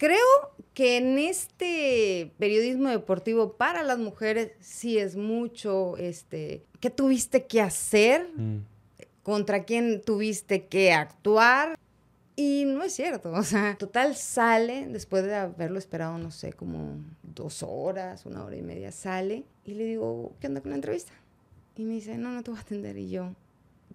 Creo 0.00 0.16
que 0.72 0.96
en 0.96 1.18
este 1.18 2.32
periodismo 2.38 2.88
deportivo 2.88 3.58
para 3.58 3.82
las 3.82 3.98
mujeres 3.98 4.52
sí 4.58 4.96
es 4.96 5.14
mucho, 5.14 5.98
este, 5.98 6.64
¿qué 6.80 6.88
tuviste 6.88 7.44
que 7.44 7.60
hacer? 7.60 8.30
Mm. 8.34 8.60
¿Contra 9.22 9.64
quién 9.64 10.00
tuviste 10.00 10.64
que 10.64 10.94
actuar? 10.94 11.78
Y 12.34 12.64
no 12.66 12.82
es 12.82 12.94
cierto, 12.94 13.30
o 13.30 13.42
sea, 13.42 13.76
total 13.76 14.16
sale, 14.16 14.86
después 14.88 15.22
de 15.24 15.34
haberlo 15.34 15.78
esperado, 15.78 16.16
no 16.16 16.30
sé, 16.30 16.54
como 16.54 16.96
dos 17.22 17.62
horas, 17.62 18.24
una 18.24 18.42
hora 18.42 18.56
y 18.56 18.62
media, 18.62 18.92
sale 18.92 19.44
y 19.66 19.74
le 19.74 19.84
digo, 19.84 20.32
¿qué 20.40 20.46
onda 20.46 20.62
con 20.62 20.70
la 20.70 20.76
entrevista? 20.76 21.12
Y 21.76 21.84
me 21.84 21.92
dice, 21.92 22.16
no, 22.16 22.32
no 22.32 22.42
te 22.42 22.50
voy 22.50 22.58
a 22.58 22.62
atender. 22.62 22.96
Y 22.96 23.10
yo, 23.10 23.34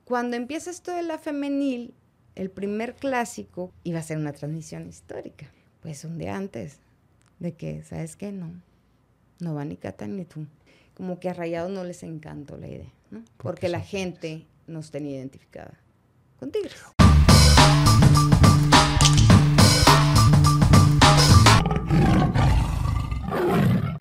cuando 0.04 0.38
empieza 0.38 0.70
esto 0.70 0.92
de 0.96 1.02
la 1.02 1.18
femenil, 1.18 1.96
el 2.36 2.52
primer 2.52 2.94
clásico 2.94 3.72
iba 3.84 3.98
a 3.98 4.04
ser 4.04 4.20
una 4.20 4.34
transmisión 4.34 4.88
histórica. 4.88 5.50
Pues 5.86 6.04
un 6.04 6.18
día 6.18 6.36
antes 6.36 6.80
de 7.38 7.54
que, 7.54 7.84
¿sabes 7.84 8.16
qué? 8.16 8.32
No, 8.32 8.50
no 9.40 9.54
va 9.54 9.66
ni 9.66 9.78
Cata 9.78 10.08
ni 10.08 10.26
tú. 10.26 10.48
Como 10.96 11.20
que 11.20 11.30
a 11.30 11.34
Rayados 11.36 11.70
no 11.70 11.84
les 11.84 12.02
encantó 12.02 12.58
la 12.58 12.68
idea, 12.68 12.92
¿no? 13.12 13.24
Porque 13.38 13.70
la 13.70 13.82
gente 13.82 14.48
nos 14.66 14.90
tenía 14.90 15.18
identificada 15.18 15.76
con 16.40 16.50
Tigres. 16.50 16.84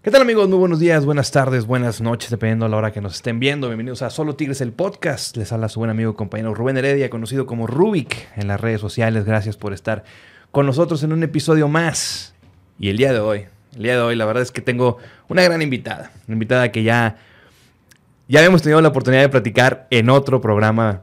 ¿Qué 0.03 0.11
tal 0.11 0.23
amigos? 0.23 0.49
Muy 0.49 0.59
buenos 0.59 0.81
días, 0.81 1.05
buenas 1.05 1.31
tardes, 1.33 1.67
buenas 1.67 2.01
noches, 2.01 2.31
dependiendo 2.31 2.65
de 2.65 2.71
la 2.71 2.79
hora 2.79 2.93
que 2.93 3.03
nos 3.03 3.17
estén 3.17 3.41
viendo. 3.41 3.69
Bienvenidos 3.69 4.01
a 4.01 4.09
Solo 4.09 4.37
Tigres, 4.37 4.63
el 4.63 4.73
podcast. 4.73 5.37
Les 5.37 5.53
habla 5.53 5.69
su 5.69 5.81
buen 5.81 5.91
amigo 5.91 6.13
y 6.13 6.15
compañero 6.15 6.55
Rubén 6.55 6.79
Heredia, 6.79 7.11
conocido 7.11 7.45
como 7.45 7.67
Rubik 7.67 8.27
en 8.37 8.49
las 8.49 8.59
redes 8.59 8.81
sociales. 8.81 9.27
Gracias 9.27 9.59
por 9.59 9.75
estar 9.75 10.05
con 10.55 10.67
nosotros 10.67 11.03
en 11.03 11.13
un 11.13 11.25
episodio 11.25 11.67
más. 11.67 12.33
Y 12.79 12.89
el 12.89 12.97
día 12.97 13.13
de 13.13 13.19
hoy, 13.19 13.47
el 13.75 13.83
día 13.83 13.97
de 13.97 14.01
hoy, 14.03 14.15
la 14.15 14.25
verdad 14.25 14.41
es 14.41 14.53
que 14.53 14.61
tengo 14.61 14.99
una 15.29 15.43
gran 15.43 15.61
invitada. 15.63 16.13
Una 16.29 16.35
invitada 16.35 16.71
que 16.71 16.85
ya, 16.85 17.17
ya 18.29 18.39
habíamos 18.39 18.63
tenido 18.63 18.81
la 18.81 18.91
oportunidad 18.91 19.23
de 19.23 19.29
platicar 19.29 19.89
en 19.91 20.09
otro 20.09 20.41
programa 20.41 21.03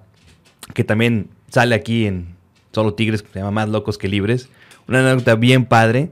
que 0.74 0.86
también 0.86 1.28
sale 1.50 1.76
aquí 1.76 2.08
en 2.08 2.34
Solo 2.72 2.94
Tigres, 2.94 3.24
que 3.24 3.30
se 3.34 3.40
llama 3.40 3.52
Más 3.52 3.68
Locos 3.68 3.98
que 3.98 4.08
Libres. 4.08 4.48
Una 4.88 5.00
anécdota 5.00 5.36
bien 5.36 5.66
padre. 5.66 6.12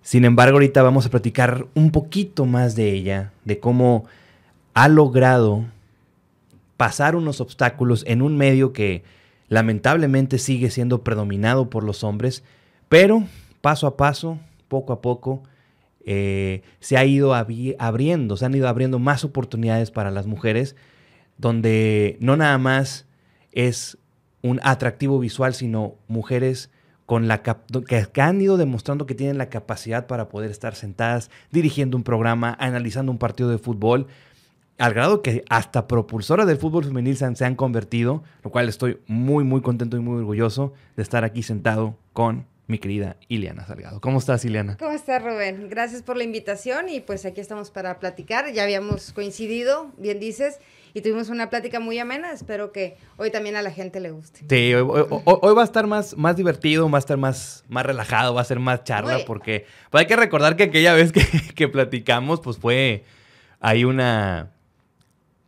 Sin 0.00 0.24
embargo, 0.24 0.56
ahorita 0.56 0.82
vamos 0.82 1.04
a 1.04 1.10
platicar 1.10 1.66
un 1.74 1.90
poquito 1.90 2.46
más 2.46 2.74
de 2.74 2.90
ella, 2.90 3.32
de 3.44 3.60
cómo 3.60 4.06
ha 4.72 4.88
logrado 4.88 5.66
pasar 6.78 7.16
unos 7.16 7.42
obstáculos 7.42 8.02
en 8.06 8.22
un 8.22 8.38
medio 8.38 8.72
que 8.72 9.04
lamentablemente 9.48 10.38
sigue 10.38 10.70
siendo 10.70 11.02
predominado 11.02 11.68
por 11.68 11.84
los 11.84 12.02
hombres, 12.02 12.44
pero 12.88 13.24
paso 13.60 13.86
a 13.86 13.96
paso, 13.96 14.38
poco 14.68 14.92
a 14.92 15.00
poco, 15.00 15.42
eh, 16.04 16.62
se 16.80 16.96
ha 16.96 17.04
ido 17.04 17.34
abri- 17.34 17.76
abriendo, 17.78 18.36
se 18.36 18.46
han 18.46 18.54
ido 18.54 18.68
abriendo 18.68 18.98
más 18.98 19.24
oportunidades 19.24 19.90
para 19.90 20.10
las 20.10 20.26
mujeres, 20.26 20.76
donde 21.36 22.16
no 22.20 22.36
nada 22.36 22.56
más 22.58 23.06
es 23.52 23.98
un 24.42 24.60
atractivo 24.62 25.18
visual, 25.18 25.54
sino 25.54 25.96
mujeres 26.06 26.70
con 27.06 27.26
la 27.26 27.42
que, 27.42 28.20
han 28.20 28.40
ido 28.40 28.56
demostrando 28.56 29.06
que 29.06 29.14
tienen 29.14 29.38
la 29.38 29.48
capacidad 29.48 30.06
para 30.06 30.28
poder 30.28 30.50
estar 30.50 30.74
sentadas 30.74 31.30
dirigiendo 31.50 31.96
un 31.96 32.02
programa, 32.02 32.56
analizando 32.60 33.10
un 33.10 33.18
partido 33.18 33.48
de 33.48 33.58
fútbol, 33.58 34.08
al 34.76 34.94
grado 34.94 35.22
que 35.22 35.42
hasta 35.48 35.88
propulsoras 35.88 36.46
del 36.46 36.58
fútbol 36.58 36.84
femenil 36.84 37.16
se 37.16 37.44
han 37.44 37.54
convertido, 37.56 38.22
lo 38.44 38.50
cual 38.50 38.68
estoy 38.68 38.98
muy, 39.06 39.42
muy 39.42 39.60
contento 39.62 39.96
y 39.96 40.00
muy 40.00 40.18
orgulloso 40.18 40.74
de 40.96 41.02
estar 41.02 41.24
aquí 41.24 41.42
sentado 41.42 41.96
con 42.12 42.46
mi 42.68 42.78
querida 42.78 43.16
Ileana 43.28 43.66
Salgado. 43.66 44.00
¿Cómo 44.00 44.18
estás, 44.18 44.44
Ileana? 44.44 44.76
¿Cómo 44.78 44.92
estás, 44.92 45.22
Rubén? 45.22 45.68
Gracias 45.70 46.02
por 46.02 46.16
la 46.18 46.22
invitación 46.24 46.88
y 46.90 47.00
pues 47.00 47.24
aquí 47.24 47.40
estamos 47.40 47.70
para 47.70 47.98
platicar. 47.98 48.52
Ya 48.52 48.62
habíamos 48.62 49.12
coincidido, 49.14 49.90
bien 49.96 50.20
dices, 50.20 50.58
y 50.92 51.00
tuvimos 51.00 51.30
una 51.30 51.48
plática 51.48 51.80
muy 51.80 51.98
amena. 51.98 52.30
Espero 52.30 52.70
que 52.70 52.98
hoy 53.16 53.30
también 53.30 53.56
a 53.56 53.62
la 53.62 53.70
gente 53.70 54.00
le 54.00 54.10
guste. 54.10 54.40
Sí, 54.48 54.74
hoy, 54.74 54.82
hoy- 54.86 55.06
hoy- 55.10 55.38
hoy 55.40 55.54
va 55.54 55.62
a 55.62 55.64
estar 55.64 55.86
más, 55.86 56.14
más 56.18 56.36
divertido, 56.36 56.90
va 56.90 56.98
a 56.98 57.00
estar 57.00 57.16
más, 57.16 57.64
más 57.68 57.86
relajado, 57.86 58.34
va 58.34 58.42
a 58.42 58.44
ser 58.44 58.60
más 58.60 58.84
charla, 58.84 59.20
porque 59.26 59.64
pues, 59.90 60.02
hay 60.02 60.06
que 60.06 60.16
recordar 60.16 60.54
que 60.56 60.64
aquella 60.64 60.92
vez 60.92 61.10
que, 61.10 61.22
que 61.54 61.68
platicamos, 61.68 62.40
pues 62.40 62.58
fue 62.58 63.04
ahí 63.60 63.84
una, 63.84 64.50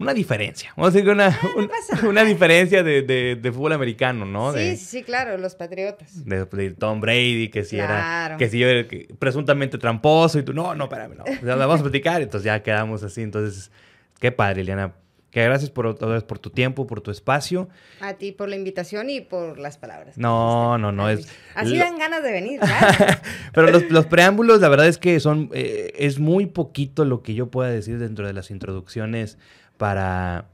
una 0.00 0.12
diferencia. 0.14 0.72
Vamos 0.76 0.88
a 0.88 0.92
decir 0.92 1.04
que 1.04 1.12
una, 1.12 1.38
un- 1.56 1.68
pasa 1.68 1.94
nada. 1.96 2.08
una 2.08 2.24
diferencia 2.24 2.82
de, 2.82 3.02
de- 3.02 3.36
de 3.36 3.52
fútbol 3.52 3.74
americano, 3.74 4.24
¿no? 4.26 4.52
sí, 4.52 4.58
De, 4.58 4.76
sí, 4.76 5.02
claro, 5.04 5.36
los 5.38 5.54
patriotas. 5.54 6.24
de, 6.24 6.70
Tom 6.72 7.00
Brady, 7.00 7.48
que 7.50 7.64
si 7.64 7.76
era, 7.76 7.86
Claro. 7.86 8.36
que 8.38 8.48
si 8.48 8.62
era 8.62 8.88
que- 8.88 9.08
presuntamente 9.18 9.78
tramposo, 9.78 10.38
y 10.38 10.42
tú, 10.42 10.52
no, 10.52 10.74
no, 10.74 10.84
espérame, 10.84 11.14
no. 11.18 11.24
O 11.24 11.44
sea, 11.44 11.54
vamos 11.54 11.80
a 11.80 11.82
platicar, 11.84 12.20
entonces 12.22 12.44
ya 12.46 12.60
quedamos 12.62 13.02
así. 13.04 13.22
Entonces, 13.22 13.70
qué 14.18 14.32
padre, 14.32 14.62
Eliana. 14.62 14.94
Que 15.30 15.44
gracias 15.44 15.70
por, 15.70 15.86
otra 15.86 16.08
vez 16.08 16.24
por 16.24 16.40
tu 16.40 16.50
tiempo, 16.50 16.86
por 16.88 17.00
tu 17.02 17.12
espacio. 17.12 17.68
A 18.00 18.14
ti 18.14 18.32
por 18.32 18.48
la 18.48 18.56
invitación 18.56 19.10
y 19.10 19.20
por 19.20 19.58
las 19.58 19.78
palabras. 19.78 20.18
No, 20.18 20.76
no, 20.78 20.90
no, 20.90 21.08
es- 21.08 21.28
Así 21.54 21.74
lo- 21.76 21.84
dan 21.84 21.98
ganas 21.98 22.22
de 22.24 22.32
venir. 22.32 22.60
Pero 23.54 23.70
los, 23.70 23.88
los 23.90 24.06
preámbulos, 24.06 24.60
la 24.60 24.68
verdad 24.68 24.88
es 24.88 24.98
que 24.98 25.20
son. 25.20 25.48
eh, 25.52 25.92
es 25.96 26.18
muy 26.18 26.46
poquito 26.46 27.04
lo 27.04 27.22
que 27.22 27.34
yo 27.34 27.48
pueda 27.50 27.70
decir 27.70 27.98
dentro 27.98 28.26
de 28.26 28.32
las 28.32 28.50
introducciones 28.50 29.38
para, 29.76 30.48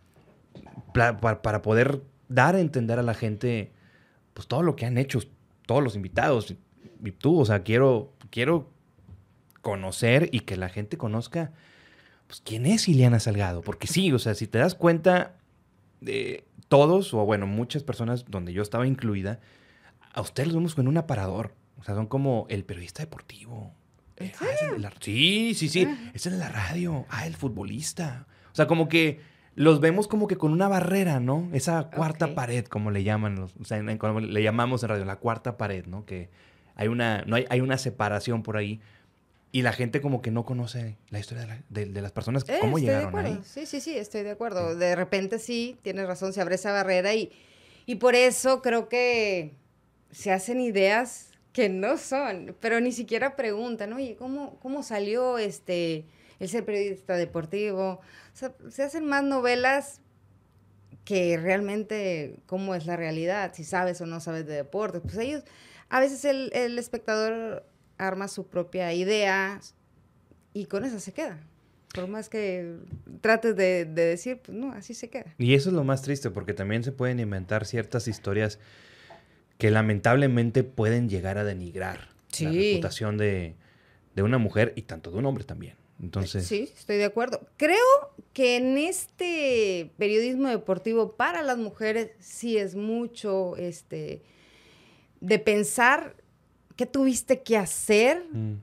para, 0.92 1.40
para 1.42 1.62
poder 1.62 2.02
dar 2.28 2.54
a 2.54 2.60
entender 2.60 2.98
a 2.98 3.02
la 3.02 3.14
gente 3.14 3.72
pues 4.34 4.46
todo 4.46 4.62
lo 4.62 4.76
que 4.76 4.84
han 4.84 4.98
hecho 4.98 5.20
todos 5.64 5.82
los 5.82 5.96
invitados 5.96 6.54
y 7.02 7.10
tú. 7.12 7.40
O 7.40 7.46
sea, 7.46 7.62
quiero, 7.62 8.12
quiero 8.30 8.68
conocer 9.62 10.28
y 10.32 10.40
que 10.40 10.56
la 10.56 10.68
gente 10.68 10.96
conozca 10.98 11.52
pues 12.26 12.40
quién 12.44 12.66
es 12.66 12.88
Ileana 12.88 13.20
Salgado. 13.20 13.62
Porque 13.62 13.86
sí, 13.86 14.12
o 14.12 14.18
sea, 14.18 14.34
si 14.34 14.46
te 14.46 14.58
das 14.58 14.74
cuenta, 14.74 15.36
de 16.00 16.44
todos, 16.68 17.14
o 17.14 17.24
bueno, 17.24 17.46
muchas 17.46 17.82
personas 17.82 18.24
donde 18.28 18.52
yo 18.52 18.62
estaba 18.62 18.86
incluida, 18.86 19.40
a 20.12 20.20
ustedes 20.20 20.48
los 20.48 20.56
vemos 20.56 20.74
con 20.74 20.88
un 20.88 20.96
aparador. 20.96 21.54
O 21.78 21.84
sea, 21.84 21.94
son 21.94 22.06
como 22.06 22.46
el 22.48 22.64
periodista 22.64 23.02
deportivo. 23.02 23.72
¿En 24.16 24.26
Eh, 24.28 24.32
ah, 24.40 24.44
es 24.54 24.62
el 24.62 24.70
de 24.72 24.78
la- 24.78 24.92
sí, 25.00 25.54
sí, 25.54 25.68
sí. 25.68 25.86
Ah. 25.88 26.10
Es 26.14 26.26
el 26.26 26.32
de 26.32 26.38
la 26.38 26.48
radio. 26.48 27.04
Ah, 27.10 27.26
el 27.26 27.36
futbolista. 27.36 28.26
O 28.52 28.54
sea, 28.54 28.66
como 28.66 28.88
que 28.88 29.20
los 29.54 29.80
vemos 29.80 30.08
como 30.08 30.26
que 30.26 30.36
con 30.36 30.52
una 30.52 30.68
barrera, 30.68 31.20
¿no? 31.20 31.48
Esa 31.52 31.90
cuarta 31.90 32.34
pared, 32.34 32.64
como 32.64 32.90
le 32.90 33.04
llaman, 33.04 33.36
los- 33.36 33.54
o 33.60 33.64
sea, 33.64 33.78
en- 33.78 33.88
en- 33.90 33.98
como 33.98 34.20
le 34.20 34.42
llamamos 34.42 34.82
en 34.82 34.88
radio, 34.90 35.04
la 35.04 35.16
cuarta 35.16 35.56
pared, 35.58 35.84
¿no? 35.86 36.04
Que 36.06 36.30
hay 36.74 36.88
una, 36.88 37.22
no 37.26 37.36
hay, 37.36 37.44
hay 37.50 37.60
una 37.60 37.78
separación 37.78 38.42
por 38.42 38.56
ahí. 38.56 38.80
Y 39.56 39.62
la 39.62 39.72
gente 39.72 40.02
como 40.02 40.20
que 40.20 40.30
no 40.30 40.44
conoce 40.44 40.98
la 41.08 41.18
historia 41.18 41.44
de, 41.44 41.48
la- 41.48 41.62
de- 41.70 41.86
de 41.86 42.02
las 42.02 42.12
personas, 42.12 42.44
Eh, 42.46 42.58
cómo 42.60 42.76
de 42.76 42.82
llegaron 42.82 43.08
acuerdo. 43.08 43.28
ahí. 43.30 43.40
Sí, 43.42 43.64
sí, 43.64 43.80
sí, 43.80 43.96
estoy 43.96 44.22
de 44.22 44.32
acuerdo. 44.32 44.74
De 44.76 44.94
repente 44.94 45.38
sí, 45.38 45.78
tienes 45.80 46.06
razón, 46.06 46.34
se 46.34 46.42
abre 46.42 46.56
esa 46.56 46.72
barrera 46.72 47.14
y, 47.14 47.32
y 47.86 47.94
por 47.94 48.14
eso 48.14 48.60
creo 48.60 48.90
que 48.90 49.54
se 50.10 50.30
hacen 50.30 50.60
ideas 50.60 51.30
que 51.54 51.70
no 51.70 51.96
son, 51.96 52.54
pero 52.60 52.80
ni 52.80 52.92
siquiera 52.92 53.34
preguntan, 53.34 53.94
oye, 53.94 54.14
¿cómo, 54.16 54.58
cómo 54.60 54.82
salió 54.82 55.38
este 55.38 56.04
el 56.38 56.50
ser 56.50 56.66
periodista 56.66 57.14
deportivo? 57.16 57.92
O 57.92 58.36
sea, 58.36 58.52
se 58.68 58.82
hacen 58.82 59.06
más 59.06 59.24
novelas 59.24 60.02
que 61.06 61.38
realmente 61.38 62.40
cómo 62.44 62.74
es 62.74 62.84
la 62.84 62.96
realidad, 62.96 63.52
si 63.54 63.64
sabes 63.64 64.02
o 64.02 64.06
no 64.06 64.20
sabes 64.20 64.46
de 64.46 64.54
deporte. 64.54 65.00
Pues 65.00 65.16
ellos, 65.16 65.44
a 65.88 65.98
veces 66.00 66.26
el, 66.26 66.50
el 66.52 66.78
espectador 66.78 67.64
arma 67.98 68.28
su 68.28 68.46
propia 68.46 68.92
idea 68.92 69.60
y 70.52 70.66
con 70.66 70.84
eso 70.84 71.00
se 71.00 71.12
queda. 71.12 71.38
Por 71.94 72.08
más 72.08 72.28
que 72.28 72.76
trates 73.20 73.56
de, 73.56 73.84
de 73.86 74.04
decir, 74.04 74.40
pues 74.44 74.56
no, 74.56 74.72
así 74.72 74.92
se 74.94 75.08
queda. 75.08 75.34
Y 75.38 75.54
eso 75.54 75.70
es 75.70 75.74
lo 75.74 75.84
más 75.84 76.02
triste, 76.02 76.30
porque 76.30 76.52
también 76.52 76.84
se 76.84 76.92
pueden 76.92 77.20
inventar 77.20 77.64
ciertas 77.64 78.06
historias 78.06 78.58
que 79.58 79.70
lamentablemente 79.70 80.62
pueden 80.64 81.08
llegar 81.08 81.38
a 81.38 81.44
denigrar 81.44 82.08
la 82.40 82.50
reputación 82.50 83.16
de, 83.16 83.54
de 84.14 84.22
una 84.22 84.36
mujer 84.38 84.74
y 84.76 84.82
tanto 84.82 85.10
de 85.10 85.18
un 85.18 85.26
hombre 85.26 85.44
también. 85.44 85.74
Entonces, 86.02 86.46
Sí, 86.46 86.70
estoy 86.76 86.96
de 86.96 87.06
acuerdo. 87.06 87.40
Creo 87.56 87.78
que 88.34 88.56
en 88.56 88.76
este 88.76 89.90
periodismo 89.96 90.48
deportivo 90.48 91.12
para 91.12 91.42
las 91.42 91.56
mujeres 91.56 92.10
sí 92.18 92.58
es 92.58 92.74
mucho 92.74 93.56
este 93.56 94.22
de 95.20 95.38
pensar 95.38 96.14
qué 96.76 96.86
tuviste 96.86 97.42
que 97.42 97.56
hacer, 97.56 98.24
mm, 98.30 98.54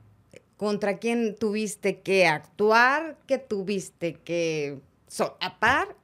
contra 0.56 0.98
quién 0.98 1.36
tuviste 1.36 2.00
que 2.00 2.26
actuar, 2.26 3.18
qué 3.26 3.38
tuviste 3.38 4.14
que 4.14 4.80
solapar. 5.08 5.96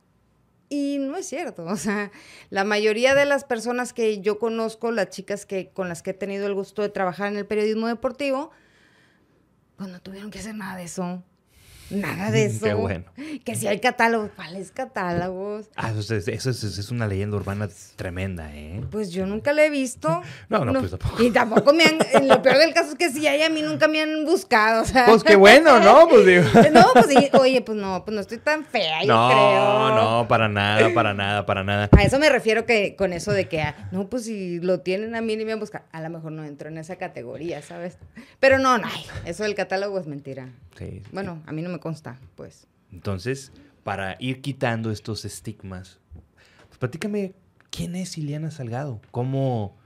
Y 0.68 0.98
no 1.00 1.16
es 1.16 1.26
cierto, 1.26 1.64
o 1.66 1.76
sea, 1.76 2.12
la 2.50 2.64
mayoría 2.64 3.14
de 3.14 3.24
las 3.24 3.44
personas 3.44 3.92
que 3.92 4.20
yo 4.20 4.38
conozco, 4.38 4.92
las 4.92 5.08
chicas 5.10 5.46
que, 5.46 5.70
con 5.70 5.88
las 5.88 6.02
que 6.02 6.10
he 6.10 6.14
tenido 6.14 6.46
el 6.46 6.54
gusto 6.54 6.82
de 6.82 6.88
trabajar 6.88 7.32
en 7.32 7.38
el 7.38 7.46
periodismo 7.46 7.86
deportivo, 7.88 8.50
pues 9.76 9.88
no 9.88 10.00
tuvieron 10.00 10.30
que 10.30 10.38
hacer 10.38 10.54
nada 10.54 10.76
de 10.76 10.84
eso. 10.84 11.22
Nada 11.90 12.30
de 12.30 12.46
eso. 12.46 12.64
Qué 12.64 12.74
bueno. 12.74 13.04
Que 13.44 13.54
si 13.54 13.66
hay 13.66 13.80
catálogos, 13.80 14.30
¿cuáles 14.36 14.70
catálogos? 14.70 15.66
Ah, 15.76 15.92
eso, 15.96 16.14
es, 16.14 16.28
eso 16.28 16.50
es, 16.50 16.62
es 16.62 16.90
una 16.90 17.06
leyenda 17.06 17.36
urbana 17.36 17.68
tremenda, 17.96 18.54
¿eh? 18.54 18.80
Pues 18.90 19.10
yo 19.10 19.26
nunca 19.26 19.52
la 19.52 19.64
he 19.64 19.70
visto. 19.70 20.22
No, 20.48 20.64
no, 20.64 20.72
pues 20.80 20.90
tampoco. 20.90 21.22
Y 21.22 21.30
tampoco 21.30 21.72
me 21.72 21.84
han. 21.84 21.98
Lo 22.26 22.42
peor 22.42 22.58
del 22.58 22.72
caso 22.74 22.90
es 22.90 22.94
que 22.96 23.10
si 23.10 23.26
hay, 23.26 23.42
a 23.42 23.50
mí 23.50 23.62
nunca 23.62 23.86
me 23.88 24.00
han 24.02 24.24
buscado. 24.24 24.82
O 24.82 24.84
sea. 24.84 25.06
Pues 25.06 25.22
qué 25.22 25.36
bueno, 25.36 25.78
¿no? 25.80 26.08
Pues 26.08 26.26
digo. 26.26 26.44
No, 26.72 26.86
pues 26.92 27.06
oye, 27.34 27.60
pues 27.62 27.76
no, 27.78 28.04
pues 28.04 28.14
no 28.14 28.20
estoy 28.20 28.38
tan 28.38 28.64
fea, 28.64 29.02
yo 29.02 29.08
No, 29.08 29.28
creo. 29.28 29.94
no, 29.96 30.28
para 30.28 30.48
nada, 30.48 30.92
para 30.94 31.14
nada, 31.14 31.46
para 31.46 31.64
nada. 31.64 31.88
A 31.96 32.02
eso 32.02 32.18
me 32.18 32.28
refiero 32.30 32.64
que 32.64 32.96
con 32.96 33.12
eso 33.12 33.32
de 33.32 33.48
que, 33.48 33.60
ah, 33.62 33.88
no, 33.92 34.08
pues 34.08 34.24
si 34.24 34.60
lo 34.60 34.80
tienen 34.80 35.14
a 35.16 35.20
mí 35.20 35.36
ni 35.36 35.44
me 35.44 35.52
han 35.52 35.60
buscado, 35.60 35.84
a 35.92 36.00
lo 36.00 36.10
mejor 36.10 36.32
no 36.32 36.44
entro 36.44 36.68
en 36.68 36.78
esa 36.78 36.96
categoría, 36.96 37.62
¿sabes? 37.62 37.98
Pero 38.38 38.58
no, 38.58 38.78
no, 38.78 38.88
eso 39.24 39.42
del 39.42 39.54
catálogo 39.54 39.98
es 39.98 40.06
mentira. 40.06 40.48
Sí. 40.78 41.02
Bueno, 41.12 41.42
a 41.46 41.52
mí 41.52 41.62
no 41.62 41.68
me 41.70 41.79
consta, 41.80 42.18
pues. 42.36 42.66
Entonces, 42.92 43.52
para 43.82 44.16
ir 44.18 44.40
quitando 44.40 44.90
estos 44.90 45.24
estigmas, 45.24 46.00
pues 46.68 46.78
platícame, 46.78 47.34
¿quién 47.70 47.96
es 47.96 48.16
Ileana 48.18 48.50
Salgado? 48.50 49.00
¿Cómo, 49.10 49.76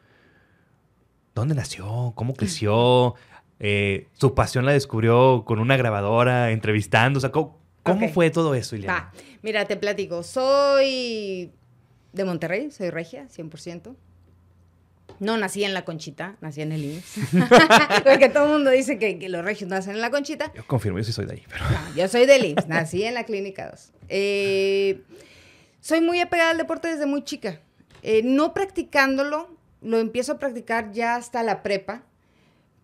dónde 1.35 1.55
nació? 1.55 2.13
¿Cómo 2.15 2.35
creció? 2.37 3.15
Eh, 3.61 4.09
¿Su 4.15 4.35
pasión 4.35 4.67
la 4.67 4.73
descubrió 4.73 5.45
con 5.47 5.59
una 5.59 5.77
grabadora, 5.77 6.51
entrevistando? 6.51 7.19
O 7.19 7.21
sea, 7.21 7.31
¿cómo, 7.31 7.59
cómo 7.83 8.09
fue 8.09 8.31
todo 8.31 8.55
eso, 8.55 8.77
Ileana? 8.77 8.95
Va, 8.95 9.13
mira, 9.43 9.65
te 9.65 9.77
platico. 9.77 10.23
Soy 10.23 11.53
de 12.13 12.25
Monterrey, 12.25 12.71
soy 12.71 12.91
regia, 12.91 13.29
100%. 13.29 13.95
No 15.21 15.37
nací 15.37 15.65
en 15.65 15.75
la 15.75 15.85
Conchita, 15.85 16.37
nací 16.41 16.63
en 16.63 16.73
el 16.73 16.85
IMSS. 16.85 17.19
Porque 18.05 18.29
todo 18.29 18.47
el 18.47 18.53
mundo 18.53 18.71
dice 18.71 18.99
que, 18.99 19.19
que 19.19 19.29
los 19.29 19.45
regios 19.45 19.71
nacen 19.71 19.95
en 19.95 20.01
la 20.01 20.11
Conchita. 20.11 20.53
Yo 20.55 20.67
confirmo, 20.67 20.99
yo 20.99 21.05
sí 21.05 21.13
soy 21.13 21.27
de 21.27 21.35
ahí, 21.35 21.43
pero... 21.49 21.65
No, 21.71 21.95
yo 21.95 22.09
soy 22.09 22.27
del 22.27 22.45
IMSS, 22.45 22.69
nací 22.69 23.05
en 23.05 23.15
la 23.15 23.25
Clínica 23.25 23.71
2. 23.71 23.93
Eh, 24.09 25.03
soy 25.81 26.01
muy 26.01 26.21
apegada 26.21 26.51
al 26.51 26.59
deporte 26.59 26.89
desde 26.89 27.07
muy 27.07 27.23
chica. 27.25 27.61
Eh, 28.03 28.23
no 28.25 28.55
practicándolo, 28.55 29.57
lo 29.81 29.99
empiezo 29.99 30.33
a 30.33 30.39
practicar 30.39 30.93
ya 30.93 31.17
hasta 31.17 31.43
la 31.43 31.63
prepa, 31.63 32.05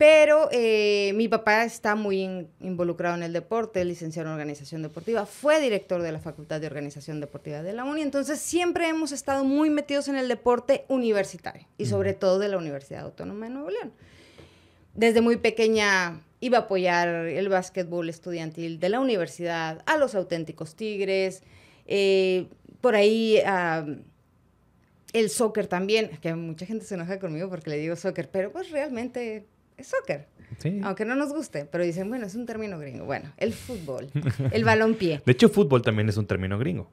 pero 0.00 0.48
eh, 0.50 1.12
mi 1.14 1.28
papá 1.28 1.62
está 1.62 1.94
muy 1.94 2.22
in- 2.22 2.48
involucrado 2.62 3.16
en 3.16 3.22
el 3.22 3.34
deporte, 3.34 3.84
licenciado 3.84 4.30
en 4.30 4.32
organización 4.32 4.80
deportiva, 4.80 5.26
fue 5.26 5.60
director 5.60 6.00
de 6.00 6.10
la 6.10 6.18
Facultad 6.20 6.58
de 6.58 6.66
Organización 6.68 7.20
Deportiva 7.20 7.62
de 7.62 7.74
la 7.74 7.84
UNI, 7.84 8.00
entonces 8.00 8.40
siempre 8.40 8.88
hemos 8.88 9.12
estado 9.12 9.44
muy 9.44 9.68
metidos 9.68 10.08
en 10.08 10.16
el 10.16 10.26
deporte 10.26 10.86
universitario 10.88 11.66
y 11.76 11.84
sobre 11.84 12.14
todo 12.14 12.38
de 12.38 12.48
la 12.48 12.56
Universidad 12.56 13.02
Autónoma 13.02 13.44
de 13.44 13.52
Nuevo 13.52 13.68
León. 13.68 13.92
Desde 14.94 15.20
muy 15.20 15.36
pequeña 15.36 16.22
iba 16.40 16.56
a 16.56 16.60
apoyar 16.62 17.06
el 17.06 17.50
básquetbol 17.50 18.08
estudiantil 18.08 18.80
de 18.80 18.88
la 18.88 19.00
universidad, 19.00 19.82
a 19.84 19.98
los 19.98 20.14
auténticos 20.14 20.76
tigres, 20.76 21.42
eh, 21.84 22.46
por 22.80 22.94
ahí 22.94 23.36
ah, 23.44 23.84
el 25.12 25.28
soccer 25.28 25.66
también, 25.66 26.08
que 26.22 26.34
mucha 26.34 26.64
gente 26.64 26.86
se 26.86 26.94
enoja 26.94 27.18
conmigo 27.18 27.50
porque 27.50 27.68
le 27.68 27.76
digo 27.76 27.96
soccer, 27.96 28.30
pero 28.30 28.50
pues 28.50 28.70
realmente 28.70 29.44
es 29.80 29.88
soccer, 29.88 30.28
Sí. 30.58 30.80
aunque 30.84 31.04
no 31.04 31.14
nos 31.14 31.32
guste, 31.32 31.64
pero 31.64 31.84
dicen, 31.84 32.08
bueno, 32.08 32.26
es 32.26 32.34
un 32.34 32.46
término 32.46 32.78
gringo. 32.78 33.04
Bueno, 33.04 33.32
el 33.36 33.52
fútbol, 33.52 34.10
el 34.52 34.64
balompié. 34.64 35.22
De 35.24 35.32
hecho, 35.32 35.48
fútbol 35.48 35.82
también 35.82 36.08
es 36.08 36.16
un 36.16 36.26
término 36.26 36.58
gringo. 36.58 36.90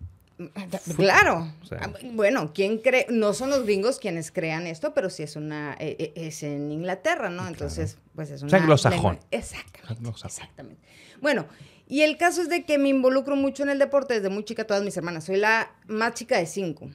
Claro. 0.96 1.52
O 1.64 1.66
sea. 1.66 1.80
Ah, 1.82 1.92
Bueno, 2.14 2.52
¿quién 2.54 2.78
cree? 2.78 3.08
No 3.10 3.34
son 3.34 3.50
los 3.50 3.64
gringos 3.64 3.98
quienes 3.98 4.32
crean 4.32 4.68
esto, 4.68 4.94
pero 4.94 5.10
sí 5.10 5.24
es 5.24 5.36
una 5.36 5.76
eh, 5.80 5.96
eh, 6.00 6.14
es 6.16 6.44
en 6.44 6.72
Inglaterra, 6.72 7.32
¿no? 7.32 7.48
Entonces, 7.48 7.98
pues 8.16 8.30
es 8.30 8.44
una 8.44 8.56
anglosajón. 8.58 9.16
lengua- 9.16 9.28
Exactamente. 9.32 9.80
Anglosajón. 9.90 10.30
Exactamente. 10.30 10.82
Bueno, 11.22 11.48
y 11.88 12.02
el 12.02 12.18
caso 12.18 12.44
es 12.44 12.50
de 12.50 12.66
que 12.66 12.78
me 12.78 12.90
involucro 12.90 13.36
mucho 13.36 13.64
en 13.64 13.70
el 13.70 13.80
deporte 13.80 14.14
desde 14.14 14.30
muy 14.30 14.44
chica, 14.44 14.66
todas 14.66 14.84
mis 14.84 14.96
hermanas. 14.96 15.24
Soy 15.24 15.38
la 15.38 15.72
más 15.88 16.14
chica 16.14 16.38
de 16.38 16.46
cinco. 16.46 16.88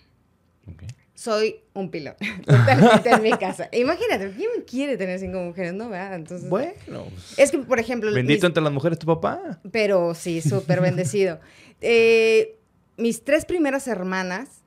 Soy 1.23 1.61
un 1.75 1.89
pilón, 1.93 2.17
totalmente 2.47 3.11
en 3.11 3.23
mi 3.23 3.31
casa. 3.31 3.69
Imagínate, 3.73 4.33
¿quién 4.33 4.49
quiere 4.69 4.97
tener 4.97 5.21
cinco 5.21 5.39
mujeres, 5.39 5.73
no? 5.73 5.89
¿Verdad? 5.89 6.17
Entonces, 6.17 6.49
Bueno, 6.49 7.05
pues, 7.11 7.39
es 7.39 7.53
que, 7.53 7.59
por 7.59 7.79
ejemplo, 7.79 8.13
bendito 8.13 8.39
mis- 8.39 8.45
entre 8.45 8.61
las 8.61 8.73
mujeres 8.73 8.99
tu 8.99 9.07
papá. 9.07 9.61
pero 9.71 10.15
sí, 10.15 10.41
súper 10.43 10.81
bendecido. 10.81 11.39
Eh, 11.85 12.59
mis 12.97 13.25
tres 13.25 13.45
primeras 13.45 13.89
hermanas 13.89 14.63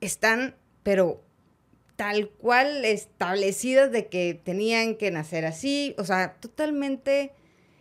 están, 0.00 0.56
pero 0.82 1.22
tal 1.94 2.28
cual 2.28 2.84
establecidas 2.84 3.90
de 3.92 4.06
que 4.08 4.34
tenían 4.34 4.96
que 4.96 5.10
nacer 5.12 5.44
así, 5.46 5.94
o 5.96 6.04
sea, 6.04 6.34
totalmente 6.40 7.32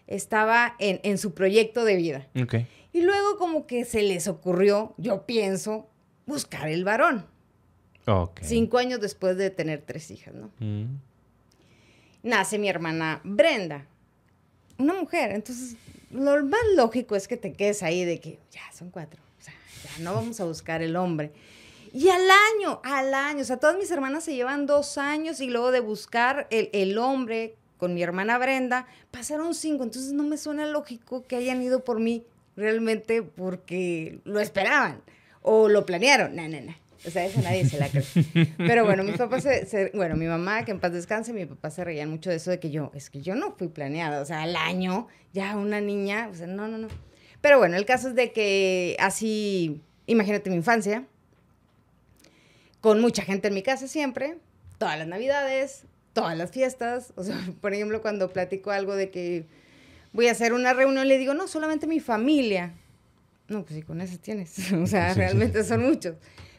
estaba 0.07 0.75
en, 0.80 1.00
en 1.04 1.18
su 1.18 1.33
proyecto 1.33 1.83
de 1.83 1.95
vida. 1.95 2.28
Ok. 2.42 2.56
Y 2.94 3.01
luego 3.01 3.38
como 3.38 3.66
que 3.68 3.86
se 3.86 4.04
les 4.04 4.28
ocurrió, 4.28 4.94
yo 4.98 5.25
pienso, 5.25 5.89
buscar 6.28 6.69
el 6.69 6.83
varón, 6.83 7.25
Ok. 8.07 8.42
cinco 8.44 8.78
años 8.78 9.02
después 9.02 9.38
de 9.38 9.50
tener 9.50 9.81
tres 9.81 10.12
hijas, 10.12 10.34
¿no? 10.34 10.52
Mm. 10.60 10.98
nace 12.24 12.57
mi 12.57 12.69
hermana 12.69 13.22
Brenda, 13.24 13.86
una 14.78 14.94
mujer. 14.94 15.31
Entonces, 15.31 15.75
lo 16.12 16.44
más 16.46 16.62
lógico 16.75 17.16
es 17.16 17.28
que 17.28 17.38
te 17.38 17.54
quedes 17.54 17.84
ahí 17.84 18.06
de 18.06 18.19
que 18.19 18.40
ya 18.52 18.62
son 18.74 18.90
cuatro. 18.90 19.22
O 19.40 19.44
sea, 19.44 19.54
ya 19.84 20.04
no 20.04 20.13
vamos 20.13 20.40
a 20.40 20.46
buscar 20.46 20.81
el 20.81 20.96
hombre. 20.96 21.31
Y 21.94 22.10
al 22.10 22.24
año, 22.30 22.81
al 22.84 23.13
año, 23.13 23.42
o 23.42 23.46
sea, 23.46 23.57
todas 23.57 23.78
mis 23.78 23.90
hermanas 23.90 24.24
se 24.25 24.36
llevan 24.36 24.66
dos 24.66 24.98
años 24.98 25.40
y 25.40 25.48
luego 25.48 25.72
de 25.72 25.80
buscar 25.80 26.48
el, 26.50 26.69
el 26.74 26.98
hombre 26.98 27.56
con 27.78 27.94
mi 27.94 28.04
hermana 28.04 28.38
Brenda, 28.38 28.88
pasaron 29.12 29.54
cinco. 29.54 29.84
Entonces 29.84 30.12
no 30.13 30.24
me 30.24 30.38
suena 30.38 30.66
lógico 30.66 31.24
que 31.24 31.36
hayan 31.36 31.62
ido 31.62 31.84
por 31.84 32.00
mí 32.00 32.25
realmente 32.56 33.22
porque 33.22 34.19
lo 34.24 34.40
esperaban 34.40 35.02
o 35.42 35.69
lo 35.69 35.86
planearon. 35.86 36.36
No, 36.36 36.48
no, 36.48 36.62
no. 36.62 36.75
O 37.07 37.12
sea, 37.12 37.25
eso 37.25 37.40
nadie 37.42 37.66
se 37.69 37.78
la 37.80 37.88
cree. 37.90 38.04
Pero 38.57 38.84
bueno, 38.86 39.04
mis 39.04 39.18
papás, 39.18 39.44
se, 39.44 39.66
se- 39.66 39.92
bueno, 39.94 40.16
mi 40.16 40.25
mamá, 40.25 40.66
que 40.66 40.72
en 40.72 40.80
paz 40.80 40.92
descanse, 40.92 41.34
mi 41.34 41.46
papá 41.46 41.69
se 41.69 41.84
reían 41.84 42.10
mucho 42.10 42.30
de 42.30 42.38
eso 42.38 42.50
de 42.52 42.60
que 42.60 42.72
yo, 42.72 42.92
es 42.96 43.10
que 43.10 43.22
yo 43.22 43.36
no 43.36 43.54
fui 43.56 43.68
planeada. 43.68 44.22
O 44.22 44.25
sea, 44.25 44.42
al 44.44 44.56
año, 44.56 45.07
ya 45.34 45.56
una 45.56 45.81
niña, 45.81 46.30
o 46.31 46.36
sea, 46.36 46.48
no, 46.48 46.68
no, 46.68 46.78
no. 46.78 46.88
Pero 47.42 47.60
bueno, 47.60 47.78
el 47.78 47.86
caso 47.86 48.07
es 48.10 48.16
de 48.16 48.31
que 48.31 48.96
así, 49.00 49.81
imagínate 50.07 50.50
mi 50.50 50.56
infancia, 50.56 51.06
con 52.81 53.02
mucha 53.02 53.24
gente 53.24 53.48
en 53.48 53.54
mi 53.54 53.63
casa 53.63 53.88
siempre, 53.88 54.38
todas 54.78 54.98
las 54.98 55.07
navidades, 55.07 55.84
todas 56.13 56.38
las 56.38 56.52
fiestas. 56.52 57.13
O 57.16 57.24
sea, 57.24 57.38
por 57.62 57.74
ejemplo, 57.74 58.02
cuando 58.02 58.31
platico 58.31 58.72
algo 58.72 58.96
de 58.96 59.10
que 59.10 59.46
voy 60.13 60.28
a 60.28 60.31
hacer 60.31 60.54
una 60.54 60.74
reunión, 60.74 61.07
le 61.07 61.18
digo, 61.18 61.34
no, 61.34 61.48
solamente 61.48 61.88
mi 61.88 62.00
familia. 62.00 62.74
No, 63.48 63.62
pues 63.63 63.75
sí, 63.75 63.81
con 63.84 64.02
eso 64.02 64.18
tienes. 64.18 64.72
O 64.74 64.88
sea, 64.88 65.13
sí, 65.13 65.19
realmente 65.19 65.62
sí. 65.63 65.69
son 65.69 65.84
muchos. 65.84 66.16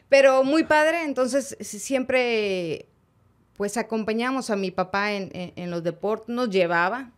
Pero 0.09 0.43
muy 0.43 0.63
padre, 0.63 1.03
entonces 1.03 1.57
siempre, 1.59 2.87
pues 3.57 3.75
acompañamos 3.77 4.49
a 4.49 4.55
mi 4.55 4.71
papá 4.71 5.11
en, 5.13 5.29
en- 5.33 5.53
en 5.55 5.69
los 5.71 5.83
deportes, 5.83 6.29
nos 6.29 6.49
llevaba, 6.49 7.11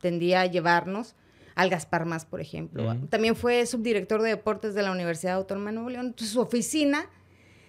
tendía 0.00 0.40
a 0.42 0.46
llevarnos 0.46 1.14
al 1.54 1.70
Gaspar 1.70 2.04
Más, 2.04 2.26
por 2.26 2.40
ejemplo. 2.40 2.82
También 3.08 3.36
fue 3.36 3.64
subdirector 3.66 4.22
de 4.22 4.30
deportes 4.30 4.74
de 4.74 4.82
la 4.82 4.90
Universidad 4.92 5.34
Autónoma 5.36 5.70
de 5.70 5.74
Nuevo 5.74 5.90
León. 5.90 6.06
Entonces, 6.06 6.30
su 6.34 6.40
oficina 6.40 7.08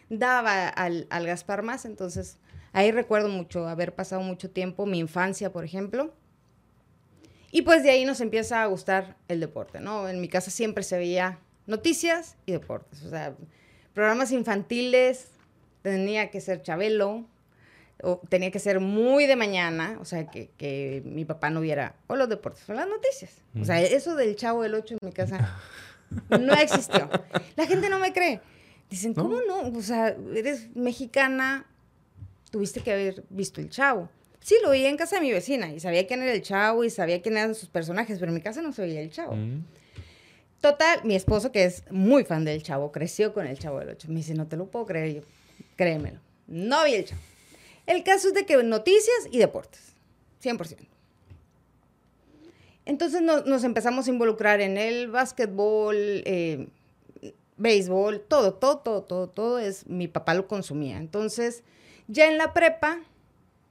daba 0.10 0.68
al, 0.70 1.08
al 1.10 1.26
Gaspar 1.28 1.62
Más, 1.64 1.86
entonces 1.86 2.38
ahí 2.74 2.92
recuerdo 2.92 3.30
mucho 3.30 3.68
haber 3.68 3.94
pasado 3.96 4.22
mucho 4.22 4.50
tiempo, 4.50 4.86
mi 4.86 5.00
infancia, 5.00 5.52
por 5.54 5.64
ejemplo. 5.64 6.14
Y 7.52 7.62
pues 7.62 7.82
de 7.84 7.92
ahí 7.92 8.04
nos 8.06 8.20
empieza 8.22 8.62
a 8.62 8.66
gustar 8.66 9.16
el 9.30 9.40
deporte, 9.40 9.80
¿no? 9.80 10.10
En 10.10 10.20
mi 10.20 10.28
casa 10.28 10.52
siempre 10.52 10.84
se 10.84 10.98
veía 10.98 11.40
noticias 11.66 12.36
y 12.46 12.52
deportes, 12.52 13.04
o 13.04 13.10
sea, 13.10 13.36
programas 13.98 14.32
infantiles, 14.32 15.30
tenía 15.82 16.30
que 16.30 16.40
ser 16.40 16.62
Chabelo, 16.62 17.26
o 18.04 18.22
tenía 18.30 18.52
que 18.52 18.60
ser 18.60 18.80
muy 18.80 19.26
de 19.26 19.36
mañana, 19.36 19.98
o 20.00 20.06
sea, 20.06 20.28
que, 20.28 20.52
que 20.56 21.02
mi 21.04 21.26
papá 21.26 21.50
no 21.50 21.62
viera, 21.62 21.96
o 22.06 22.16
los 22.16 22.30
deportes, 22.30 22.70
o 22.70 22.74
las 22.74 22.88
noticias. 22.88 23.42
O 23.60 23.66
sea, 23.66 23.82
eso 23.82 24.16
del 24.16 24.36
chavo 24.36 24.62
del 24.62 24.76
8 24.76 24.98
en 25.02 25.08
mi 25.08 25.12
casa 25.12 25.58
no 26.30 26.54
existió. 26.54 27.10
La 27.56 27.66
gente 27.66 27.90
no 27.90 27.98
me 27.98 28.14
cree. 28.14 28.40
Dicen, 28.88 29.14
¿No? 29.18 29.24
¿cómo 29.24 29.42
no? 29.42 29.76
O 29.76 29.82
sea, 29.82 30.16
eres 30.36 30.76
mexicana, 30.76 31.66
tuviste 32.52 32.82
que 32.82 32.92
haber 32.92 33.24
visto 33.32 33.62
el 33.62 33.72
chavo. 33.72 34.12
Sí, 34.42 34.58
lo 34.62 34.70
veía 34.70 34.90
en 34.90 34.98
casa 34.98 35.16
de 35.16 35.24
mi 35.24 35.32
vecina 35.32 35.74
y 35.74 35.80
sabía 35.80 36.06
quién 36.06 36.22
era 36.22 36.34
el 36.34 36.44
chavo 36.44 36.84
y 36.84 36.92
sabía 36.92 37.24
quién 37.24 37.36
eran 37.36 37.56
sus 37.56 37.68
personajes, 37.68 38.20
pero 38.20 38.30
en 38.30 38.36
mi 38.36 38.42
casa 38.42 38.62
no 38.62 38.74
se 38.74 38.84
veía 38.84 39.02
el 39.02 39.10
chavo. 39.10 39.36
Mm. 39.36 39.64
Total, 40.62 41.02
mi 41.04 41.16
esposo, 41.16 41.52
que 41.52 41.66
es 41.66 41.84
muy 41.92 42.24
fan 42.24 42.44
del 42.44 42.64
chavo, 42.64 42.92
creció 42.92 43.34
con 43.34 43.46
el 43.46 43.60
chavo 43.60 43.80
del 43.80 43.90
8. 43.90 44.08
Me 44.10 44.16
dice, 44.16 44.34
no 44.34 44.48
te 44.48 44.58
lo 44.58 44.66
puedo 44.68 44.86
creer. 44.86 45.14
Yo, 45.16 45.22
créemelo. 45.76 46.20
No 46.48 46.84
vi 46.86 46.96
el 46.96 47.06
chavo. 47.06 47.22
El 47.86 48.04
caso 48.04 48.30
es 48.30 48.34
de 48.34 48.46
que 48.46 48.62
noticias 48.64 49.28
y 49.32 49.38
deportes. 49.38 49.94
100%. 50.44 50.88
Entonces 52.86 53.22
no- 53.22 53.42
nos 53.42 53.64
empezamos 53.64 54.08
a 54.08 54.12
involucrar 54.12 54.62
en 54.62 54.78
el 54.78 55.10
básquetbol, 55.10 55.96
eh, 55.98 56.68
béisbol, 57.58 58.22
todo, 58.22 58.54
todo, 58.54 58.78
todo, 58.80 59.04
todo, 59.04 59.28
todo 59.30 59.60
es, 59.60 59.88
mi 59.88 60.08
papá 60.08 60.34
lo 60.34 60.48
consumía. 60.48 60.98
Entonces, 60.98 61.64
ya 62.08 62.28
en 62.28 62.38
la 62.38 62.54
prepa, 62.54 63.00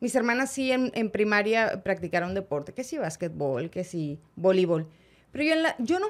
mis 0.00 0.14
hermanas 0.14 0.50
sí 0.52 0.70
en, 0.70 0.90
en 0.94 1.10
primaria 1.10 1.82
practicaron 1.82 2.34
deporte, 2.34 2.74
que 2.74 2.84
sí 2.84 2.98
básquetbol, 2.98 3.70
que 3.70 3.84
sí 3.84 4.18
voleibol. 4.34 4.86
Pero 5.32 5.44
yo, 5.44 5.52
en 5.54 5.62
la, 5.62 5.76
yo 5.78 5.98
no. 5.98 6.08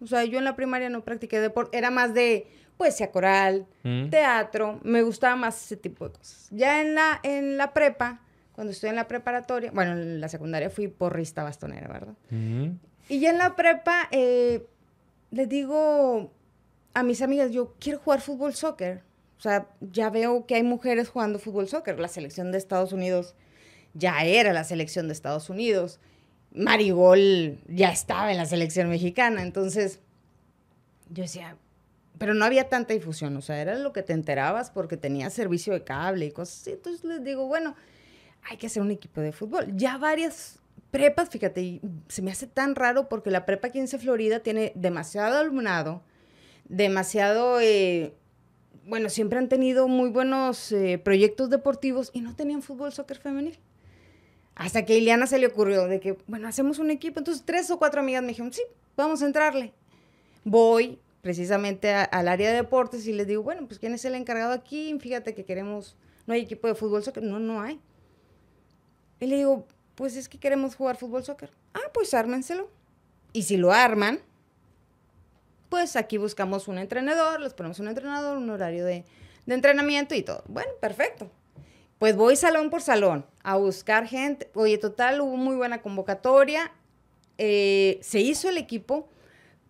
O 0.00 0.06
sea, 0.06 0.24
yo 0.24 0.38
en 0.38 0.44
la 0.44 0.56
primaria 0.56 0.88
no 0.90 1.04
practiqué 1.04 1.40
deporte, 1.40 1.76
era 1.76 1.90
más 1.90 2.14
de 2.14 2.46
poesía 2.76 3.10
coral, 3.10 3.66
Mm. 3.82 4.10
teatro, 4.10 4.78
me 4.84 5.02
gustaba 5.02 5.34
más 5.36 5.64
ese 5.64 5.76
tipo 5.76 6.08
de 6.08 6.14
cosas. 6.14 6.48
Ya 6.50 6.80
en 6.80 6.94
la, 6.94 7.18
en 7.24 7.56
la 7.56 7.72
prepa, 7.74 8.20
cuando 8.52 8.72
estoy 8.72 8.90
en 8.90 8.96
la 8.96 9.08
preparatoria, 9.08 9.70
bueno, 9.72 9.92
en 9.92 10.20
la 10.20 10.28
secundaria 10.28 10.70
fui 10.70 10.88
porrista 10.88 11.42
bastonera, 11.42 11.88
¿verdad? 11.88 12.14
Ujú. 12.30 12.76
Y 13.08 13.20
ya 13.20 13.30
en 13.30 13.38
la 13.38 13.56
prepa, 13.56 14.08
eh, 14.12 14.64
les 15.30 15.48
digo 15.48 16.30
a 16.94 17.02
mis 17.02 17.20
amigas, 17.22 17.50
yo 17.50 17.74
quiero 17.80 17.98
jugar 17.98 18.20
fútbol 18.20 18.54
soccer. 18.54 19.02
O 19.38 19.40
sea, 19.40 19.68
ya 19.80 20.10
veo 20.10 20.46
que 20.46 20.56
hay 20.56 20.62
mujeres 20.64 21.08
jugando 21.08 21.38
fútbol 21.38 21.68
soccer. 21.68 21.98
La 22.00 22.08
selección 22.08 22.50
de 22.52 22.58
Estados 22.58 22.92
Unidos 22.92 23.34
ya 23.94 24.24
era 24.24 24.52
la 24.52 24.64
selección 24.64 25.06
de 25.06 25.12
Estados 25.12 25.48
Unidos. 25.50 26.00
Marigol 26.52 27.58
ya 27.68 27.90
estaba 27.90 28.30
en 28.30 28.38
la 28.38 28.46
selección 28.46 28.88
mexicana. 28.88 29.42
Entonces, 29.42 30.00
yo 31.10 31.22
decía, 31.22 31.56
pero 32.18 32.34
no 32.34 32.44
había 32.44 32.68
tanta 32.68 32.94
difusión. 32.94 33.36
O 33.36 33.42
sea, 33.42 33.60
era 33.60 33.76
lo 33.76 33.92
que 33.92 34.02
te 34.02 34.12
enterabas 34.12 34.70
porque 34.70 34.96
tenía 34.96 35.30
servicio 35.30 35.72
de 35.72 35.84
cable 35.84 36.26
y 36.26 36.30
cosas 36.30 36.60
así. 36.60 36.70
Entonces 36.72 37.04
les 37.04 37.24
digo, 37.24 37.46
bueno, 37.46 37.74
hay 38.42 38.56
que 38.56 38.66
hacer 38.66 38.82
un 38.82 38.90
equipo 38.90 39.20
de 39.20 39.32
fútbol. 39.32 39.76
Ya 39.76 39.98
varias 39.98 40.58
prepas, 40.90 41.28
fíjate, 41.28 41.80
se 42.08 42.22
me 42.22 42.30
hace 42.30 42.46
tan 42.46 42.74
raro 42.74 43.08
porque 43.08 43.30
la 43.30 43.46
prepa 43.46 43.70
15 43.70 43.98
Florida 43.98 44.40
tiene 44.40 44.72
demasiado 44.74 45.38
alumnado, 45.38 46.02
demasiado, 46.68 47.60
eh, 47.60 48.14
bueno, 48.86 49.10
siempre 49.10 49.38
han 49.38 49.48
tenido 49.48 49.86
muy 49.86 50.10
buenos 50.10 50.72
eh, 50.72 50.98
proyectos 51.02 51.50
deportivos 51.50 52.10
y 52.12 52.22
no 52.22 52.34
tenían 52.34 52.62
fútbol, 52.62 52.92
soccer 52.92 53.18
femenil. 53.18 53.58
Hasta 54.58 54.84
que 54.84 54.98
Ileana 54.98 55.28
se 55.28 55.38
le 55.38 55.46
ocurrió 55.46 55.86
de 55.86 56.00
que, 56.00 56.18
bueno, 56.26 56.48
hacemos 56.48 56.80
un 56.80 56.90
equipo. 56.90 57.20
Entonces, 57.20 57.44
tres 57.46 57.70
o 57.70 57.78
cuatro 57.78 58.00
amigas 58.00 58.22
me 58.22 58.30
dijeron, 58.30 58.52
sí, 58.52 58.62
vamos 58.96 59.22
a 59.22 59.26
entrarle. 59.26 59.72
Voy 60.42 60.98
precisamente 61.22 61.94
al 61.94 62.26
área 62.26 62.50
de 62.50 62.56
deportes 62.56 63.06
y 63.06 63.12
les 63.12 63.28
digo, 63.28 63.44
bueno, 63.44 63.68
pues 63.68 63.78
¿quién 63.78 63.94
es 63.94 64.04
el 64.04 64.16
encargado 64.16 64.52
aquí? 64.52 64.98
Fíjate 64.98 65.32
que 65.32 65.44
queremos, 65.44 65.96
no 66.26 66.34
hay 66.34 66.40
equipo 66.40 66.66
de 66.66 66.74
fútbol, 66.74 67.04
soccer. 67.04 67.22
No, 67.22 67.38
no 67.38 67.62
hay. 67.62 67.80
Y 69.20 69.26
le 69.26 69.36
digo, 69.36 69.64
pues 69.94 70.16
es 70.16 70.28
que 70.28 70.38
queremos 70.38 70.74
jugar 70.74 70.96
fútbol 70.96 71.22
soccer. 71.22 71.52
Ah, 71.72 71.90
pues 71.94 72.12
ármenselo. 72.12 72.68
Y 73.32 73.44
si 73.44 73.58
lo 73.58 73.70
arman, 73.70 74.18
pues 75.68 75.94
aquí 75.94 76.18
buscamos 76.18 76.66
un 76.66 76.78
entrenador, 76.78 77.40
les 77.40 77.54
ponemos 77.54 77.78
un 77.78 77.86
entrenador, 77.86 78.36
un 78.36 78.50
horario 78.50 78.84
de, 78.84 79.04
de 79.46 79.54
entrenamiento 79.54 80.16
y 80.16 80.22
todo. 80.22 80.42
Bueno, 80.48 80.72
perfecto. 80.80 81.30
Pues 81.98 82.16
voy 82.16 82.36
salón 82.36 82.70
por 82.70 82.80
salón 82.82 83.26
a 83.42 83.56
buscar 83.56 84.06
gente. 84.06 84.50
Oye, 84.54 84.78
total, 84.78 85.20
hubo 85.20 85.36
muy 85.36 85.56
buena 85.56 85.82
convocatoria. 85.82 86.72
eh, 87.40 87.98
se 88.02 88.18
hizo 88.20 88.48
el 88.48 88.58
equipo, 88.58 89.08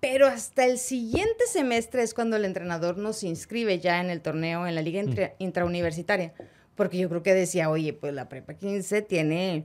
pero 0.00 0.26
hasta 0.26 0.64
el 0.64 0.78
siguiente 0.78 1.44
semestre 1.50 2.02
es 2.02 2.14
cuando 2.14 2.36
el 2.36 2.44
entrenador 2.46 2.96
nos 2.96 3.22
inscribe 3.24 3.78
ya 3.78 4.00
en 4.00 4.08
el 4.08 4.22
torneo, 4.22 4.66
en 4.66 4.74
la 4.74 4.80
liga 4.80 5.02
intra- 5.02 5.34
intrauniversitaria. 5.38 6.32
Porque 6.76 6.96
yo 6.96 7.08
creo 7.10 7.22
que 7.22 7.34
decía, 7.34 7.68
oye, 7.68 7.92
pues 7.92 8.14
la 8.14 8.28
prepa 8.28 8.54
15 8.54 9.02
tiene 9.02 9.64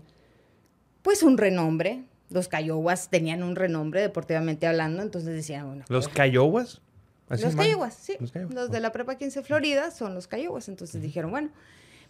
pues 1.01 1.24
un 1.24 1.38
renombre. 1.38 2.03
Los 2.29 2.48
Cayowas 2.48 3.10
tenían 3.10 3.43
un 3.43 3.55
renombre 3.55 4.01
deportivamente 4.01 4.65
hablando, 4.67 5.01
entonces 5.03 5.34
decían, 5.36 5.67
bueno. 5.67 5.86
¿Los 5.88 6.05
pues, 6.05 6.15
Cayowas? 6.17 6.82
¿Así 7.29 7.43
los? 7.43 7.55
Cayowas, 7.55 7.93
sí. 7.93 8.17
Los 8.50 8.72
de 8.72 8.79
la 8.79 8.91
prepa 8.91 9.15
15 9.15 9.43
Florida 9.43 9.91
son 9.91 10.13
los 10.15 10.27
Cayowas. 10.27 10.67
Entonces 10.67 11.01
dijeron, 11.01 11.32
bueno, 11.32 11.51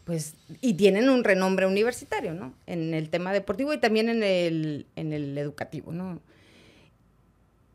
pues, 0.06 0.36
y 0.62 0.74
tienen 0.74 1.10
un 1.10 1.24
renombre 1.24 1.66
universitario, 1.66 2.34
¿no? 2.34 2.54
En 2.66 2.94
el 2.94 3.10
tema 3.10 3.32
deportivo 3.32 3.74
y 3.74 3.80
también 3.80 4.10
en 4.10 4.24
el, 4.24 4.88
en 4.96 5.14
el 5.14 5.38
educativo, 5.38 5.92
¿no? 5.92 6.22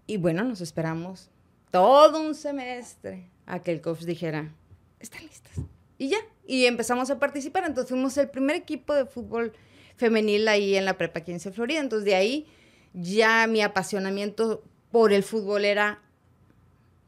Y 0.07 0.17
bueno, 0.17 0.45
nos 0.45 0.61
esperamos 0.61 1.31
todo 1.71 2.21
un 2.21 2.35
semestre 2.35 3.31
a 3.47 3.61
que 3.61 3.73
el 3.73 3.81
coach 3.81 4.01
dijera, 4.01 4.53
están 5.01 5.23
listas. 5.23 5.53
Y 5.97 6.09
ya, 6.09 6.19
y 6.47 6.67
empezamos 6.67 7.11
a 7.11 7.19
participar. 7.19 7.65
Entonces 7.67 7.91
fuimos 7.91 8.17
el 8.19 8.29
primer 8.29 8.57
equipo 8.57 8.95
de 8.95 9.05
fútbol 9.05 9.53
femenil 9.97 10.49
ahí 10.49 10.77
en 10.77 10.85
la 10.85 10.97
Prepa 10.97 11.21
15 11.21 11.51
Florida. 11.53 11.81
Entonces 11.81 12.05
de 12.05 12.15
ahí 12.15 12.47
ya 12.93 13.47
mi 13.47 13.63
apasionamiento 13.63 14.63
por 14.91 15.13
el 15.13 15.23
fútbol 15.23 15.65
era 15.65 16.01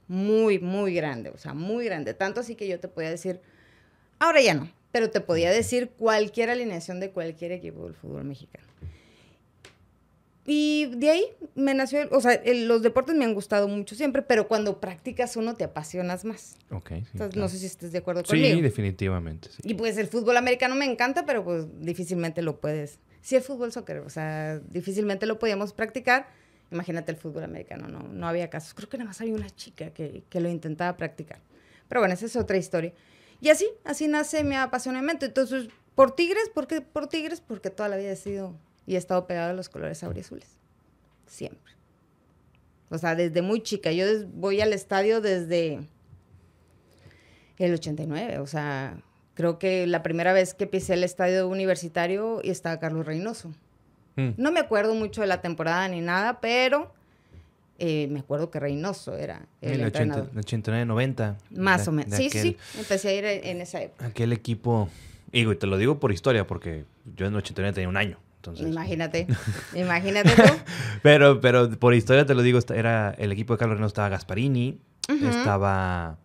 muy, 0.08 0.58
muy 0.58 0.92
grande, 0.92 1.30
o 1.30 1.38
sea, 1.38 1.54
muy 1.54 1.84
grande. 1.84 2.14
Tanto 2.14 2.40
así 2.40 2.54
que 2.54 2.66
yo 2.66 2.80
te 2.80 2.88
podía 2.88 3.10
decir, 3.10 3.40
ahora 4.18 4.40
ya 4.40 4.54
no, 4.54 4.68
pero 4.92 5.10
te 5.10 5.20
podía 5.20 5.50
decir 5.50 5.90
cualquier 5.96 6.50
alineación 6.50 7.00
de 7.00 7.10
cualquier 7.10 7.52
equipo 7.52 7.84
del 7.84 7.94
fútbol 7.94 8.24
mexicano. 8.24 8.66
Y 10.46 10.86
de 10.96 11.10
ahí 11.10 11.24
me 11.54 11.74
nació, 11.74 12.08
o 12.10 12.20
sea, 12.20 12.32
el- 12.32 12.66
los 12.66 12.82
deportes 12.82 13.14
me 13.14 13.24
han 13.24 13.34
gustado 13.34 13.68
mucho 13.68 13.94
siempre, 13.94 14.22
pero 14.22 14.48
cuando 14.48 14.80
practicas 14.80 15.36
uno 15.36 15.54
te 15.54 15.64
apasionas 15.64 16.24
más. 16.24 16.56
Ok, 16.70 16.88
sí, 16.88 16.94
Entonces, 16.94 17.14
claro. 17.14 17.40
no 17.40 17.48
sé 17.48 17.58
si 17.58 17.66
estés 17.66 17.92
de 17.92 17.98
acuerdo 17.98 18.22
Sí, 18.24 18.28
conmigo. 18.32 18.60
definitivamente. 18.62 19.48
sí. 19.50 19.60
Y 19.62 19.74
pues 19.74 19.96
el 19.98 20.08
fútbol 20.08 20.36
americano 20.38 20.74
me 20.74 20.86
encanta, 20.86 21.24
pero 21.26 21.44
pues 21.44 21.66
difícilmente 21.80 22.42
lo 22.42 22.58
puedes. 22.58 22.98
Sí, 23.20 23.36
el 23.36 23.42
fútbol 23.42 23.70
soccer, 23.70 23.98
o 23.98 24.08
sea, 24.10 24.58
difícilmente 24.70 25.26
lo 25.26 25.38
podíamos 25.38 25.72
practicar. 25.74 26.26
Imagínate 26.72 27.12
el 27.12 27.18
fútbol 27.18 27.44
americano, 27.44 27.88
no, 27.88 28.00
no 28.02 28.26
había 28.26 28.48
casos. 28.48 28.72
Creo 28.74 28.88
que 28.88 28.96
nada 28.96 29.08
más 29.08 29.20
había 29.20 29.34
una 29.34 29.50
chica 29.50 29.90
que, 29.90 30.22
que 30.28 30.40
lo 30.40 30.48
intentaba 30.48 30.96
practicar. 30.96 31.38
Pero 31.88 32.00
bueno, 32.00 32.14
esa 32.14 32.26
es 32.26 32.34
otra 32.36 32.56
historia. 32.56 32.92
Y 33.40 33.48
así, 33.48 33.68
así 33.84 34.08
nace 34.08 34.44
mi 34.44 34.56
apasionamiento. 34.56 35.26
Entonces, 35.26 35.68
¿por 35.94 36.14
Tigres? 36.14 36.50
¿Por 36.52 36.66
qué 36.66 36.80
por 36.80 37.08
Tigres? 37.08 37.40
Porque 37.40 37.70
toda 37.70 37.88
la 37.88 37.96
vida 37.96 38.12
he 38.12 38.16
sido 38.16 38.54
y 38.86 38.94
he 38.94 38.98
estado 38.98 39.26
pegado 39.26 39.50
a 39.50 39.54
los 39.54 39.68
colores 39.68 40.02
auriazules. 40.02 40.48
Siempre. 41.26 41.72
O 42.90 42.98
sea, 42.98 43.14
desde 43.14 43.40
muy 43.40 43.62
chica. 43.62 43.92
Yo 43.92 44.04
voy 44.32 44.60
al 44.60 44.72
estadio 44.72 45.20
desde 45.20 45.80
el 47.58 47.74
89. 47.74 48.38
O 48.40 48.46
sea, 48.46 49.00
creo 49.34 49.58
que 49.58 49.86
la 49.86 50.02
primera 50.02 50.32
vez 50.32 50.54
que 50.54 50.66
pisé 50.66 50.94
el 50.94 51.04
estadio 51.04 51.48
universitario 51.48 52.40
y 52.42 52.50
estaba 52.50 52.80
Carlos 52.80 53.06
Reynoso. 53.06 53.54
Mm. 54.16 54.30
No 54.36 54.52
me 54.52 54.60
acuerdo 54.60 54.94
mucho 54.94 55.20
de 55.20 55.28
la 55.28 55.40
temporada 55.40 55.88
ni 55.88 56.00
nada, 56.00 56.40
pero 56.40 56.92
eh, 57.80 58.06
me 58.10 58.20
acuerdo 58.20 58.50
que 58.50 58.60
Reynoso 58.60 59.16
era 59.16 59.46
el, 59.60 59.72
El 59.80 59.86
80, 59.86 59.86
entrenador. 60.02 60.38
89, 60.38 60.84
90. 60.86 61.36
Más 61.56 61.84
de- 61.84 61.90
o 61.90 61.92
menos. 61.92 62.14
Sí, 62.16 62.28
aquel- 62.28 62.42
sí, 62.42 62.56
empecé 62.78 63.08
a 63.08 63.14
ir 63.14 63.24
en 63.24 63.60
esa 63.60 63.82
época. 63.82 64.06
Aquel 64.06 64.32
equipo. 64.32 64.88
Y 65.32 65.52
te 65.56 65.66
lo 65.66 65.76
digo 65.78 65.98
por 65.98 66.12
historia, 66.12 66.46
porque 66.46 66.84
yo 67.16 67.26
en 67.26 67.32
el 67.32 67.38
89 67.38 67.74
tenía 67.74 67.88
un 67.88 67.96
año. 67.96 68.18
Entonces, 68.36 68.66
Imagínate, 68.68 69.26
imagínate 69.74 70.30
tú. 70.30 70.42
pero, 71.02 71.40
pero 71.40 71.68
por 71.78 71.94
historia 71.94 72.24
te 72.24 72.34
lo 72.34 72.42
digo, 72.42 72.58
era 72.74 73.10
el 73.18 73.32
equipo 73.32 73.52
de 73.54 73.58
Carlos 73.58 73.76
Reynoso 73.78 73.88
estaba 73.92 74.08
Gasparini, 74.08 74.78
estaba. 75.08 76.18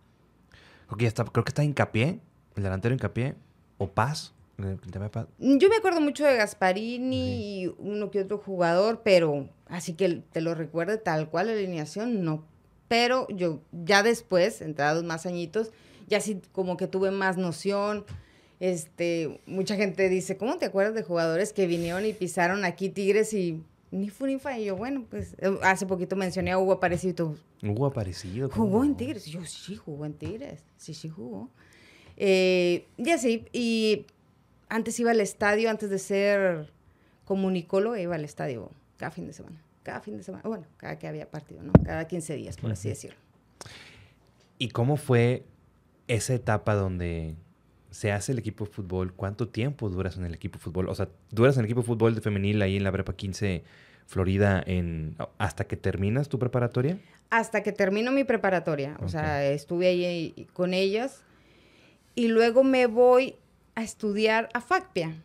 Creo 0.87 0.97
que 0.97 1.03
ya 1.03 1.07
estaba, 1.09 1.31
creo 1.31 1.43
que 1.43 1.49
está 1.49 1.63
Incapié, 1.63 2.19
el 2.55 2.63
delantero 2.63 2.93
Incapié, 2.93 3.35
o 3.77 3.89
Paz. 3.89 4.33
Yo 4.57 5.69
me 5.69 5.75
acuerdo 5.75 6.01
mucho 6.01 6.25
de 6.25 6.35
Gasparini 6.35 7.63
y 7.63 7.75
uno 7.77 8.09
que 8.09 8.21
otro 8.21 8.37
jugador, 8.37 9.01
pero 9.03 9.49
así 9.67 9.93
que 9.93 10.21
te 10.31 10.41
lo 10.41 10.55
recuerde 10.55 10.97
tal 10.97 11.29
cual 11.29 11.47
la 11.47 11.53
alineación, 11.53 12.23
no. 12.23 12.45
Pero 12.87 13.27
yo 13.29 13.61
ya 13.71 14.03
después, 14.03 14.61
entrados 14.61 15.03
más 15.03 15.25
añitos, 15.25 15.71
ya 16.07 16.21
sí 16.21 16.41
como 16.51 16.77
que 16.77 16.87
tuve 16.87 17.11
más 17.11 17.37
noción. 17.37 18.05
Este, 18.59 19.41
mucha 19.45 19.75
gente 19.75 20.07
dice, 20.07 20.37
¿cómo 20.37 20.57
te 20.57 20.65
acuerdas 20.65 20.93
de 20.93 21.03
jugadores 21.03 21.51
que 21.51 21.67
vinieron 21.67 22.05
y 22.05 22.13
pisaron 22.13 22.63
aquí 22.63 22.89
Tigres 22.89 23.33
y 23.33 23.61
ni 23.91 24.09
fu 24.09 24.25
ni 24.25 24.39
fa? 24.39 24.57
Y 24.57 24.65
yo, 24.65 24.77
bueno, 24.77 25.05
pues 25.09 25.35
eh, 25.39 25.57
hace 25.63 25.85
poquito 25.85 26.15
mencioné 26.15 26.51
a 26.51 26.59
Hugo 26.59 26.73
Aparecido. 26.73 27.35
Hubo 27.61 27.87
aparecido. 27.87 28.49
Jugó 28.49 28.83
en 28.83 28.95
Tigres. 28.95 29.25
Yo 29.25 29.43
sí, 29.45 29.75
jugó 29.75 30.05
en 30.05 30.13
Tigres. 30.13 30.63
Sí, 30.77 30.93
sí, 30.93 31.09
jugó. 31.09 31.49
Eh, 32.17 32.85
y 32.97 33.09
así, 33.09 33.45
y 33.51 34.05
antes 34.69 34.99
iba 34.99 35.11
al 35.11 35.21
estadio, 35.21 35.69
antes 35.69 35.89
de 35.89 35.99
ser 35.99 36.71
comunicólogo, 37.25 37.95
iba 37.97 38.15
al 38.15 38.25
estadio 38.25 38.71
cada 38.97 39.11
fin 39.11 39.27
de 39.27 39.33
semana. 39.33 39.61
Cada 39.83 40.01
fin 40.01 40.17
de 40.17 40.23
semana. 40.23 40.43
Bueno, 40.47 40.65
cada 40.77 40.97
que 40.97 41.07
había 41.07 41.29
partido, 41.29 41.61
¿no? 41.61 41.71
Cada 41.83 42.07
15 42.07 42.35
días, 42.35 42.57
por 42.57 42.71
así 42.71 42.89
decirlo. 42.89 43.17
¿Y 44.57 44.69
cómo 44.69 44.97
fue 44.97 45.43
esa 46.07 46.33
etapa 46.33 46.73
donde 46.73 47.35
se 47.91 48.11
hace 48.11 48.31
el 48.31 48.39
equipo 48.39 48.65
de 48.65 48.71
fútbol? 48.71 49.13
¿Cuánto 49.13 49.47
tiempo 49.47 49.89
duras 49.89 50.17
en 50.17 50.25
el 50.25 50.33
equipo 50.33 50.57
de 50.57 50.63
fútbol? 50.63 50.89
O 50.89 50.95
sea, 50.95 51.09
duras 51.29 51.55
en 51.55 51.59
el 51.59 51.65
equipo 51.65 51.81
de 51.81 51.87
fútbol 51.87 52.15
de 52.15 52.21
femenil 52.21 52.61
ahí 52.61 52.77
en 52.77 52.83
la 52.83 52.91
Prepa 52.91 53.15
15 53.15 53.63
Florida 54.07 54.63
en, 54.65 55.15
hasta 55.37 55.65
que 55.65 55.77
terminas 55.77 56.29
tu 56.29 56.39
preparatoria. 56.39 56.97
Hasta 57.29 57.63
que 57.63 57.71
termino 57.71 58.11
mi 58.11 58.23
preparatoria. 58.23 58.97
O 59.01 59.09
sea, 59.09 59.45
estuve 59.45 59.87
ahí 59.87 60.47
con 60.53 60.73
ellas. 60.73 61.21
Y 62.13 62.27
luego 62.27 62.63
me 62.63 62.87
voy 62.87 63.35
a 63.75 63.83
estudiar 63.83 64.49
a 64.53 64.61
FACPIA. 64.61 65.15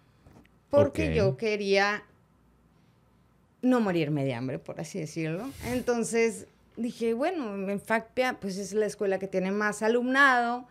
Porque 0.71 1.09
Ok. 1.11 1.15
yo 1.15 1.37
quería 1.37 2.05
no 3.63 3.81
morirme 3.81 4.25
de 4.25 4.35
hambre, 4.35 4.59
por 4.59 4.81
así 4.81 4.99
decirlo. 5.01 5.51
Entonces 5.67 6.47
dije, 6.77 7.13
bueno, 7.15 7.55
en 7.71 7.81
FACPIA, 7.81 8.39
pues 8.41 8.57
es 8.57 8.73
la 8.73 8.87
escuela 8.87 9.19
que 9.19 9.27
tiene 9.27 9.51
más 9.51 9.83
alumnado. 9.83 10.67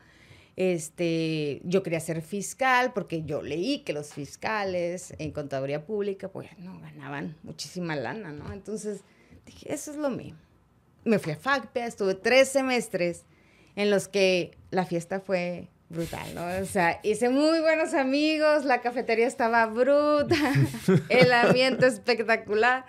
Este, 0.56 1.62
yo 1.64 1.84
quería 1.84 2.00
ser 2.02 2.22
fiscal 2.22 2.92
porque 2.94 3.24
yo 3.24 3.42
leí 3.42 3.80
que 3.80 3.94
los 3.94 4.14
fiscales 4.14 5.14
en 5.18 5.32
contaduría 5.32 5.86
pública, 5.86 6.28
pues 6.30 6.50
no 6.58 6.80
ganaban 6.82 7.38
muchísima 7.44 7.96
lana, 7.96 8.34
¿no? 8.34 8.52
Entonces 8.52 9.02
dije, 9.46 9.74
eso 9.74 9.92
es 9.92 9.98
lo 9.98 10.10
mío. 10.10 10.36
me 11.06 11.18
fui 11.18 11.32
a 11.32 11.38
FACPEA, 11.38 11.88
estuve 11.88 12.14
tres 12.16 12.50
semestres 12.50 13.24
en 13.78 13.90
los 13.90 14.10
que 14.10 14.52
la 14.70 14.86
fiesta 14.86 15.22
fue 15.22 15.70
brutal, 15.90 16.36
¿no? 16.36 16.46
O 16.62 16.66
sea, 16.66 17.00
hice 17.04 17.30
muy 17.30 17.60
buenos 17.60 17.94
amigos, 17.94 18.64
la 18.64 18.82
cafetería 18.82 19.28
estaba 19.28 19.66
bruta, 19.66 20.36
el 21.10 21.32
ambiente 21.34 21.88
espectacular, 21.88 22.86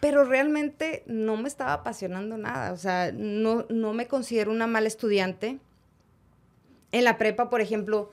pero 0.00 0.24
realmente 0.24 1.02
no 1.06 1.36
me 1.36 1.48
estaba 1.48 1.74
apasionando 1.74 2.38
nada, 2.38 2.72
o 2.72 2.76
sea, 2.76 3.10
no, 3.12 3.66
no 3.68 3.92
me 3.92 4.06
considero 4.06 4.50
una 4.50 4.66
mala 4.66 4.88
estudiante. 4.88 5.58
En 6.92 7.04
la 7.04 7.18
prepa, 7.18 7.50
por 7.50 7.60
ejemplo, 7.60 8.10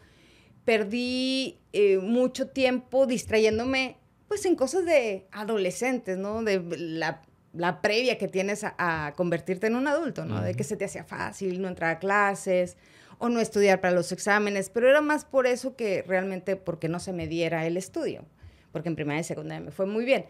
perdí 0.65 1.59
eh, 1.73 1.97
mucho 1.97 2.47
tiempo 2.47 3.05
distrayéndome 3.05 3.97
pues 4.27 4.45
en 4.45 4.55
cosas 4.55 4.85
de 4.85 5.27
adolescentes, 5.31 6.17
¿no? 6.17 6.43
De 6.43 6.61
la, 6.77 7.81
previa 7.81 8.19
que 8.19 8.27
tienes 8.27 8.63
a, 8.63 9.13
convertirte 9.17 9.67
en 9.67 9.75
un 9.75 9.87
adulto, 9.87 10.25
¿no? 10.25 10.41
De 10.41 10.53
que 10.53 10.63
se 10.63 10.77
te 10.77 10.85
hacía 10.85 11.03
fácil 11.03 11.61
no 11.61 11.67
entrar 11.67 11.95
a 11.95 11.99
clases 11.99 12.77
o 13.19 13.29
no 13.29 13.39
estudiar 13.39 13.81
para 13.81 13.93
los 13.93 14.11
exámenes, 14.11 14.69
pero 14.69 14.89
era 14.89 15.01
más 15.01 15.25
por 15.25 15.45
eso 15.45 15.75
que 15.75 16.03
realmente 16.07 16.55
porque 16.55 16.89
no 16.89 16.99
se 16.99 17.13
me 17.13 17.27
diera 17.27 17.67
el 17.67 17.77
estudio, 17.77 18.25
porque 18.71 18.89
en 18.89 18.95
primaria 18.95 19.21
y 19.21 19.23
secundaria 19.25 19.63
me 19.63 19.71
fue 19.71 19.85
muy 19.85 20.05
bien. 20.05 20.25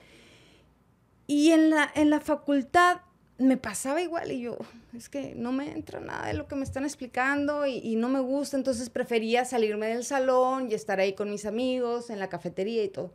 Y 1.26 1.52
en 1.52 1.70
la, 1.70 1.90
en 1.96 2.10
la 2.10 2.20
facultad 2.20 2.98
me 3.38 3.56
pasaba 3.56 4.02
igual 4.02 4.32
y 4.32 4.42
yo, 4.42 4.58
es 4.98 5.08
que 5.08 5.34
no 5.36 5.54
me 5.54 5.72
entra 5.72 6.02
nada 6.02 6.28
de 6.28 6.34
lo 6.34 6.48
que 6.48 6.56
me 6.56 6.64
están 6.64 6.84
explicando 6.84 7.66
y, 7.66 7.78
y, 7.78 7.96
no 7.96 8.10
me 8.10 8.20
gusta, 8.20 8.58
entonces 8.58 8.90
prefería 8.90 9.46
salirme 9.46 9.88
del 9.88 10.04
salón 10.04 10.70
y 10.70 10.74
estar 10.74 11.00
ahí 11.00 11.14
con 11.14 11.32
mis 11.32 11.46
amigos 11.46 12.10
en 12.10 12.20
la 12.20 12.28
cafetería 12.28 12.84
y 12.84 12.90
todo 12.90 13.14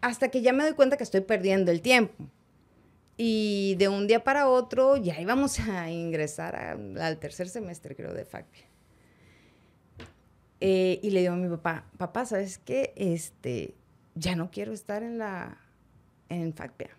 hasta 0.00 0.28
que 0.28 0.42
ya 0.42 0.52
me 0.52 0.64
doy 0.64 0.74
cuenta 0.74 0.96
que 0.96 1.04
estoy 1.04 1.22
perdiendo 1.22 1.70
el 1.70 1.82
tiempo. 1.82 2.24
Y 3.16 3.76
de 3.78 3.88
un 3.88 4.06
día 4.06 4.22
para 4.24 4.48
otro 4.48 4.96
ya 4.96 5.20
íbamos 5.20 5.58
a 5.60 5.90
ingresar 5.90 6.54
al 6.56 7.18
tercer 7.18 7.48
semestre, 7.48 7.96
creo, 7.96 8.12
de 8.12 8.24
FACPIA. 8.24 8.65
Eh, 10.60 11.00
y 11.02 11.10
le 11.10 11.20
digo 11.20 11.34
a 11.34 11.36
mi 11.36 11.48
papá, 11.48 11.84
papá, 11.98 12.24
¿sabes 12.24 12.58
qué? 12.58 12.92
Este, 12.96 13.74
ya 14.14 14.36
no 14.36 14.50
quiero 14.50 14.72
estar 14.72 15.02
en 15.02 15.18
la, 15.18 15.58
en 16.28 16.52
FACPIA. 16.54 16.90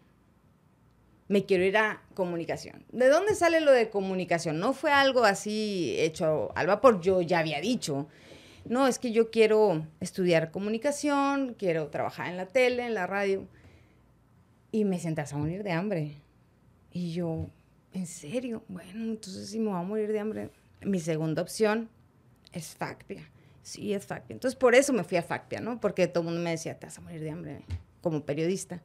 Me 1.27 1.45
quiero 1.45 1.63
ir 1.63 1.77
a 1.77 2.01
comunicación. 2.13 2.85
¿De 2.91 3.09
dónde 3.09 3.35
sale 3.35 3.59
lo 3.59 3.71
de 3.71 3.89
comunicación? 3.89 4.59
No 4.59 4.73
fue 4.73 4.91
algo 4.91 5.25
así 5.25 5.95
hecho 5.97 6.51
al 6.55 6.67
vapor, 6.67 7.01
yo 7.01 7.21
ya 7.21 7.39
había 7.39 7.59
dicho 7.59 8.07
no, 8.69 8.85
es 8.87 8.99
que 8.99 9.11
yo 9.11 9.31
quiero 9.31 9.85
estudiar 10.01 10.51
comunicación, 10.51 11.55
quiero 11.57 11.87
trabajar 11.87 12.27
en 12.29 12.37
la 12.37 12.47
tele, 12.47 12.85
en 12.85 12.93
la 12.93 13.07
radio. 13.07 13.47
Y 14.71 14.83
me 14.83 14.99
sentas 14.99 15.31
a 15.31 15.37
morir 15.37 15.63
de 15.63 15.71
hambre. 15.71 16.21
Y 16.91 17.13
yo, 17.13 17.47
¿en 17.93 18.05
serio? 18.05 18.63
Bueno, 18.67 19.05
entonces 19.05 19.49
si 19.49 19.59
me 19.59 19.69
voy 19.69 19.79
a 19.79 19.83
morir 19.83 20.11
de 20.11 20.19
hambre, 20.19 20.49
mi 20.81 20.99
segunda 20.99 21.41
opción 21.41 21.89
es 22.51 22.75
FACPIA. 22.75 23.29
Sí, 23.67 23.93
es 23.93 24.05
FACPIA. 24.05 24.35
Entonces 24.35 24.57
por 24.57 24.75
eso 24.75 24.93
me 24.93 25.03
fui 25.03 25.17
a 25.17 25.21
FACPIA, 25.21 25.59
¿no? 25.59 25.81
Porque 25.81 26.07
todo 26.07 26.21
el 26.21 26.27
mundo 26.27 26.41
me 26.41 26.51
decía, 26.51 26.79
te 26.79 26.85
vas 26.85 26.97
a 26.97 27.01
morir 27.01 27.19
de 27.19 27.31
hambre 27.31 27.65
como 27.99 28.23
periodista. 28.23 28.81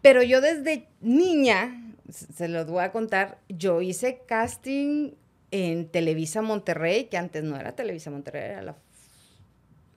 Pero 0.00 0.22
yo 0.22 0.40
desde 0.40 0.86
niña, 1.00 1.96
se 2.08 2.46
lo 2.46 2.64
voy 2.64 2.84
a 2.84 2.92
contar, 2.92 3.40
yo 3.48 3.82
hice 3.82 4.20
casting 4.24 5.14
en 5.50 5.88
Televisa 5.88 6.42
Monterrey, 6.42 7.06
que 7.06 7.16
antes 7.16 7.42
no 7.42 7.56
era 7.56 7.74
Televisa 7.74 8.12
Monterrey, 8.12 8.52
era 8.52 8.62
la, 8.62 8.76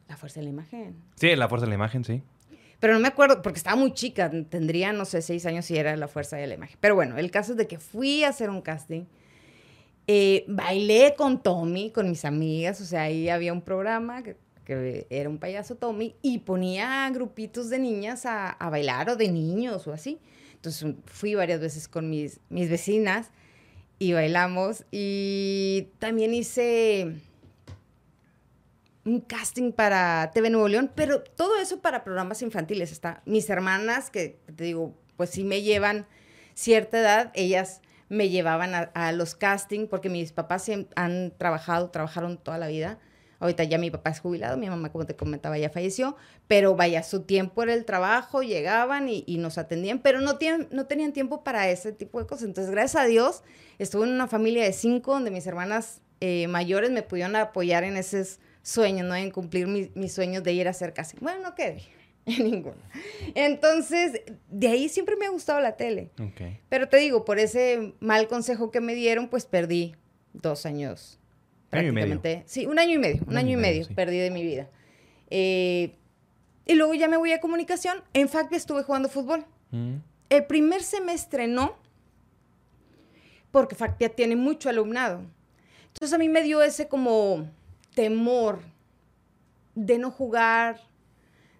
la 0.07 0.17
Fuerza 0.17 0.39
de 0.39 0.45
la 0.45 0.49
Imagen. 0.49 0.95
Sí, 1.15 1.35
la 1.35 1.47
Fuerza 1.47 1.67
de 1.67 1.69
la 1.69 1.75
Imagen, 1.75 2.03
sí. 2.03 2.23
Pero 2.79 2.95
no 2.95 2.99
me 2.99 3.07
acuerdo, 3.07 3.43
porque 3.43 3.59
estaba 3.59 3.75
muy 3.75 3.93
chica, 3.93 4.31
tendría, 4.49 4.93
no 4.93 5.05
sé, 5.05 5.21
seis 5.21 5.45
años 5.45 5.65
si 5.65 5.77
era 5.77 5.95
la 5.95 6.07
Fuerza 6.07 6.37
de 6.37 6.47
la 6.47 6.55
Imagen. 6.55 6.77
Pero 6.81 6.95
bueno, 6.95 7.19
el 7.19 7.29
caso 7.29 7.51
es 7.51 7.59
de 7.59 7.67
que 7.67 7.77
fui 7.77 8.23
a 8.23 8.29
hacer 8.29 8.49
un 8.49 8.61
casting. 8.61 9.03
Eh, 10.07 10.45
bailé 10.47 11.15
con 11.17 11.41
Tommy, 11.41 11.91
con 11.91 12.09
mis 12.09 12.25
amigas, 12.25 12.81
o 12.81 12.85
sea, 12.85 13.03
ahí 13.03 13.29
había 13.29 13.53
un 13.53 13.61
programa 13.61 14.23
que, 14.23 14.37
era 15.09 15.29
un 15.29 15.39
payaso 15.39 15.75
Tommy 15.75 16.15
y 16.21 16.39
ponía 16.39 17.09
grupitos 17.09 17.69
de 17.69 17.79
niñas 17.79 18.25
a, 18.25 18.49
a, 18.49 18.69
bailar 18.69 19.09
o 19.09 19.15
de 19.15 19.29
niños 19.29 19.87
o 19.87 19.93
así. 19.93 20.19
Entonces 20.55 20.95
fui 21.05 21.35
varias 21.35 21.59
veces 21.59 21.89
con 21.89 22.09
mis, 22.09 22.39
mis 22.49 22.69
vecinas 22.69 23.29
y 23.99 24.13
bailamos. 24.13 24.85
Y 24.91 25.89
también 25.99 26.33
hice 26.33 27.15
un 29.05 29.19
casting 29.21 29.71
para 29.71 30.31
TV 30.33 30.49
Nuevo 30.49 30.67
León, 30.67 30.91
pero 30.95 31.21
todo 31.21 31.57
eso 31.57 31.81
para 31.81 32.03
programas 32.03 32.41
infantiles. 32.41 32.91
Está 32.91 33.21
mis 33.25 33.49
hermanas, 33.49 34.09
que 34.09 34.39
te 34.55 34.63
digo, 34.63 34.95
pues 35.17 35.31
sí 35.31 35.43
me 35.43 35.61
llevan 35.61 36.05
cierta 36.53 36.99
edad, 36.99 37.31
ellas 37.35 37.81
me 38.09 38.29
llevaban 38.29 38.73
a, 38.75 39.11
los 39.11 39.35
castings 39.35 39.89
porque 39.89 40.09
mis 40.09 40.31
papás 40.31 40.69
han 40.95 41.31
trabajado, 41.37 41.89
trabajaron 41.89 42.37
toda 42.37 42.57
la 42.57 42.67
vida 42.67 42.99
Ahorita 43.43 43.65
ya 43.65 43.77
mi 43.77 43.91
papá 43.91 44.09
es 44.09 44.21
jubilado, 44.21 44.55
mi 44.55 44.69
mamá, 44.69 44.89
como 44.89 45.05
te 45.05 45.17
comentaba, 45.17 45.57
ya 45.57 45.69
falleció, 45.69 46.15
pero 46.47 46.77
vaya, 46.77 47.03
su 47.03 47.23
tiempo 47.23 47.61
era 47.61 47.73
el 47.73 47.83
trabajo, 47.83 48.41
llegaban 48.41 49.09
y, 49.09 49.25
nos 49.37 49.57
atendían, 49.57 49.99
pero 49.99 50.21
no, 50.21 50.37
tienen, 50.37 50.69
no 50.71 50.85
tenían 50.85 51.11
tiempo 51.11 51.43
para 51.43 51.67
ese 51.69 51.91
tipo 51.91 52.21
de 52.21 52.25
cosas. 52.25 52.45
Entonces, 52.45 52.71
gracias 52.71 53.03
a 53.03 53.05
Dios, 53.05 53.43
estuve 53.79 54.05
en 54.05 54.13
una 54.13 54.29
familia 54.29 54.63
de 54.63 54.71
cinco 54.71 55.11
donde 55.11 55.29
mis 55.29 55.45
hermanas 55.45 55.99
eh, 56.21 56.47
mayores 56.47 56.91
me 56.91 57.03
pudieron 57.03 57.35
apoyar 57.35 57.83
en 57.83 57.97
esos 57.97 58.39
sueños, 58.61 59.05
¿no? 59.05 59.13
En 59.13 59.29
cumplir 59.29 59.67
mis 59.67 60.13
sueños 60.13 60.41
de 60.41 60.53
ir 60.53 60.69
a 60.69 60.71
hacer 60.71 60.93
casi. 60.93 61.17
Bueno, 61.19 61.41
no 61.41 61.53
quedé 61.53 61.83
en 62.25 62.51
ninguno. 62.51 62.81
Entonces, 63.35 64.21
de 64.49 64.67
ahí 64.67 64.89
siempre 64.89 65.15
me 65.15 65.25
ha 65.25 65.29
gustado 65.29 65.59
la 65.61 65.75
tele. 65.77 66.11
Pero 66.69 66.89
te 66.89 66.97
digo, 66.97 67.25
por 67.25 67.39
ese 67.39 67.93
mal 67.99 68.27
consejo 68.27 68.71
que 68.71 68.81
me 68.81 68.95
dieron, 68.95 69.27
pues 69.29 69.45
perdí 69.45 69.95
dos 70.33 70.65
años 70.65 71.19
Año 71.73 71.89
y 71.89 71.91
medio. 71.91 72.21
Sí, 72.45 72.65
un 72.65 72.79
año 72.79 72.93
y 72.93 72.97
medio, 72.99 73.23
un, 73.27 73.37
año, 73.37 73.53
y 73.53 73.57
medio, 73.57 73.87
perdí 73.95 74.17
de 74.17 74.29
mi 74.29 74.43
vida. 74.43 74.69
Eh, 75.29 75.95
y 76.65 76.75
luego 76.75 76.93
ya 76.93 77.07
me 77.07 77.17
voy 77.17 77.31
a 77.31 77.39
comunicación. 77.39 78.03
En 78.13 78.29
fact, 78.29 78.53
estuve 78.53 78.83
jugando 78.83 79.09
fútbol. 79.09 79.45
Mm. 79.71 79.95
El 80.29 80.45
primer 80.45 80.83
semestre 80.83 81.47
no, 81.47 81.75
porque 83.51 83.75
FACPIA 83.75 84.09
tiene 84.09 84.35
mucho 84.35 84.69
alumnado. 84.69 85.21
Entonces 85.87 86.13
a 86.13 86.17
mí 86.17 86.29
me 86.29 86.43
dio 86.43 86.61
ese 86.61 86.87
como 86.87 87.49
temor 87.95 88.59
de 89.75 89.97
no 89.97 90.11
jugar, 90.11 90.79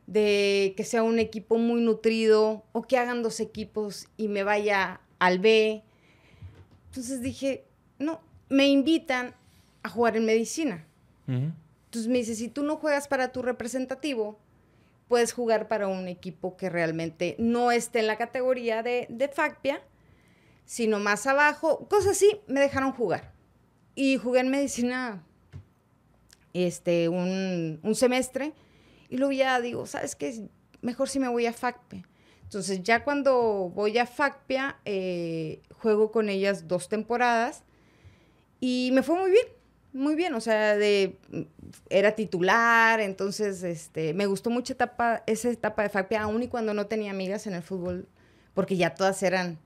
de 0.07 0.73
que 0.75 0.83
sea 0.83 1.03
un 1.03 1.19
equipo 1.19 1.57
muy 1.57 1.81
nutrido 1.81 2.63
o 2.71 2.81
que 2.83 2.97
hagan 2.97 3.23
dos 3.23 3.39
equipos 3.39 4.07
y 4.17 4.27
me 4.27 4.43
vaya 4.43 5.01
al 5.19 5.39
B. 5.39 5.83
Entonces 6.87 7.21
dije, 7.21 7.65
no, 7.99 8.21
me 8.49 8.67
invitan 8.67 9.35
a 9.81 9.89
jugar 9.89 10.17
en 10.17 10.25
medicina. 10.25 10.85
Entonces 11.27 12.11
me 12.11 12.17
dice, 12.17 12.35
si 12.35 12.49
tú 12.49 12.63
no 12.63 12.77
juegas 12.77 13.07
para 13.07 13.31
tu 13.31 13.41
representativo, 13.41 14.37
puedes 15.07 15.31
jugar 15.31 15.67
para 15.67 15.87
un 15.87 16.07
equipo 16.07 16.57
que 16.57 16.69
realmente 16.69 17.35
no 17.39 17.71
esté 17.71 17.99
en 17.99 18.07
la 18.07 18.17
categoría 18.17 18.83
de, 18.83 19.07
de 19.09 19.27
FACPIA, 19.27 19.81
sino 20.65 20.99
más 20.99 21.27
abajo, 21.27 21.87
cosas 21.87 22.11
así, 22.11 22.41
me 22.47 22.59
dejaron 22.59 22.91
jugar. 22.91 23.31
Y 23.95 24.17
jugué 24.17 24.41
en 24.41 24.49
medicina 24.49 25.23
este, 26.53 27.09
un, 27.09 27.79
semestre 27.95 28.53
y 29.13 29.17
luego 29.17 29.31
ya 29.31 29.61
digo, 29.61 29.85
¿sabes 29.85 30.15
qué? 30.15 30.47
Mejor 30.81 31.07
si 31.07 31.19
me 31.19 31.27
voy 31.27 31.45
a 31.45 31.53
FACPIA. 31.53 32.03
Entonces 32.41 32.81
ya 32.81 33.03
cuando 33.03 33.69
voy 33.69 33.99
a 33.99 34.07
FACPIA, 34.07 34.79
eh, 34.85 35.61
juego 35.71 36.11
con 36.11 36.29
ellas 36.29 36.67
dos 36.67 36.89
temporadas 36.89 37.63
y 38.59 38.89
me 38.91 39.03
fue 39.03 39.15
muy 39.15 39.29
bien 39.29 39.45
muy 39.93 40.15
bien, 40.15 40.33
o 40.33 40.41
sea, 40.41 40.75
de, 40.75 41.17
era 41.91 42.13
titular, 42.13 42.99
entonces 42.99 43.61
este, 43.61 44.15
me 44.15 44.25
gustó 44.25 44.49
mucho 44.49 44.73
etapa, 44.73 45.21
esa 45.27 45.51
etapa 45.51 45.83
de 45.83 45.89
FACPIA, 45.89 46.23
aún 46.23 46.41
y 46.41 46.47
cuando 46.47 46.73
no 46.73 46.87
tenía 46.87 47.11
amigas 47.11 47.45
en 47.45 47.53
el 47.53 47.61
fútbol, 47.61 48.07
porque 48.55 48.75
ya 48.75 48.95
todas 48.95 49.21
eran 49.21 49.59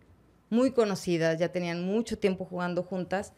muy 0.49 0.71
conocidas, 0.71 1.39
ya 1.39 1.53
tenían 1.53 1.85
mucho 1.85 2.19
tiempo 2.19 2.43
jugando 2.43 2.83
juntas, 2.83 3.31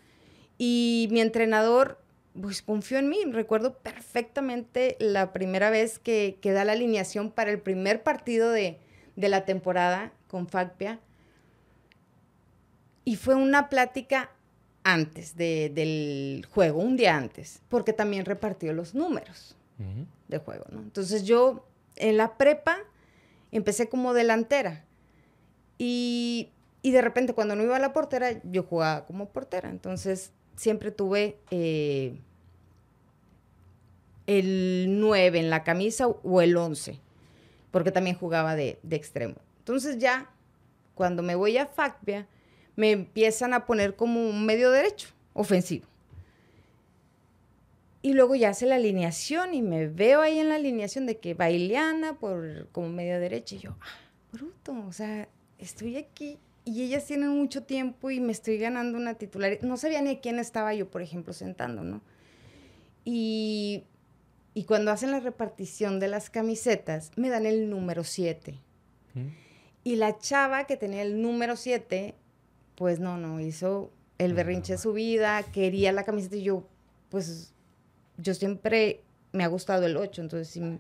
y 0.58 1.08
mi 1.12 1.22
entrenador, 1.22 2.02
pues 2.40 2.62
confió 2.62 3.00
en 3.00 3.10
mí, 3.10 3.18
recuerdo 3.32 3.78
perfectamente 3.78 4.96
la 5.00 5.34
primera 5.34 5.70
vez 5.70 6.00
que, 6.00 6.38
que 6.42 6.52
da 6.52 6.66
la 6.66 6.74
alineación 6.74 7.32
para 7.32 7.52
el 7.52 7.60
primer 7.60 8.04
partido 8.04 8.52
de, 8.52 8.80
de 9.16 9.30
la 9.30 9.46
temporada 9.46 10.14
con 10.28 10.48
FACPIA, 10.48 11.00
y 13.10 13.16
fue 13.16 13.34
una 13.34 13.70
plática 13.70 14.30
antes 14.84 15.36
del 15.36 16.46
juego, 16.52 16.80
un 16.80 16.96
día 16.96 17.18
antes, 17.18 17.62
porque 17.68 17.92
también 17.92 18.26
repartió 18.26 18.72
los 18.74 18.94
números 18.94 19.56
de 20.28 20.38
juego, 20.40 20.66
¿no? 20.70 20.82
Entonces 20.82 21.24
yo 21.24 21.66
en 21.96 22.18
la 22.18 22.38
prepa 22.38 22.78
empecé 23.52 23.90
como 23.90 24.14
delantera 24.14 24.84
y, 25.78 26.52
de 26.84 27.02
repente 27.02 27.34
cuando 27.34 27.56
no 27.56 27.64
iba 27.64 27.78
a 27.78 27.80
la 27.80 27.94
portera, 27.94 28.42
yo 28.44 28.64
jugaba 28.64 29.06
como 29.06 29.30
portera. 29.30 29.70
Entonces 29.70 30.32
siempre 30.60 30.92
tuve 30.92 31.38
eh, 31.52 32.20
el 34.28 35.00
9 35.00 35.40
en 35.40 35.50
la 35.50 35.64
camisa 35.64 36.10
o 36.10 36.42
el 36.42 36.58
11, 36.58 37.00
porque 37.72 37.94
también 37.94 38.18
jugaba 38.18 38.58
de, 38.58 38.78
de 38.84 38.98
extremo. 38.98 39.36
Entonces 39.60 40.00
ya, 40.00 40.30
cuando 40.96 41.24
me 41.24 41.36
voy 41.36 41.58
a 41.58 41.66
FACPIA, 41.66 42.28
me 42.76 42.92
empiezan 42.92 43.54
a 43.54 43.66
poner 43.66 43.96
como 43.96 44.22
un 44.22 44.46
medio 44.46 44.70
derecho, 44.70 45.08
ofensivo. 45.34 45.86
Y 48.02 48.14
luego 48.14 48.36
ya 48.36 48.50
hace 48.50 48.66
la 48.66 48.76
alineación 48.76 49.54
y 49.54 49.62
me 49.62 49.88
veo 49.88 50.20
ahí 50.20 50.40
en 50.40 50.50
la 50.50 50.56
alineación 50.56 51.06
de 51.06 51.20
que 51.20 51.36
Bailiana 51.36 52.20
por 52.20 52.68
como 52.74 52.90
media 52.90 53.18
derecha. 53.18 53.56
Y 53.56 53.60
yo, 53.60 53.78
ah, 53.80 53.98
bruto, 54.34 54.74
o 54.86 54.92
sea, 54.92 55.30
estoy 55.58 55.96
aquí 55.96 56.38
y 56.66 56.84
ellas 56.84 57.06
tienen 57.06 57.30
mucho 57.30 57.64
tiempo 57.64 58.12
y 58.12 58.20
me 58.20 58.32
estoy 58.32 58.58
ganando 58.58 58.98
una 58.98 59.16
titular. 59.16 59.58
No 59.62 59.78
sabía 59.78 60.02
ni 60.02 60.12
a 60.12 60.20
quién 60.20 60.40
estaba 60.40 60.74
yo, 60.74 60.90
por 60.90 61.02
ejemplo, 61.02 61.34
sentando, 61.34 61.84
¿no? 61.84 62.02
Y, 63.06 63.86
y 64.54 64.66
cuando 64.66 64.92
hacen 64.92 65.12
la 65.12 65.20
repartición 65.20 66.00
de 66.00 66.08
las 66.08 66.30
camisetas, 66.30 67.12
me 67.16 67.30
dan 67.30 67.46
el 67.46 67.70
número 67.70 68.04
7. 68.04 68.60
Y 69.84 69.96
la 69.96 70.18
chava 70.18 70.66
que 70.66 70.78
tenía 70.78 71.02
el 71.02 71.22
número 71.22 71.56
7, 71.56 72.14
pues 72.76 73.00
no, 73.00 73.18
no, 73.18 73.40
hizo 73.40 73.92
el 74.18 74.34
berrinche 74.34 74.74
de 74.74 74.78
su 74.78 74.94
vida, 74.94 75.42
quería 75.52 75.92
la 75.92 76.04
camiseta 76.04 76.36
y 76.36 76.44
yo, 76.44 76.68
pues 77.10 77.54
yo 78.18 78.34
siempre 78.34 79.02
me 79.32 79.44
ha 79.44 79.48
gustado 79.48 79.86
el 79.86 79.98
8, 79.98 80.22
entonces 80.22 80.50
si, 80.50 80.80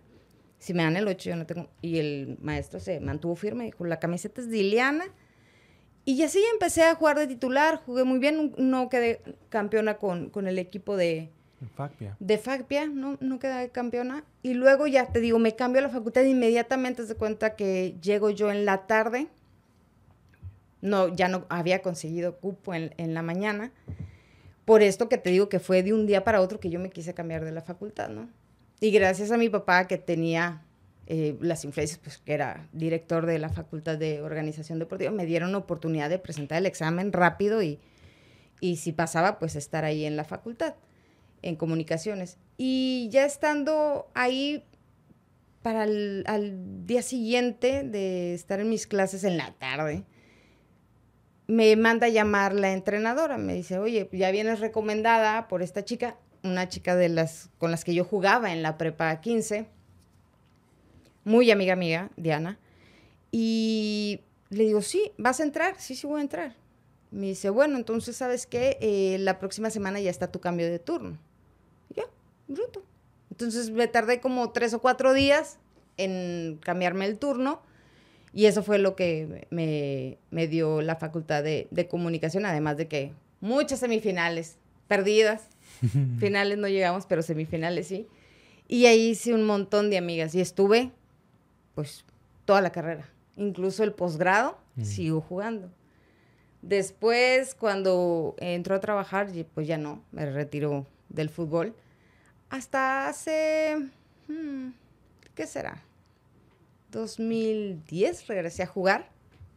si 0.59 0.73
me 0.73 0.83
dan 0.83 0.97
el 0.97 1.07
8 1.07 1.29
yo 1.29 1.35
no 1.35 1.45
tengo... 1.45 1.69
Y 1.81 1.99
el 1.99 2.37
maestro 2.41 2.79
se 2.79 2.99
mantuvo 2.99 3.35
firme, 3.35 3.65
dijo, 3.65 3.85
la 3.85 3.99
camiseta 3.99 4.41
es 4.41 4.49
de 4.49 4.57
Iliana. 4.57 5.05
Y 6.09 6.23
así 6.23 6.43
empecé 6.51 6.81
a 6.81 6.95
jugar 6.95 7.19
de 7.19 7.27
titular, 7.27 7.83
jugué 7.85 8.03
muy 8.03 8.17
bien, 8.17 8.55
no 8.57 8.89
quedé 8.89 9.21
campeona 9.49 9.97
con, 9.97 10.31
con 10.31 10.47
el 10.47 10.57
equipo 10.57 10.97
de... 10.97 11.29
Facpia. 11.75 12.17
De 12.19 12.39
Facpia, 12.39 12.87
no, 12.87 13.19
no 13.19 13.37
quedé 13.37 13.69
campeona. 13.69 14.23
Y 14.41 14.55
luego 14.55 14.87
ya 14.87 15.05
te 15.11 15.19
digo, 15.19 15.37
me 15.37 15.55
cambio 15.55 15.81
a 15.81 15.83
la 15.83 15.89
facultad 15.89 16.23
inmediatamente, 16.23 17.05
se 17.05 17.13
cuenta 17.13 17.55
que 17.55 17.95
llego 18.01 18.31
yo 18.31 18.49
en 18.49 18.65
la 18.65 18.87
tarde. 18.87 19.27
No, 20.81 21.09
ya 21.09 21.27
no 21.27 21.45
había 21.49 21.83
conseguido 21.83 22.37
cupo 22.37 22.73
en, 22.73 22.91
en 22.97 23.13
la 23.13 23.21
mañana. 23.21 23.71
Por 24.65 24.81
esto 24.81 25.09
que 25.09 25.19
te 25.19 25.29
digo 25.29 25.47
que 25.47 25.59
fue 25.59 25.83
de 25.83 25.93
un 25.93 26.07
día 26.07 26.23
para 26.23 26.41
otro 26.41 26.59
que 26.59 26.71
yo 26.71 26.79
me 26.79 26.89
quise 26.89 27.13
cambiar 27.13 27.45
de 27.45 27.51
la 27.51 27.61
facultad, 27.61 28.09
¿no? 28.09 28.27
Y 28.79 28.89
gracias 28.89 29.29
a 29.29 29.37
mi 29.37 29.49
papá 29.49 29.85
que 29.85 29.99
tenía 29.99 30.63
eh, 31.11 31.35
las 31.41 31.65
influencias, 31.65 31.99
pues 31.99 32.19
que 32.19 32.33
era 32.33 32.69
director 32.71 33.25
de 33.25 33.39
la 33.39 33.49
Facultad 33.49 33.97
de 33.97 34.21
Organización 34.21 34.77
Deportiva, 34.77 35.09
me 35.09 35.25
dieron 35.25 35.55
oportunidad 35.55 36.07
de 36.07 36.19
presentar 36.19 36.59
el 36.59 36.67
examen 36.67 37.11
rápido 37.11 37.63
y, 37.63 37.79
y 38.61 38.75
si 38.75 38.91
pasaba, 38.91 39.39
pues 39.39 39.55
estar 39.55 39.85
ahí 39.85 40.05
en 40.05 40.15
la 40.15 40.23
facultad, 40.23 40.75
en 41.41 41.55
comunicaciones. 41.55 42.37
Y 42.57 43.09
ya 43.11 43.25
estando 43.25 44.11
ahí 44.13 44.63
para 45.63 45.81
al 45.81 46.85
día 46.85 47.01
siguiente 47.01 47.81
de 47.83 48.35
estar 48.35 48.59
en 48.59 48.69
mis 48.69 48.85
clases 48.85 49.23
en 49.23 49.37
la 49.37 49.51
tarde, 49.53 50.03
me 51.47 51.75
manda 51.75 52.05
a 52.05 52.09
llamar 52.09 52.53
la 52.53 52.71
entrenadora. 52.71 53.39
Me 53.39 53.55
dice, 53.55 53.79
oye, 53.79 54.07
ya 54.11 54.29
vienes 54.29 54.59
recomendada 54.59 55.47
por 55.47 55.63
esta 55.63 55.83
chica, 55.83 56.17
una 56.43 56.69
chica 56.69 56.95
de 56.95 57.09
las 57.09 57.49
con 57.57 57.71
las 57.71 57.83
que 57.83 57.95
yo 57.95 58.03
jugaba 58.03 58.53
en 58.53 58.61
la 58.61 58.77
prepa 58.77 59.19
15, 59.19 59.78
muy 61.29 61.51
amiga 61.51 61.73
amiga, 61.73 62.09
Diana. 62.17 62.57
Y 63.31 64.21
le 64.49 64.63
digo, 64.65 64.81
sí, 64.81 65.11
¿vas 65.19 65.39
a 65.39 65.43
entrar? 65.43 65.75
Sí, 65.77 65.95
sí 65.95 66.07
voy 66.07 66.19
a 66.19 66.23
entrar. 66.23 66.55
Me 67.11 67.27
dice, 67.27 67.51
bueno, 67.51 67.77
entonces, 67.77 68.17
¿sabes 68.17 68.47
qué? 68.47 68.79
Eh, 68.81 69.17
la 69.19 69.37
próxima 69.37 69.69
semana 69.69 69.99
ya 69.99 70.09
está 70.09 70.31
tu 70.31 70.39
cambio 70.39 70.65
de 70.65 70.79
turno. 70.79 71.19
ya, 71.95 72.05
bruto. 72.47 72.83
Entonces 73.29 73.69
me 73.69 73.87
tardé 73.87 74.19
como 74.19 74.51
tres 74.51 74.73
o 74.73 74.81
cuatro 74.81 75.13
días 75.13 75.59
en 75.97 76.59
cambiarme 76.63 77.05
el 77.05 77.19
turno 77.19 77.61
y 78.33 78.45
eso 78.45 78.63
fue 78.63 78.79
lo 78.79 78.95
que 78.95 79.47
me, 79.51 80.47
dio 80.47 80.81
la 80.81 80.95
facultad 80.95 81.43
de, 81.43 81.87
comunicación, 81.89 82.47
además 82.47 82.75
de 82.77 82.87
que 82.87 83.13
muchas 83.39 83.81
semifinales 83.81 84.57
perdidas. 84.87 85.43
Finales 86.19 86.57
no 86.57 86.67
llegamos, 86.67 87.05
pero 87.05 87.21
semifinales 87.21 87.87
sí. 87.87 88.07
Y 88.67 88.87
ahí 88.87 89.09
hice 89.09 89.33
un 89.33 89.43
montón 89.43 89.91
de 89.91 89.97
amigas 89.97 90.33
y 90.33 90.41
estuve, 90.41 90.91
pues, 91.75 92.05
toda 92.45 92.61
la 92.61 92.71
carrera. 92.71 93.09
Incluso 93.35 93.83
el 93.83 93.93
posgrado, 93.93 94.57
sigo 94.81 95.21
jugando. 95.21 95.69
Después, 96.61 97.55
cuando 97.55 98.35
entró 98.39 98.75
a 98.75 98.79
trabajar, 98.79 99.29
pues 99.53 99.67
ya 99.67 99.77
no, 99.77 100.03
me 100.11 100.25
retiró 100.25 100.85
del 101.07 101.29
fútbol. 101.29 101.73
Hasta 102.49 103.07
hace, 103.07 103.77
hmm, 104.27 104.69
¿qué 105.35 105.47
será? 105.47 105.81
2010 106.91 108.27
regresé 108.27 108.63
a 108.63 108.67
jugar. 108.67 109.09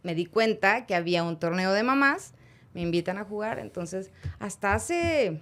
Me 0.02 0.14
di 0.14 0.26
cuenta 0.26 0.86
que 0.86 0.94
había 0.94 1.24
un 1.24 1.38
torneo 1.38 1.72
de 1.72 1.82
mamás. 1.82 2.34
Me 2.74 2.82
invitan 2.82 3.18
a 3.18 3.24
jugar. 3.24 3.58
Entonces, 3.58 4.10
hasta 4.38 4.74
hace 4.74 5.40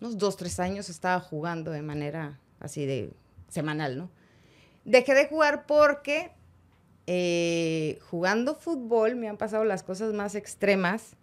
unos 0.00 0.18
dos, 0.18 0.36
tres 0.36 0.60
años 0.60 0.88
estaba 0.88 1.20
jugando 1.20 1.70
de 1.70 1.82
manera 1.82 2.38
así 2.60 2.86
de 2.86 3.12
semanal, 3.48 3.96
¿no? 3.96 4.10
Dejé 4.84 5.14
de 5.14 5.26
jugar 5.26 5.66
porque 5.66 6.30
eh, 7.06 7.98
jugando 8.10 8.54
fútbol 8.54 9.16
me 9.16 9.28
han 9.28 9.36
pasado 9.36 9.64
las 9.64 9.82
cosas 9.82 10.12
más 10.12 10.34
extremas 10.34 11.16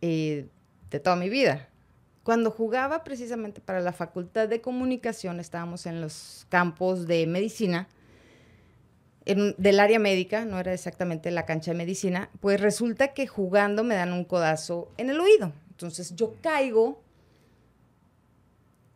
eh, 0.00 0.46
de 0.90 1.00
toda 1.00 1.16
mi 1.16 1.28
vida. 1.28 1.68
Cuando 2.22 2.50
jugaba 2.50 3.02
precisamente 3.02 3.60
para 3.60 3.80
la 3.80 3.92
Facultad 3.92 4.48
de 4.48 4.60
Comunicación, 4.60 5.40
estábamos 5.40 5.86
en 5.86 6.00
los 6.00 6.46
campos 6.48 7.06
de 7.06 7.26
medicina, 7.26 7.88
del 9.24 9.80
área 9.80 9.98
médica, 9.98 10.44
no 10.44 10.58
era 10.58 10.72
exactamente 10.72 11.30
la 11.30 11.46
cancha 11.46 11.72
de 11.72 11.78
medicina, 11.78 12.28
pues 12.40 12.60
resulta 12.60 13.14
que 13.14 13.26
jugando 13.26 13.84
me 13.84 13.94
dan 13.94 14.12
un 14.12 14.24
codazo 14.24 14.90
en 14.96 15.10
el 15.10 15.20
oído. 15.20 15.52
Entonces 15.70 16.14
yo 16.14 16.34
caigo 16.40 17.00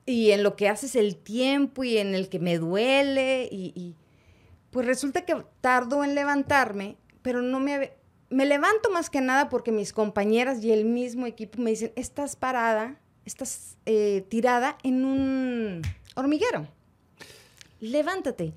y 0.07 0.31
en 0.31 0.42
lo 0.42 0.57
que 0.57 0.69
hace 0.69 0.87
es 0.87 0.97
el 0.97 1.16
tiempo 1.16 1.85
y 1.85 1.99
en 1.99 2.14
el 2.14 2.29
que 2.29 2.38
me 2.38 2.59
duele 2.59 3.49
y, 3.51 3.95
pues 4.71 4.87
resulta 4.87 5.25
que 5.25 5.37
tardo 5.61 6.05
en 6.05 6.14
levantarme, 6.14 6.97
pero 7.23 7.42
no 7.42 7.61
me... 7.61 7.92
Me 8.29 8.45
levanto 8.45 8.90
más 8.90 9.09
que 9.09 9.21
nada 9.21 9.49
porque 9.49 9.71
mis 9.71 9.92
compañeras 9.92 10.62
y 10.64 10.73
el 10.73 10.85
mismo 10.85 11.27
equipo 11.27 11.62
me 11.62 11.71
dicen, 11.71 11.92
estás 11.95 12.35
parada 12.35 12.99
estás 13.27 13.77
eh, 13.85 14.25
tirada 14.31 14.79
en 14.83 15.05
un 15.05 15.83
hormiguero. 16.14 16.66
Levántate. 17.81 18.55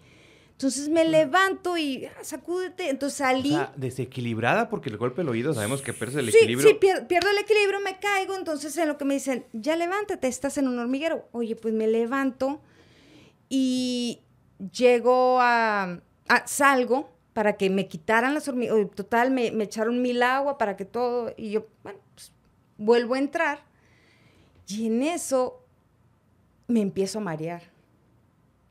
Entonces 0.60 0.90
me 0.90 1.06
levanto 1.06 1.78
y 1.78 2.04
ah, 2.04 2.22
sacúdete. 2.22 2.90
Entonces 2.90 3.20
salí. 3.20 3.54
O 3.54 3.60
sea, 3.60 3.74
desequilibrada 3.78 4.68
porque 4.68 4.90
el 4.90 4.98
golpe 4.98 5.22
del 5.22 5.30
oído 5.30 5.54
sabemos 5.54 5.82
que 5.82 5.94
pierdes 5.94 6.18
el 6.18 6.28
equilibrio. 6.28 6.68
Sí, 6.68 6.74
pierdo 6.74 7.30
el 7.30 7.38
equilibrio, 7.38 7.80
me 7.80 7.98
caigo. 7.98 8.36
Entonces 8.36 8.76
en 8.76 8.90
lo 8.90 8.98
que 8.98 9.06
me 9.06 9.14
dicen, 9.14 9.46
ya 9.54 9.78
levántate, 9.78 10.28
estás 10.28 10.58
en 10.58 10.68
un 10.68 10.78
hormiguero. 10.78 11.30
Oye, 11.32 11.56
pues 11.56 11.74
me 11.74 11.88
levanto 11.88 12.60
y 13.48 14.20
llego 14.74 15.40
a. 15.40 16.02
salgo 16.46 17.10
para 17.32 17.56
que 17.56 17.70
me 17.70 17.88
quitaran 17.88 18.34
las 18.34 18.50
hormigas. 18.50 18.76
Total, 18.94 19.32
me, 19.32 19.52
me, 19.52 19.64
echaron 19.64 20.02
mil 20.02 20.22
agua 20.22 20.58
para 20.58 20.76
que 20.76 20.84
todo. 20.84 21.34
Y 21.38 21.52
yo, 21.52 21.68
bueno, 21.84 22.00
pues 22.16 22.34
vuelvo 22.78 23.14
a 23.14 23.20
entrar. 23.20 23.64
Y 24.68 24.88
en 24.88 25.04
eso 25.04 25.64
me 26.68 26.82
empiezo 26.82 27.20
a 27.20 27.22
marear 27.22 27.69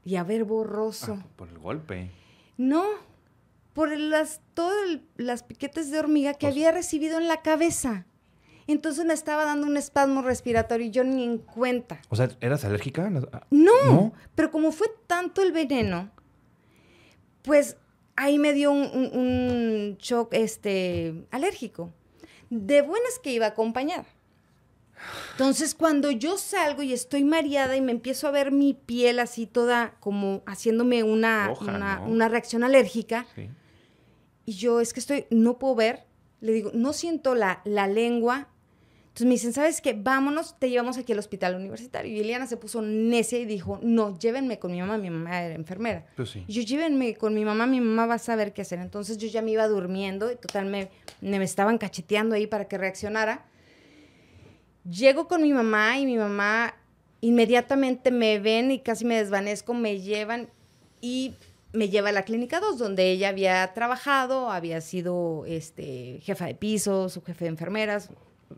y 0.09 0.16
a 0.16 0.25
ver 0.25 0.44
borroso. 0.44 1.18
Ah, 1.21 1.27
por 1.37 1.51
el 1.51 1.59
golpe. 1.59 2.11
No, 2.57 2.83
por 3.75 3.94
las, 3.94 4.40
todas 4.55 5.01
las 5.18 5.42
piquetes 5.42 5.90
de 5.90 5.99
hormiga 5.99 6.33
que 6.33 6.47
había 6.47 6.73
recibido 6.73 7.18
en 7.18 7.29
la 7.29 7.42
cabeza. 7.42 8.07
Entonces 8.66 9.05
me 9.05 9.12
estaba 9.12 9.44
dando 9.44 9.66
un 9.66 9.77
espasmo 9.77 10.23
respiratorio 10.23 10.87
y 10.87 10.90
yo 10.90 11.05
ni 11.05 11.25
en 11.25 11.37
cuenta. 11.37 12.01
O 12.09 12.16
sea, 12.16 12.31
¿eras 12.40 12.64
alérgica? 12.64 13.11
Ah, 13.33 13.47
no, 13.51 14.14
pero 14.35 14.51
como 14.51 14.73
fue 14.73 14.88
tanto 15.07 15.42
el 15.42 15.53
veneno, 15.53 16.11
pues 17.42 17.77
ahí 18.16 18.38
me 18.38 18.55
dio 18.55 18.73
un, 18.73 18.87
un 19.12 19.97
shock 19.99 20.33
este, 20.33 21.27
alérgico. 21.31 21.92
De 22.49 22.81
buenas 22.81 23.18
que 23.23 23.33
iba 23.33 23.44
acompañada. 23.44 24.07
Entonces, 25.32 25.74
cuando 25.74 26.11
yo 26.11 26.37
salgo 26.38 26.82
y 26.82 26.92
estoy 26.92 27.24
mareada 27.24 27.76
y 27.76 27.80
me 27.80 27.92
empiezo 27.92 28.28
a 28.28 28.30
ver 28.30 28.52
mi 28.52 28.74
piel 28.74 29.18
así 29.18 29.46
toda 29.46 29.94
como 30.00 30.42
haciéndome 30.46 31.02
una, 31.02 31.52
una, 32.06 32.28
reacción 32.28 32.64
alérgica, 32.64 33.26
y 34.44 34.52
yo 34.52 34.80
es 34.80 34.92
que 34.92 35.00
estoy, 35.00 35.26
no 35.30 35.58
puedo 35.58 35.74
ver, 35.74 36.04
le 36.40 36.52
digo, 36.52 36.70
no 36.72 36.92
siento 36.92 37.34
la, 37.34 37.61
la 37.64 37.87
lengua. 37.87 38.48
Entonces 39.08 39.26
me 39.26 39.34
dicen, 39.34 39.52
¿sabes 39.52 39.80
qué? 39.80 39.94
Vámonos, 39.94 40.58
te 40.58 40.70
llevamos 40.70 40.96
aquí 40.96 41.12
al 41.12 41.18
hospital 41.18 41.56
universitario. 41.56 42.11
Y 42.11 42.20
Eliana 42.20 42.46
se 42.46 42.56
puso 42.56 42.80
necia 42.80 43.38
y 43.38 43.44
dijo, 43.44 43.80
no, 43.82 44.16
llévenme 44.16 44.58
con 44.61 44.70
mi 44.70 44.80
mamá, 44.80 44.96
mi 44.96 45.11
mamá 45.11 45.42
era 45.42 45.54
enfermera. 45.54 46.06
Pues 46.16 46.37
y 46.37 46.46
yo, 46.46 46.62
llévenme 46.62 47.14
con 47.16 47.34
mi 47.34 47.44
mamá, 47.44 47.66
mi 47.66 47.80
mamá 47.80 48.06
va 48.06 48.14
a 48.14 48.18
saber 48.18 48.52
qué 48.52 48.62
hacer. 48.62 48.78
Entonces 48.78 49.18
yo 49.18 49.26
ya 49.26 49.42
me 49.42 49.50
iba 49.50 49.66
durmiendo 49.66 50.30
y 50.30 50.37
total 50.37 50.66
me, 50.66 50.88
me 51.20 51.42
estaban 51.42 51.78
cacheteando 51.78 52.37
ahí 52.37 52.46
para 52.46 52.68
que 52.68 52.78
reaccionara. 52.78 53.44
Llego 54.90 55.29
con 55.29 55.42
mi 55.42 55.53
mamá 55.53 55.98
y 55.98 56.07
mi 56.07 56.16
mamá 56.16 56.74
inmediatamente 57.20 58.11
me 58.11 58.38
ven 58.38 58.70
y 58.70 58.79
casi 58.81 59.05
me 59.05 59.16
desvanezco, 59.16 59.74
me 59.74 60.01
llevan 60.01 60.48
y 61.01 61.35
me 61.72 61.88
lleva 61.88 62.09
a 62.09 62.12
la 62.12 62.22
clínica 62.22 62.61
2, 62.61 62.79
donde 62.79 63.11
ella 63.11 63.29
había 63.29 63.74
trabajado, 63.74 64.51
había 64.51 64.81
sido 64.81 65.44
este, 65.46 66.20
jefa 66.22 66.46
de 66.46 66.55
piso, 66.55 67.09
su 67.09 67.22
jefe 67.22 67.44
de 67.44 67.51
enfermeras, 67.51 68.09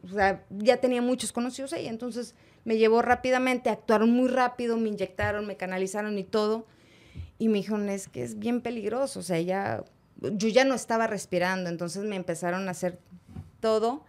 o 0.05 0.09
sea, 0.15 0.45
ya 0.51 0.77
tenía 0.77 1.03
muchos 1.03 1.33
conocidos 1.33 1.73
ahí, 1.73 1.87
entonces 1.87 2.35
me 2.65 2.77
llevó 2.77 3.03
rápidamente, 3.03 3.71
actuaron 3.71 4.11
muy 4.13 4.29
rápido, 4.29 4.77
me 4.77 4.89
inyectaron, 4.89 5.47
me 5.47 5.57
canalizaron 5.57 6.19
y 6.19 6.25
todo, 6.25 6.67
y 7.39 7.49
me 7.49 7.59
dijeron, 7.59 7.89
es 7.89 8.09
que 8.09 8.23
es 8.23 8.39
bien 8.39 8.61
peligroso, 8.61 9.21
o 9.21 9.23
sea, 9.23 9.41
ya, 9.41 9.85
yo 10.21 10.49
ya 10.49 10.65
no 10.65 10.75
estaba 10.75 11.07
respirando, 11.07 11.69
entonces 11.69 12.05
me 12.05 12.17
empezaron 12.17 12.69
a 12.69 12.71
hacer 12.71 12.99
todo, 13.59 14.05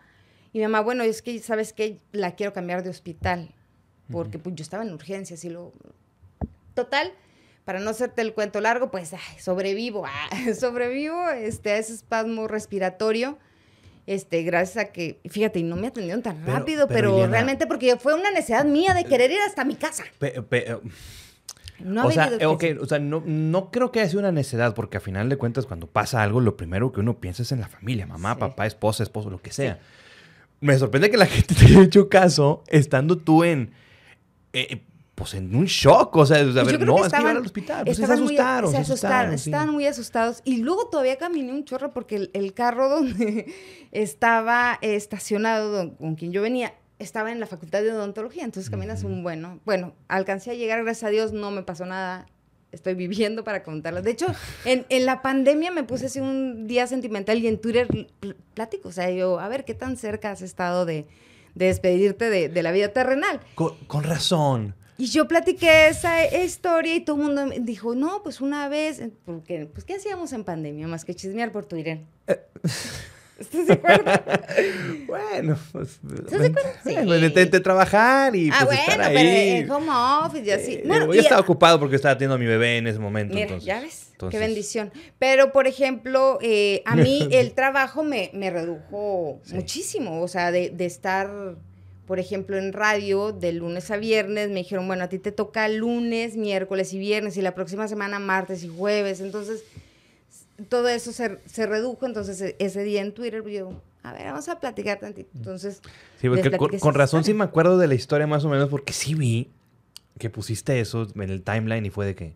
y 0.54 0.60
mi 0.60 0.64
mamá, 0.64 0.82
bueno, 0.82 1.04
es 1.04 1.22
que, 1.22 1.40
¿sabes 1.40 1.74
qué? 1.74 2.00
La 2.12 2.36
quiero 2.36 2.54
cambiar 2.54 2.84
de 2.84 2.90
hospital, 2.90 3.54
porque 4.12 4.38
pues, 4.38 4.56
yo 4.56 4.64
estaba 4.64 4.84
en 4.84 4.94
urgencias 4.94 5.46
y 5.46 5.50
lo... 5.50 5.72
Total, 6.74 7.14
para 7.66 7.80
no 7.80 7.90
hacerte 7.90 8.22
el 8.22 8.34
cuento 8.34 8.60
largo, 8.60 8.92
pues 8.92 9.14
sobrevivo, 9.40 10.06
ah, 10.08 10.30
sobrevivo 10.58 11.30
este, 11.30 11.72
a 11.72 11.78
ese 11.78 11.94
espasmo 11.94 12.48
respiratorio. 12.48 13.38
Este, 14.08 14.42
gracias 14.44 14.86
a 14.86 14.92
que, 14.92 15.20
fíjate, 15.30 15.60
y 15.60 15.64
no 15.64 15.76
me 15.76 15.88
atendieron 15.88 16.24
tan 16.24 16.46
rápido, 16.46 16.88
pero, 16.88 17.28
realmente 17.28 17.68
porque 17.68 17.96
fue 17.98 18.14
una 18.14 18.32
necesidad 18.32 18.66
mía 18.66 18.94
de 18.94 19.06
querer 19.06 19.32
ir 19.32 19.40
hasta 19.48 19.64
mi 19.64 19.76
casa. 19.76 20.04
no 21.80 22.08
o, 22.08 22.12
sea, 22.12 22.32
okay, 22.50 22.74
o 22.74 22.86
sea, 22.88 23.00
no, 23.00 23.24
no 23.26 23.70
creo 23.70 23.92
que 23.92 24.00
haya 24.00 24.10
sido 24.10 24.22
una 24.22 24.32
necesidad, 24.32 24.74
porque 24.74 24.98
a 24.98 25.00
final 25.00 25.30
de 25.30 25.38
cuentas, 25.38 25.68
cuando 25.68 25.88
pasa 25.88 26.24
algo, 26.24 26.42
lo 26.42 26.58
primero 26.58 26.92
que 26.92 27.00
uno 27.00 27.20
piensa 27.20 27.44
es 27.44 27.52
en 27.52 27.62
la 27.62 27.68
familia, 27.68 28.08
mamá, 28.08 28.38
papá, 28.38 28.66
esposa, 28.66 29.04
esposo, 29.04 29.30
lo 29.30 29.42
que 29.42 29.52
sea. 29.52 29.80
Me 30.62 30.78
sorprende 30.78 31.10
que 31.10 31.18
la 31.18 31.26
gente 31.26 31.54
te 31.60 31.66
haya 31.66 31.82
hecho 31.82 32.08
caso 32.08 32.64
estando 32.68 33.18
tú 33.18 33.44
en, 33.44 33.72
eh, 34.54 34.82
pues 35.16 35.34
en 35.34 35.56
un 35.56 35.66
shock, 35.66 36.16
o 36.16 36.26
sea, 36.26 36.38
a 36.38 36.44
ver, 36.44 36.80
no, 36.86 37.06
es 37.06 37.12
que 37.12 37.22
iban 37.22 37.38
al 37.38 37.46
hospital, 37.46 37.86
pues 37.86 37.98
se 37.98 38.06
asustaron, 38.06 38.72
se, 38.72 38.78
asustaron, 38.78 39.34
estaban 39.34 39.70
muy 39.70 39.86
asustados. 39.86 40.42
Y 40.46 40.58
luego 40.58 40.88
todavía 40.88 41.18
caminé 41.18 41.52
un 41.52 41.64
chorro 41.64 41.94
porque 41.94 42.30
el, 42.34 42.54
carro 42.54 42.90
donde 42.96 43.54
estaba 43.92 44.80
estacionado, 44.82 45.96
con 45.98 46.16
quien 46.16 46.32
yo 46.32 46.42
venía, 46.42 46.74
estaba 46.98 47.32
en 47.32 47.40
la 47.40 47.48
facultad 47.48 47.82
de 47.82 47.92
odontología, 47.92 48.44
entonces 48.44 48.70
caminas 48.70 49.04
un 49.04 49.24
bueno. 49.24 49.60
Bueno, 49.66 49.94
alcancé 50.08 50.52
a 50.52 50.54
llegar, 50.54 50.84
gracias 50.84 51.04
a 51.04 51.10
Dios, 51.10 51.34
no 51.34 51.52
me 51.52 51.64
pasó 51.64 51.86
nada. 51.86 52.28
Estoy 52.72 52.96
viviendo 52.96 53.44
para 53.44 53.64
contarlo. 53.64 54.02
De 54.02 54.12
hecho, 54.12 54.28
en, 54.66 54.86
en 54.90 55.06
la 55.06 55.22
pandemia 55.22 55.72
me 55.72 55.84
puse 55.84 56.06
así 56.06 56.20
un 56.20 56.68
día 56.68 56.88
sentimental 56.88 57.40
y 57.40 57.48
en 57.48 57.60
Twitter 57.60 57.88
plático. 58.54 58.90
O 58.90 58.92
sea, 58.92 59.10
yo, 59.12 59.40
a 59.40 59.48
ver, 59.48 59.66
¿qué 59.66 59.74
tan 59.74 59.98
cerca 59.98 60.32
has 60.32 60.42
estado 60.42 60.86
de, 60.86 61.06
de 61.56 61.66
despedirte 61.66 62.30
de, 62.30 62.50
de, 62.50 62.64
la 62.64 62.72
vida 62.72 62.90
terrenal? 62.90 63.42
con 63.56 64.04
razón. 64.04 64.76
Y 65.02 65.08
yo 65.08 65.28
platiqué 65.28 65.88
esa 65.88 66.28
historia 66.44 66.94
y 66.94 67.00
todo 67.02 67.16
el 67.16 67.24
mundo 67.24 67.48
me 67.48 67.60
dijo, 67.60 67.96
no, 67.96 68.22
pues 68.22 68.40
una 68.40 68.70
vez, 68.70 69.02
porque, 69.26 69.66
pues, 69.66 69.84
¿qué 69.84 69.96
hacíamos 69.96 70.32
en 70.32 70.44
pandemia 70.44 70.88
más 70.88 71.06
que 71.06 71.16
chismear 71.16 71.52
por 71.52 71.66
Twitter? 71.66 72.02
Eh. 72.28 72.40
¿Estás 73.42 73.68
de 73.68 73.74
acuerdo? 73.74 74.12
bueno, 75.08 75.58
pues. 75.72 76.00
¿Estás 76.04 76.40
de 76.40 76.48
acuerdo? 76.48 76.70
Sí. 76.84 76.96
Bueno, 77.06 77.26
intenté 77.26 77.60
trabajar 77.60 78.36
y. 78.36 78.50
Ah, 78.52 78.64
pues, 78.66 78.80
bueno, 78.86 79.04
pero 79.08 79.20
en 79.20 79.72
home 79.72 79.92
office 80.26 80.46
y 80.46 80.52
así. 80.52 80.74
Eh, 80.74 80.84
bueno, 80.86 81.14
yo 81.14 81.22
estaba 81.22 81.42
ocupado 81.42 81.80
porque 81.80 81.96
estaba 81.96 82.16
teniendo 82.16 82.36
a 82.36 82.38
mi 82.38 82.46
bebé 82.46 82.78
en 82.78 82.88
ese 82.88 83.00
momento. 83.00 83.36
Mira, 83.36 83.58
ya 83.58 83.82
ves. 83.82 84.12
Qué 84.30 84.38
bendición. 84.38 84.92
Pero, 85.18 85.52
por 85.52 85.68
ejemplo, 85.68 86.38
eh, 86.42 86.84
a 86.86 86.96
mí 86.96 87.28
el 87.32 87.54
trabajo 87.54 88.04
me, 88.04 88.30
me 88.34 88.50
redujo 88.52 89.42
muchísimo. 89.52 90.22
O 90.22 90.28
sea, 90.28 90.52
de, 90.52 90.70
de 90.70 90.86
estar 90.86 91.30
por 92.12 92.20
ejemplo, 92.20 92.58
en 92.58 92.74
radio, 92.74 93.32
de 93.32 93.54
lunes 93.54 93.90
a 93.90 93.96
viernes, 93.96 94.50
me 94.50 94.56
dijeron, 94.56 94.86
bueno, 94.86 95.06
a 95.06 95.08
ti 95.08 95.18
te 95.18 95.32
toca 95.32 95.70
lunes, 95.70 96.36
miércoles 96.36 96.92
y 96.92 97.00
viernes, 97.00 97.38
y 97.38 97.42
la 97.42 97.56
próxima 97.56 97.88
semana 97.88 98.20
martes 98.20 98.66
y 98.66 98.68
jueves. 98.68 99.22
Entonces, 99.22 99.64
todo 100.70 100.88
eso 100.90 101.12
se, 101.12 101.40
se 101.46 101.66
redujo. 101.66 102.06
Entonces, 102.06 102.42
e, 102.42 102.56
ese 102.60 102.84
día 102.84 103.02
en 103.02 103.14
Twitter, 103.14 103.44
yo, 103.48 103.82
a 104.04 104.14
ver, 104.14 104.26
vamos 104.26 104.48
a 104.50 104.60
platicar 104.60 105.00
tantito. 105.00 105.30
Entonces, 105.36 105.82
sí, 106.20 106.30
porque 106.30 106.80
con, 106.80 106.94
razón 106.94 107.24
sí 107.24 107.34
me 107.34 107.44
acuerdo 107.44 107.78
de 107.78 107.88
la 107.88 107.96
historia 107.96 108.28
más 108.28 108.46
o 108.46 108.50
menos, 108.50 108.70
porque 108.70 108.94
sí 108.94 109.14
vi 109.14 109.50
que 110.18 110.30
pusiste 110.30 110.80
eso 110.80 111.08
en 111.16 111.30
el 111.30 111.42
timeline 111.44 111.86
y 111.86 111.90
fue 111.90 112.06
de 112.06 112.16
que. 112.16 112.36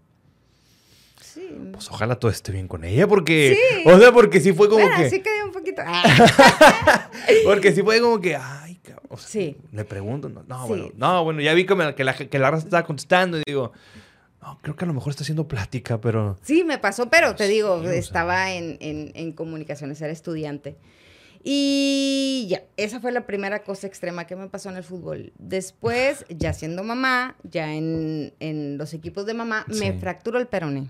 Sí. 1.22 1.50
Pues 1.74 1.90
ojalá 1.90 2.16
todo 2.16 2.32
esté 2.32 2.52
bien 2.52 2.68
con 2.68 2.84
ella, 2.84 3.08
porque. 3.08 3.58
Sí. 3.58 3.90
O 3.90 4.00
sea, 4.00 4.12
porque 4.12 4.40
sí 4.40 4.54
fue 4.54 4.70
como 4.70 4.86
que. 4.96 5.10
Sí 5.10 5.22
quedé 5.22 5.44
un 5.44 5.52
poquito. 5.52 5.82
porque 7.46 7.74
sí 7.74 7.82
fue 7.82 8.00
como 8.00 8.22
que. 8.22 8.36
Ay, 8.36 8.80
sí. 9.18 9.58
Le 9.72 9.86
pregunto, 9.86 10.30
no, 10.30 10.44
no 10.48 10.68
bueno, 10.68 10.92
no, 10.96 11.24
bueno, 11.24 11.42
ya 11.42 11.54
vi 11.54 11.66
que, 11.66 11.76
la, 11.76 12.16
que 12.16 12.40
la 12.40 12.52
raza 12.52 12.66
estaba 12.66 12.86
contestando 12.86 13.38
y 13.38 13.44
digo, 13.46 13.72
no, 14.46 14.60
creo 14.62 14.76
que 14.76 14.86
a 14.86 14.88
lo 14.88 14.94
mejor 14.94 15.10
está 15.10 15.24
haciendo 15.24 15.48
plática, 15.48 16.00
pero... 16.00 16.38
Sí, 16.44 16.64
me 16.64 16.78
pasó, 16.78 17.10
pero 17.10 17.36
te 17.36 17.48
digo, 17.48 17.82
estaba 17.84 18.52
en, 18.52 18.78
en, 18.80 19.12
en, 19.16 19.32
comunicaciones, 19.32 20.00
era 20.02 20.14
estudiante. 20.14 20.78
Y 21.44 22.46
ya, 22.48 22.64
esa 22.78 23.00
fue 23.00 23.12
la 23.12 23.26
primera 23.26 23.64
cosa 23.64 23.88
extrema 23.88 24.28
que 24.28 24.36
me 24.36 24.48
pasó 24.48 24.70
en 24.70 24.78
el 24.78 24.84
fútbol. 24.84 25.34
Después, 25.40 26.26
ya 26.30 26.54
siendo 26.54 26.84
mamá, 26.84 27.36
ya 27.44 27.74
en, 27.74 28.34
en 28.40 28.78
los 28.78 28.94
equipos 28.94 29.26
de 29.26 29.34
mamá, 29.34 29.66
me 29.68 29.94
fracturó 29.94 30.38
el 30.38 30.48
peroné. 30.48 30.90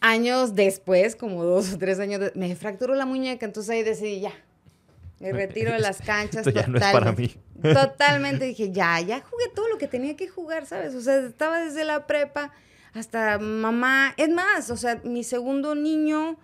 Años 0.00 0.56
después, 0.56 1.14
como 1.14 1.44
dos 1.44 1.72
o 1.72 1.78
tres 1.78 2.00
años, 2.00 2.32
me 2.34 2.54
fracturó 2.56 2.94
la 2.96 3.06
muñeca, 3.06 3.46
entonces 3.46 3.70
ahí 3.70 3.84
decidí, 3.84 4.20
ya, 4.20 4.32
me 5.20 5.32
retiro 5.32 5.72
de 5.72 5.80
las 5.80 6.00
canchas. 6.00 6.36
Esto 6.46 6.50
ya 6.50 6.66
no 6.66 6.78
es 6.78 6.84
para 6.84 7.12
mí. 7.12 7.34
Totalmente 7.62 8.44
dije, 8.44 8.70
ya, 8.70 9.00
ya 9.00 9.20
jugué 9.20 9.44
todo 9.54 9.68
lo 9.68 9.78
que 9.78 9.88
tenía 9.88 10.16
que 10.16 10.28
jugar, 10.28 10.66
¿sabes? 10.66 10.94
O 10.94 11.00
sea, 11.00 11.18
estaba 11.18 11.60
desde 11.60 11.84
la 11.84 12.06
prepa 12.06 12.52
hasta 12.94 13.38
mamá. 13.38 14.14
Es 14.16 14.28
más, 14.28 14.70
o 14.70 14.76
sea, 14.76 15.00
mi 15.04 15.24
segundo 15.24 15.74
niño 15.74 16.38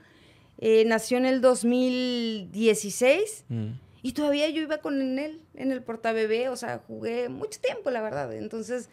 eh, 0.59 0.85
nació 0.87 1.19
en 1.19 1.27
el 1.27 1.41
2016 1.41 3.45
mm. 3.49 3.67
y 4.03 4.13
todavía 4.13 4.49
yo 4.49 4.63
iba 4.63 4.79
con 4.79 5.19
él 5.19 5.41
en 5.55 5.73
el 5.73 5.83
portabebé, 5.83 6.49
o 6.49 6.57
sea, 6.57 6.81
jugué 6.87 7.29
mucho 7.29 7.61
tiempo, 7.61 7.91
la 7.91 8.01
verdad. 8.01 8.33
Entonces, 8.35 8.89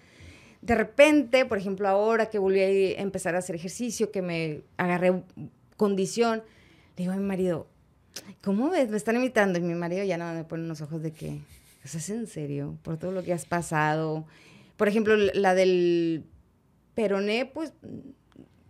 de 0.62 0.76
repente, 0.76 1.46
por 1.46 1.58
ejemplo, 1.58 1.88
ahora 1.88 2.30
que 2.30 2.38
volví 2.38 2.62
a 2.62 3.02
empezar 3.02 3.36
a 3.36 3.39
hacer 3.39 3.56
ejercicio, 3.56 4.12
que 4.12 4.22
me 4.22 4.62
agarré 4.78 5.24
condición, 5.76 6.44
digo 6.96 7.12
a 7.12 7.15
mi 7.15 7.24
marido, 7.24 7.67
¿cómo 8.41 8.69
ves? 8.69 8.89
Me 8.89 8.97
están 8.97 9.15
imitando. 9.15 9.60
Y 9.60 9.62
mi 9.62 9.74
marido 9.74 10.04
ya 10.04 10.17
no 10.17 10.34
me 10.34 10.43
pone 10.43 10.63
unos 10.63 10.82
ojos 10.82 11.02
de 11.02 11.12
que, 11.12 11.39
¿es 11.84 12.10
en 12.10 12.28
serio? 12.28 12.78
Por 12.84 12.97
todo 12.97 13.12
lo 13.12 13.24
que 13.24 13.34
has 13.34 13.45
pasado. 13.45 14.26
Por 14.78 14.88
ejemplo, 14.88 15.15
la 15.15 15.54
del 15.54 16.26
peroné, 16.95 17.45
pues, 17.45 17.74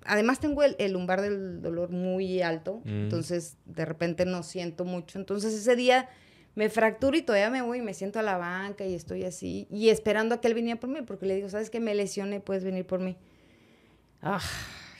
además 0.06 0.40
tengo 0.40 0.64
el, 0.64 0.92
lumbar 0.92 1.22
del 1.22 1.62
dolor 1.62 1.90
muy 1.90 2.42
alto. 2.42 2.82
Mm. 2.84 3.04
Entonces, 3.04 3.58
de 3.66 3.86
repente 3.86 4.26
no 4.26 4.44
siento 4.44 4.86
mucho. 4.86 5.20
Entonces, 5.20 5.54
ese 5.54 5.76
día 5.76 6.10
me 6.56 6.70
fracturo 6.70 7.18
y 7.18 7.22
todavía 7.22 7.50
me 7.50 7.62
voy 7.62 7.80
y 7.80 7.82
me 7.82 7.94
siento 7.94 8.20
a 8.20 8.24
la 8.24 8.38
banca 8.38 8.86
y 8.86 8.94
estoy 8.94 9.24
así. 9.24 9.68
Y 9.70 9.90
esperando 9.90 10.36
a 10.36 10.42
que 10.42 10.48
él 10.48 10.54
viniera 10.54 10.80
por 10.80 10.90
mí, 10.90 11.02
porque 11.02 11.26
le 11.26 11.36
digo, 11.36 11.50
¿sabes 11.50 11.70
qué? 11.70 11.80
Me 11.80 11.96
lesioné, 11.96 12.40
puedes 12.40 12.64
venir 12.64 12.86
por 12.86 13.00
mí. 13.00 13.16
Ah, 14.22 14.42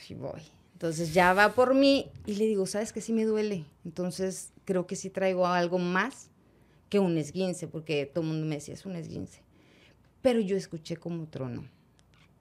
y 0.08 0.14
voy. 0.14 0.42
Entonces 0.82 1.14
ya 1.14 1.32
va 1.32 1.54
por 1.54 1.76
mí 1.76 2.10
y 2.26 2.34
le 2.34 2.44
digo, 2.44 2.66
¿sabes 2.66 2.92
que 2.92 3.00
sí 3.00 3.12
me 3.12 3.24
duele? 3.24 3.64
Entonces 3.84 4.50
creo 4.64 4.84
que 4.84 4.96
sí 4.96 5.10
traigo 5.10 5.46
algo 5.46 5.78
más 5.78 6.28
que 6.88 6.98
un 6.98 7.16
esguince, 7.18 7.68
porque 7.68 8.04
todo 8.04 8.22
el 8.22 8.30
mundo 8.30 8.48
me 8.48 8.56
decía, 8.56 8.74
es 8.74 8.84
un 8.84 8.96
esguince. 8.96 9.42
Pero 10.22 10.40
yo 10.40 10.56
escuché 10.56 10.96
como 10.96 11.28
trono. 11.28 11.68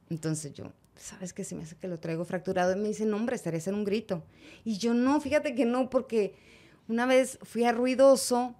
Entonces 0.10 0.54
yo, 0.54 0.74
¿sabes 0.96 1.34
qué? 1.34 1.44
Se 1.44 1.54
me 1.54 1.62
hace 1.62 1.76
que 1.76 1.88
lo 1.88 2.00
traigo 2.00 2.26
fracturado. 2.26 2.76
Y 2.76 2.80
me 2.80 2.88
dice, 2.88 3.06
no, 3.06 3.18
hombre, 3.18 3.36
estarías 3.36 3.68
en 3.68 3.76
un 3.76 3.84
grito. 3.84 4.24
Y 4.66 4.80
yo, 4.80 4.96
no, 4.96 5.22
fíjate 5.22 5.54
que 5.54 5.66
no, 5.66 5.92
porque 5.92 6.34
una 6.88 7.06
vez 7.06 7.38
fui 7.44 7.66
a 7.66 7.72
ruidoso 7.72 8.56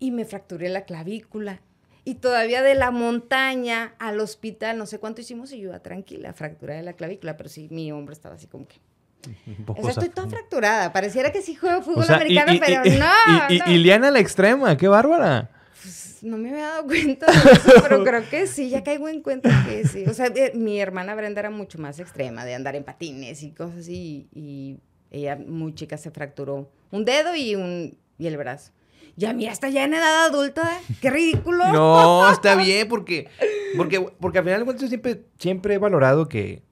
y 0.00 0.10
me 0.10 0.24
fracturé 0.24 0.70
la 0.70 0.86
clavícula. 0.86 1.62
Y 2.04 2.16
todavía 2.16 2.62
de 2.62 2.74
la 2.74 2.90
montaña 2.90 3.94
al 4.00 4.18
hospital, 4.18 4.76
no 4.76 4.86
sé 4.86 4.98
cuánto 4.98 5.20
hicimos, 5.20 5.52
y 5.52 5.60
yo 5.60 5.68
iba 5.68 5.78
tranquila, 5.78 6.32
fractura 6.32 6.74
de 6.74 6.82
la 6.82 6.94
clavícula, 6.94 7.36
pero 7.36 7.48
sí, 7.48 7.68
mi 7.70 7.92
hombro 7.92 8.12
estaba 8.12 8.34
así 8.34 8.48
como 8.48 8.66
que 8.66 8.89
estoy 9.88 10.08
toda 10.08 10.28
fracturada. 10.28 10.92
Pareciera 10.92 11.32
que 11.32 11.42
sí 11.42 11.54
juego 11.54 11.82
fútbol 11.82 12.06
americano, 12.08 12.52
pero 12.64 12.82
no. 12.84 13.70
Y, 13.72 13.78
Liana 13.78 14.10
la 14.10 14.20
extrema, 14.20 14.76
qué 14.76 14.88
bárbara. 14.88 15.50
Pues 15.82 16.18
no 16.22 16.36
me 16.36 16.50
había 16.50 16.68
dado 16.68 16.84
cuenta 16.84 17.26
de 17.26 17.52
eso, 17.52 17.72
pero 17.82 18.04
creo 18.04 18.28
que 18.28 18.46
sí, 18.46 18.68
ya 18.68 18.82
caigo 18.82 19.08
en 19.08 19.22
cuenta 19.22 19.64
que 19.66 19.86
sí. 19.86 20.04
O 20.06 20.14
sea, 20.14 20.26
eh, 20.26 20.52
mi 20.54 20.80
hermana 20.80 21.14
Brenda 21.14 21.40
era 21.40 21.50
mucho 21.50 21.78
más 21.78 21.98
extrema, 21.98 22.44
de 22.44 22.54
andar 22.54 22.76
en 22.76 22.84
patines 22.84 23.42
y 23.42 23.52
cosas 23.52 23.78
así. 23.78 24.28
Y 24.32 24.78
ella, 25.10 25.36
muy 25.36 25.74
chica, 25.74 25.96
se 25.96 26.10
fracturó 26.10 26.70
un 26.90 27.04
dedo 27.04 27.34
y, 27.34 27.54
un, 27.54 27.96
y 28.18 28.26
el 28.26 28.36
brazo. 28.36 28.72
Y 29.16 29.26
a 29.26 29.32
mí 29.32 29.46
hasta 29.46 29.68
ya 29.68 29.84
en 29.84 29.94
edad 29.94 30.26
adulta, 30.26 30.80
qué 31.00 31.10
ridículo. 31.10 31.70
No, 31.72 32.30
está 32.30 32.54
bien, 32.56 32.88
porque, 32.88 33.28
porque, 33.76 34.00
porque 34.00 34.38
al 34.38 34.44
final 34.44 34.66
de 34.66 34.88
siempre, 34.88 35.22
siempre 35.38 35.74
he 35.74 35.78
valorado 35.78 36.28
que 36.28 36.62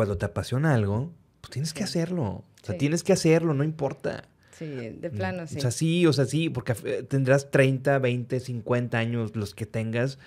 cuando 0.00 0.16
te 0.16 0.24
apasiona 0.24 0.72
algo, 0.72 1.12
pues 1.42 1.50
tienes 1.50 1.74
que 1.74 1.84
hacerlo. 1.84 2.24
O 2.24 2.44
sea, 2.62 2.78
tienes 2.78 3.04
que 3.04 3.12
hacerlo, 3.12 3.52
no 3.52 3.64
importa. 3.64 4.24
Sí, 4.58 4.64
de 4.64 5.10
mm, 5.10 5.14
plano, 5.14 5.46
sí. 5.46 5.58
O 5.58 5.60
sea, 5.60 5.70
sí, 5.70 6.06
o 6.06 6.12
sea, 6.14 6.24
sí, 6.24 6.48
porque 6.48 6.74
eh, 6.86 7.02
tendrás 7.02 7.50
30, 7.50 7.98
20, 7.98 8.40
50 8.40 8.96
años, 8.96 9.36
los 9.36 9.54
que 9.54 9.66
tengas, 9.66 10.18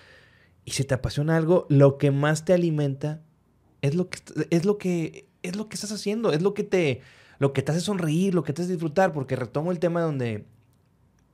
y 0.63 0.73
si 0.73 0.83
te 0.83 0.93
apasiona 0.93 1.36
algo, 1.38 1.65
lo 1.69 1.97
que 1.97 2.12
más 2.12 2.45
te 2.45 2.53
alimenta 2.53 3.23
es 3.81 3.95
lo 3.95 4.12
que 4.12 4.19
es 4.51 4.63
lo 4.63 4.77
que 4.77 5.25
es 5.41 5.55
lo 5.55 5.69
que 5.69 5.73
estás 5.73 5.91
haciendo, 5.91 6.33
es 6.33 6.43
lo 6.43 6.53
que 6.53 6.63
te 6.63 7.01
lo 7.39 7.51
que 7.51 7.63
te 7.63 7.71
hace 7.71 7.81
sonreír, 7.81 8.36
lo 8.36 8.43
que 8.43 8.53
te 8.53 8.62
hace 8.62 8.73
disfrutar, 8.73 9.12
porque 9.12 9.36
retomo 9.36 9.71
el 9.71 9.79
tema 9.79 10.01
donde 10.01 10.45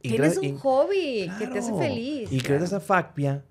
Tienes 0.02 0.38
un 0.38 0.58
hobby 0.60 1.30
que 1.38 1.46
te 1.46 1.60
hace 1.60 1.74
feliz. 1.74 2.32
Y 2.32 2.40
crees 2.40 2.64
esa 2.64 2.80
facpia 2.80 3.44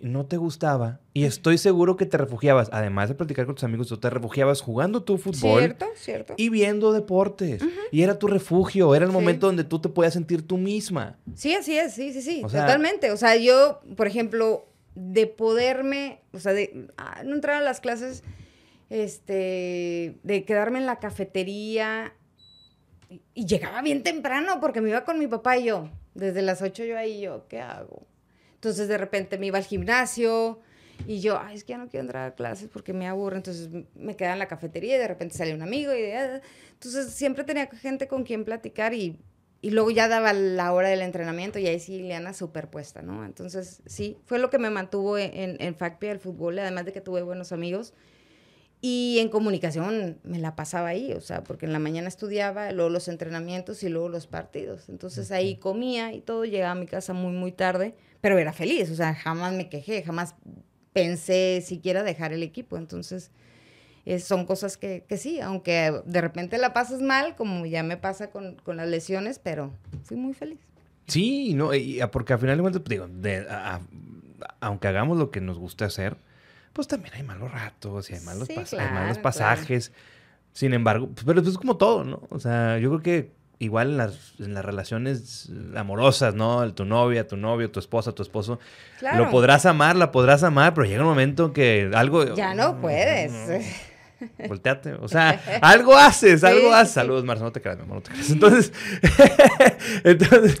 no 0.00 0.26
te 0.26 0.36
gustaba 0.38 1.00
y 1.12 1.24
estoy 1.24 1.58
seguro 1.58 1.96
que 1.96 2.06
te 2.06 2.16
refugiabas, 2.16 2.70
además 2.72 3.08
de 3.08 3.14
platicar 3.14 3.46
con 3.46 3.54
tus 3.54 3.64
amigos, 3.64 3.88
tú 3.88 3.98
te 3.98 4.08
refugiabas 4.10 4.62
jugando 4.62 5.02
tu 5.02 5.18
fútbol. 5.18 5.60
Cierto, 5.60 5.86
cierto. 5.94 6.34
Y 6.36 6.48
viendo 6.48 6.92
deportes. 6.92 7.62
Y 7.92 8.02
era 8.02 8.18
tu 8.18 8.26
refugio, 8.26 8.94
era 8.94 9.04
el 9.04 9.12
momento 9.12 9.46
donde 9.46 9.64
tú 9.64 9.80
te 9.80 9.88
podías 9.88 10.14
sentir 10.14 10.46
tú 10.46 10.56
misma. 10.56 11.18
Sí, 11.34 11.54
así 11.54 11.78
es, 11.78 11.92
sí, 11.92 12.12
sí, 12.12 12.22
sí, 12.22 12.42
totalmente. 12.42 13.12
O 13.12 13.16
sea, 13.16 13.36
yo, 13.36 13.80
por 13.96 14.06
ejemplo, 14.06 14.66
de 14.94 15.26
poderme, 15.26 16.20
o 16.32 16.38
sea, 16.38 16.52
de 16.52 16.88
ah, 16.96 17.22
no 17.24 17.34
entrar 17.34 17.56
a 17.56 17.60
las 17.60 17.80
clases, 17.80 18.24
este, 18.88 20.18
de 20.22 20.44
quedarme 20.44 20.78
en 20.78 20.86
la 20.86 20.98
cafetería 20.98 22.14
y, 23.34 23.46
llegaba 23.46 23.82
bien 23.82 24.02
temprano 24.02 24.60
porque 24.60 24.80
me 24.80 24.90
iba 24.90 25.04
con 25.04 25.18
mi 25.18 25.26
papá 25.26 25.58
y 25.58 25.64
yo, 25.64 25.90
desde 26.14 26.42
las 26.42 26.62
8 26.62 26.84
yo 26.84 26.96
ahí, 26.96 27.20
yo, 27.20 27.46
¿qué 27.48 27.60
hago? 27.60 28.06
Entonces 28.60 28.88
de 28.88 28.98
repente 28.98 29.38
me 29.38 29.46
iba 29.46 29.56
al 29.56 29.64
gimnasio 29.64 30.60
y 31.06 31.20
yo, 31.20 31.40
ay, 31.40 31.56
es 31.56 31.64
que 31.64 31.70
ya 31.70 31.78
no 31.78 31.88
quiero 31.88 32.02
entrar 32.02 32.28
a 32.28 32.34
clases 32.34 32.68
porque 32.70 32.92
me 32.92 33.08
aburro. 33.08 33.36
Entonces 33.36 33.70
me 33.94 34.16
quedaba 34.16 34.34
en 34.34 34.38
la 34.38 34.48
cafetería 34.48 34.96
y 34.96 34.98
de 34.98 35.08
repente 35.08 35.34
salía 35.34 35.54
un 35.54 35.62
amigo 35.62 35.94
y 35.94 36.10
ah, 36.10 36.42
entonces 36.74 37.10
siempre 37.14 37.44
tenía 37.44 37.68
gente 37.68 38.06
con 38.06 38.22
quien 38.22 38.44
platicar 38.44 38.92
y, 38.92 39.18
y 39.62 39.70
luego 39.70 39.90
ya 39.90 40.08
daba 40.08 40.34
la 40.34 40.74
hora 40.74 40.90
del 40.90 41.00
entrenamiento 41.00 41.58
y 41.58 41.68
ahí 41.68 41.80
sí 41.80 42.00
Liana 42.00 42.34
superpuesta, 42.34 43.00
¿no? 43.00 43.24
Entonces 43.24 43.80
sí, 43.86 44.18
fue 44.26 44.38
lo 44.38 44.50
que 44.50 44.58
me 44.58 44.68
mantuvo 44.68 45.16
en, 45.16 45.56
en 45.58 45.74
FACPIA, 45.74 46.12
el 46.12 46.20
fútbol, 46.20 46.58
además 46.58 46.84
de 46.84 46.92
que 46.92 47.00
tuve 47.00 47.22
buenos 47.22 47.52
amigos. 47.52 47.94
Y 48.82 49.18
en 49.20 49.30
comunicación 49.30 50.18
me 50.22 50.38
la 50.38 50.54
pasaba 50.54 50.88
ahí, 50.88 51.12
o 51.12 51.20
sea, 51.22 51.44
porque 51.44 51.64
en 51.66 51.72
la 51.72 51.78
mañana 51.78 52.08
estudiaba, 52.08 52.72
luego 52.72 52.88
los 52.90 53.08
entrenamientos 53.08 53.82
y 53.82 53.88
luego 53.88 54.10
los 54.10 54.26
partidos. 54.26 54.90
Entonces 54.90 55.32
ahí 55.32 55.56
comía 55.56 56.12
y 56.12 56.20
todo, 56.20 56.44
llegaba 56.44 56.72
a 56.72 56.74
mi 56.74 56.86
casa 56.86 57.14
muy, 57.14 57.32
muy 57.32 57.52
tarde, 57.52 57.94
pero 58.20 58.38
era 58.38 58.52
feliz, 58.52 58.90
o 58.90 58.94
sea, 58.94 59.14
jamás 59.14 59.52
me 59.52 59.68
quejé, 59.68 60.02
jamás 60.02 60.34
pensé 60.92 61.62
siquiera 61.64 62.02
dejar 62.02 62.32
el 62.32 62.42
equipo. 62.42 62.76
Entonces 62.76 63.30
son 64.18 64.44
cosas 64.46 64.76
que, 64.76 65.04
que, 65.08 65.16
sí, 65.16 65.40
aunque 65.40 66.02
de 66.04 66.20
repente 66.20 66.58
la 66.58 66.72
pasas 66.72 67.00
mal, 67.00 67.36
como 67.36 67.64
ya 67.66 67.82
me 67.82 67.96
pasa 67.96 68.30
con, 68.30 68.56
con 68.56 68.76
las 68.76 68.88
lesiones, 68.88 69.38
pero 69.38 69.72
fui 70.04 70.16
muy 70.16 70.34
feliz. 70.34 70.58
Sí, 71.06 71.54
no, 71.54 71.70
porque 72.12 72.32
al 72.32 72.38
final 72.38 72.56
de 72.56 72.62
cuentas, 72.62 72.82
digo, 72.84 73.08
aunque 74.60 74.88
hagamos 74.88 75.18
lo 75.18 75.30
que 75.30 75.40
nos 75.40 75.58
gusta 75.58 75.84
hacer, 75.84 76.16
pues 76.72 76.88
también 76.88 77.14
hay 77.14 77.22
malos 77.22 77.50
ratos 77.50 78.10
y 78.10 78.14
hay 78.14 78.20
malos, 78.20 78.48
malos 78.72 79.18
pasajes. 79.18 79.92
Sin 80.52 80.72
embargo, 80.74 81.08
pues, 81.08 81.24
pero 81.24 81.40
es 81.40 81.58
como 81.58 81.76
todo, 81.76 82.04
¿no? 82.04 82.22
O 82.30 82.38
sea, 82.38 82.78
yo 82.78 82.90
creo 82.90 83.02
que 83.02 83.32
igual 83.60 83.90
en 83.90 83.96
las, 83.98 84.34
en 84.40 84.54
las 84.54 84.64
relaciones 84.64 85.48
amorosas, 85.76 86.34
¿no? 86.34 86.74
Tu 86.74 86.84
novia, 86.84 87.28
tu 87.28 87.36
novio, 87.36 87.70
tu 87.70 87.78
esposa, 87.78 88.12
tu 88.12 88.22
esposo, 88.22 88.58
lo 89.16 89.30
podrás 89.30 89.66
amar, 89.66 89.94
la 89.94 90.10
podrás 90.10 90.42
amar, 90.42 90.74
pero 90.74 90.86
llega 90.86 91.02
un 91.02 91.08
momento 91.08 91.52
que 91.52 91.90
algo... 91.94 92.34
Ya 92.34 92.54
no 92.54 92.80
puedes. 92.80 93.32
Volteate. 94.48 94.94
O 94.94 95.08
sea, 95.08 95.40
algo 95.62 95.96
haces, 95.96 96.44
algo 96.44 96.72
haces. 96.72 96.94
Saludos, 96.94 97.24
Marcia, 97.24 97.44
no 97.44 97.52
te 97.52 97.60
creas, 97.60 97.78
no 97.86 98.00
te 98.00 98.10
creas. 98.10 98.30
Entonces, 98.30 98.72
entonces, 100.04 100.58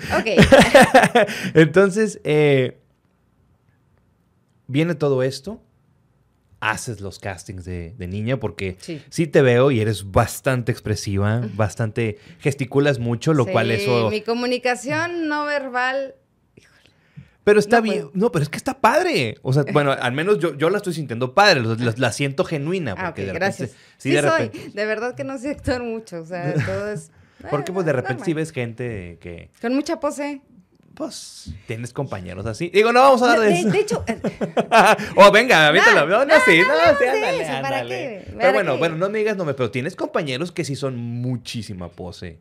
entonces 1.54 2.20
eh, 2.24 2.78
viene 4.66 4.94
todo 4.94 5.22
esto 5.22 5.62
haces 6.60 7.00
los 7.00 7.18
castings 7.18 7.64
de, 7.64 7.94
niña 7.98 8.38
porque 8.38 8.76
sí. 8.80 9.26
te 9.26 9.42
veo 9.42 9.70
y 9.70 9.80
eres 9.80 10.10
bastante 10.10 10.70
expresiva, 10.70 11.42
bastante 11.54 12.18
gesticulas 12.38 12.98
mucho, 12.98 13.34
lo 13.34 13.46
cual 13.46 13.70
eso... 13.70 14.10
Mi 14.10 14.20
comunicación 14.20 15.28
no 15.28 15.46
verbal... 15.46 16.14
Pero 17.42 17.58
está 17.58 17.80
bien, 17.80 18.10
no, 18.12 18.30
pero 18.30 18.42
es 18.42 18.50
que 18.50 18.58
está 18.58 18.80
padre. 18.80 19.38
O 19.42 19.52
sea, 19.54 19.64
bueno, 19.72 19.92
al 19.92 20.12
menos 20.12 20.38
yo, 20.38 20.54
yo 20.56 20.68
la 20.68 20.76
estoy 20.76 20.92
sintiendo 20.92 21.34
padre, 21.34 21.62
la, 21.96 22.12
siento 22.12 22.44
genuina. 22.44 22.94
Ah, 22.96 23.06
porque 23.06 23.24
de 23.24 23.32
gracias. 23.32 23.72
sí, 23.96 24.10
de 24.10 24.20
soy. 24.20 24.48
De 24.72 24.84
verdad 24.84 25.16
que 25.16 25.24
no 25.24 25.38
sé 25.38 25.50
actuar 25.50 25.82
mucho, 25.82 26.20
o 26.20 26.26
sea, 26.26 26.54
todo 26.66 26.92
es... 26.92 27.10
Porque 27.48 27.72
pues 27.72 27.86
de 27.86 27.94
repente 27.94 28.24
sí 28.26 28.34
ves 28.34 28.52
gente 28.52 29.16
que... 29.22 29.50
Con 29.62 29.74
mucha 29.74 29.98
pose 29.98 30.42
pues 31.00 31.54
tienes 31.66 31.94
compañeros 31.94 32.44
así. 32.44 32.68
Digo, 32.68 32.92
no 32.92 33.00
vamos 33.00 33.22
a 33.22 33.28
dar 33.28 33.40
de, 33.40 33.58
eso. 33.58 33.70
De 33.70 33.80
hecho. 33.80 34.04
oh, 35.16 35.32
venga, 35.32 35.68
avíntalo. 35.68 36.06
No, 36.06 36.18
no, 36.18 36.24
no, 36.26 36.34
sí, 36.44 36.60
no, 36.60 36.98
sí, 36.98 37.04
ándale, 37.06 37.46
ándale. 37.46 38.24
Pero 38.36 38.52
bueno, 38.52 38.76
bueno, 38.76 38.96
no 38.96 39.08
me 39.08 39.20
digas 39.20 39.34
nombre, 39.34 39.54
pero 39.54 39.70
tienes 39.70 39.96
compañeros 39.96 40.52
que 40.52 40.62
sí 40.62 40.76
son 40.76 40.98
muchísima 40.98 41.88
pose. 41.88 42.40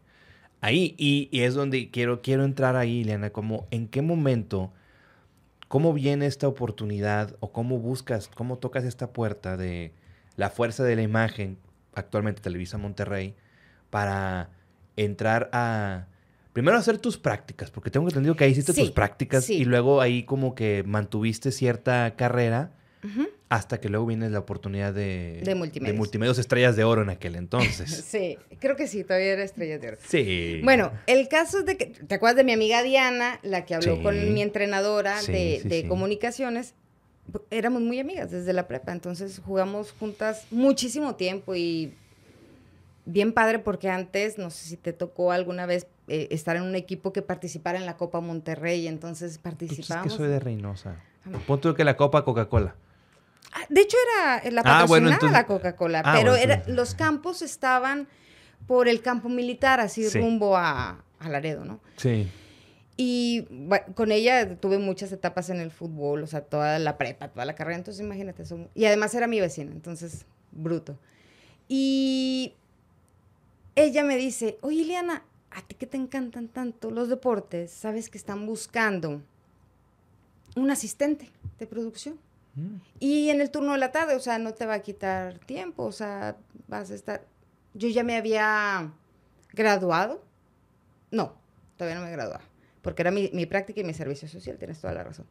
Ahí, 0.60 0.94
y, 0.98 1.30
y 1.32 1.44
es 1.44 1.54
donde 1.54 1.90
quiero, 1.90 2.22
quiero 2.22 2.44
entrar 2.44 2.76
ahí, 2.76 3.00
Ileana, 3.00 3.30
como 3.30 3.66
en 3.72 3.88
qué 3.88 4.02
momento, 4.02 4.74
cómo 5.70 5.94
viene 5.94 6.26
esta 6.26 6.50
oportunidad 6.50 7.38
o 7.40 7.54
cómo 7.54 7.78
buscas, 7.78 8.28
cómo 8.28 8.58
tocas 8.58 8.84
esta 8.84 9.14
puerta 9.14 9.56
de 9.56 9.94
la 10.36 10.50
fuerza 10.50 10.84
de 10.84 10.98
la 10.98 11.02
imagen, 11.02 11.58
actualmente 11.96 12.42
Televisa 12.42 12.78
Monterrey, 12.78 13.36
para 13.90 14.50
entrar 14.98 15.50
a 15.54 16.08
primero 16.60 16.78
hacer 16.78 16.98
tus 16.98 17.18
prácticas, 17.18 17.72
porque 17.72 17.90
tengo 17.90 18.06
entendido 18.10 18.36
que 18.36 18.44
ahí 18.44 18.52
hiciste 18.52 18.74
tus 18.74 18.92
prácticas 18.92 19.50
y 19.50 19.64
luego 19.64 20.02
ahí 20.02 20.24
como 20.24 20.56
que 20.56 20.84
mantuviste 20.86 21.54
cierta 21.54 22.18
carrera 22.18 22.74
hasta 23.48 23.80
que 23.80 23.88
luego 23.88 24.06
viene 24.06 24.30
la 24.30 24.40
oportunidad 24.40 24.94
de, 24.94 25.40
de 25.42 25.56
multimedios. 25.56 25.94
De 25.94 25.98
multimedios 25.98 26.38
estrellas 26.38 26.76
de 26.76 26.84
oro 26.84 27.02
en 27.02 27.12
aquel 27.12 27.38
entonces. 27.38 27.90
sí, 28.06 28.38
creo 28.60 28.76
que 28.76 28.88
sí, 28.88 29.06
todavía 29.06 29.32
era 29.32 29.44
estrellas 29.44 29.80
de 29.80 29.88
oro. 29.88 29.98
Sí. 30.06 30.60
Bueno, 30.62 30.92
el 31.08 31.30
caso 31.30 31.60
es 31.60 31.66
de 31.66 31.78
que, 31.78 31.86
¿te 31.86 32.16
acuerdas 32.16 32.36
de 32.36 32.44
mi 32.44 32.52
amiga 32.52 32.84
Diana, 32.84 33.40
la 33.42 33.64
que 33.64 33.76
habló 33.76 34.04
con 34.04 34.34
mi 34.34 34.42
entrenadora 34.42 35.22
de, 35.22 35.62
de 35.64 35.88
comunicaciones? 35.88 36.74
Éramos 37.52 37.84
muy 37.84 38.02
amigas 38.02 38.32
desde 38.32 38.52
la 38.52 38.68
prepa, 38.68 38.92
entonces 38.92 39.40
jugamos 39.46 39.94
juntas 39.94 40.46
muchísimo 40.52 41.16
tiempo 41.16 41.56
y 41.56 41.94
bien 43.12 43.34
padre 43.34 43.60
porque 43.60 43.90
antes, 43.90 44.38
no 44.38 44.50
sé 44.50 44.66
si 44.66 44.78
te 44.78 44.94
tocó 44.94 45.32
alguna 45.32 45.66
vez 45.66 45.88
eh, 46.08 46.28
estar 46.32 46.56
en 46.56 46.64
un 46.64 46.76
equipo 46.76 47.12
que 47.12 47.22
participara 47.22 47.78
en 47.80 47.86
la 47.86 47.98
Copa 47.98 48.22
Monterrey, 48.22 48.88
entonces 48.88 49.38
participábamos. 49.38 50.14
Es 50.14 50.18
que 50.18 50.18
soy 50.18 50.28
de 50.30 50.40
Reynosa. 50.40 50.96
Punto 51.46 51.76
que 51.76 51.84
la 51.84 51.98
Copa 51.98 52.24
Coca-Cola. 52.24 52.76
Ah, 53.52 53.66
de 53.70 53.82
hecho 53.82 53.98
era 54.16 54.52
la 54.52 54.62
ah, 54.62 54.86
patrocinada 54.86 55.32
la 55.32 55.46
Coca-Cola, 55.46 56.02
ah, 56.06 56.14
pero 56.16 56.36
era, 56.36 56.64
los 56.68 56.94
campos 56.94 57.42
estaban 57.42 58.08
por 58.68 58.88
el 58.88 59.02
campo 59.02 59.28
militar, 59.30 59.80
así 59.80 60.08
rumbo 60.10 60.56
a, 60.56 61.04
a, 61.20 61.30
Laredo, 61.30 61.66
¿no? 61.66 61.80
Sí. 61.98 62.30
Y 62.96 63.48
con 63.96 64.12
ella 64.12 64.58
tuve 64.58 64.78
muchas 64.78 65.12
etapas 65.12 65.50
en 65.50 65.60
el 65.62 65.72
fútbol, 65.72 66.22
o 66.22 66.28
sea, 66.28 66.42
toda 66.42 66.78
la 66.80 66.98
prepa, 66.98 67.30
toda 67.30 67.46
la 67.46 67.56
carrera, 67.56 67.78
entonces 67.78 68.04
imagínate. 68.04 68.44
eso. 68.44 68.70
y 68.76 68.86
además 68.86 69.16
era 69.16 69.26
mi 69.26 69.40
vecina, 69.40 69.72
entonces, 69.72 70.26
bruto. 70.52 71.00
Y 71.68 72.56
ella 73.84 74.04
me 74.04 74.18
dice, 74.18 74.58
oye, 74.62 74.82
Ileana, 74.82 75.24
a 75.52 75.62
ti 75.62 75.76
que 75.76 75.88
te 75.88 75.98
encantan 75.98 76.48
tanto 76.48 76.92
los 76.92 77.10
deportes, 77.10 77.72
sabes 77.72 78.10
que 78.10 78.18
están 78.18 78.46
buscando 78.46 79.22
un 80.56 80.72
asistente 80.72 81.30
de 81.58 81.68
producción. 81.68 82.20
Mm. 82.56 82.76
Y 83.00 83.30
en 83.30 83.42
el 83.42 83.52
turno 83.52 83.74
de 83.74 83.78
la 83.78 83.92
tarde, 83.92 84.16
o 84.16 84.20
sea, 84.20 84.38
no 84.38 84.54
te 84.54 84.66
va 84.66 84.76
a 84.76 84.80
quitar 84.82 85.40
tiempo, 85.40 85.84
o 85.84 85.92
sea, 85.92 86.38
vas 86.68 86.92
a 86.92 86.96
estar... 86.96 87.26
Yo 87.74 87.88
ya 87.88 88.04
me 88.04 88.18
había 88.18 88.92
graduado. 89.54 90.24
No, 91.12 91.36
todavía 91.78 92.00
no 92.00 92.06
me 92.06 92.12
graduaba, 92.12 92.44
porque 92.82 93.02
era 93.02 93.12
mi, 93.12 93.30
mi 93.34 93.46
práctica 93.46 93.80
y 93.82 93.84
mi 93.84 93.94
servicio 93.94 94.28
social, 94.28 94.58
tienes 94.58 94.80
toda 94.80 94.94
la 94.94 95.04
razón. 95.04 95.26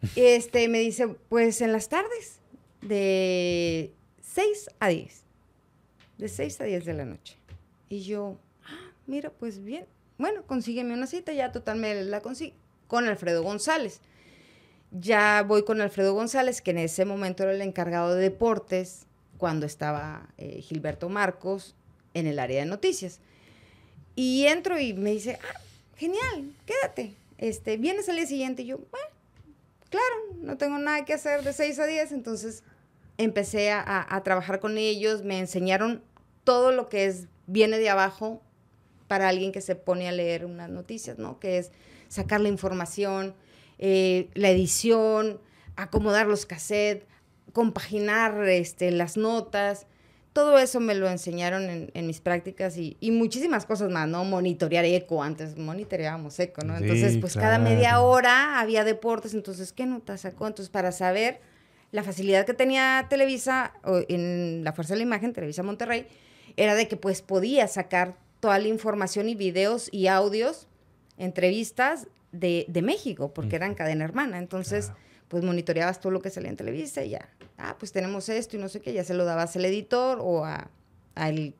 Este, 0.14 0.68
me 0.68 0.78
dice, 0.78 1.08
pues 1.28 1.60
en 1.60 1.72
las 1.72 1.88
tardes, 1.88 2.38
de 2.82 3.92
6 4.20 4.70
a 4.78 4.88
10. 4.88 5.22
De 6.18 6.28
6 6.28 6.60
a 6.60 6.64
10 6.64 6.84
de 6.84 6.94
la 6.94 7.04
noche. 7.04 7.36
Y 7.88 8.02
yo, 8.02 8.38
ah, 8.64 8.92
mira, 9.06 9.30
pues 9.30 9.62
bien. 9.62 9.86
Bueno, 10.18 10.42
consígueme 10.46 10.94
una 10.94 11.06
cita, 11.06 11.32
ya 11.32 11.52
total 11.52 11.78
me 11.78 12.02
la 12.04 12.20
consigo. 12.20 12.54
Con 12.86 13.06
Alfredo 13.06 13.42
González. 13.42 14.00
Ya 14.90 15.42
voy 15.46 15.64
con 15.64 15.80
Alfredo 15.80 16.14
González, 16.14 16.62
que 16.62 16.70
en 16.70 16.78
ese 16.78 17.04
momento 17.04 17.42
era 17.42 17.52
el 17.52 17.62
encargado 17.62 18.14
de 18.14 18.22
deportes, 18.22 19.06
cuando 19.38 19.64
estaba 19.64 20.28
eh, 20.36 20.60
Gilberto 20.60 21.08
Marcos 21.08 21.74
en 22.12 22.26
el 22.26 22.38
área 22.38 22.60
de 22.60 22.66
noticias. 22.66 23.20
Y 24.16 24.46
entro 24.46 24.78
y 24.78 24.92
me 24.92 25.12
dice, 25.12 25.38
ah, 25.42 25.60
genial, 25.96 26.52
quédate. 26.66 27.14
Este, 27.38 27.76
vienes 27.76 28.08
al 28.08 28.16
día 28.16 28.26
siguiente 28.26 28.62
y 28.62 28.66
yo, 28.66 28.78
bueno, 28.78 29.06
claro, 29.90 30.14
no 30.40 30.58
tengo 30.58 30.78
nada 30.78 31.04
que 31.04 31.14
hacer 31.14 31.42
de 31.44 31.52
6 31.52 31.78
a 31.78 31.86
10, 31.86 32.12
entonces 32.12 32.64
empecé 33.16 33.70
a, 33.70 34.06
a, 34.08 34.22
trabajar 34.24 34.58
con 34.58 34.76
ellos, 34.76 35.22
me 35.22 35.38
enseñaron 35.38 36.02
todo 36.42 36.72
lo 36.72 36.88
que 36.88 37.06
es 37.06 37.26
viene 37.48 37.78
de 37.78 37.88
abajo 37.88 38.42
para 39.08 39.28
alguien 39.28 39.50
que 39.50 39.60
se 39.60 39.74
pone 39.74 40.08
a 40.08 40.12
leer 40.12 40.44
unas 40.44 40.70
noticias, 40.70 41.18
¿no? 41.18 41.40
Que 41.40 41.58
es 41.58 41.72
sacar 42.06 42.40
la 42.40 42.48
información, 42.48 43.34
eh, 43.78 44.28
la 44.34 44.50
edición, 44.50 45.40
acomodar 45.74 46.26
los 46.26 46.46
cassettes, 46.46 47.06
compaginar 47.52 48.48
este, 48.48 48.90
las 48.90 49.16
notas. 49.16 49.86
Todo 50.34 50.58
eso 50.58 50.78
me 50.78 50.94
lo 50.94 51.08
enseñaron 51.08 51.90
en, 51.92 52.06
mis 52.06 52.20
prácticas 52.20 52.76
y, 52.76 52.96
muchísimas 53.10 53.66
cosas 53.66 53.90
más, 53.90 54.06
¿no? 54.06 54.24
Monitorear 54.24 54.84
eco, 54.84 55.22
antes 55.22 55.56
monitoreábamos 55.56 56.38
eco, 56.38 56.62
¿no? 56.62 56.76
Entonces, 56.76 57.16
pues 57.16 57.34
cada 57.34 57.58
media 57.58 58.00
hora 58.00 58.60
había 58.60 58.84
deportes, 58.84 59.34
entonces, 59.34 59.72
¿qué 59.72 59.86
notas 59.86 60.20
sacó? 60.20 60.46
Entonces, 60.46 60.70
para 60.70 60.92
saber 60.92 61.40
la 61.90 62.04
facilidad 62.04 62.44
que 62.44 62.54
tenía 62.54 63.06
Televisa 63.08 63.72
en 64.08 64.62
la 64.62 64.72
Fuerza 64.74 64.94
de 64.94 64.98
la 64.98 65.04
Imagen, 65.04 65.32
Televisa 65.32 65.62
Monterrey, 65.62 66.06
era 66.58 66.74
de 66.74 66.88
que 66.88 66.96
pues 66.96 67.22
podía 67.22 67.68
sacar 67.68 68.16
toda 68.40 68.58
la 68.58 68.68
información 68.68 69.28
y 69.28 69.34
videos 69.34 69.88
y 69.92 70.08
audios, 70.08 70.66
entrevistas 71.16 72.08
de, 72.32 72.66
México, 72.82 73.32
porque 73.32 73.56
eran 73.56 73.74
cadena 73.74 74.04
hermana. 74.04 74.38
Entonces, 74.38 74.92
pues 75.28 75.44
monitoreabas 75.44 76.00
todo 76.00 76.12
lo 76.12 76.20
que 76.20 76.30
salía 76.30 76.50
en 76.50 76.56
Televisa 76.56 77.04
y 77.04 77.10
ya, 77.10 77.28
ah, 77.58 77.76
pues 77.78 77.92
tenemos 77.92 78.28
esto 78.28 78.56
y 78.56 78.60
no 78.60 78.68
sé 78.68 78.80
qué, 78.80 78.92
ya 78.92 79.04
se 79.04 79.14
lo 79.14 79.24
dabas 79.24 79.54
al 79.56 79.64
editor 79.64 80.18
o 80.20 80.44
a, 80.44 80.68
al, 81.14 81.54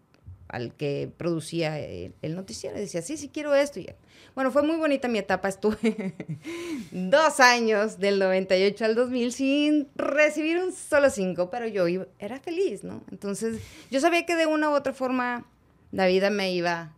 que 0.76 1.10
producía 1.16 1.78
el, 1.78 2.34
noticiero. 2.34 2.76
Y 2.76 2.80
decía, 2.80 3.02
sí, 3.02 3.16
sí 3.16 3.28
quiero 3.28 3.54
esto. 3.54 3.80
Y. 3.80 3.88
Bueno, 4.34 4.50
fue 4.50 4.62
muy 4.62 4.76
bonita 4.76 5.08
mi 5.08 5.18
etapa. 5.18 5.48
Estuve 5.48 6.14
dos 6.92 7.40
años, 7.40 7.98
del 7.98 8.18
98 8.18 8.84
al 8.84 8.94
2000, 8.94 9.32
sin 9.32 9.88
recibir 9.96 10.58
un 10.58 10.72
solo 10.72 11.10
cinco, 11.10 11.50
pero 11.50 11.66
yo 11.66 11.86
era 12.18 12.38
feliz, 12.40 12.84
¿no? 12.84 13.02
Entonces, 13.10 13.60
yo 13.90 14.00
sabía 14.00 14.24
que 14.26 14.36
de 14.36 14.46
una 14.46 14.70
u 14.70 14.74
otra 14.74 14.92
forma 14.92 15.44
la 15.92 16.06
vida 16.06 16.30
me 16.30 16.52
iba 16.52 16.92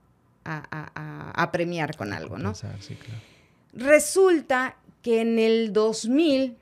a, 0.45 1.49
premiar 1.53 1.97
con 1.97 2.13
algo, 2.13 2.39
¿no? 2.39 2.53
Resulta 3.73 4.77
que 5.03 5.21
en 5.21 5.39
el 5.39 5.73
2000, 5.73 6.57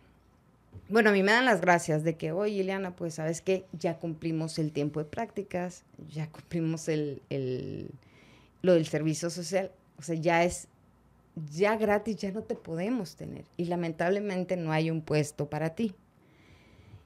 bueno, 0.89 1.11
a 1.11 1.12
mí 1.12 1.22
me 1.22 1.32
dan 1.32 1.45
las 1.45 1.61
gracias 1.61 2.03
de 2.03 2.16
que, 2.16 2.32
oye, 2.32 2.61
Ileana, 2.61 2.97
pues 2.97 3.14
sabes 3.14 3.43
que 3.43 3.66
ya 3.72 3.99
cumplimos 3.99 4.59
el 4.59 4.72
tiempo 4.72 5.01
de 5.01 5.07
prácticas, 5.07 5.84
ya 6.09 6.28
cumplimos 6.30 6.89
el, 6.89 7.91
lo 8.62 8.74
del 8.74 8.86
servicio 8.86 9.28
social, 9.28 9.70
o 9.99 10.03
sea, 10.03 10.14
ya 10.14 10.45
es, 10.45 10.68
ya 11.51 11.76
gratis, 11.76 12.16
ya 12.16 12.32
no 12.32 12.43
te 12.43 12.55
podemos 12.55 13.16
tener. 13.16 13.45
Y 13.57 13.66
lamentablemente 13.66 14.57
no 14.57 14.72
hay 14.72 14.91
un 14.91 15.03
puesto 15.03 15.51
para 15.51 15.74
ti. 15.74 15.95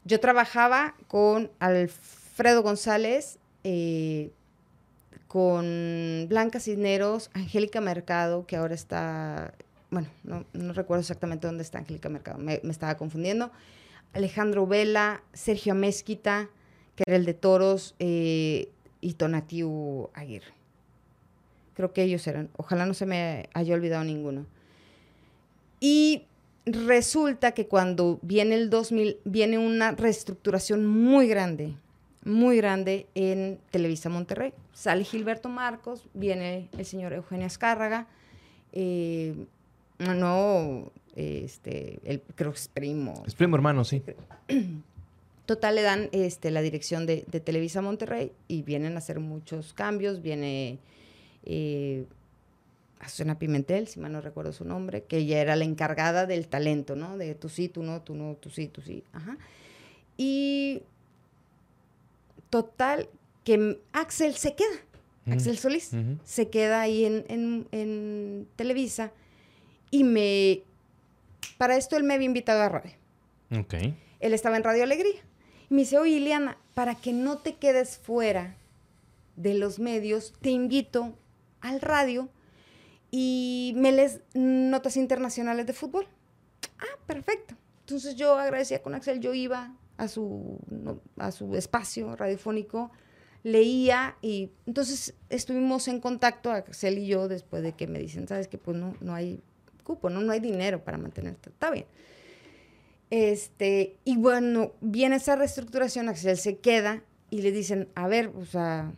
Yo 0.05 0.20
trabajaba 0.20 0.95
con 1.09 1.51
Alfredo 1.59 2.62
González, 2.62 3.39
eh, 3.64 4.30
con 5.28 6.26
Blanca 6.28 6.61
Cisneros, 6.61 7.30
Angélica 7.33 7.80
Mercado, 7.80 8.47
que 8.47 8.57
ahora 8.57 8.74
está, 8.74 9.55
bueno, 9.93 10.09
no, 10.24 10.72
recuerdo 10.72 11.03
exactamente 11.03 11.47
dónde 11.47 11.62
está 11.62 11.78
Angélica 11.78 12.09
Mercado, 12.09 12.38
me, 12.38 12.61
estaba 12.64 12.97
confundiendo, 12.97 13.53
Alejandro 14.14 14.66
Vela, 14.66 15.22
Sergio 15.34 15.74
Mezquita, 15.74 16.49
que 16.97 17.05
era 17.07 17.16
el 17.16 17.26
de 17.26 17.34
Toros, 17.34 17.95
eh, 17.99 18.70
y 19.03 19.12
Tonatiu 19.14 20.09
Aguirre. 20.14 20.53
Creo 21.74 21.93
que 21.93 22.03
ellos 22.03 22.26
eran. 22.26 22.49
Ojalá 22.57 22.86
no 22.86 22.95
se 22.95 23.05
me 23.05 23.49
haya 23.53 23.74
olvidado 23.74 24.05
ninguno. 24.05 24.47
Y 25.80 26.24
resulta 26.64 27.53
que 27.53 27.66
cuando 27.66 28.18
viene 28.22 28.55
el 28.55 28.70
2000, 28.70 29.18
viene 29.24 29.59
una 29.59 29.93
reestructuración 29.93 30.86
muy 30.86 31.26
grande, 31.26 31.74
muy 32.24 32.57
grande 32.57 33.07
en 33.14 33.59
Televisa 33.70 34.09
Monterrey. 34.09 34.55
Sale 34.72 35.05
Gilberto 35.05 35.49
Marcos, 35.49 36.07
viene 36.14 36.68
el 36.78 36.86
señor 36.86 37.12
Eugenio 37.12 37.47
Azcárraga, 37.47 38.07
eh, 38.72 39.34
no, 40.03 40.92
este, 41.16 42.00
el, 42.05 42.20
creo 42.34 42.53
que 42.53 42.59
es 42.59 42.68
primo. 42.68 43.22
Es 43.26 43.34
primo 43.34 43.57
hermano, 43.57 43.84
sí. 43.84 44.03
Total, 45.46 45.74
le 45.74 45.82
dan 45.82 46.09
este, 46.12 46.50
la 46.50 46.62
dirección 46.62 47.05
de, 47.05 47.24
de 47.26 47.40
Televisa 47.40 47.82
Monterrey 47.82 48.32
y 48.48 48.62
vienen 48.62 48.94
a 48.94 48.98
hacer 48.98 49.18
muchos 49.20 49.72
cambios, 49.74 50.22
viene 50.22 50.78
eh, 51.44 52.07
Azucena 53.00 53.38
Pimentel, 53.38 53.88
si 53.88 53.98
mal 53.98 54.12
no 54.12 54.20
recuerdo 54.20 54.53
su 54.53 54.64
nombre, 54.64 55.03
que 55.05 55.18
ella 55.18 55.40
era 55.40 55.57
la 55.57 55.64
encargada 55.64 56.26
del 56.26 56.46
talento, 56.46 56.94
¿no? 56.94 57.18
De 57.18 57.34
tú 57.34 57.48
sí, 57.48 57.68
tú 57.68 57.82
no, 57.82 58.00
tú 58.03 58.14
no, 58.14 58.36
tú 58.36 58.48
sí, 58.48 58.68
tú 58.68 58.80
sí. 58.80 59.03
Ajá. 59.12 59.36
Y 60.16 60.82
total, 62.48 63.09
que 63.44 63.80
Axel 63.92 64.34
se 64.34 64.55
queda, 64.55 64.76
Axel 65.26 65.59
Solís, 65.59 65.90
se 66.24 66.48
queda 66.48 66.80
ahí 66.80 67.05
en, 67.05 68.46
Televisa 68.55 69.12
y 69.93 70.03
me... 70.03 70.64
Para 71.59 71.76
esto 71.76 71.97
él 71.97 72.03
me 72.03 72.14
había 72.14 72.26
invitado 72.26 72.62
a 72.62 72.68
radio. 72.68 72.93
Ok. 73.57 73.74
Él 74.18 74.34
estaba 74.34 74.57
en 74.57 74.64
Radio 74.64 74.82
Alegría. 74.82 75.20
Y 75.70 75.74
me 75.74 75.82
dice, 75.82 75.99
oye, 75.99 76.16
Ileana, 76.16 76.59
para 76.74 76.97
que 76.97 77.12
no 77.12 77.38
te 77.38 77.55
quedes 77.55 77.99
fuera 77.99 78.57
de 79.36 79.55
los 79.55 79.78
medios, 79.78 80.32
te 80.40 80.51
invito 80.51 81.16
al 81.61 81.80
radio 81.80 82.28
y 83.12 83.74
me 83.76 83.93
les 83.93 84.20
notas 84.34 84.97
internacionales 84.97 85.66
de 85.66 85.72
fútbol. 85.74 86.07
Ah, 86.78 86.99
perfecto. 87.07 87.55
Entonces 87.80 88.16
yo 88.16 88.36
agradecía 88.36 88.82
con 88.82 88.95
Axel, 88.95 89.20
yo 89.20 89.34
iba 89.34 89.76
a 89.99 90.09
su, 90.09 90.59
a 91.18 91.30
su 91.30 91.55
espacio 91.55 92.16
radiofónico, 92.16 92.90
leía 93.43 94.16
y 94.22 94.51
entonces 94.66 95.14
estuvimos 95.28 95.88
en 95.88 96.01
contacto, 96.01 96.51
Axel 96.51 96.99
y 96.99 97.07
yo, 97.07 97.28
después 97.28 97.62
de 97.62 97.72
que 97.72 97.86
me 97.86 97.99
dicen, 97.99 98.26
sabes 98.26 98.49
que 98.49 98.57
pues 98.57 98.76
no, 98.76 98.97
no 99.01 99.14
hay 99.14 99.43
cupo, 99.83 100.11
¿no? 100.11 100.20
no 100.20 100.33
hay 100.33 100.41
dinero 100.41 100.83
para 100.85 100.99
mantenerte. 100.99 101.51
Está 101.51 101.70
bien. 101.70 101.87
Este, 103.11 103.99
y 104.05 104.16
bueno, 104.16 104.72
viene 104.80 105.16
esa 105.16 105.37
reestructuración, 105.37 106.09
Axel 106.09 106.39
se 106.39 106.57
queda 106.57 107.03
y 107.28 107.43
le 107.43 107.53
dicen, 107.53 107.89
a 107.95 108.09
ver, 108.09 108.28
o 108.28 108.47
sea, 108.47 108.93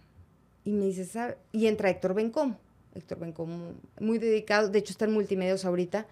y 0.65 0.73
me 0.73 0.87
dice, 0.87 1.05
¿sabe? 1.05 1.37
Y 1.51 1.67
entra 1.67 1.91
Héctor 1.91 2.15
Bencom. 2.15 2.55
Héctor 2.95 3.19
Bencom, 3.19 3.73
muy 4.01 4.19
dedicado, 4.19 4.69
de 4.69 4.79
hecho 4.79 4.93
está 4.93 5.05
en 5.05 5.13
multimedios 5.13 5.65
ahorita, 5.65 6.07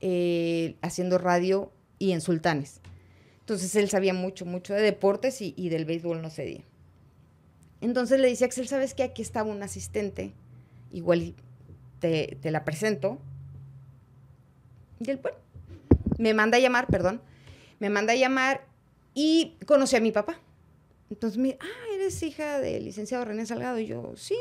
eh, 0.00 0.76
haciendo 0.80 1.18
radio 1.18 1.72
y 1.98 2.12
en 2.12 2.20
Sultanes. 2.20 2.80
Entonces 3.40 3.74
él 3.76 3.90
sabía 3.90 4.14
mucho, 4.14 4.46
mucho 4.46 4.72
de 4.72 4.80
deportes 4.80 5.40
y, 5.40 5.68
del 5.68 5.84
béisbol 5.84 6.22
no 6.22 6.30
día. 6.30 6.62
Entonces 7.80 8.20
le 8.20 8.28
dice, 8.28 8.44
Axel, 8.44 8.68
¿sabes 8.68 8.94
qué? 8.94 9.02
Aquí 9.02 9.22
estaba 9.22 9.50
un 9.50 9.62
asistente, 9.62 10.32
igual 10.92 11.34
te, 11.98 12.38
te 12.40 12.50
la 12.50 12.64
presento. 12.64 13.18
Y 15.04 15.10
él, 15.10 15.18
bueno, 15.18 15.36
me 16.18 16.34
manda 16.34 16.58
a 16.58 16.60
llamar, 16.60 16.86
perdón, 16.86 17.20
me 17.78 17.90
manda 17.90 18.12
a 18.12 18.16
llamar 18.16 18.66
y 19.14 19.56
conocí 19.66 19.96
a 19.96 20.00
mi 20.00 20.12
papá. 20.12 20.40
Entonces 21.10 21.38
me 21.38 21.56
ah, 21.60 21.94
eres 21.94 22.22
hija 22.22 22.58
del 22.60 22.84
licenciado 22.84 23.24
René 23.24 23.46
Salgado. 23.46 23.78
Y 23.78 23.86
yo, 23.86 24.14
sí, 24.16 24.36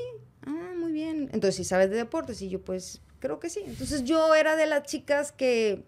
ah, 0.45 0.73
muy 0.77 0.91
bien. 0.91 1.29
Entonces, 1.33 1.55
si 1.55 1.63
sabes 1.63 1.89
de 1.89 1.97
deportes? 1.97 2.41
Y 2.41 2.49
yo, 2.49 2.61
pues, 2.61 3.01
creo 3.19 3.39
que 3.39 3.49
sí. 3.49 3.61
Entonces, 3.65 4.03
yo 4.03 4.33
era 4.35 4.55
de 4.55 4.65
las 4.65 4.83
chicas 4.83 5.31
que 5.31 5.83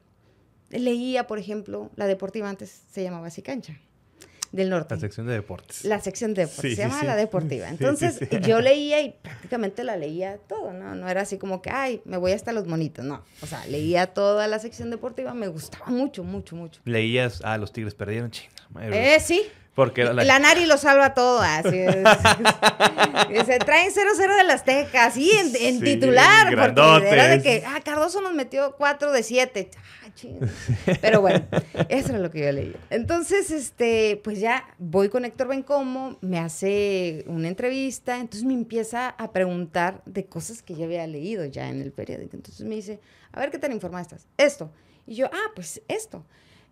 leía, 0.70 1.28
por 1.28 1.40
ejemplo, 1.40 1.92
la 1.96 2.08
deportiva 2.08 2.50
antes 2.50 2.84
se 2.92 3.04
llamaba 3.04 3.28
así 3.28 3.42
cancha 3.42 3.80
del 4.56 4.70
norte. 4.70 4.96
La 4.96 5.02
sección 5.02 5.28
de 5.28 5.34
deportes. 5.34 5.84
La 5.86 6.00
sección 6.00 6.34
de 6.34 6.46
deportes, 6.46 6.76
se 6.76 6.82
llama 6.82 7.04
la 7.04 7.16
deportiva. 7.16 7.68
Entonces, 7.70 8.20
yo 8.42 8.62
leía 8.62 9.02
y 9.02 9.12
prácticamente 9.22 9.84
la 9.84 9.98
leía 9.98 10.38
todo, 10.48 10.74
¿no? 10.74 10.96
No 10.96 11.10
era 11.10 11.22
así 11.22 11.38
como 11.38 11.62
que, 11.62 11.70
ay, 11.70 12.02
me 12.06 12.18
voy 12.18 12.32
hasta 12.32 12.52
los 12.54 12.68
monitos, 12.68 13.04
no. 13.04 13.24
O 13.42 13.48
sea, 13.48 13.66
leía 13.68 14.08
toda 14.08 14.48
la 14.48 14.60
sección 14.60 14.90
deportiva, 14.90 15.34
me 15.34 15.48
gustaba 15.48 15.88
mucho, 15.88 16.24
mucho, 16.24 16.56
mucho. 16.56 16.82
¿Leías, 16.86 17.42
ah, 17.44 17.58
los 17.58 17.74
Tigres 17.74 17.94
perdieron? 17.94 18.32
Ching, 18.32 18.50
eh, 18.82 19.20
sí, 19.20 19.44
porque 19.76 20.06
la... 20.06 20.40
Nari 20.40 20.66
lo 20.66 20.78
salva 20.78 21.14
todo, 21.14 21.42
así 21.42 21.78
es. 21.78 21.96
se 23.46 23.60
traen 23.60 23.92
0-0 23.92 24.38
de 24.38 24.44
las 24.46 24.64
Tecas, 24.64 25.14
sí, 25.14 25.30
en, 25.60 25.82
titular. 25.82 26.48
Porque 26.56 27.10
era 27.10 27.28
de 27.28 27.42
que, 27.42 27.64
ah, 27.68 27.82
Cardoso 27.84 28.22
nos 28.22 28.34
metió 28.34 28.74
4 28.78 29.12
de 29.12 29.22
7. 29.22 29.70
Pero 31.02 31.22
bueno, 31.22 31.46
eso 31.90 32.10
era 32.10 32.20
lo 32.20 32.32
que 32.32 32.44
yo 32.46 32.52
leí. 32.52 32.76
Entonces, 32.90 33.52
este, 33.52 34.20
pues 34.24 34.40
ya 34.40 34.66
voy 34.78 35.10
con 35.10 35.26
Héctor 35.26 35.48
Bencomo, 35.48 36.18
me 36.22 36.40
hace 36.40 37.26
una 37.28 37.48
entrevista, 37.48 38.20
entonces 38.20 38.44
me 38.46 38.54
empieza 38.54 39.10
a 39.10 39.32
preguntar 39.32 40.02
de 40.06 40.26
cosas 40.26 40.62
que 40.62 40.76
yo 40.76 40.86
había 40.86 41.06
leído 41.08 41.46
ya 41.46 41.70
en 41.70 41.82
el 41.82 41.92
periódico. 41.92 42.36
Entonces 42.36 42.66
me 42.66 42.76
dice, 42.76 43.00
a 43.32 43.40
ver 43.40 43.52
qué 43.52 43.60
tan 43.60 43.72
informada 43.72 44.02
estás. 44.02 44.28
Esto. 44.38 44.72
Y 45.06 45.16
yo, 45.16 45.28
ah, 45.28 45.52
pues 45.56 45.82
esto. 45.88 46.26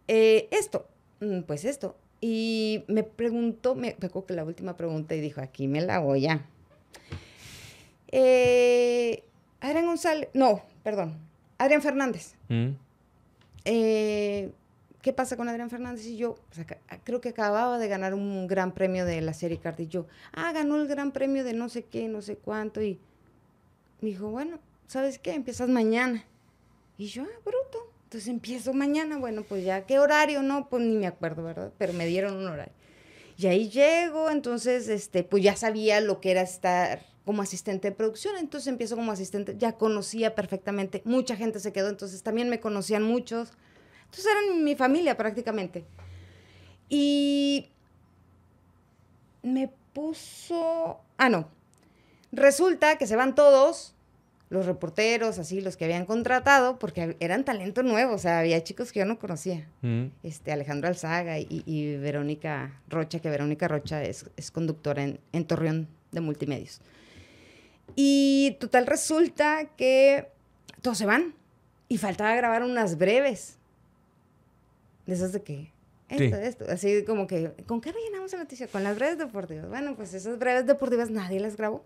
Eh, 0.07 0.47
esto. 0.51 0.87
Mm, 1.19 1.41
pues 1.41 1.65
esto 1.65 1.95
y 2.25 2.85
me 2.87 3.03
preguntó, 3.03 3.75
me 3.75 3.89
acuerdo 3.89 4.25
que 4.25 4.33
la 4.33 4.45
última 4.45 4.77
pregunta 4.77 5.13
y 5.13 5.19
dijo, 5.19 5.41
aquí 5.41 5.67
me 5.67 5.81
la 5.81 5.99
voy 5.99 6.21
ya. 6.21 6.45
Eh, 8.07 9.25
Adrián 9.59 9.87
González, 9.87 10.29
no, 10.33 10.61
perdón, 10.83 11.17
Adrián 11.57 11.81
Fernández. 11.81 12.35
Mm. 12.47 12.75
Eh, 13.65 14.51
¿Qué 15.03 15.11
pasa 15.11 15.35
con 15.35 15.49
Adrián 15.49 15.69
Fernández? 15.69 16.05
Y 16.05 16.15
yo, 16.15 16.37
creo 17.03 17.19
que 17.19 17.29
acababa 17.29 17.77
de 17.77 17.89
ganar 17.89 18.13
un 18.13 18.47
gran 18.47 18.73
premio 18.73 19.05
de 19.05 19.19
la 19.19 19.33
serie 19.33 19.57
Card. 19.57 19.77
Y 19.81 19.87
yo, 19.87 20.07
ah, 20.31 20.53
ganó 20.53 20.77
el 20.77 20.87
gran 20.87 21.11
premio 21.11 21.43
de 21.43 21.51
no 21.51 21.67
sé 21.67 21.83
qué, 21.83 22.07
no 22.07 22.21
sé 22.21 22.37
cuánto. 22.37 22.81
Y 22.81 22.99
me 23.99 24.09
dijo, 24.09 24.29
bueno, 24.29 24.59
¿sabes 24.87 25.19
qué? 25.19 25.33
Empiezas 25.33 25.67
mañana. 25.67 26.23
Y 26.97 27.07
yo, 27.07 27.23
ah, 27.23 27.39
bruto 27.43 27.91
Entonces 28.05 28.29
empiezo 28.29 28.73
mañana, 28.73 29.17
bueno, 29.17 29.43
pues 29.43 29.65
ya, 29.65 29.85
¿qué 29.85 29.99
horario? 29.99 30.41
No, 30.41 30.69
pues 30.69 30.81
ni 30.83 30.95
me 30.95 31.07
acuerdo, 31.07 31.43
¿verdad? 31.43 31.73
Pero 31.77 31.91
me 31.91 32.05
dieron 32.05 32.37
un 32.37 32.47
horario. 32.47 32.73
Y 33.37 33.47
ahí 33.47 33.69
llego, 33.69 34.29
entonces, 34.29 34.87
este, 34.87 35.23
pues 35.23 35.43
ya 35.43 35.57
sabía 35.57 35.99
lo 35.99 36.21
que 36.21 36.31
era 36.31 36.43
estar 36.43 37.01
como 37.25 37.41
asistente 37.41 37.89
de 37.89 37.95
producción, 37.95 38.35
entonces 38.37 38.67
empiezo 38.67 38.95
como 38.95 39.11
asistente, 39.11 39.55
ya 39.57 39.73
conocía 39.73 40.35
perfectamente, 40.35 41.01
mucha 41.05 41.35
gente 41.35 41.59
se 41.59 41.71
quedó, 41.71 41.89
entonces 41.89 42.21
también 42.23 42.49
me 42.49 42.59
conocían 42.59 43.03
muchos, 43.03 43.51
entonces 44.05 44.25
eran 44.25 44.63
mi 44.63 44.75
familia 44.75 45.17
prácticamente. 45.17 45.85
Y 46.89 47.69
me 49.41 49.71
puso, 49.93 50.99
ah, 51.17 51.29
no, 51.29 51.47
resulta 52.31 52.97
que 52.97 53.07
se 53.07 53.15
van 53.15 53.35
todos, 53.35 53.95
los 54.53 54.67
reporteros, 54.67 55.39
así, 55.39 55.61
los 55.61 55.77
que 55.77 55.85
habían 55.85 56.05
contratado, 56.05 56.77
porque 56.77 57.17
eran 57.19 57.43
talento 57.43 57.81
nuevo, 57.81 58.13
o 58.13 58.17
sea, 58.19 58.39
había 58.39 58.63
chicos 58.63 58.91
que 58.91 58.99
yo 58.99 59.05
no 59.05 59.17
conocía. 59.17 59.67
Mm. 59.81 60.05
Este, 60.21 60.51
Alejandro 60.51 60.89
Alzaga 60.89 61.39
y, 61.39 61.97
Verónica 61.97 62.79
Rocha, 62.87 63.19
que 63.19 63.29
Verónica 63.29 63.67
Rocha 63.67 64.03
es, 64.03 64.29
conductora 64.51 65.03
en, 65.03 65.19
en, 65.31 65.45
Torreón 65.45 65.87
de 66.11 66.21
Multimedios. 66.21 66.81
Y 67.95 68.57
total 68.59 68.87
resulta 68.87 69.69
que 69.75 70.29
todos 70.81 70.97
se 70.97 71.05
van 71.05 71.35
y 71.87 71.97
faltaba 71.97 72.35
grabar 72.35 72.63
unas 72.63 72.97
breves. 72.97 73.57
De 75.05 75.13
esas 75.13 75.31
de 75.33 75.43
que, 75.43 75.71
esto, 76.09 76.35
esto, 76.37 76.65
así 76.69 77.03
como 77.03 77.27
que, 77.27 77.51
¿con 77.65 77.81
qué 77.81 77.91
rellenamos 77.91 78.31
la 78.31 78.39
noticia? 78.39 78.67
Con 78.67 78.83
las 78.83 78.95
breves 78.95 79.17
deportivas. 79.17 79.67
Bueno, 79.67 79.95
pues 79.95 80.13
esas 80.13 80.39
breves 80.39 80.65
deportivas 80.65 81.09
nadie 81.09 81.39
las 81.39 81.57
grabó 81.57 81.83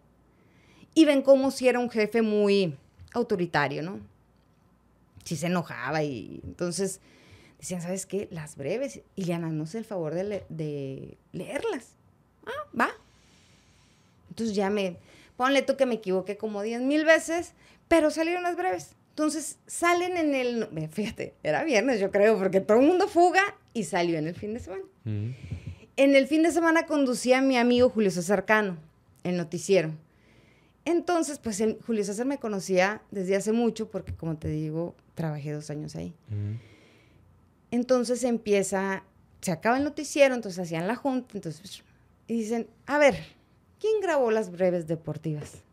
y 0.93 1.05
ven 1.05 1.21
como 1.21 1.51
si 1.51 1.67
era 1.67 1.79
un 1.79 1.89
jefe 1.89 2.21
muy 2.21 2.75
autoritario, 3.13 3.83
¿no? 3.83 3.99
Si 5.23 5.35
se 5.35 5.47
enojaba 5.47 6.03
y 6.03 6.41
entonces 6.43 7.01
decían, 7.59 7.81
¿sabes 7.81 8.05
qué? 8.05 8.27
Las 8.31 8.55
breves. 8.55 9.01
Ileana, 9.15 9.49
no 9.49 9.65
sé 9.65 9.79
el 9.79 9.85
favor 9.85 10.13
de, 10.13 10.45
de 10.49 11.17
leerlas. 11.33 11.95
Ah, 12.45 12.77
va. 12.79 12.89
Entonces 14.29 14.55
ya 14.55 14.69
me, 14.69 14.97
ponle 15.37 15.61
tú 15.61 15.77
que 15.77 15.85
me 15.85 15.95
equivoqué 15.95 16.35
como 16.35 16.61
10 16.61 16.81
mil 16.81 17.05
veces, 17.05 17.53
pero 17.87 18.11
salieron 18.11 18.43
las 18.43 18.57
breves. 18.57 18.95
Entonces 19.09 19.57
salen 19.65 20.17
en 20.17 20.35
el, 20.35 20.67
fíjate, 20.91 21.33
era 21.41 21.63
viernes 21.63 21.99
yo 21.99 22.11
creo, 22.11 22.37
porque 22.37 22.59
todo 22.59 22.79
el 22.79 22.85
mundo 22.85 23.07
fuga 23.07 23.41
y 23.73 23.85
salió 23.85 24.19
en 24.19 24.27
el 24.27 24.35
fin 24.35 24.53
de 24.53 24.59
semana. 24.59 24.83
En 25.05 26.15
el 26.15 26.27
fin 26.27 26.43
de 26.43 26.51
semana 26.51 26.85
conducía 26.85 27.39
a 27.39 27.41
mi 27.41 27.57
amigo 27.57 27.89
Julio 27.89 28.11
César 28.11 28.45
Cano, 28.45 28.77
el 29.23 29.37
noticiero. 29.37 29.91
Entonces, 30.85 31.39
pues 31.39 31.61
Julio 31.85 32.03
César 32.03 32.25
me 32.25 32.37
conocía 32.37 33.01
desde 33.11 33.35
hace 33.35 33.51
mucho 33.51 33.89
porque, 33.89 34.13
como 34.13 34.37
te 34.37 34.47
digo, 34.49 34.95
trabajé 35.15 35.51
dos 35.51 35.69
años 35.69 35.95
ahí. 35.95 36.13
Entonces 37.71 38.23
empieza, 38.23 39.03
se 39.41 39.51
acaba 39.51 39.77
el 39.77 39.83
noticiero, 39.83 40.35
entonces 40.35 40.59
hacían 40.59 40.87
la 40.87 40.95
junta, 40.95 41.29
entonces, 41.33 41.83
y 42.27 42.35
dicen, 42.35 42.67
a 42.85 42.99
ver, 42.99 43.36
¿quién 43.79 44.01
grabó 44.01 44.31
las 44.31 44.51
breves 44.51 44.87
deportivas? 44.87 45.63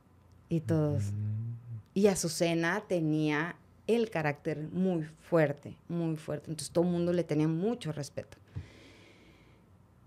Y 0.49 0.61
todos. 0.61 1.05
Mm. 1.13 1.55
Y 1.95 2.07
Azucena 2.09 2.83
tenía 2.87 3.57
el 3.87 4.11
carácter 4.11 4.69
muy 4.73 5.05
fuerte, 5.29 5.77
muy 5.89 6.17
fuerte. 6.17 6.51
Entonces 6.51 6.73
todo 6.73 6.85
el 6.85 6.91
mundo 6.91 7.13
le 7.13 7.25
tenía 7.25 7.49
mucho 7.49 7.93
respeto. 7.93 8.39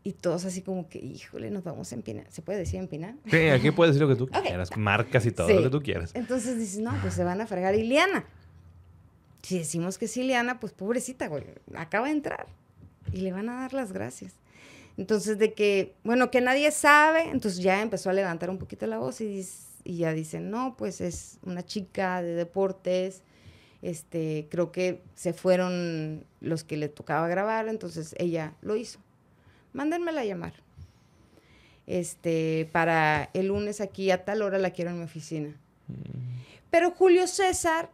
Y 0.03 0.13
todos 0.13 0.45
así 0.45 0.61
como 0.61 0.87
que, 0.87 0.99
híjole, 0.99 1.51
nos 1.51 1.63
vamos 1.63 1.91
a 1.91 1.95
empinar. 1.95 2.25
¿Se 2.29 2.41
puede 2.41 2.59
decir 2.59 2.79
empinar? 2.79 3.15
Sí, 3.29 3.49
aquí 3.49 3.71
puedes 3.71 3.93
decir 3.93 4.07
lo 4.07 4.13
que 4.13 4.17
tú 4.17 4.27
quieras. 4.43 4.75
Marcas 4.77 5.25
y 5.25 5.31
todo 5.31 5.49
lo 5.49 5.63
que 5.63 5.69
tú 5.69 5.81
quieras. 5.81 6.11
Entonces 6.13 6.57
dices, 6.57 6.79
no, 6.79 6.93
pues 7.01 7.13
se 7.13 7.23
van 7.23 7.41
a 7.41 7.47
fregar 7.47 7.75
Iliana. 7.75 8.25
Si 9.41 9.57
decimos 9.57 9.97
que 9.97 10.05
es 10.05 10.15
Iliana, 10.15 10.59
pues 10.59 10.71
pobrecita, 10.73 11.27
güey, 11.27 11.43
acaba 11.75 12.07
de 12.07 12.13
entrar. 12.13 12.47
Y 13.11 13.17
le 13.17 13.31
van 13.31 13.49
a 13.49 13.61
dar 13.61 13.73
las 13.73 13.91
gracias. 13.91 14.33
Entonces, 14.97 15.37
de 15.37 15.53
que, 15.53 15.95
bueno, 16.03 16.31
que 16.31 16.41
nadie 16.41 16.71
sabe, 16.71 17.29
entonces 17.29 17.61
ya 17.61 17.81
empezó 17.81 18.09
a 18.09 18.13
levantar 18.13 18.49
un 18.49 18.57
poquito 18.57 18.87
la 18.87 18.97
voz 18.97 19.21
y, 19.21 19.45
y 19.83 19.97
ya 19.97 20.11
dicen, 20.11 20.49
no, 20.49 20.75
pues 20.75 21.01
es 21.01 21.37
una 21.43 21.63
chica 21.63 22.21
de 22.21 22.33
deportes, 22.33 23.21
este, 23.83 24.47
creo 24.49 24.71
que 24.71 25.03
se 25.13 25.33
fueron 25.33 26.25
los 26.41 26.63
que 26.63 26.77
le 26.77 26.89
tocaba 26.89 27.27
grabar, 27.27 27.67
entonces 27.67 28.15
ella 28.17 28.55
lo 28.61 28.75
hizo 28.75 28.99
mándenmela 29.77 30.21
a 30.21 30.25
llamar. 30.25 30.53
Este, 31.85 32.67
para 32.73 33.29
el 33.33 33.47
lunes 33.47 33.79
aquí 33.79 34.11
a 34.11 34.25
tal 34.25 34.41
hora 34.41 34.57
la 34.57 34.71
quiero 34.71 34.91
en 34.91 34.97
mi 34.97 35.05
oficina. 35.05 35.55
Mm. 35.87 36.41
Pero 36.69 36.91
Julio 36.91 37.27
César 37.27 37.89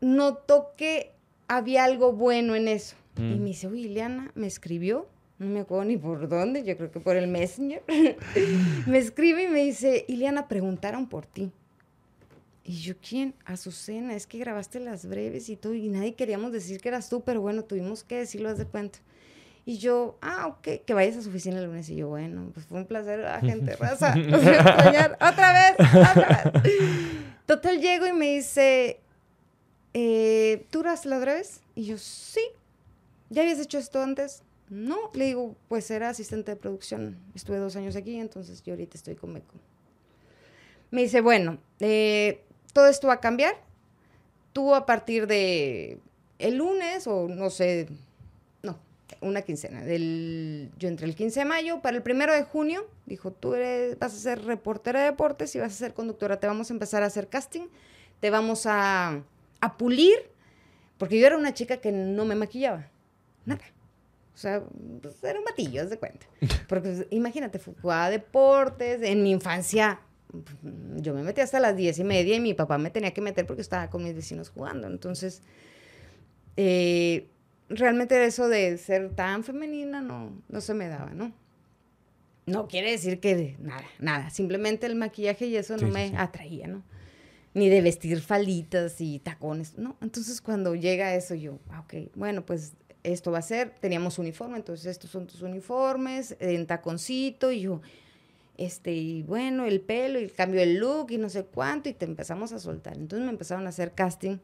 notó 0.00 0.72
que 0.76 1.12
había 1.46 1.84
algo 1.84 2.12
bueno 2.12 2.56
en 2.56 2.66
eso. 2.66 2.96
Y 3.16 3.20
mm. 3.20 3.38
me 3.38 3.44
dice, 3.44 3.68
uy, 3.68 3.84
Ileana 3.84 4.32
me 4.34 4.48
escribió, 4.48 5.06
no 5.42 5.48
me 5.50 5.60
acuerdo 5.60 5.84
ni 5.84 5.96
por 5.96 6.28
dónde, 6.28 6.62
yo 6.62 6.76
creo 6.76 6.90
que 6.90 7.00
por 7.00 7.16
el 7.16 7.28
Messenger. 7.28 7.82
me 8.86 8.98
escribe 8.98 9.44
y 9.44 9.48
me 9.48 9.64
dice, 9.64 10.04
Ileana, 10.08 10.48
preguntaron 10.48 11.08
por 11.08 11.26
ti. 11.26 11.50
Y 12.64 12.80
yo, 12.80 12.94
¿quién? 12.96 13.34
Azucena, 13.44 14.14
es 14.14 14.26
que 14.26 14.38
grabaste 14.38 14.78
las 14.78 15.06
breves 15.06 15.48
y 15.48 15.56
todo, 15.56 15.74
y 15.74 15.88
nadie 15.88 16.14
queríamos 16.14 16.52
decir 16.52 16.80
que 16.80 16.88
eras 16.88 17.08
tú, 17.08 17.22
pero 17.22 17.40
bueno, 17.40 17.64
tuvimos 17.64 18.04
que 18.04 18.18
decirlo, 18.18 18.50
haz 18.50 18.58
de 18.58 18.66
cuenta. 18.66 19.00
Y 19.64 19.78
yo, 19.78 20.18
ah, 20.20 20.48
ok, 20.48 20.84
que 20.84 20.94
vayas 20.94 21.16
a 21.16 21.22
su 21.22 21.28
oficina 21.28 21.58
el 21.58 21.66
lunes. 21.66 21.88
Y 21.88 21.96
yo, 21.96 22.08
bueno, 22.08 22.50
pues 22.52 22.66
fue 22.66 22.78
un 22.78 22.86
placer, 22.86 23.24
agente 23.26 23.76
raza. 23.76 24.14
otra 24.16 25.52
vez, 25.52 25.74
otra 25.78 26.52
vez. 26.52 26.72
Total, 27.46 27.80
llego 27.80 28.06
y 28.06 28.12
me 28.12 28.34
dice, 28.34 29.00
eh, 29.94 30.66
¿tú 30.70 30.80
eras 30.80 31.06
las 31.06 31.20
breves? 31.20 31.60
Y 31.74 31.84
yo, 31.84 31.98
sí. 31.98 32.40
¿Ya 33.30 33.42
habías 33.42 33.60
hecho 33.60 33.78
esto 33.78 34.02
antes? 34.02 34.42
No. 34.68 35.10
Le 35.14 35.26
digo, 35.26 35.56
pues 35.68 35.90
era 35.90 36.08
asistente 36.08 36.52
de 36.52 36.56
producción. 36.56 37.18
Estuve 37.34 37.58
dos 37.58 37.76
años 37.76 37.96
aquí, 37.96 38.18
entonces 38.18 38.62
yo 38.62 38.72
ahorita 38.72 38.96
estoy 38.96 39.14
con 39.14 39.32
Meco. 39.32 39.54
Me 40.90 41.02
dice, 41.02 41.20
bueno, 41.20 41.58
eh, 41.80 42.44
todo 42.72 42.86
esto 42.88 43.08
va 43.08 43.14
a 43.14 43.20
cambiar. 43.20 43.54
Tú 44.52 44.74
a 44.74 44.84
partir 44.84 45.26
de 45.26 45.98
el 46.38 46.56
lunes 46.56 47.06
o 47.06 47.28
no 47.28 47.48
sé, 47.50 47.88
una 49.22 49.42
quincena. 49.42 49.82
Del, 49.82 50.70
yo 50.78 50.88
entré 50.88 51.06
el 51.06 51.14
15 51.14 51.40
de 51.40 51.46
mayo, 51.46 51.80
para 51.80 51.96
el 51.96 52.02
primero 52.02 52.32
de 52.34 52.42
junio, 52.42 52.86
dijo, 53.06 53.32
tú 53.32 53.54
eres, 53.54 53.98
vas 53.98 54.14
a 54.14 54.18
ser 54.18 54.44
reportera 54.44 55.00
de 55.00 55.06
deportes 55.06 55.54
y 55.54 55.58
vas 55.58 55.72
a 55.72 55.76
ser 55.76 55.94
conductora, 55.94 56.38
te 56.40 56.46
vamos 56.46 56.70
a 56.70 56.74
empezar 56.74 57.02
a 57.02 57.06
hacer 57.06 57.28
casting, 57.28 57.68
te 58.20 58.30
vamos 58.30 58.66
a, 58.66 59.22
a 59.60 59.76
pulir, 59.76 60.14
porque 60.98 61.18
yo 61.18 61.26
era 61.26 61.36
una 61.36 61.54
chica 61.54 61.78
que 61.78 61.92
no 61.92 62.24
me 62.24 62.34
maquillaba, 62.34 62.88
nada. 63.44 63.62
O 64.34 64.38
sea, 64.38 64.62
pues 65.00 65.22
era 65.22 65.38
un 65.38 65.44
batillo, 65.44 65.82
haz 65.82 65.90
de 65.90 65.98
cuenta. 65.98 66.26
Porque 66.68 66.88
pues, 66.88 67.06
imagínate, 67.10 67.58
jugaba 67.58 68.10
deportes, 68.10 69.02
en 69.02 69.22
mi 69.22 69.30
infancia 69.30 70.00
yo 70.96 71.14
me 71.14 71.22
metí 71.22 71.40
hasta 71.40 71.60
las 71.60 71.76
diez 71.76 71.98
y 71.98 72.04
media 72.04 72.36
y 72.36 72.40
mi 72.40 72.54
papá 72.54 72.78
me 72.78 72.90
tenía 72.90 73.12
que 73.12 73.20
meter 73.20 73.46
porque 73.46 73.62
estaba 73.62 73.90
con 73.90 74.02
mis 74.02 74.14
vecinos 74.14 74.48
jugando. 74.48 74.86
Entonces, 74.86 75.42
eh, 76.56 77.28
realmente 77.68 78.22
eso 78.24 78.48
de 78.48 78.78
ser 78.78 79.14
tan 79.14 79.44
femenina 79.44 80.00
no, 80.00 80.32
no 80.48 80.60
se 80.60 80.74
me 80.74 80.88
daba, 80.88 81.10
¿no? 81.10 81.32
No 82.46 82.66
quiere 82.66 82.90
decir 82.90 83.20
que 83.20 83.56
nada, 83.60 83.84
nada. 83.98 84.30
Simplemente 84.30 84.86
el 84.86 84.96
maquillaje 84.96 85.46
y 85.46 85.56
eso 85.56 85.76
no 85.76 85.88
me 85.88 86.16
atraía, 86.16 86.66
¿no? 86.66 86.82
Ni 87.54 87.68
de 87.68 87.82
vestir 87.82 88.20
falitas 88.20 89.00
y 89.00 89.18
tacones, 89.18 89.78
¿no? 89.78 89.96
Entonces 90.00 90.40
cuando 90.40 90.74
llega 90.74 91.14
eso 91.14 91.34
yo, 91.34 91.58
ah, 91.70 91.80
ok, 91.80 92.10
bueno, 92.14 92.44
pues 92.44 92.72
esto 93.02 93.32
va 93.32 93.38
a 93.38 93.42
ser, 93.42 93.70
teníamos 93.80 94.18
uniforme, 94.18 94.56
entonces 94.56 94.86
estos 94.86 95.10
son 95.10 95.26
tus 95.26 95.42
uniformes, 95.42 96.36
en 96.38 96.66
taconcito, 96.66 97.50
y 97.50 97.62
yo, 97.62 97.80
este, 98.56 98.92
y 98.92 99.22
bueno, 99.22 99.64
el 99.64 99.80
pelo, 99.80 100.20
y 100.20 100.24
el 100.24 100.32
cambio 100.32 100.60
de 100.60 100.66
look, 100.74 101.10
y 101.10 101.18
no 101.18 101.28
sé 101.28 101.44
cuánto, 101.44 101.88
y 101.88 101.94
te 101.94 102.04
empezamos 102.04 102.52
a 102.52 102.58
soltar. 102.58 102.96
Entonces 102.96 103.24
me 103.24 103.32
empezaron 103.32 103.66
a 103.66 103.70
hacer 103.70 103.92
casting 103.92 104.38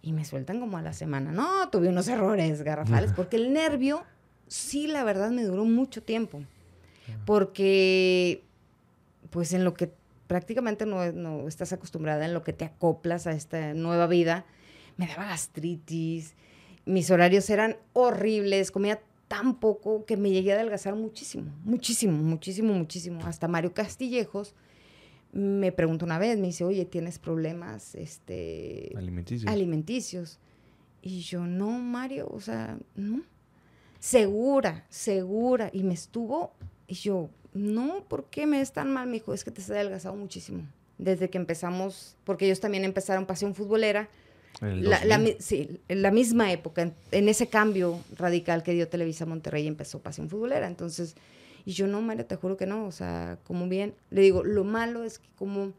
y 0.00 0.12
me 0.12 0.24
sueltan 0.24 0.58
como 0.58 0.78
a 0.78 0.82
la 0.82 0.92
semana. 0.92 1.32
No, 1.32 1.68
tuve 1.70 1.88
unos 1.88 2.08
errores 2.08 2.62
garrafales, 2.62 3.12
porque 3.12 3.36
el 3.36 3.52
nervio, 3.52 4.02
sí, 4.48 4.86
la 4.86 5.04
verdad, 5.04 5.30
me 5.30 5.44
duró 5.44 5.64
mucho 5.64 6.02
tiempo. 6.02 6.42
Porque, 7.26 8.42
pues 9.30 9.52
en 9.52 9.64
lo 9.64 9.74
que 9.74 9.92
prácticamente 10.26 10.86
no, 10.86 11.12
no, 11.12 11.46
estás 11.46 11.72
acostumbrada, 11.72 12.24
en 12.24 12.32
lo 12.32 12.42
que 12.42 12.52
te 12.52 12.64
acoplas 12.64 13.26
a 13.26 13.32
esta 13.32 13.74
nueva 13.74 14.06
vida, 14.06 14.46
me 14.96 15.06
daba 15.06 15.26
gastritis, 15.26 16.34
mis 16.84 17.10
horarios 17.10 17.48
eran 17.50 17.76
horribles, 17.92 18.70
comía 18.70 19.00
tan 19.28 19.58
poco 19.58 20.04
que 20.04 20.16
me 20.16 20.30
llegué 20.30 20.52
a 20.52 20.56
adelgazar 20.56 20.94
muchísimo, 20.94 21.52
muchísimo, 21.64 22.18
muchísimo, 22.18 22.74
muchísimo. 22.74 23.20
Hasta 23.24 23.48
Mario 23.48 23.72
Castillejos 23.72 24.54
me 25.32 25.72
preguntó 25.72 26.04
una 26.04 26.18
vez, 26.18 26.38
me 26.38 26.48
dice, 26.48 26.64
oye, 26.64 26.84
¿tienes 26.84 27.18
problemas 27.18 27.94
este, 27.94 28.92
alimenticios. 28.94 29.50
alimenticios? 29.50 30.38
Y 31.00 31.20
yo, 31.22 31.46
no, 31.46 31.70
Mario, 31.70 32.28
o 32.30 32.40
sea, 32.40 32.78
no. 32.94 33.22
Segura, 33.98 34.84
segura. 34.90 35.70
Y 35.72 35.82
me 35.82 35.94
estuvo, 35.94 36.52
y 36.86 36.94
yo, 36.94 37.30
no, 37.54 38.04
¿por 38.08 38.26
qué 38.26 38.46
me 38.46 38.60
es 38.60 38.72
tan 38.72 38.92
mal? 38.92 39.06
Me 39.06 39.14
dijo, 39.14 39.32
es 39.32 39.44
que 39.44 39.50
te 39.50 39.62
has 39.62 39.70
adelgazado 39.70 40.14
muchísimo. 40.14 40.64
Desde 40.98 41.30
que 41.30 41.38
empezamos, 41.38 42.16
porque 42.24 42.44
ellos 42.44 42.60
también 42.60 42.84
empezaron 42.84 43.26
pasión 43.26 43.54
futbolera. 43.54 44.10
La, 44.62 45.04
la, 45.04 45.20
sí, 45.40 45.80
en 45.88 46.02
la 46.02 46.12
misma 46.12 46.52
época, 46.52 46.82
en, 46.82 46.94
en, 47.10 47.28
ese 47.28 47.48
cambio 47.48 47.98
radical 48.16 48.62
que 48.62 48.72
dio 48.72 48.88
Televisa 48.88 49.26
Monterrey 49.26 49.66
empezó 49.66 49.98
Pasión 49.98 50.28
Futbolera. 50.28 50.68
Entonces, 50.68 51.16
y 51.64 51.72
yo 51.72 51.88
no, 51.88 52.00
María, 52.00 52.26
te 52.26 52.36
juro 52.36 52.56
que 52.56 52.66
no. 52.66 52.86
O 52.86 52.92
sea, 52.92 53.38
como 53.44 53.68
bien, 53.68 53.94
le 54.10 54.22
digo, 54.22 54.44
lo 54.44 54.62
malo 54.62 55.02
es 55.02 55.18
que 55.18 55.28
como 55.36 55.72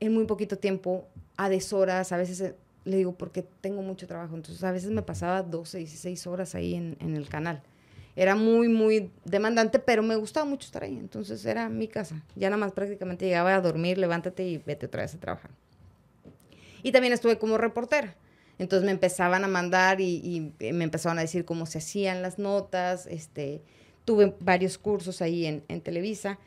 en 0.00 0.12
muy 0.12 0.26
poquito 0.26 0.58
tiempo, 0.58 1.06
a 1.38 1.48
deshoras, 1.48 2.12
a 2.12 2.18
veces 2.18 2.40
eh, 2.42 2.54
le 2.84 2.98
digo, 2.98 3.12
porque 3.12 3.42
tengo 3.60 3.80
mucho 3.80 4.06
trabajo. 4.06 4.36
Entonces, 4.36 4.62
a 4.62 4.72
veces 4.72 4.90
me 4.90 5.02
pasaba 5.02 5.42
12, 5.42 5.78
16 5.78 6.26
horas 6.26 6.54
ahí 6.54 6.74
en, 6.74 6.96
en 7.00 7.16
el 7.16 7.28
canal. 7.28 7.62
Era 8.14 8.34
muy, 8.34 8.68
muy 8.68 9.10
demandante, 9.24 9.78
pero 9.78 10.02
me 10.02 10.16
gustaba 10.16 10.46
mucho 10.46 10.66
estar 10.66 10.84
ahí. 10.84 10.98
Entonces, 10.98 11.44
era 11.44 11.68
mi 11.68 11.88
casa. 11.88 12.22
Ya 12.34 12.48
nada 12.50 12.58
más 12.58 12.72
prácticamente 12.72 13.26
llegaba 13.26 13.54
a 13.54 13.60
dormir, 13.60 13.98
levántate 13.98 14.46
y 14.46 14.58
vete 14.58 14.86
otra 14.86 15.02
vez 15.02 15.14
a 15.14 15.18
trabajar. 15.18 15.50
Y 16.86 16.92
también 16.92 17.12
estuve 17.12 17.36
como 17.36 17.58
reportera. 17.58 18.14
Entonces 18.60 18.86
me 18.86 18.92
empezaban 18.92 19.42
a 19.42 19.48
mandar 19.48 20.00
y, 20.00 20.52
y, 20.60 20.72
me 20.72 20.84
empezaban 20.84 21.18
a 21.18 21.22
decir 21.22 21.44
cómo 21.44 21.66
se 21.66 21.78
hacían 21.78 22.22
las 22.22 22.38
notas, 22.38 23.06
este, 23.08 23.60
tuve 24.04 24.34
varios 24.38 24.78
cursos 24.78 25.20
ahí 25.20 25.46
en, 25.46 25.64
en 25.66 25.80
Televisa. 25.80 26.38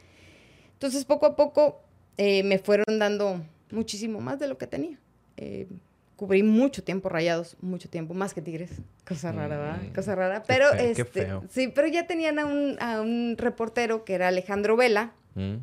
Entonces, 0.73 1.03
poco 1.03 1.25
a 1.25 1.35
poco 1.35 1.81
eh, 2.17 2.41
me 2.43 2.57
fueron 2.57 2.99
dando 2.99 3.41
muchísimo 3.69 4.21
más 4.21 4.39
de 4.39 4.47
lo 4.47 4.57
que 4.57 4.65
tenía. 4.65 4.97
Eh, 5.35 5.67
cubrí 6.15 6.41
mucho 6.41 6.85
tiempo 6.85 7.09
rayados, 7.09 7.57
mucho 7.59 7.89
tiempo, 7.89 8.13
más 8.13 8.33
que 8.33 8.41
Tigres. 8.41 8.71
Cosa 9.05 9.33
rara, 9.33 9.57
¿verdad? 9.57 9.81
Mm, 9.83 9.93
Cosa 9.93 10.15
rara. 10.15 10.43
Pero, 10.47 10.67
qué 10.71 10.91
este, 10.91 11.03
feo. 11.05 11.43
sí, 11.49 11.67
pero 11.67 11.87
ya 11.87 12.07
tenían 12.07 12.39
a 12.39 12.45
un, 12.45 12.77
a 12.79 13.01
un 13.01 13.35
reportero 13.37 14.05
que 14.05 14.13
era 14.13 14.29
Alejandro 14.29 14.77
Vela, 14.77 15.11
Mm. 15.35 15.57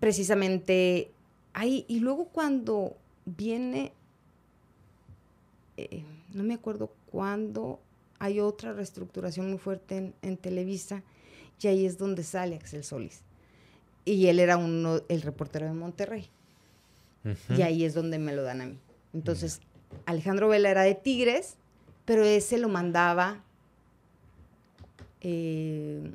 precisamente 0.00 1.12
ahí. 1.52 1.84
Y 1.88 2.00
luego 2.00 2.28
cuando 2.28 2.96
viene, 3.36 3.92
eh, 5.76 6.04
no 6.32 6.42
me 6.42 6.54
acuerdo 6.54 6.92
cuándo, 7.10 7.80
hay 8.18 8.40
otra 8.40 8.72
reestructuración 8.72 9.48
muy 9.50 9.58
fuerte 9.58 9.96
en, 9.96 10.14
en, 10.22 10.36
Televisa 10.36 11.02
y 11.60 11.66
ahí 11.68 11.86
es 11.86 11.98
donde 11.98 12.24
sale 12.24 12.56
Axel 12.56 12.84
Solís. 12.84 13.20
Y 14.04 14.26
él 14.26 14.40
era 14.40 14.56
uno, 14.56 15.02
el 15.08 15.22
reportero 15.22 15.66
de 15.66 15.72
Monterrey. 15.72 16.28
Uh 17.24 17.28
-huh. 17.28 17.58
Y 17.58 17.62
ahí 17.62 17.84
es 17.84 17.94
donde 17.94 18.18
me 18.18 18.34
lo 18.34 18.42
dan 18.42 18.60
a 18.60 18.66
mí. 18.66 18.78
Entonces, 19.12 19.58
uh 19.58 19.96
-huh. 19.96 20.02
Alejandro 20.06 20.48
Vela 20.48 20.70
era 20.70 20.82
de 20.82 20.94
Tigres, 20.94 21.56
pero 22.04 22.24
ese 22.24 22.58
lo 22.58 22.68
mandaba, 22.68 23.44
eh, 25.20 26.10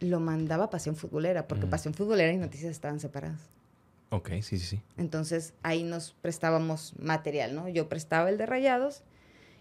lo 0.00 0.20
mandaba 0.20 0.70
Pasión 0.70 0.96
Futbolera, 0.96 1.46
porque 1.46 1.64
uh 1.64 1.68
-huh. 1.68 1.70
Pasión 1.70 1.94
Futbolera 1.94 2.32
y 2.32 2.38
Noticias 2.38 2.70
estaban 2.70 3.00
separadas. 3.00 3.55
Ok, 4.10 4.30
sí, 4.42 4.58
sí, 4.58 4.60
sí. 4.60 4.80
Entonces, 4.96 5.54
ahí 5.62 5.82
nos 5.82 6.12
prestábamos 6.12 6.94
material, 6.98 7.54
¿no? 7.54 7.68
Yo 7.68 7.88
prestaba 7.88 8.30
el 8.30 8.38
de 8.38 8.46
Rayados 8.46 9.02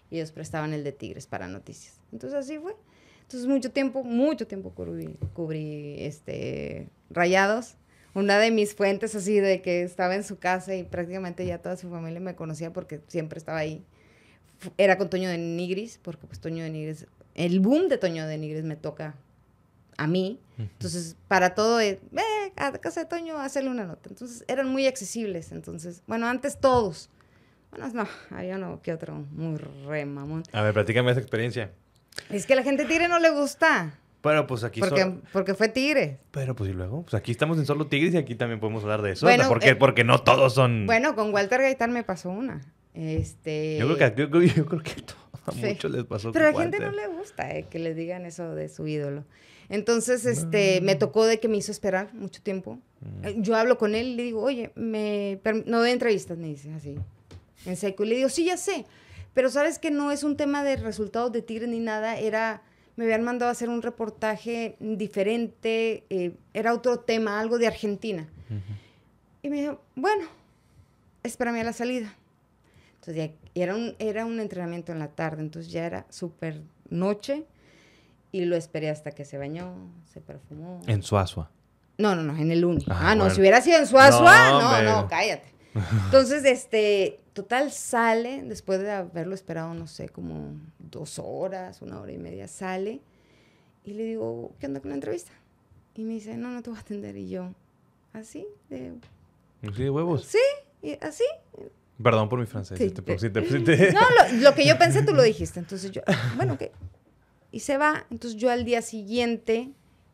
y 0.10 0.18
ellos 0.18 0.32
prestaban 0.32 0.74
el 0.74 0.84
de 0.84 0.92
Tigres 0.92 1.28
para 1.28 1.48
noticias. 1.48 2.00
Entonces 2.12 2.40
así 2.40 2.60
fue. 2.60 2.76
Entonces 3.24 3.48
mucho 3.48 3.72
tiempo, 3.72 4.04
mucho 4.04 4.48
tiempo 4.48 4.72
cubrí, 4.72 5.18
cubrí 5.34 5.96
este, 6.00 6.90
rayados. 7.10 7.76
Una 8.14 8.38
de 8.38 8.52
mis 8.52 8.76
fuentes 8.76 9.16
así 9.16 9.40
de 9.40 9.62
que 9.62 9.82
estaba 9.82 10.16
en 10.16 10.24
su 10.24 10.38
casa 10.38 10.76
y 10.76 10.84
prácticamente 10.84 11.46
ya 11.46 11.58
toda 11.58 11.76
su 11.76 11.90
familia 11.90 12.20
me 12.20 12.36
conocía 12.36 12.72
porque 12.72 13.02
siempre 13.08 13.40
estaba 13.40 13.58
ahí. 13.58 13.84
Era 14.78 14.98
con 14.98 15.10
Toño 15.10 15.28
de 15.28 15.38
Nigris, 15.38 16.00
porque 16.02 16.28
pues 16.28 16.40
Toño 16.40 16.64
de 16.64 16.70
Nigris, 16.70 17.08
el 17.34 17.60
boom 17.60 17.90
de 17.90 17.98
Toño 17.98 18.26
de 18.26 18.38
Nigris 18.38 18.64
me 18.64 18.78
toca 18.78 19.16
a 19.98 20.08
mí. 20.08 20.40
Entonces, 20.58 21.18
para 21.28 21.54
todo 21.54 21.80
es, 21.80 21.98
ve 22.12 22.22
a 22.56 22.72
casa 22.74 23.02
de 23.02 23.06
Toño, 23.08 23.38
hacerle 23.40 23.70
una 23.70 23.86
nota. 23.86 24.10
Entonces, 24.10 24.46
eran 24.48 24.70
muy 24.70 24.88
accesibles. 24.88 25.52
Entonces, 25.52 26.02
bueno, 26.08 26.28
antes 26.28 26.60
todos. 26.60 27.10
Bueno, 27.72 27.92
no, 27.94 28.08
había 28.38 28.56
uno 28.56 28.80
que 28.82 28.94
otro 28.94 29.16
muy 29.32 29.58
re 29.58 30.06
mamón. 30.06 30.44
A 30.54 30.62
ver, 30.62 30.74
platícame 30.74 31.12
esa 31.12 31.20
experiencia. 31.20 31.72
Es 32.30 32.46
que 32.46 32.56
la 32.56 32.64
gente 32.64 32.86
tigre 32.86 33.08
no 33.08 33.20
le 33.20 33.30
gusta. 33.32 34.00
Pero 34.22 34.48
pues 34.48 34.64
aquí 34.64 34.80
porque, 34.80 35.18
porque 35.32 35.54
fue 35.54 35.70
tigre. 35.70 36.18
Pero 36.32 36.56
pues 36.56 36.72
y 36.72 36.74
luego, 36.74 37.04
pues 37.04 37.14
aquí 37.14 37.32
estamos 37.32 37.60
en 37.60 37.68
solo 37.68 37.86
tigres 37.86 38.16
y 38.16 38.18
aquí 38.18 38.34
también 38.34 38.60
podemos 38.60 38.82
hablar 38.82 39.04
de 39.04 39.12
eso. 39.12 39.26
Bueno, 39.26 39.48
porque, 39.48 39.70
eh, 39.70 39.76
porque 39.76 40.04
no 40.04 40.22
todos 40.22 40.56
son. 40.56 40.88
Bueno, 40.88 41.16
con 41.16 41.32
Walter 41.32 41.62
Gaitán 41.62 41.92
me 41.92 42.04
pasó 42.04 42.32
una. 42.32 42.62
Este. 42.96 43.78
Yo 43.78 43.94
creo 43.94 44.16
que, 44.16 44.22
yo, 44.22 44.42
yo 44.42 44.66
creo 44.66 44.82
que 44.82 44.94
a 45.46 45.52
sí. 45.52 45.62
muchos 45.64 45.92
les 45.92 46.06
pasó. 46.06 46.32
Pero 46.32 46.48
a 46.48 46.52
la 46.54 46.60
gente 46.60 46.80
no 46.80 46.92
le 46.92 47.08
gusta 47.08 47.52
eh, 47.52 47.68
que 47.70 47.78
le 47.78 47.94
digan 47.94 48.26
eso 48.26 48.56
de 48.56 48.68
su 48.68 48.88
ídolo. 48.88 49.26
Entonces, 49.70 50.26
este, 50.26 50.82
me 50.82 50.96
tocó 50.96 51.26
de 51.26 51.40
que 51.40 51.48
me 51.48 51.58
hizo 51.58 51.72
esperar 51.72 52.14
mucho 52.14 52.42
tiempo. 52.42 52.80
Mm. 53.02 53.42
Yo 53.42 53.56
hablo 53.56 53.78
con 53.78 53.96
él 53.96 54.08
y 54.08 54.16
le 54.16 54.24
digo, 54.24 54.42
oye, 54.42 54.72
me 54.76 55.40
no 55.66 55.80
doy 55.80 55.92
entrevistas, 55.92 56.38
me 56.38 56.48
dice 56.48 56.72
así 56.74 56.98
en 57.66 57.76
seco. 57.76 58.04
Y 58.04 58.10
le 58.10 58.16
digo, 58.16 58.30
sí, 58.30 58.46
ya 58.46 58.58
sé, 58.58 58.86
pero 59.34 59.50
sabes 59.50 59.80
que 59.80 59.92
no 59.92 60.12
es 60.12 60.24
un 60.24 60.38
tema 60.38 60.64
de 60.64 60.76
resultados 60.78 61.32
de 61.32 61.42
Tigres 61.42 61.70
ni 61.70 61.80
nada, 61.80 62.18
era, 62.18 62.62
me 62.96 63.06
habían 63.06 63.24
mandado 63.24 63.50
a 63.50 63.52
hacer 63.52 63.70
un 63.70 63.82
reportaje 63.82 64.76
diferente, 64.80 66.04
eh, 66.10 66.36
era 66.54 66.74
otro 66.74 67.00
tema, 67.00 67.40
algo 67.40 67.58
de 67.58 67.68
Argentina. 67.68 68.28
Uh 68.50 68.54
-huh. 68.54 68.62
Y 69.44 69.50
me 69.50 69.62
dijo, 69.62 69.82
bueno, 69.96 70.26
espérame 71.24 71.60
a 71.60 71.64
la 71.64 71.74
salida. 71.74 72.16
Entonces 72.96 73.16
ya, 73.16 73.62
era 73.62 73.76
un, 73.76 73.96
era 74.00 74.26
un 74.26 74.40
entrenamiento 74.40 74.92
en 74.92 75.00
la 75.00 75.10
tarde, 75.10 75.42
entonces 75.42 75.72
ya 75.72 75.86
era 75.86 76.06
súper 76.10 76.62
noche 76.90 77.46
y 78.36 78.44
lo 78.44 78.58
esperé 78.58 78.90
hasta 78.90 79.12
que 79.12 79.24
se 79.24 79.38
bañó, 79.38 79.74
se 80.12 80.20
perfumó. 80.20 80.82
En 80.88 81.02
Suazua. 81.04 81.50
No, 81.98 82.18
no, 82.18 82.24
no, 82.24 82.36
en 82.38 82.52
el 82.52 82.66
Uni. 82.66 82.84
Ah, 82.90 83.12
ah 83.12 83.16
no, 83.16 83.22
bueno. 83.24 83.34
si 83.34 83.40
hubiera 83.40 83.62
sido 83.62 83.78
en 83.78 83.88
Suazua, 83.88 84.50
no, 84.50 84.82
no, 84.82 85.02
no, 85.04 85.08
cállate. 85.08 85.48
Entonces, 86.04 86.44
este, 86.44 87.22
total 87.32 87.72
sale, 87.72 88.44
después 88.44 88.82
de 88.82 88.92
haberlo 88.92 89.36
esperado, 89.36 89.74
no 89.74 89.88
sé, 89.88 90.10
como 90.10 90.52
dos 90.80 91.18
horas, 91.18 91.82
una 91.82 92.02
hora 92.02 92.12
y 92.12 92.18
media, 92.18 92.50
sale. 92.50 93.00
Y 93.86 93.94
le 93.94 94.04
digo, 94.04 94.52
¿qué 94.60 94.66
onda 94.66 94.82
con 94.82 94.90
la 94.90 94.96
entrevista? 94.96 95.32
Y 95.96 96.04
me 96.04 96.16
dice, 96.16 96.36
no, 96.36 96.50
no 96.50 96.62
te 96.62 96.72
voy 96.72 96.78
a 96.78 96.82
atender. 96.82 97.16
Y 97.16 97.30
yo, 97.30 97.54
¿así? 98.12 98.46
De... 98.70 98.96
¿Así 99.66 99.82
de 99.82 99.90
huevos? 99.90 100.26
Sí, 100.26 100.98
así. 101.00 101.24
Perdón 102.04 102.28
por 102.28 102.40
mi 102.40 102.48
francés. 102.48 102.78
Sí. 102.78 102.90
Te 102.90 103.02
pusiste, 103.02 103.42
pusiste. 103.42 103.92
No, 103.94 104.02
lo, 104.02 104.42
lo, 104.42 104.54
que 104.54 104.68
yo 104.68 104.78
pensé 104.78 105.04
tú 105.04 105.14
lo 105.14 105.24
dijiste. 105.24 105.58
Entonces 105.62 105.90
yo, 105.92 106.02
bueno, 106.36 106.58
¿qué? 106.58 106.74
Y 107.56 107.62
se 107.62 107.78
va. 107.78 108.06
Entonces 108.12 108.38
yo 108.38 108.52
al 108.52 108.66
día 108.66 108.82
siguiente, 108.82 109.70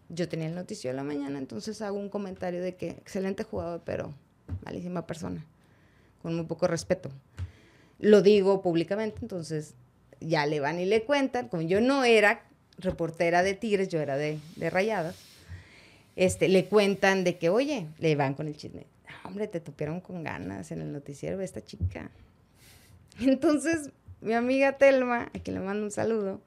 yo 0.09 0.29
tenía 0.29 0.45
el 0.45 0.53
noticio 0.53 0.91
de 0.91 0.95
la 0.95 1.01
mañana, 1.01 1.39
entonces 1.39 1.81
hago 1.81 1.97
un 1.97 2.07
comentario 2.07 2.61
de 2.61 2.75
que 2.75 2.89
excelente 2.89 3.43
jugador, 3.43 3.81
pero 3.83 4.13
malísima 4.63 5.07
persona, 5.07 5.43
con 6.21 6.35
muy 6.35 6.45
poco 6.45 6.67
respeto. 6.67 7.09
Lo 7.97 8.21
digo 8.21 8.61
públicamente, 8.61 9.17
entonces 9.23 9.73
ya 10.19 10.45
le 10.45 10.59
van 10.59 10.79
y 10.79 10.85
le 10.85 11.03
cuentan, 11.03 11.47
como 11.47 11.63
yo 11.63 11.81
no 11.81 12.03
era 12.03 12.43
reportera 12.77 13.41
de 13.41 13.55
Tigres, 13.55 13.89
yo 13.89 13.99
era 13.99 14.17
de, 14.17 14.37
de 14.55 14.69
Rayadas, 14.69 15.15
este, 16.15 16.47
le 16.47 16.65
cuentan 16.65 17.23
de 17.23 17.39
que, 17.39 17.49
oye, 17.49 17.87
le 17.97 18.15
van 18.15 18.35
con 18.35 18.49
el 18.49 18.55
chisme, 18.55 18.85
hombre, 19.23 19.47
te 19.47 19.59
tupieron 19.59 19.99
con 19.99 20.21
ganas 20.21 20.71
en 20.71 20.81
el 20.81 20.91
noticiero 20.91 21.39
de 21.39 21.45
esta 21.45 21.65
chica. 21.65 22.11
Entonces, 23.19 23.89
mi 24.21 24.33
amiga 24.33 24.77
Telma, 24.77 25.31
a 25.33 25.39
quien 25.39 25.55
le 25.55 25.61
mando 25.61 25.83
un 25.83 25.91
saludo, 25.91 26.39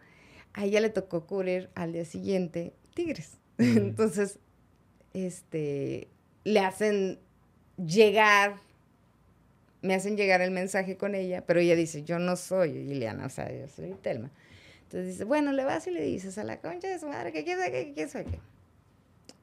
a 0.54 0.64
ella 0.64 0.80
le 0.80 0.88
tocó 0.88 1.26
cubrir 1.26 1.68
al 1.74 1.92
día 1.92 2.04
siguiente 2.04 2.72
Tigres. 2.94 3.38
Entonces, 3.58 4.38
este, 5.12 6.08
le 6.44 6.60
hacen 6.60 7.18
llegar, 7.76 8.56
me 9.82 9.94
hacen 9.94 10.16
llegar 10.16 10.40
el 10.40 10.50
mensaje 10.50 10.96
con 10.96 11.14
ella, 11.14 11.44
pero 11.46 11.60
ella 11.60 11.76
dice, 11.76 12.04
yo 12.04 12.18
no 12.18 12.36
soy 12.36 12.72
Liliana, 12.72 13.26
o 13.26 13.30
sea, 13.30 13.52
yo 13.52 13.68
soy 13.68 13.94
Telma. 14.00 14.30
Entonces 14.84 15.08
dice, 15.08 15.24
bueno, 15.24 15.52
le 15.52 15.64
vas 15.64 15.86
y 15.86 15.90
le 15.90 16.02
dices 16.02 16.38
a 16.38 16.44
la 16.44 16.60
concha 16.60 16.88
de 16.88 16.98
su 16.98 17.08
madre 17.08 17.32
que 17.32 17.44
qué, 17.44 17.92
quién 17.94 18.08
sabe 18.08 18.26
qué. 18.26 18.38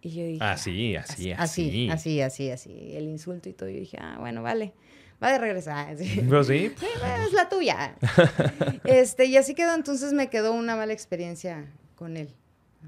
Y 0.03 0.09
yo 0.09 0.25
dije, 0.25 0.43
así, 0.43 0.95
así, 0.95 1.31
así, 1.31 1.89
así, 1.89 2.21
así, 2.21 2.49
así, 2.49 2.95
el 2.95 3.03
insulto 3.03 3.49
y 3.49 3.53
todo. 3.53 3.69
Yo 3.69 3.79
dije, 3.79 3.97
ah, 3.99 4.17
bueno, 4.19 4.41
vale, 4.41 4.73
va 5.21 5.31
de 5.31 5.37
regresar. 5.37 5.97
Sí. 5.97 6.21
¿Pero 6.27 6.43
sí? 6.43 6.71
sí 6.79 6.85
es 7.25 7.33
la 7.33 7.49
tuya. 7.49 7.95
este, 8.83 9.25
y 9.25 9.37
así 9.37 9.53
quedó, 9.53 9.75
entonces 9.75 10.13
me 10.13 10.29
quedó 10.29 10.53
una 10.53 10.75
mala 10.75 10.93
experiencia 10.93 11.71
con 11.95 12.17
él. 12.17 12.33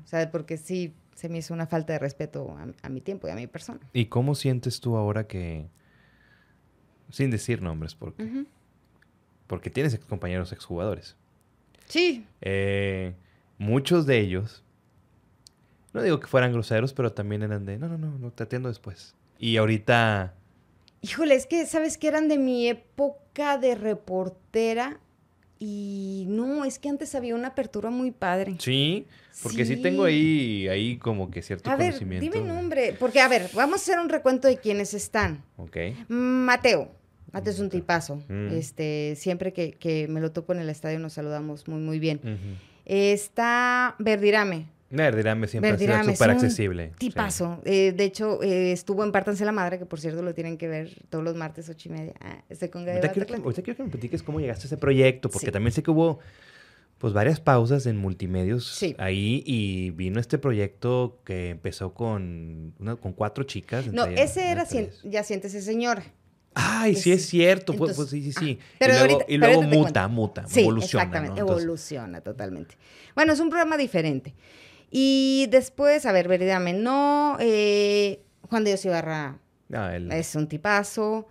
O 0.03 0.07
sea, 0.07 0.29
porque 0.31 0.57
sí, 0.57 0.93
se 1.15 1.29
me 1.29 1.37
hizo 1.37 1.53
una 1.53 1.67
falta 1.67 1.93
de 1.93 1.99
respeto 1.99 2.57
a, 2.57 2.67
a, 2.85 2.89
mi 2.89 3.01
tiempo 3.01 3.27
y 3.27 3.31
a 3.31 3.35
mi 3.35 3.47
persona. 3.47 3.79
¿Y 3.93 4.05
cómo 4.05 4.35
sientes 4.35 4.79
tú 4.79 4.97
ahora 4.97 5.27
que, 5.27 5.67
sin 7.11 7.29
decir 7.29 7.61
nombres, 7.61 7.93
porque, 7.93 8.23
uh 8.23 8.27
-huh. 8.27 8.47
porque 9.47 9.69
tienes 9.69 9.93
ex 9.93 10.03
compañeros 10.05 10.51
exjugadores? 10.51 11.15
Sí. 11.85 12.25
Eh, 12.41 13.13
muchos 13.59 14.07
de 14.07 14.19
ellos, 14.19 14.63
no 15.93 16.01
digo 16.01 16.19
que 16.19 16.27
fueran 16.27 16.51
groseros, 16.51 16.93
pero 16.93 17.13
también 17.13 17.43
eran 17.43 17.65
de, 17.65 17.77
no, 17.77 17.87
no, 17.87 17.99
no, 17.99 18.17
no 18.17 18.31
te 18.31 18.43
atiendo 18.43 18.69
después. 18.69 19.15
Y 19.37 19.57
ahorita... 19.57 20.33
Híjole, 21.03 21.35
es 21.35 21.45
que, 21.45 21.65
¿sabes 21.67 21.97
que 21.97 22.07
Eran 22.07 22.27
de 22.27 22.39
mi 22.39 22.67
época 22.67 23.57
de 23.59 23.75
reportera 23.75 24.99
y 25.59 26.25
no, 26.27 26.65
es 26.65 26.77
que 26.77 26.89
antes 26.89 27.15
había 27.15 27.35
una 27.35 27.49
apertura 27.49 27.89
muy 27.89 28.11
padre. 28.11 28.55
Sí, 28.59 29.05
porque 29.41 29.65
sí, 29.65 29.75
sí 29.75 29.81
tengo 29.81 30.03
ahí, 30.03 30.67
ahí 30.67 30.97
como 30.97 31.31
que 31.31 31.41
cierto 31.41 31.69
a 31.69 31.77
conocimiento. 31.77 32.25
Ver, 32.25 32.33
dime 32.33 32.45
nombre, 32.45 32.95
porque 32.99 33.21
a 33.21 33.27
ver, 33.27 33.49
vamos 33.53 33.79
a 33.79 33.83
hacer 33.83 33.99
un 33.99 34.09
recuento 34.09 34.47
de 34.47 34.57
quiénes 34.57 34.93
están. 34.93 35.43
Ok. 35.57 35.77
Mateo. 36.09 36.91
Mate 37.31 37.49
es 37.49 37.59
un 37.59 37.69
tipazo. 37.69 38.17
Mm. 38.27 38.49
Este, 38.53 39.15
siempre 39.15 39.53
que, 39.53 39.71
que 39.71 40.07
me 40.07 40.21
lo 40.21 40.31
topo 40.31 40.53
en 40.53 40.59
el 40.59 40.69
estadio 40.69 40.99
nos 40.99 41.13
saludamos 41.13 41.67
muy, 41.67 41.79
muy 41.79 41.97
bien. 41.97 42.19
Ujú. 42.23 42.57
Está 42.85 43.95
Verdirame. 43.99 44.67
Verdirame 44.95 45.47
siempre 45.47 45.71
ha 45.71 45.77
sido 45.77 45.93
es 45.95 46.05
súper 46.05 46.29
accesible. 46.29 46.89
sí. 46.91 47.09
Tipazo. 47.09 47.61
Eh, 47.65 47.93
de 47.95 48.03
hecho, 48.03 48.41
eh, 48.43 48.71
estuvo 48.71 49.03
en 49.03 49.11
Pártanse 49.11 49.43
la 49.43 49.51
Madre, 49.51 49.79
que 49.79 49.85
por 49.85 49.99
cierto 49.99 50.21
lo 50.21 50.33
tienen 50.33 50.57
que 50.57 50.67
ver 50.67 50.89
todos 51.09 51.23
los 51.23 51.35
martes, 51.35 51.67
ocho 51.69 51.89
y 51.89 51.91
media. 51.93 52.13
Ah, 52.21 52.43
estoy 52.49 52.69
con 52.69 52.83
Gaby 52.85 52.97
Ahorita 52.97 53.13
quiero, 53.13 53.27
que, 53.27 53.33
ahorita 53.41 53.61
quiero 53.63 53.77
que 53.77 53.83
me 53.83 53.89
platiques 53.89 54.21
cómo 54.23 54.39
llegaste 54.39 54.65
a 54.65 54.67
ese 54.67 54.77
proyecto, 54.77 55.29
porque 55.29 55.47
Sí. 55.47 55.51
también 55.51 55.71
sé 55.73 55.81
que 55.83 55.91
hubo 55.91 56.19
pues 56.99 57.11
varias 57.11 57.41
pausas 57.41 57.85
en 57.85 57.97
multimedios 57.97 58.65
Sí. 58.65 58.95
ahí 58.97 59.43
y 59.45 59.89
vino 59.89 60.21
este 60.21 60.37
proyecto 60.37 61.19
que 61.25 61.49
empezó 61.49 61.93
con, 61.93 62.73
una, 62.79 62.95
con 62.95 63.11
cuatro 63.11 63.43
chicas. 63.43 63.87
No, 63.87 64.05
ese 64.05 64.49
era 64.51 64.65
cien-. 64.65 64.89
Ya 65.03 65.23
siéntese 65.23 65.61
señora. 65.61 66.03
Ay, 66.55 66.95
sí 66.95 67.11
es 67.11 67.25
cierto. 67.25 67.73
pues, 67.75 67.91
Entonces, 67.91 67.95
pues, 67.97 68.23
sí, 68.23 68.31
sí, 68.31 68.39
sí. 68.39 68.59
ah, 68.61 68.75
pero 68.79 68.93
y 68.93 68.97
luego, 68.99 69.13
ahorita- 69.15 69.31
y 69.33 69.37
luego 69.37 69.61
muta, 69.63 69.75
cuento. 70.03 70.09
muta, 70.09 70.47
Sí, 70.47 70.61
evoluciona. 70.61 71.03
exactamente, 71.03 71.35
¿no? 71.35 71.41
Entonces, 71.41 71.63
evoluciona 71.63 72.21
totalmente. 72.21 72.75
Bueno, 73.15 73.33
es 73.33 73.39
un 73.41 73.49
programa 73.49 73.75
diferente. 73.75 74.33
Y 74.95 75.47
después, 75.49 76.05
a 76.05 76.11
ver, 76.11 76.27
Veridame, 76.27 76.71
no, 76.73 77.37
eh, 77.39 78.21
Juan 78.47 78.63
de 78.63 78.69
Dios 78.69 78.85
Ibarra 78.85 79.39
ah, 79.73 79.95
es 79.97 80.35
un 80.35 80.47
tipazo. 80.47 81.27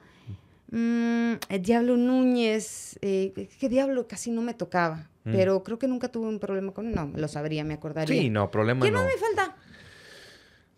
Mm, 0.72 1.34
el 1.48 1.62
Diablo 1.62 1.96
Núñez, 1.96 2.98
eh, 3.02 3.32
que 3.60 3.68
Diablo 3.68 4.08
casi 4.08 4.32
no 4.32 4.42
me 4.42 4.52
tocaba, 4.54 5.08
Mm. 5.24 5.30
pero 5.32 5.62
creo 5.62 5.78
que 5.78 5.86
nunca 5.86 6.08
tuve 6.08 6.26
un 6.26 6.40
problema 6.40 6.72
con 6.72 6.88
él. 6.88 6.94
No, 6.96 7.12
lo 7.14 7.28
sabría, 7.28 7.62
me 7.62 7.74
acordaría. 7.74 8.20
sí, 8.20 8.30
no, 8.30 8.50
problema 8.50 8.80
¿Quién 8.80 8.94
no. 8.94 9.04
más 9.04 9.08
me 9.14 9.20
falta? 9.20 9.56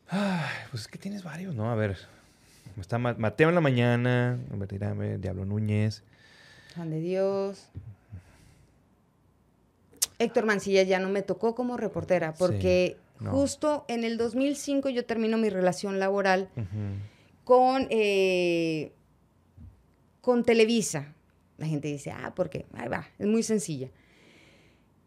Ay, 0.08 0.66
pues 0.70 0.82
es 0.82 0.88
que 0.88 0.98
tienes 0.98 1.22
varios, 1.24 1.54
¿no? 1.54 1.70
A 1.70 1.74
ver. 1.74 1.96
Está 2.78 2.98
Ma- 2.98 3.14
Mateo 3.16 3.48
en 3.48 3.54
la 3.54 3.60
mañana, 3.62 4.38
Diablo 5.18 5.46
Núñez. 5.46 6.02
Juan 6.74 6.90
de 6.90 7.00
Dios. 7.00 7.68
Héctor 10.24 10.46
Mancilla 10.46 10.82
ya 10.82 10.98
no 10.98 11.08
me 11.08 11.22
tocó 11.22 11.54
como 11.54 11.76
reportera, 11.76 12.34
porque 12.34 12.96
no. 13.20 13.30
justo 13.32 13.84
en 13.88 14.04
el 14.04 14.16
2005 14.16 14.88
yo 14.90 15.04
termino 15.04 15.38
mi 15.38 15.50
relación 15.50 15.98
laboral 15.98 16.50
con, 17.44 17.86
eh, 17.90 18.92
con 20.20 20.44
Televisa. 20.44 21.14
La 21.58 21.66
gente 21.66 21.88
dice, 21.88 22.10
ah, 22.10 22.32
porque, 22.34 22.66
ahí 22.74 22.88
va, 22.88 23.06
es 23.18 23.26
muy 23.26 23.42
sencilla. 23.42 23.88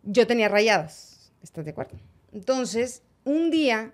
Yo 0.03 0.25
tenía 0.25 0.47
rayados, 0.47 1.31
¿estás 1.41 1.65
de 1.65 1.71
acuerdo? 1.71 1.97
Entonces, 2.31 3.03
un 3.25 3.51
día 3.51 3.93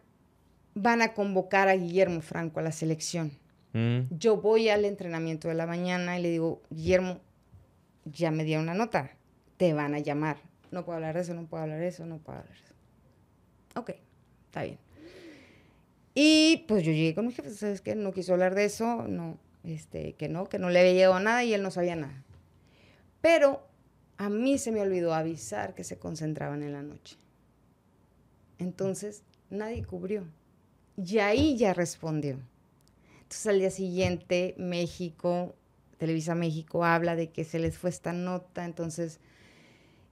van 0.76 1.02
a 1.02 1.14
convocar 1.14 1.70
a 1.70 1.76
Guillermo 1.76 2.22
Franco 2.22 2.60
a 2.60 2.64
la 2.64 2.72
selección. 2.72 3.32
Mm. 3.74 4.02
Yo 4.12 4.38
voy 4.38 4.70
al 4.70 4.86
entrenamiento 4.86 5.48
de 5.48 5.56
la 5.56 5.66
mañana 5.66 6.20
y 6.20 6.22
le 6.22 6.30
digo, 6.30 6.62
Guillermo, 6.70 7.20
ya 8.06 8.32
me 8.32 8.44
dieron 8.44 8.66
una 8.66 8.74
nota, 8.74 9.12
te 9.58 9.74
van 9.74 9.96
a 9.96 10.00
llamar. 10.00 10.38
No 10.74 10.84
puedo 10.84 10.98
hablar 10.98 11.16
de 11.16 11.22
eso, 11.22 11.34
no 11.34 11.46
puedo 11.46 11.64
hablar 11.64 11.80
de 11.80 11.88
eso, 11.88 12.06
no 12.06 12.18
puedo 12.18 12.40
hablar 12.40 12.52
de 12.52 12.64
eso. 12.64 12.74
Ok, 13.76 13.92
está 14.48 14.64
bien. 14.64 14.80
Y 16.16 16.66
pues 16.68 16.84
yo 16.84 16.92
llegué 16.92 17.16
con 17.16 17.28
mi 17.28 17.34
jefe, 17.34 17.50
¿sabes 17.52 17.82
qué? 17.82 17.96
No 17.96 18.12
quiso 18.12 18.34
hablar 18.34 18.56
de 18.56 18.66
eso, 18.66 19.08
no, 19.08 19.38
este, 19.64 20.14
que 20.14 20.30
no, 20.30 20.50
que 20.50 20.60
no 20.60 20.70
le 20.70 20.80
había 20.80 20.94
llegado 20.94 21.20
nada 21.20 21.44
y 21.44 21.54
él 21.54 21.64
no 21.64 21.72
sabía 21.72 21.96
nada. 21.96 22.24
Pero 23.22 23.66
a 24.18 24.30
mí 24.30 24.58
se 24.58 24.72
me 24.72 24.82
olvidó 24.82 25.14
avisar 25.14 25.74
que 25.76 25.84
se 25.84 25.98
concentraban 25.98 26.64
en 26.64 26.74
la 26.74 26.84
noche. 26.84 27.18
Entonces, 28.58 29.24
nadie 29.50 29.86
cubrió. 29.86 30.26
Y 30.98 31.20
ahí 31.20 31.58
ya 31.58 31.74
respondió. 31.74 32.40
Entonces 33.22 33.48
al 33.48 33.60
día 33.60 33.72
siguiente 33.72 34.54
México, 34.58 35.56
Televisa 35.98 36.36
México 36.36 36.86
habla 36.86 37.16
de 37.16 37.32
que 37.32 37.44
se 37.44 37.60
les 37.60 37.78
fue 37.78 37.90
esta 37.90 38.14
nota, 38.14 38.66
entonces, 38.66 39.20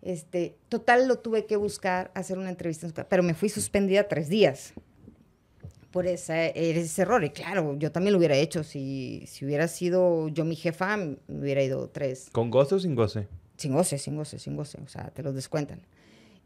este, 0.01 0.57
total 0.69 1.07
lo 1.07 1.19
tuve 1.19 1.45
que 1.45 1.55
buscar, 1.55 2.11
hacer 2.15 2.37
una 2.37 2.49
entrevista, 2.49 2.87
pero 3.07 3.23
me 3.23 3.33
fui 3.33 3.49
suspendida 3.49 4.07
tres 4.07 4.29
días 4.29 4.73
por 5.91 6.07
esa, 6.07 6.45
ese 6.47 7.01
error. 7.01 7.23
Y 7.23 7.29
claro, 7.29 7.77
yo 7.77 7.91
también 7.91 8.13
lo 8.13 8.19
hubiera 8.19 8.35
hecho, 8.35 8.63
si, 8.63 9.25
si 9.27 9.45
hubiera 9.45 9.67
sido 9.67 10.29
yo 10.29 10.45
mi 10.45 10.55
jefa, 10.55 10.97
me 10.97 11.17
hubiera 11.27 11.61
ido 11.61 11.89
tres. 11.89 12.29
¿Con 12.31 12.49
goce 12.49 12.75
o 12.75 12.79
sin 12.79 12.95
goce? 12.95 13.27
Sin 13.57 13.73
goce, 13.73 13.97
sin 13.97 14.15
goce, 14.15 14.39
sin 14.39 14.55
goce, 14.55 14.79
o 14.81 14.87
sea, 14.87 15.11
te 15.11 15.21
los 15.21 15.35
descuentan. 15.35 15.81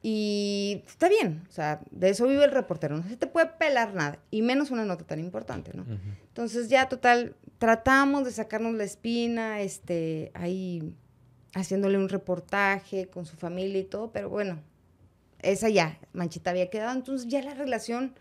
Y 0.08 0.84
está 0.86 1.10
bien, 1.10 1.44
o 1.50 1.52
sea, 1.52 1.82
de 1.90 2.10
eso 2.10 2.28
vive 2.28 2.44
el 2.44 2.52
reportero, 2.52 2.96
no 2.96 3.08
se 3.08 3.18
te 3.18 3.26
puede 3.26 3.48
pelar 3.58 3.96
nada, 3.96 4.20
y 4.30 4.44
menos 4.44 4.70
una 4.70 4.86
nota 4.86 5.04
tan 5.04 5.20
importante, 5.20 5.72
¿no? 5.74 5.82
Ujú. 5.82 5.98
Entonces 6.28 6.70
ya 6.70 6.90
total, 6.90 7.36
tratamos 7.58 8.26
de 8.26 8.32
sacarnos 8.32 8.76
la 8.76 8.84
espina, 8.84 9.62
este, 9.62 10.32
ahí 10.36 10.94
haciéndole 11.56 11.98
un 11.98 12.10
reportaje 12.10 13.08
con 13.08 13.26
su 13.26 13.38
familia 13.38 13.80
y 13.80 13.86
todo, 13.86 14.12
pero 14.12 14.30
bueno, 14.30 14.60
esa 15.40 15.70
ya, 15.70 16.00
Manchita 16.14 16.52
había 16.52 16.70
quedado, 16.70 16.96
entonces 16.96 17.28
ya 17.28 17.42
la 17.42 17.54
relación 17.54 18.14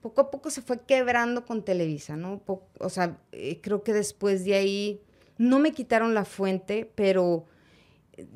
poco 0.00 0.22
a 0.22 0.30
poco 0.30 0.50
se 0.50 0.62
fue 0.62 0.80
quebrando 0.80 1.44
con 1.44 1.62
Televisa, 1.62 2.16
¿no? 2.16 2.42
O 2.78 2.88
sea, 2.88 3.18
eh, 3.32 3.60
creo 3.60 3.82
que 3.82 3.92
después 3.92 4.44
de 4.44 4.54
ahí 4.54 5.02
no 5.36 5.58
me 5.58 5.72
quitaron 5.72 6.14
la 6.14 6.24
fuente, 6.24 6.90
pero 6.94 7.44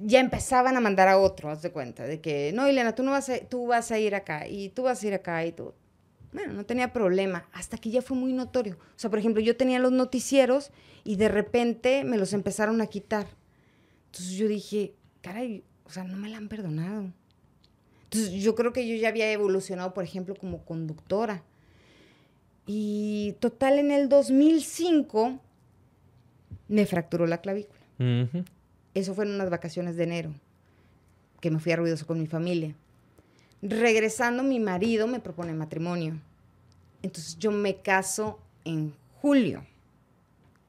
ya 0.02 0.20
empezaban 0.20 0.76
a 0.76 0.80
mandar 0.80 1.08
a 1.08 1.18
otro, 1.18 1.50
haz 1.50 1.62
de 1.62 1.72
cuenta, 1.72 2.04
de 2.04 2.20
que, 2.20 2.52
no, 2.54 2.66
Elena, 2.66 2.94
tú, 2.94 3.02
no 3.02 3.12
vas 3.12 3.30
a, 3.30 3.38
tú 3.38 3.66
vas 3.66 3.90
a 3.90 3.98
ir 3.98 4.14
acá, 4.14 4.46
y 4.46 4.68
tú 4.68 4.82
vas 4.82 5.02
a 5.02 5.06
ir 5.06 5.14
acá, 5.14 5.44
y 5.44 5.52
tú. 5.52 5.72
Bueno, 6.32 6.52
no 6.52 6.66
tenía 6.66 6.92
problema, 6.92 7.48
hasta 7.52 7.78
que 7.78 7.90
ya 7.90 8.02
fue 8.02 8.16
muy 8.16 8.34
notorio. 8.34 8.74
O 8.74 8.98
sea, 8.98 9.08
por 9.08 9.18
ejemplo, 9.18 9.40
yo 9.40 9.56
tenía 9.56 9.78
los 9.78 9.92
noticieros 9.92 10.70
y 11.04 11.16
de 11.16 11.28
repente 11.28 12.04
me 12.04 12.18
los 12.18 12.32
empezaron 12.32 12.80
a 12.80 12.88
quitar. 12.88 13.28
Entonces 14.14 14.36
yo 14.36 14.46
dije, 14.46 14.94
caray, 15.22 15.64
o 15.84 15.90
sea, 15.90 16.04
no 16.04 16.16
me 16.16 16.28
la 16.28 16.36
han 16.36 16.46
perdonado. 16.46 17.10
Entonces 18.04 18.30
yo 18.30 18.54
creo 18.54 18.72
que 18.72 18.86
yo 18.86 18.94
ya 18.94 19.08
había 19.08 19.32
evolucionado, 19.32 19.92
por 19.92 20.04
ejemplo, 20.04 20.36
como 20.36 20.64
conductora. 20.64 21.42
Y 22.64 23.34
total, 23.40 23.80
en 23.80 23.90
el 23.90 24.08
2005 24.08 25.40
me 26.68 26.86
fracturó 26.86 27.26
la 27.26 27.40
clavícula. 27.40 27.80
Eso 28.94 29.14
fue 29.16 29.24
en 29.24 29.32
unas 29.32 29.50
vacaciones 29.50 29.96
de 29.96 30.04
enero, 30.04 30.32
que 31.40 31.50
me 31.50 31.58
fui 31.58 31.72
a 31.72 31.76
Ruidoso 31.76 32.06
con 32.06 32.20
mi 32.20 32.28
familia. 32.28 32.76
Regresando, 33.62 34.44
mi 34.44 34.60
marido 34.60 35.08
me 35.08 35.18
propone 35.18 35.54
matrimonio. 35.54 36.20
Entonces 37.02 37.36
yo 37.36 37.50
me 37.50 37.78
caso 37.78 38.38
en 38.64 38.94
julio 39.20 39.66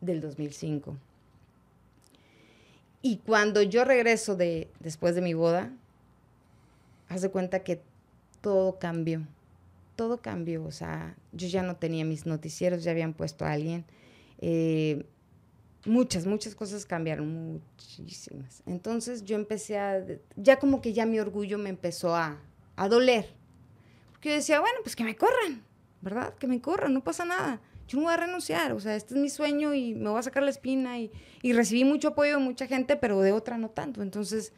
del 0.01 0.19
2005. 0.19 0.97
Y 3.05 3.17
cuando 3.17 3.61
yo 3.61 3.85
regreso 3.85 4.35
de, 4.35 4.67
después 4.79 5.13
de 5.13 5.21
mi 5.21 5.35
boda, 5.35 5.71
haz 7.07 7.21
de 7.21 7.29
cuenta 7.29 7.59
que 7.59 7.83
todo 8.41 8.79
cambió. 8.79 9.27
Todo 9.95 10.23
cambió. 10.23 10.65
O 10.65 10.71
sea, 10.71 11.15
yo 11.31 11.47
ya 11.47 11.61
no 11.61 11.75
tenía 11.75 12.03
mis 12.03 12.25
noticieros, 12.25 12.83
ya 12.83 12.89
habían 12.89 13.13
puesto 13.13 13.45
a 13.45 13.51
alguien. 13.51 13.85
Eh, 14.39 15.05
muchas, 15.85 16.25
muchas 16.25 16.55
cosas 16.55 16.87
cambiaron, 16.87 17.31
muchísimas. 17.31 18.63
Entonces 18.65 19.23
yo 19.23 19.35
empecé 19.35 19.77
a, 19.77 20.03
ya 20.35 20.57
como 20.57 20.81
que 20.81 20.91
ya 20.91 21.05
mi 21.05 21.19
orgullo 21.19 21.59
me 21.59 21.69
empezó 21.69 22.15
a, 22.15 22.39
a 22.75 22.89
doler. 22.89 23.29
Porque 24.13 24.29
yo 24.29 24.35
decía, 24.37 24.59
bueno, 24.59 24.79
pues 24.81 24.95
que 24.95 25.03
me 25.03 25.15
corran, 25.15 25.61
¿verdad? 26.01 26.33
Que 26.39 26.47
me 26.47 26.59
corran, 26.59 26.91
no 26.91 27.03
pasa 27.03 27.23
nada. 27.23 27.61
Yo 27.87 27.97
no 27.99 28.05
voy 28.05 28.13
a 28.13 28.17
renunciar, 28.17 28.71
o 28.73 28.79
sea, 28.79 28.95
este 28.95 29.13
es 29.13 29.19
mi 29.19 29.29
sueño 29.29 29.73
y 29.73 29.93
me 29.93 30.09
voy 30.09 30.19
a 30.19 30.23
sacar 30.23 30.41
la 30.43 30.49
espina 30.49 30.97
y, 30.99 31.11
y 31.41 31.53
recibí 31.53 31.83
mucho 31.83 32.09
apoyo 32.09 32.31
de 32.37 32.43
mucha 32.43 32.65
gente, 32.67 32.95
pero 32.95 33.21
de 33.21 33.31
otra 33.31 33.57
no 33.57 33.69
tanto. 33.69 34.01
Entonces 34.01 34.53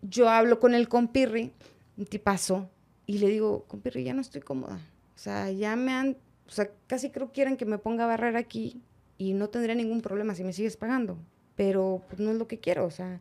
yo 0.00 0.28
hablo 0.28 0.58
con 0.58 0.74
el 0.74 0.88
compirri, 0.88 1.52
un 1.96 2.06
tipazo, 2.06 2.70
y 3.06 3.18
le 3.18 3.28
digo, 3.28 3.64
compirri, 3.68 4.04
ya 4.04 4.14
no 4.14 4.20
estoy 4.22 4.40
cómoda. 4.40 4.76
O 5.14 5.18
sea, 5.18 5.50
ya 5.50 5.76
me 5.76 5.92
han, 5.92 6.16
o 6.48 6.50
sea, 6.50 6.70
casi 6.86 7.10
creo 7.10 7.26
que 7.28 7.32
quieren 7.34 7.56
que 7.56 7.66
me 7.66 7.78
ponga 7.78 8.06
barrera 8.06 8.38
aquí 8.38 8.80
y 9.18 9.34
no 9.34 9.50
tendría 9.50 9.74
ningún 9.74 10.00
problema 10.00 10.34
si 10.34 10.42
me 10.42 10.52
sigues 10.52 10.76
pagando. 10.76 11.18
Pero 11.54 12.02
pues, 12.08 12.18
no 12.18 12.30
es 12.30 12.38
lo 12.38 12.48
que 12.48 12.58
quiero. 12.60 12.86
O 12.86 12.90
sea, 12.90 13.20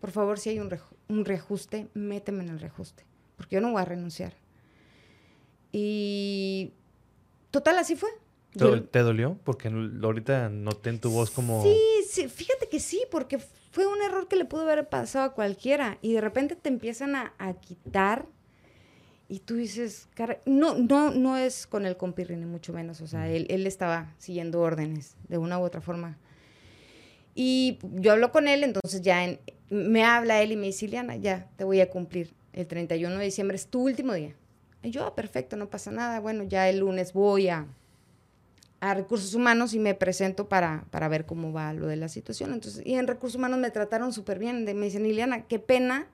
por 0.00 0.12
favor, 0.12 0.38
si 0.38 0.50
hay 0.50 0.60
un, 0.60 0.70
reju- 0.70 0.94
un 1.08 1.24
reajuste, 1.24 1.88
méteme 1.94 2.44
en 2.44 2.50
el 2.50 2.60
reajuste. 2.60 3.04
Porque 3.36 3.56
yo 3.56 3.60
no 3.60 3.72
voy 3.72 3.82
a 3.82 3.84
renunciar. 3.84 4.34
Y 5.72 6.72
total, 7.50 7.78
así 7.78 7.96
fue. 7.96 8.10
¿Te, 8.90 8.98
dolió? 9.00 9.38
Porque 9.44 9.68
ahorita 9.68 10.48
noté 10.50 10.90
en 10.90 11.00
tu 11.00 11.10
voz 11.10 11.30
como... 11.30 11.62
Sí, 11.62 11.76
sí, 12.08 12.28
fíjate 12.28 12.68
que 12.68 12.80
sí, 12.80 13.02
porque 13.10 13.38
fue 13.38 13.86
un 13.86 14.02
error 14.02 14.28
que 14.28 14.36
le 14.36 14.44
pudo 14.44 14.62
haber 14.62 14.88
pasado 14.88 15.24
a 15.24 15.32
cualquiera. 15.34 15.98
Y 16.02 16.12
de 16.12 16.20
repente 16.20 16.54
te 16.56 16.68
empiezan 16.68 17.14
a, 17.16 17.32
a 17.38 17.54
quitar 17.54 18.26
y 19.28 19.38
tú 19.40 19.54
dices, 19.54 20.08
cara, 20.14 20.38
no, 20.44 20.74
no, 20.76 21.10
no 21.10 21.38
es 21.38 21.66
con 21.66 21.86
el 21.86 21.96
compirri, 21.96 22.36
ni 22.36 22.44
mucho 22.44 22.72
menos. 22.74 23.00
O 23.00 23.06
sea, 23.06 23.28
él, 23.30 23.46
él 23.48 23.66
estaba 23.66 24.12
siguiendo 24.18 24.60
órdenes 24.60 25.16
de 25.28 25.38
una 25.38 25.58
u 25.58 25.62
otra 25.62 25.80
forma. 25.80 26.18
Y 27.34 27.78
yo 27.94 28.12
hablo 28.12 28.30
con 28.30 28.46
él, 28.48 28.62
entonces 28.62 29.00
ya 29.00 29.24
en- 29.24 29.40
me 29.70 30.04
habla 30.04 30.42
él 30.42 30.52
y 30.52 30.56
me 30.56 30.66
dice, 30.66 30.84
Ileana, 30.84 31.16
ya 31.16 31.48
te 31.56 31.64
voy 31.64 31.80
a 31.80 31.88
cumplir. 31.88 32.34
El 32.52 32.66
31 32.66 33.16
de 33.16 33.24
diciembre 33.24 33.56
es 33.56 33.66
tu 33.68 33.82
último 33.84 34.12
día. 34.12 34.34
Y 34.82 34.90
yo, 34.90 35.04
"Ah, 35.06 35.14
perfecto, 35.14 35.56
no 35.56 35.70
pasa 35.70 35.90
nada. 35.90 36.20
Bueno, 36.20 36.44
ya 36.44 36.68
el 36.68 36.80
lunes 36.80 37.14
voy 37.14 37.48
a, 37.48 37.66
a 38.82 38.94
recursos 38.94 39.32
humanos 39.34 39.74
y 39.74 39.78
me 39.78 39.94
presento 39.94 40.48
para, 40.48 40.86
para 40.90 41.06
ver 41.06 41.24
cómo 41.24 41.52
va 41.52 41.72
lo 41.72 41.86
de 41.86 41.94
la 41.94 42.08
situación. 42.08 42.52
Entonces, 42.52 42.84
y 42.84 42.94
en 42.94 43.06
recursos 43.06 43.36
humanos 43.36 43.60
me 43.60 43.70
trataron 43.70 44.12
súper 44.12 44.40
bien. 44.40 44.64
me 44.64 44.86
dicen, 44.86 45.04
Liliana, 45.04 45.46
qué 45.46 45.60
pena 45.60 46.08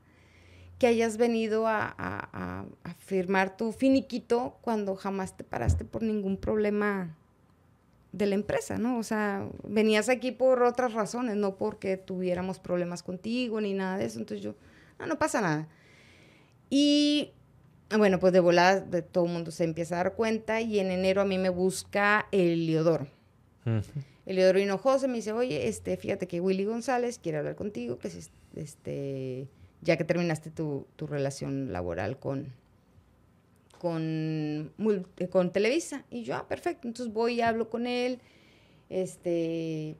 que 0.78 0.86
hayas 0.86 1.16
venido 1.16 1.66
a, 1.66 1.94
a, 1.96 2.66
a, 2.84 2.94
firmar 2.98 3.56
tu 3.56 3.72
finiquito 3.72 4.58
cuando 4.60 4.96
jamás 4.96 5.34
te 5.34 5.44
paraste 5.44 5.86
por 5.86 6.02
ningún 6.02 6.36
problema 6.36 7.16
de 8.12 8.26
la 8.26 8.34
empresa, 8.34 8.76
¿no? 8.76 8.98
O 8.98 9.02
sea, 9.02 9.48
venías 9.64 10.10
aquí 10.10 10.30
por 10.30 10.62
otras 10.62 10.92
razones, 10.92 11.36
no 11.36 11.56
porque 11.56 11.96
tuviéramos 11.96 12.58
problemas 12.58 13.02
contigo 13.02 13.62
ni 13.62 13.72
nada 13.72 13.96
de 13.96 14.04
eso. 14.04 14.18
Entonces 14.18 14.44
yo, 14.44 14.56
no, 14.98 15.06
no 15.06 15.18
pasa 15.18 15.40
nada. 15.40 15.68
Y 16.68 17.32
bueno, 17.96 18.18
pues 18.18 18.32
de 18.32 18.40
volada 18.40 18.80
de 18.80 19.02
todo 19.02 19.24
el 19.24 19.32
mundo 19.32 19.50
se 19.50 19.64
empieza 19.64 19.94
a 19.94 20.04
dar 20.04 20.14
cuenta 20.14 20.60
y 20.60 20.78
en 20.78 20.90
enero 20.90 21.22
a 21.22 21.24
mí 21.24 21.38
me 21.38 21.48
busca 21.48 22.26
el 22.32 22.66
Leodoro. 22.66 23.06
Uh 23.64 23.80
-huh. 23.80 24.62
Hinojosa 24.62 25.08
me 25.08 25.14
dice, 25.14 25.32
oye, 25.32 25.68
este, 25.68 25.96
fíjate 25.96 26.26
que 26.28 26.40
Willy 26.40 26.64
González 26.64 27.18
quiere 27.18 27.38
hablar 27.38 27.56
contigo, 27.56 27.98
que 27.98 28.08
es, 28.08 28.30
este, 28.54 29.48
ya 29.80 29.96
que 29.96 30.04
terminaste 30.04 30.50
tu, 30.50 30.86
tu 30.96 31.06
relación 31.06 31.72
laboral 31.72 32.18
con, 32.18 32.52
con, 33.78 34.72
con 35.30 35.52
Televisa. 35.52 36.04
Y 36.10 36.24
yo, 36.24 36.36
ah, 36.36 36.46
perfecto. 36.46 36.88
Entonces 36.88 37.12
voy 37.12 37.34
y 37.34 37.40
hablo 37.40 37.70
con 37.70 37.86
él. 37.86 38.20
Este, 38.90 39.96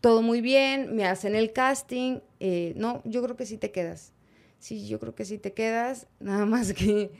todo 0.00 0.22
muy 0.22 0.40
bien, 0.40 0.94
me 0.96 1.04
hacen 1.04 1.34
el 1.34 1.52
casting. 1.52 2.20
Eh, 2.40 2.72
no, 2.76 3.02
yo 3.04 3.22
creo 3.22 3.36
que 3.36 3.44
sí 3.44 3.58
te 3.58 3.72
quedas. 3.72 4.12
Sí, 4.58 4.86
yo 4.88 4.98
creo 4.98 5.14
que 5.14 5.24
sí 5.24 5.38
te 5.38 5.52
quedas. 5.52 6.06
Nada 6.20 6.46
más 6.46 6.72
que 6.72 7.12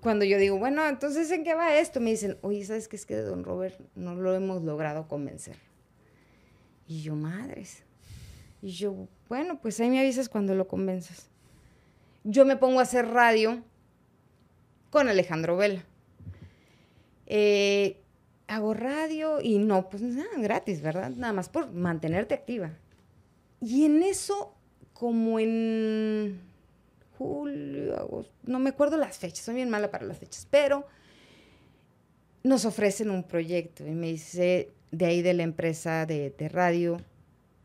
cuando 0.00 0.24
yo 0.24 0.38
digo, 0.38 0.58
bueno, 0.58 0.86
entonces 0.88 1.30
¿en 1.30 1.44
qué 1.44 1.54
va 1.54 1.76
esto? 1.76 2.00
Me 2.00 2.10
dicen, 2.10 2.38
oye, 2.42 2.64
¿sabes 2.64 2.88
qué 2.88 2.96
es 2.96 3.04
que 3.04 3.16
de 3.16 3.22
don 3.22 3.44
Robert 3.44 3.78
no 3.94 4.14
lo 4.14 4.34
hemos 4.34 4.62
logrado 4.62 5.06
convencer? 5.06 5.56
Y 6.86 7.02
yo, 7.02 7.14
madres. 7.14 7.84
Y 8.62 8.70
yo, 8.70 9.08
bueno, 9.28 9.60
pues 9.60 9.80
ahí 9.80 9.90
me 9.90 10.00
avisas 10.00 10.28
cuando 10.28 10.54
lo 10.54 10.68
convenzas. 10.68 11.28
Yo 12.24 12.44
me 12.44 12.56
pongo 12.56 12.80
a 12.80 12.84
hacer 12.84 13.08
radio 13.08 13.62
con 14.90 15.08
Alejandro 15.08 15.56
Vela. 15.56 15.84
Eh, 17.26 18.02
hago 18.46 18.74
radio 18.74 19.40
y 19.40 19.58
no, 19.58 19.88
pues 19.88 20.02
nada, 20.02 20.30
gratis, 20.36 20.82
¿verdad? 20.82 21.10
Nada 21.10 21.32
más 21.32 21.48
por 21.48 21.72
mantenerte 21.72 22.34
activa. 22.34 22.72
Y 23.60 23.84
en 23.84 24.02
eso, 24.02 24.54
como 24.92 25.38
en 25.38 26.40
julio, 27.22 27.96
agosto, 27.98 28.32
no 28.44 28.58
me 28.58 28.70
acuerdo 28.70 28.96
las 28.96 29.18
fechas, 29.18 29.44
soy 29.44 29.54
bien 29.56 29.70
mala 29.70 29.90
para 29.90 30.04
las 30.06 30.18
fechas, 30.18 30.46
pero 30.50 30.86
nos 32.42 32.64
ofrecen 32.64 33.10
un 33.10 33.22
proyecto 33.22 33.86
y 33.86 33.92
me 33.92 34.08
dice 34.08 34.70
de 34.90 35.06
ahí 35.06 35.22
de 35.22 35.34
la 35.34 35.42
empresa 35.42 36.06
de, 36.06 36.30
de 36.30 36.48
radio, 36.48 36.98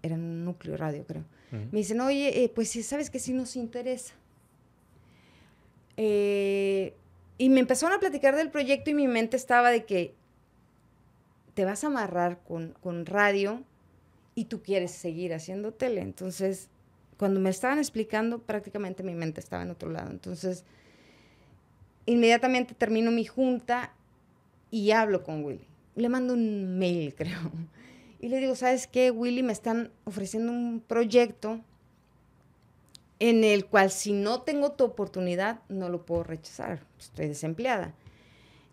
era 0.02 0.16
un 0.16 0.46
núcleo 0.46 0.78
radio 0.78 1.06
creo, 1.06 1.24
uh 1.52 1.56
-huh. 1.56 1.72
me 1.72 1.80
dicen, 1.80 2.00
oye, 2.02 2.44
eh, 2.44 2.50
pues 2.50 2.72
sabes 2.86 3.10
que 3.10 3.20
sí 3.20 3.34
nos 3.34 3.56
interesa. 3.56 4.14
Eh, 5.98 6.94
y 7.40 7.50
me 7.50 7.60
empezaron 7.60 7.96
a 7.96 8.00
platicar 8.00 8.36
del 8.36 8.52
proyecto 8.52 8.92
y 8.92 8.94
mi 8.94 9.08
mente 9.08 9.36
estaba 9.36 9.72
de 9.72 9.86
que 9.86 10.14
te 11.54 11.66
vas 11.66 11.84
a 11.84 11.88
amarrar 11.88 12.40
con, 12.48 12.76
con 12.82 13.06
radio 13.06 13.64
y 14.36 14.46
tú 14.46 14.62
quieres 14.62 14.92
seguir 14.92 15.34
haciendo 15.34 15.74
tele. 15.74 16.02
Entonces, 16.02 16.70
cuando 17.18 17.40
me 17.40 17.50
estaban 17.50 17.80
explicando, 17.80 18.40
prácticamente 18.40 19.04
mi 19.04 19.16
mente 19.16 19.40
estaba 19.40 19.64
en 19.64 19.72
otro 19.72 19.90
lado. 19.90 20.12
Entonces, 20.12 20.64
inmediatamente 22.06 22.76
termino 22.76 23.12
mi 23.12 23.26
junta 23.26 23.92
y 24.72 24.92
hablo 24.92 25.24
con 25.24 25.44
Willy. 25.44 25.66
Le 25.96 26.10
mando 26.10 26.34
un 26.34 26.78
mail, 26.78 27.16
creo. 27.18 27.52
Y 28.20 28.30
le 28.30 28.40
digo, 28.40 28.56
¿sabes 28.56 28.88
qué, 28.88 29.12
Willy? 29.12 29.44
Me 29.44 29.54
están 29.54 29.92
ofreciendo 30.06 30.52
un 30.52 30.84
proyecto 30.86 31.62
en 33.20 33.44
el 33.44 33.66
cual 33.66 33.90
si 33.90 34.14
no 34.14 34.42
tengo 34.42 34.74
tu 34.74 34.84
oportunidad, 34.84 35.60
no 35.70 35.90
lo 35.90 36.06
puedo 36.06 36.24
rechazar. 36.24 36.84
Estoy 37.00 37.28
desempleada. 37.28 37.94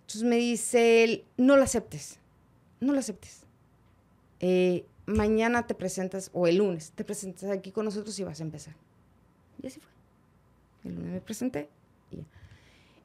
Entonces 0.02 0.22
me 0.22 0.36
dice 0.36 1.04
él, 1.04 1.24
no 1.38 1.56
lo 1.56 1.62
aceptes, 1.62 2.18
no 2.80 2.92
lo 2.92 2.98
aceptes. 2.98 3.44
Eh, 4.40 4.84
mañana 5.06 5.66
te 5.66 5.74
presentas, 5.74 6.30
o 6.32 6.46
el 6.46 6.56
lunes, 6.56 6.92
te 6.94 7.04
presentas 7.04 7.50
aquí 7.50 7.70
con 7.70 7.84
nosotros 7.84 8.18
y 8.18 8.24
vas 8.24 8.40
a 8.40 8.42
empezar. 8.42 8.74
Y 9.62 9.66
así 9.66 9.80
fue. 9.80 9.90
El 10.84 10.96
lunes 10.96 11.12
me 11.12 11.20
presenté 11.20 11.68
y 12.10 12.16
ya. 12.18 12.24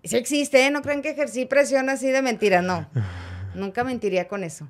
Sí 0.04 0.16
existe, 0.16 0.66
¿eh? 0.66 0.72
no 0.72 0.82
crean 0.82 1.02
que 1.02 1.10
ejercí 1.10 1.45
presión 1.45 1.89
así 1.89 2.08
de 2.08 2.22
mentira, 2.22 2.62
no. 2.62 2.89
Nunca 3.56 3.84
mentiría 3.84 4.28
con 4.28 4.43
eso. 4.43 4.70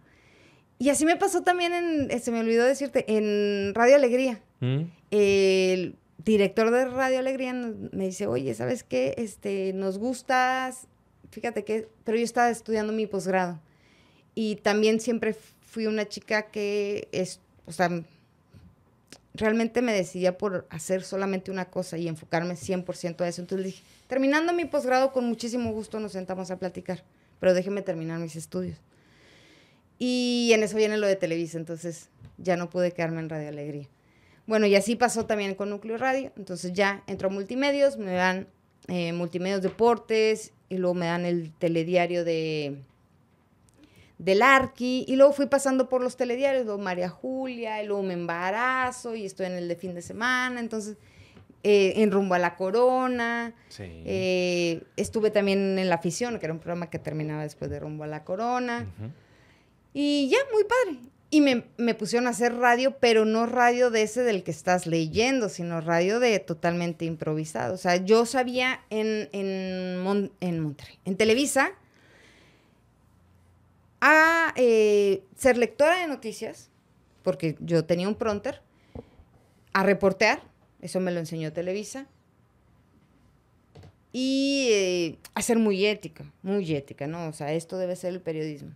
Y 0.79 0.89
así 0.89 1.05
me 1.05 1.17
pasó 1.17 1.43
también 1.43 1.73
en, 1.73 2.21
se 2.21 2.31
me 2.31 2.39
olvidó 2.39 2.65
decirte, 2.65 3.05
en 3.15 3.75
Radio 3.75 3.95
Alegría. 3.95 4.41
¿Mm? 4.61 4.83
El 5.11 5.95
director 6.17 6.71
de 6.71 6.85
Radio 6.85 7.19
Alegría 7.19 7.53
me 7.53 8.05
dice, 8.05 8.27
oye, 8.27 8.53
¿sabes 8.53 8.83
qué? 8.83 9.13
Este, 9.17 9.73
nos 9.73 9.97
gustas, 9.97 10.87
fíjate 11.31 11.63
que, 11.63 11.89
pero 12.05 12.17
yo 12.17 12.23
estaba 12.23 12.49
estudiando 12.49 12.93
mi 12.93 13.07
posgrado. 13.07 13.59
Y 14.35 14.55
también 14.57 14.99
siempre 14.99 15.35
fui 15.69 15.85
una 15.85 16.07
chica 16.07 16.43
que 16.43 17.07
es, 17.11 17.39
o 17.65 17.71
sea, 17.71 17.89
realmente 19.35 19.81
me 19.81 19.93
decidía 19.93 20.37
por 20.37 20.67
hacer 20.69 21.03
solamente 21.03 21.51
una 21.51 21.65
cosa 21.65 21.97
y 21.97 22.07
enfocarme 22.07 22.55
100% 22.55 23.21
a 23.21 23.27
eso. 23.27 23.41
Entonces 23.41 23.65
dije, 23.65 23.83
terminando 24.07 24.51
mi 24.53 24.65
posgrado, 24.65 25.11
con 25.11 25.25
muchísimo 25.25 25.71
gusto 25.71 25.99
nos 25.99 26.13
sentamos 26.13 26.49
a 26.49 26.57
platicar, 26.57 27.03
pero 27.39 27.53
déjeme 27.53 27.81
terminar 27.81 28.19
mis 28.19 28.35
estudios. 28.35 28.77
Y 29.99 30.51
en 30.53 30.63
eso 30.63 30.75
viene 30.75 30.97
lo 30.97 31.07
de 31.07 31.15
Televisa, 31.15 31.57
entonces 31.57 32.09
ya 32.37 32.57
no 32.57 32.69
pude 32.69 32.91
quedarme 32.91 33.19
en 33.19 33.29
Radio 33.29 33.49
Alegría. 33.49 33.87
Bueno, 34.47 34.65
y 34.65 34.75
así 34.75 34.95
pasó 34.95 35.25
también 35.25 35.53
con 35.53 35.69
Núcleo 35.69 35.97
Radio. 35.97 36.31
Entonces 36.35 36.73
ya 36.73 37.03
entró 37.05 37.29
a 37.29 37.31
Multimedios, 37.31 37.97
me 37.97 38.13
dan 38.13 38.47
eh, 38.87 39.13
Multimedios 39.13 39.61
Deportes 39.61 40.53
y 40.69 40.77
luego 40.77 40.95
me 40.95 41.05
dan 41.05 41.25
el 41.25 41.51
telediario 41.59 42.25
de 42.25 42.79
del 44.19 44.41
Arqui 44.41 45.05
y 45.07 45.15
luego 45.15 45.31
fui 45.31 45.47
pasando 45.47 45.89
por 45.89 46.03
los 46.03 46.17
telediarios, 46.17 46.65
luego 46.65 46.79
María 46.79 47.09
Julia, 47.09 47.81
y 47.81 47.87
luego 47.87 48.03
me 48.03 48.13
embarazo 48.13 49.15
y 49.15 49.25
estoy 49.25 49.47
en 49.47 49.53
el 49.53 49.67
de 49.67 49.75
fin 49.75 49.95
de 49.95 50.01
semana, 50.01 50.59
entonces 50.59 50.97
eh, 51.63 51.93
en 51.97 52.11
rumbo 52.11 52.35
a 52.35 52.39
la 52.39 52.55
corona, 52.55 53.53
sí. 53.69 53.83
eh, 54.05 54.83
estuve 54.97 55.31
también 55.31 55.79
en 55.79 55.89
La 55.89 55.95
Afición, 55.95 56.37
que 56.37 56.45
era 56.45 56.53
un 56.53 56.59
programa 56.59 56.89
que 56.89 56.99
terminaba 56.99 57.43
después 57.43 57.71
de 57.71 57.79
rumbo 57.79 58.03
a 58.03 58.07
la 58.07 58.23
corona, 58.25 58.87
uh 58.99 59.03
-huh. 59.03 59.11
y 59.93 60.29
ya, 60.29 60.37
muy 60.53 60.63
padre. 60.63 60.99
Y 61.31 61.41
me, 61.41 61.65
me, 61.77 61.93
pusieron 61.93 62.27
a 62.27 62.31
hacer 62.31 62.55
radio, 62.55 62.97
pero 62.99 63.23
no 63.23 63.45
radio 63.45 63.91
de 63.91 64.01
ese 64.01 64.23
del 64.23 64.43
que 64.43 64.51
estás 64.51 64.87
leyendo, 64.87 65.47
sino 65.47 65.79
radio 65.79 66.19
de 66.19 66.39
totalmente 66.39 67.05
improvisado. 67.05 67.75
O 67.75 67.77
sea, 67.77 67.97
yo 67.97 68.25
sabía 68.25 68.81
en, 68.89 69.29
en, 69.31 69.99
Mon 69.99 70.31
en 70.39 70.59
Monterrey, 70.59 70.97
en 71.05 71.17
Televisa, 71.17 71.71
a 74.01 74.53
eh, 74.55 75.23
ser 75.35 75.57
lectora 75.57 75.99
de 75.99 76.07
noticias, 76.07 76.69
porque 77.23 77.57
yo 77.59 77.85
tenía 77.85 78.07
un 78.07 78.15
pronter, 78.15 78.61
a 79.73 79.83
reportear, 79.83 80.41
eso 80.81 80.99
me 80.99 81.11
lo 81.11 81.19
enseñó 81.19 81.53
Televisa, 81.53 82.07
y 84.11 84.69
eh, 84.71 85.19
a 85.35 85.41
ser 85.41 85.59
muy 85.59 85.85
ética, 85.85 86.31
muy 86.41 86.73
ética, 86.73 87.07
¿no? 87.07 87.27
O 87.27 87.33
sea, 87.33 87.53
esto 87.53 87.77
debe 87.77 87.95
ser 87.95 88.13
el 88.13 88.21
periodismo. 88.21 88.71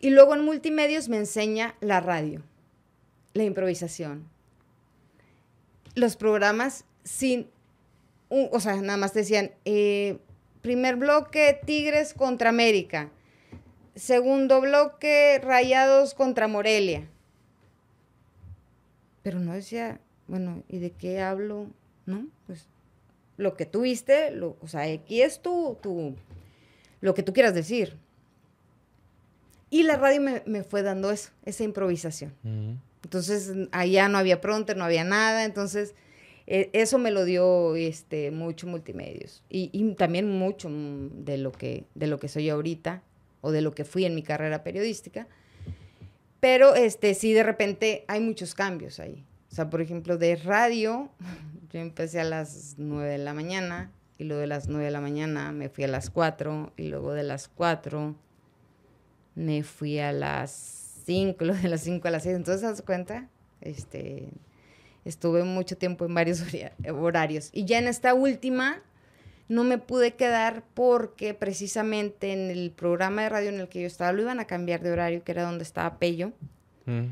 Y 0.00 0.10
luego 0.10 0.34
en 0.34 0.44
multimedios 0.44 1.08
me 1.08 1.16
enseña 1.16 1.76
la 1.80 2.00
radio, 2.00 2.42
la 3.34 3.44
improvisación, 3.44 4.28
los 5.94 6.16
programas 6.16 6.84
sin, 7.04 7.48
o 8.28 8.60
sea, 8.60 8.76
nada 8.76 8.98
más 8.98 9.14
decían, 9.14 9.52
eh, 9.64 10.18
primer 10.60 10.96
bloque, 10.96 11.58
Tigres 11.64 12.12
contra 12.12 12.50
América, 12.50 13.10
segundo 13.96 14.60
bloque, 14.60 15.40
Rayados 15.42 16.14
contra 16.14 16.46
Morelia. 16.46 17.08
Pero 19.22 19.40
no 19.40 19.54
decía, 19.54 20.00
bueno, 20.28 20.62
¿y 20.68 20.78
de 20.78 20.92
qué 20.92 21.20
hablo? 21.20 21.66
¿No? 22.04 22.28
Pues 22.46 22.68
lo 23.36 23.56
que 23.56 23.66
tú 23.66 23.80
viste, 23.80 24.30
lo, 24.30 24.56
o 24.60 24.68
sea, 24.68 24.82
aquí 24.82 25.22
es 25.22 25.40
tu, 25.42 25.76
tu, 25.82 26.14
lo 27.00 27.14
que 27.14 27.22
tú 27.22 27.32
quieras 27.32 27.54
decir. 27.54 27.96
Y 29.68 29.82
la 29.82 29.96
radio 29.96 30.20
me, 30.20 30.42
me 30.46 30.62
fue 30.62 30.82
dando 30.82 31.10
eso, 31.10 31.30
esa 31.44 31.64
improvisación. 31.64 32.32
Uh 32.44 32.48
-huh. 32.48 32.76
Entonces, 33.02 33.52
allá 33.72 34.08
no 34.08 34.18
había 34.18 34.40
pronter, 34.40 34.76
no 34.76 34.84
había 34.84 35.04
nada, 35.04 35.44
entonces 35.44 35.94
eh, 36.46 36.70
eso 36.72 36.98
me 36.98 37.10
lo 37.10 37.24
dio 37.24 37.74
este, 37.76 38.30
mucho 38.30 38.66
multimedios. 38.66 39.42
Y, 39.48 39.70
y, 39.72 39.94
también 39.94 40.28
mucho 40.28 40.68
de 40.70 41.38
lo, 41.38 41.52
que, 41.52 41.84
de 41.94 42.06
lo 42.06 42.18
que 42.18 42.28
soy 42.28 42.48
ahorita, 42.48 43.02
o 43.46 43.52
de 43.52 43.60
lo 43.60 43.72
que 43.76 43.84
fui 43.84 44.04
en 44.04 44.16
mi 44.16 44.24
carrera 44.24 44.64
periodística. 44.64 45.28
Pero 46.40 46.74
este, 46.74 47.14
sí, 47.14 47.32
de 47.32 47.44
repente 47.44 48.04
hay 48.08 48.20
muchos 48.20 48.56
cambios 48.56 48.98
ahí. 48.98 49.24
O 49.52 49.54
sea, 49.54 49.70
por 49.70 49.80
ejemplo, 49.80 50.18
de 50.18 50.34
radio, 50.34 51.10
yo 51.72 51.78
empecé 51.78 52.20
a 52.20 52.24
las 52.24 52.74
9 52.76 53.08
de 53.08 53.18
la 53.18 53.34
mañana, 53.34 53.92
y 54.18 54.24
luego 54.24 54.40
de 54.40 54.48
las 54.48 54.66
9 54.66 54.86
de 54.86 54.90
la 54.90 55.00
mañana 55.00 55.52
me 55.52 55.68
fui 55.68 55.84
a 55.84 55.88
las 55.88 56.10
4, 56.10 56.72
y 56.76 56.88
luego 56.88 57.12
de 57.12 57.22
las 57.22 57.46
4 57.46 58.16
me 59.36 59.62
fui 59.62 60.00
a 60.00 60.10
las 60.10 61.02
5, 61.04 61.44
lo 61.44 61.54
de 61.62 61.68
las 61.68 61.82
5 61.82 62.08
a 62.08 62.10
las 62.10 62.24
6. 62.24 62.34
Entonces, 62.34 62.62
¿das 62.62 62.82
cuenta? 62.82 63.28
Este, 63.60 64.28
estuve 65.04 65.44
mucho 65.44 65.78
tiempo 65.78 66.04
en 66.04 66.14
varios 66.14 66.42
horarios. 66.90 67.50
Y 67.52 67.64
ya 67.64 67.78
en 67.78 67.86
esta 67.86 68.12
última 68.12 68.82
no 69.48 69.64
me 69.64 69.78
pude 69.78 70.14
quedar 70.14 70.64
porque 70.74 71.34
precisamente 71.34 72.32
en 72.32 72.50
el 72.50 72.70
programa 72.72 73.22
de 73.22 73.28
radio 73.28 73.48
en 73.50 73.60
el 73.60 73.68
que 73.68 73.80
yo 73.80 73.86
estaba 73.86 74.12
lo 74.12 74.22
iban 74.22 74.40
a 74.40 74.46
cambiar 74.46 74.80
de 74.80 74.92
horario, 74.92 75.22
que 75.22 75.32
era 75.32 75.44
donde 75.44 75.64
estaba 75.64 75.98
Pello. 75.98 76.32
Mm. 76.86 77.06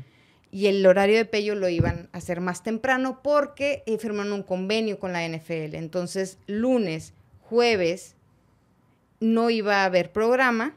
Y 0.51 0.67
el 0.67 0.85
horario 0.85 1.17
de 1.17 1.25
Pello 1.25 1.55
lo 1.55 1.67
iban 1.69 2.09
a 2.11 2.17
hacer 2.17 2.39
más 2.39 2.63
temprano 2.63 3.19
porque 3.21 3.83
firmaron 3.99 4.33
un 4.33 4.43
convenio 4.43 4.99
con 4.99 5.11
la 5.11 5.27
NFL. 5.27 5.75
Entonces, 5.75 6.37
lunes, 6.47 7.13
jueves, 7.41 8.15
no 9.19 9.49
iba 9.49 9.81
a 9.81 9.85
haber 9.85 10.11
programa. 10.11 10.75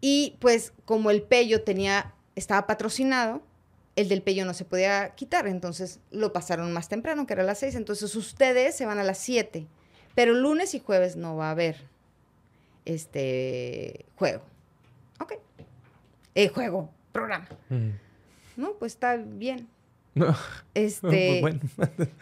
Y 0.00 0.36
pues 0.40 0.72
como 0.84 1.10
el 1.10 1.22
Pello 1.22 1.62
tenía, 1.62 2.14
estaba 2.36 2.66
patrocinado, 2.66 3.42
el 3.96 4.08
del 4.08 4.22
pello 4.22 4.44
no 4.44 4.54
se 4.54 4.64
podía 4.64 5.14
quitar, 5.14 5.46
entonces 5.46 6.00
lo 6.10 6.32
pasaron 6.32 6.72
más 6.72 6.88
temprano, 6.88 7.26
que 7.26 7.34
era 7.34 7.42
a 7.42 7.46
las 7.46 7.58
6. 7.58 7.76
Entonces 7.76 8.14
ustedes 8.16 8.76
se 8.76 8.86
van 8.86 8.98
a 8.98 9.04
las 9.04 9.18
7, 9.18 9.66
pero 10.14 10.34
lunes 10.34 10.74
y 10.74 10.80
jueves 10.80 11.16
no 11.16 11.36
va 11.36 11.48
a 11.48 11.52
haber 11.52 11.76
este 12.84 14.04
juego. 14.16 14.42
Ok. 15.20 15.34
Eh, 16.34 16.48
juego, 16.48 16.90
programa. 17.12 17.48
No, 18.56 18.72
pues 18.74 18.92
está 18.92 19.16
bien. 19.16 19.68
No. 20.14 20.34
Este, 20.74 21.38
pues 21.40 21.54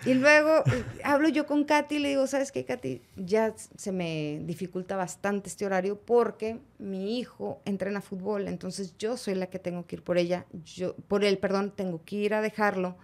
y 0.05 0.13
luego 0.13 0.59
eh, 0.67 0.85
hablo 1.05 1.31
yo 1.31 1.47
con 1.47 1.65
Katy 1.65 1.95
y 1.95 1.99
le 2.01 2.09
digo, 2.11 2.27
¿sabes 2.27 2.53
qué, 2.53 2.67
Katy? 2.67 3.01
Ya 3.17 3.55
se 3.57 3.93
me 3.93 4.43
dificulta 4.45 4.95
bastante 4.95 5.49
este 5.49 5.65
horario 5.65 5.99
porque 5.99 6.59
mi 6.79 7.19
hijo 7.19 7.63
entrena 7.65 8.03
fútbol, 8.03 8.49
entonces 8.49 8.95
yo 8.99 9.17
soy 9.17 9.37
la 9.37 9.47
que 9.47 9.59
tengo 9.59 9.87
que 9.87 9.97
ir 9.97 10.03
por 10.03 10.19
ella, 10.19 10.45
yo, 10.67 10.95
por 11.09 11.25
él, 11.25 11.39
perdón, 11.39 11.73
tengo 11.75 12.03
que 12.05 12.17
ir 12.17 12.35
a 12.35 12.43
dejarlo. 12.43 12.95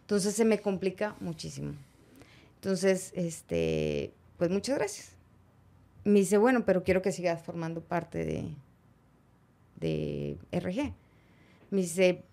Entonces 0.00 0.34
se 0.34 0.44
me 0.44 0.58
complica 0.58 1.16
muchísimo. 1.20 1.72
Entonces, 2.56 3.12
este, 3.16 4.12
pues 4.36 4.50
muchas 4.50 4.76
gracias. 4.76 5.12
Me 6.04 6.18
dice, 6.18 6.36
bueno, 6.36 6.66
pero 6.66 6.84
quiero 6.84 7.00
que 7.00 7.12
sigas 7.12 7.42
formando 7.42 7.80
parte 7.80 8.26
de, 8.26 8.44
de 9.76 10.36
RG. 10.52 10.92
Me 11.70 11.80
dice, 11.80 12.24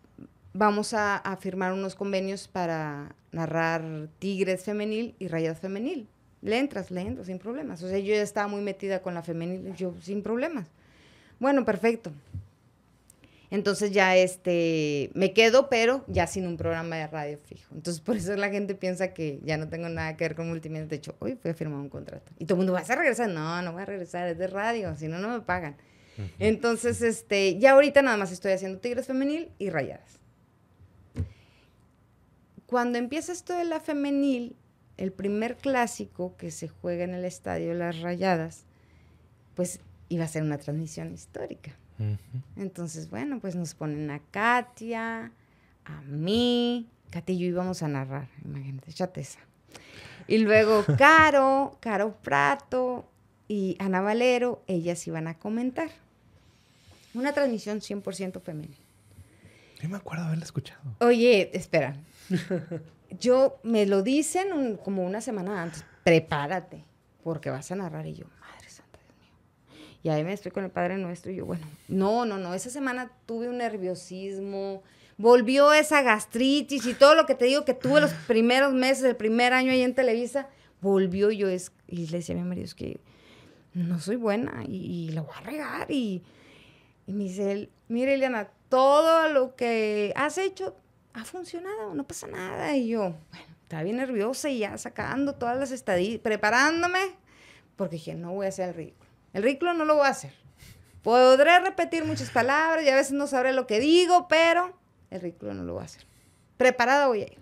vamos 0.54 0.94
a, 0.94 1.38
firmar 1.40 1.74
unos 1.74 1.96
convenios 1.96 2.48
para 2.48 3.16
narrar 3.32 4.10
Tigres 4.20 4.64
femenil 4.64 5.16
y 5.20 5.28
Rayadas 5.28 5.60
femenil. 5.60 6.08
Le 6.42 6.58
entras, 6.58 6.90
le 6.92 7.02
entras, 7.02 7.28
sin 7.28 7.40
problemas. 7.40 7.84
O 7.84 7.90
sea, 7.90 8.00
yo 8.00 8.14
ya 8.14 8.22
estaba 8.22 8.48
muy 8.48 8.62
metida 8.62 9.02
con 9.02 9.14
la 9.14 9.22
femenil, 9.22 9.76
yo 9.76 9.94
sin 10.02 10.24
problemas. 10.24 10.68
Bueno, 11.40 11.66
perfecto. 11.66 12.12
Entonces 13.52 13.92
ya 13.92 14.16
este, 14.16 15.10
me 15.16 15.34
quedo, 15.34 15.70
pero 15.70 16.06
ya 16.08 16.28
sin 16.28 16.46
un 16.46 16.56
programa 16.56 16.98
de 16.98 17.08
radio 17.08 17.38
fijo. 17.38 17.74
Entonces 17.74 18.00
por 18.00 18.16
eso 18.16 18.36
la 18.36 18.50
gente 18.50 18.76
piensa 18.76 19.14
que 19.14 19.40
ya 19.44 19.58
no 19.58 19.68
tengo 19.70 19.90
nada 19.90 20.16
que 20.16 20.24
ver 20.24 20.36
con 20.36 20.48
multimedia. 20.48 20.86
De 20.86 20.98
hecho, 20.98 21.16
hoy 21.20 21.36
fui 21.36 21.52
a 21.52 21.54
firmar 21.56 21.80
un 21.80 21.90
contrato. 21.90 22.32
Y 22.38 22.46
todo 22.46 22.56
el 22.56 22.58
mundo, 22.60 22.74
¿vas 22.74 22.90
a 22.90 22.96
regresar? 22.96 23.30
No, 23.30 23.62
no 23.62 23.74
voy 23.74 23.82
a 23.82 23.86
regresar, 23.86 24.28
es 24.28 24.38
de 24.38 24.48
radio, 24.48 24.96
si 24.98 25.08
no, 25.08 25.18
no 25.18 25.30
me 25.30 25.42
pagan. 25.42 25.76
Entonces, 26.38 27.02
este, 27.02 27.58
ya 27.60 27.72
ahorita 27.72 28.02
nada 28.02 28.18
más 28.18 28.32
estoy 28.32 28.52
haciendo 28.52 28.80
Tigres 28.80 29.08
femenil 29.08 29.50
y 29.58 29.70
Rayadas. 29.70 30.19
Cuando 32.70 33.00
empieza 33.00 33.32
esto 33.32 33.58
de 33.58 33.64
la 33.64 33.80
femenil, 33.80 34.56
el 34.98 35.12
primer 35.12 35.58
clásico 35.58 36.38
que 36.38 36.52
se 36.52 36.68
juega 36.68 37.04
en 37.04 37.16
el 37.16 37.26
estadio 37.26 37.74
Las 37.74 38.00
Rayadas, 38.02 38.66
pues 39.56 39.80
iba 40.08 40.26
a 40.26 40.28
ser 40.28 40.44
una 40.44 40.60
transmisión 40.60 41.12
histórica. 41.12 41.72
Entonces, 42.56 43.10
bueno, 43.10 43.40
pues 43.40 43.56
nos 43.56 43.74
ponen 43.74 44.12
a 44.12 44.20
Katia, 44.20 45.32
a 45.84 46.02
mí, 46.04 46.88
Katia 47.10 47.34
y 47.34 47.40
yo 47.40 47.48
íbamos 47.48 47.82
a 47.82 47.88
narrar, 47.88 48.28
imagínate, 48.46 48.94
chateza. 48.94 49.40
Y 50.28 50.38
luego 50.38 50.86
Caro, 51.00 51.76
Caro 51.80 52.16
Prato 52.22 53.10
y 53.48 53.78
Ana 53.80 54.02
Valero, 54.02 54.62
ellas 54.68 55.08
iban 55.08 55.28
a 55.28 55.40
comentar. 55.40 55.90
Una 57.16 57.34
transmisión 57.34 57.80
100% 57.80 58.40
femenina. 58.44 58.78
Yo 59.82 59.90
me 59.90 59.98
acuerdo 59.98 60.26
haberla 60.26 60.46
escuchado. 60.46 60.82
Oye, 61.00 61.50
espera, 61.58 61.96
yo 63.20 63.60
me 63.64 63.86
lo 63.86 64.02
dicen 64.02 64.78
como 64.84 65.06
una 65.06 65.22
semana 65.22 65.64
antes, 65.64 65.84
prepárate, 66.04 66.84
porque 67.24 67.50
vas 67.50 67.72
a 67.72 67.76
narrar. 67.76 68.06
Y 68.08 68.16
yo, 68.16 68.26
madre 68.40 68.70
santa, 68.70 69.00
Dios 69.00 69.18
mío. 69.20 69.80
Y 70.04 70.10
ahí 70.10 70.24
me 70.24 70.34
estoy 70.34 70.52
con 70.52 70.64
el 70.64 70.72
Padre 70.72 70.98
Nuestro 70.98 71.32
y 71.32 71.36
yo, 71.36 71.46
bueno, 71.46 71.66
no, 71.88 72.26
no, 72.26 72.38
no, 72.38 72.54
esa 72.54 72.70
semana 72.70 73.12
tuve 73.26 73.50
un 73.50 73.58
nerviosismo, 73.58 74.84
volvió 75.18 75.74
esa 75.74 76.02
gastritis 76.02 76.86
y 76.86 76.94
todo 76.94 77.16
lo 77.16 77.26
que 77.26 77.36
te 77.36 77.46
digo 77.46 77.66
que 77.66 77.74
tuve 77.74 78.02
los 78.02 78.14
primeros 78.28 78.74
meses, 78.74 79.04
el 79.04 79.16
primer 79.16 79.54
año 79.54 79.72
ahí 79.72 79.82
en 79.82 79.96
Televisa, 79.96 80.48
volvió 80.82 81.32
yo 81.32 81.48
es, 81.48 81.72
y 81.88 82.08
le 82.08 82.20
decía 82.20 82.36
a 82.36 82.38
mi 82.38 82.46
marido, 82.46 82.66
es 82.66 82.76
que 82.76 83.00
no 83.74 84.00
soy 84.00 84.16
buena 84.16 84.64
y, 84.68 84.76
y 84.76 85.10
la 85.10 85.22
voy 85.22 85.34
a 85.36 85.42
regar. 85.42 85.92
Y, 85.92 86.24
y 87.06 87.14
me 87.14 87.26
dice 87.26 87.52
él, 87.52 87.70
mire, 87.88 88.14
Eliana, 88.14 88.50
todo 88.70 89.30
lo 89.30 89.56
que 89.56 90.14
has 90.16 90.38
hecho 90.38 90.76
ha 91.20 91.26
funcionado, 91.26 91.94
no 91.94 92.06
pasa 92.06 92.28
nada. 92.28 92.76
Y 92.76 92.90
yo, 92.90 93.02
bueno, 93.02 93.56
estaba 93.64 93.84
bien 93.84 93.98
nerviosa 93.98 94.50
y 94.50 94.60
ya 94.60 94.78
sacando 94.78 95.36
todas 95.36 95.58
las 95.58 95.72
estadísticas, 95.72 96.24
preparándome, 96.24 97.00
porque 97.76 97.98
dije, 97.98 98.16
no 98.16 98.34
voy 98.34 98.46
a 98.46 98.50
hacer 98.50 98.70
el 98.70 98.76
ridículo. 98.76 99.10
El 99.34 99.44
ridículo 99.44 99.74
no 99.74 99.86
lo 99.86 99.96
voy 99.96 100.06
a 100.06 100.10
hacer. 100.10 100.34
Podré 101.04 101.60
repetir 101.60 102.04
muchas 102.04 102.30
palabras 102.30 102.84
y 102.84 102.90
a 102.90 102.96
veces 102.96 103.14
no 103.14 103.28
sabré 103.28 103.54
lo 103.54 103.68
que 103.68 103.80
digo, 103.80 104.28
pero 104.28 104.74
el 105.12 105.22
ridículo 105.22 105.54
no 105.54 105.64
lo 105.64 105.74
voy 105.74 105.84
a 105.84 105.86
hacer. 105.86 106.06
Preparada 106.58 107.08
voy 107.08 107.22
a 107.22 107.26
ir. 107.26 107.38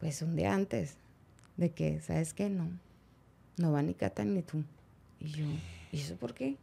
Pues 0.00 0.22
un 0.22 0.36
día 0.36 0.54
antes 0.54 0.96
de 1.56 1.70
que, 1.70 2.00
¿sabes 2.00 2.34
qué? 2.34 2.48
No, 2.48 2.70
no 3.56 3.72
va 3.72 3.82
ni 3.82 3.94
Cata 3.94 4.24
ni 4.24 4.42
tú. 4.42 4.62
Y 5.18 5.30
yo, 5.30 5.46
¿y 5.90 6.00
eso 6.00 6.14
por 6.16 6.34
qué? 6.34 6.56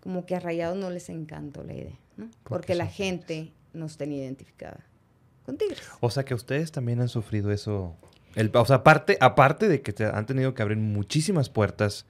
Como 0.00 0.24
que 0.24 0.36
a 0.36 0.40
Rayados 0.40 0.78
no 0.78 0.88
les 0.90 1.10
encantó 1.10 1.62
la 1.62 1.74
idea, 1.74 1.98
¿no? 2.16 2.30
Porque 2.44 2.74
la 2.74 2.86
gente 2.86 3.52
nos 3.72 3.96
tenía 3.96 4.24
identificada 4.24 4.86
con 5.44 5.56
Tigres. 5.56 5.82
O 6.00 6.10
sea 6.10 6.24
que 6.24 6.34
ustedes 6.34 6.72
también 6.72 7.00
han 7.00 7.08
sufrido 7.08 7.50
eso. 7.50 7.96
El, 8.34 8.50
o 8.54 8.64
sea, 8.64 8.76
aparte, 8.76 9.16
aparte 9.20 9.68
de 9.68 9.82
que 9.82 9.92
te 9.92 10.04
han 10.04 10.26
tenido 10.26 10.54
que 10.54 10.62
abrir 10.62 10.78
muchísimas 10.78 11.48
puertas 11.48 12.06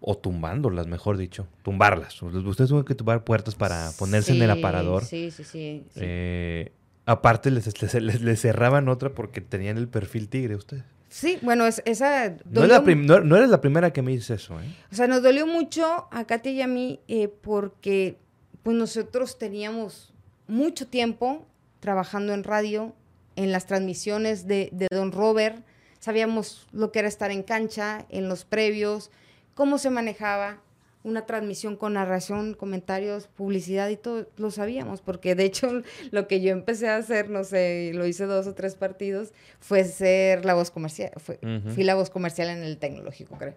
o 0.00 0.16
tumbándolas, 0.16 0.86
mejor 0.86 1.16
dicho, 1.16 1.46
tumbarlas. 1.62 2.20
Ustedes 2.22 2.68
tuvieron 2.68 2.84
que 2.84 2.94
tumbar 2.94 3.24
puertas 3.24 3.54
para 3.54 3.90
ponerse 3.98 4.34
en 4.34 4.42
el 4.42 4.50
aparador. 4.50 5.04
Sí, 5.04 5.30
sí, 5.30 5.44
sí. 5.44 5.84
Eh, 5.96 6.72
aparte 7.04 7.50
les, 7.50 8.22
les, 8.22 8.40
cerraban 8.40 8.88
otra 8.88 9.10
porque 9.10 9.40
tenían 9.40 9.76
el 9.76 9.88
perfil 9.88 10.28
tigre 10.28 10.54
ustedes. 10.54 10.84
Sí, 11.08 11.38
bueno, 11.42 11.66
esa... 11.66 12.36
No, 12.50 12.64
eres 12.64 13.48
la 13.48 13.60
primera 13.60 13.92
que 13.92 14.02
me 14.02 14.12
dice 14.12 14.34
eso, 14.34 14.60
¿eh? 14.60 14.74
O 14.90 14.94
sea, 14.94 15.06
nos 15.06 15.22
dolió 15.22 15.46
mucho 15.46 16.08
a 16.10 16.24
Katy 16.24 16.50
y 16.50 16.62
a 16.62 16.66
mí 16.66 17.00
eh, 17.08 17.28
porque 17.28 18.18
pues 18.66 18.76
nosotros 18.76 19.38
teníamos 19.38 20.12
mucho 20.48 20.88
tiempo 20.88 21.46
trabajando 21.78 22.34
en 22.34 22.42
radio, 22.42 22.96
en 23.36 23.52
las 23.52 23.66
transmisiones 23.66 24.48
de, 24.48 24.72
Don 24.90 25.12
Robert, 25.12 25.64
sabíamos 26.00 26.66
lo 26.72 26.90
que 26.90 26.98
era 26.98 27.06
estar 27.06 27.30
en 27.30 27.44
cancha, 27.44 28.06
en 28.08 28.28
los 28.28 28.44
previos, 28.44 29.12
cómo 29.54 29.78
se 29.78 29.88
manejaba 29.88 30.58
una 31.04 31.26
transmisión 31.26 31.76
con 31.76 31.92
narración, 31.92 32.54
comentarios, 32.54 33.28
publicidad 33.28 33.88
y 33.88 33.96
todo, 33.96 34.26
lo 34.36 34.50
sabíamos, 34.50 35.00
porque 35.00 35.36
de 35.36 35.44
hecho 35.44 35.68
lo 36.10 36.26
que 36.26 36.40
yo 36.40 36.50
empecé 36.50 36.88
a 36.88 36.96
hacer, 36.96 37.30
no 37.30 37.44
sé, 37.44 37.92
lo 37.94 38.04
hice 38.04 38.24
dos 38.26 38.48
o 38.48 38.54
tres 38.54 38.74
partidos, 38.74 39.32
fue 39.60 39.84
ser 39.84 40.44
la 40.44 40.54
voz 40.54 40.72
comercial, 40.72 41.12
fui 41.20 41.84
la 41.84 41.94
voz 41.94 42.10
comercial 42.10 42.48
en 42.48 42.64
el 42.64 42.78
tecnológico, 42.78 43.38
creo. 43.38 43.54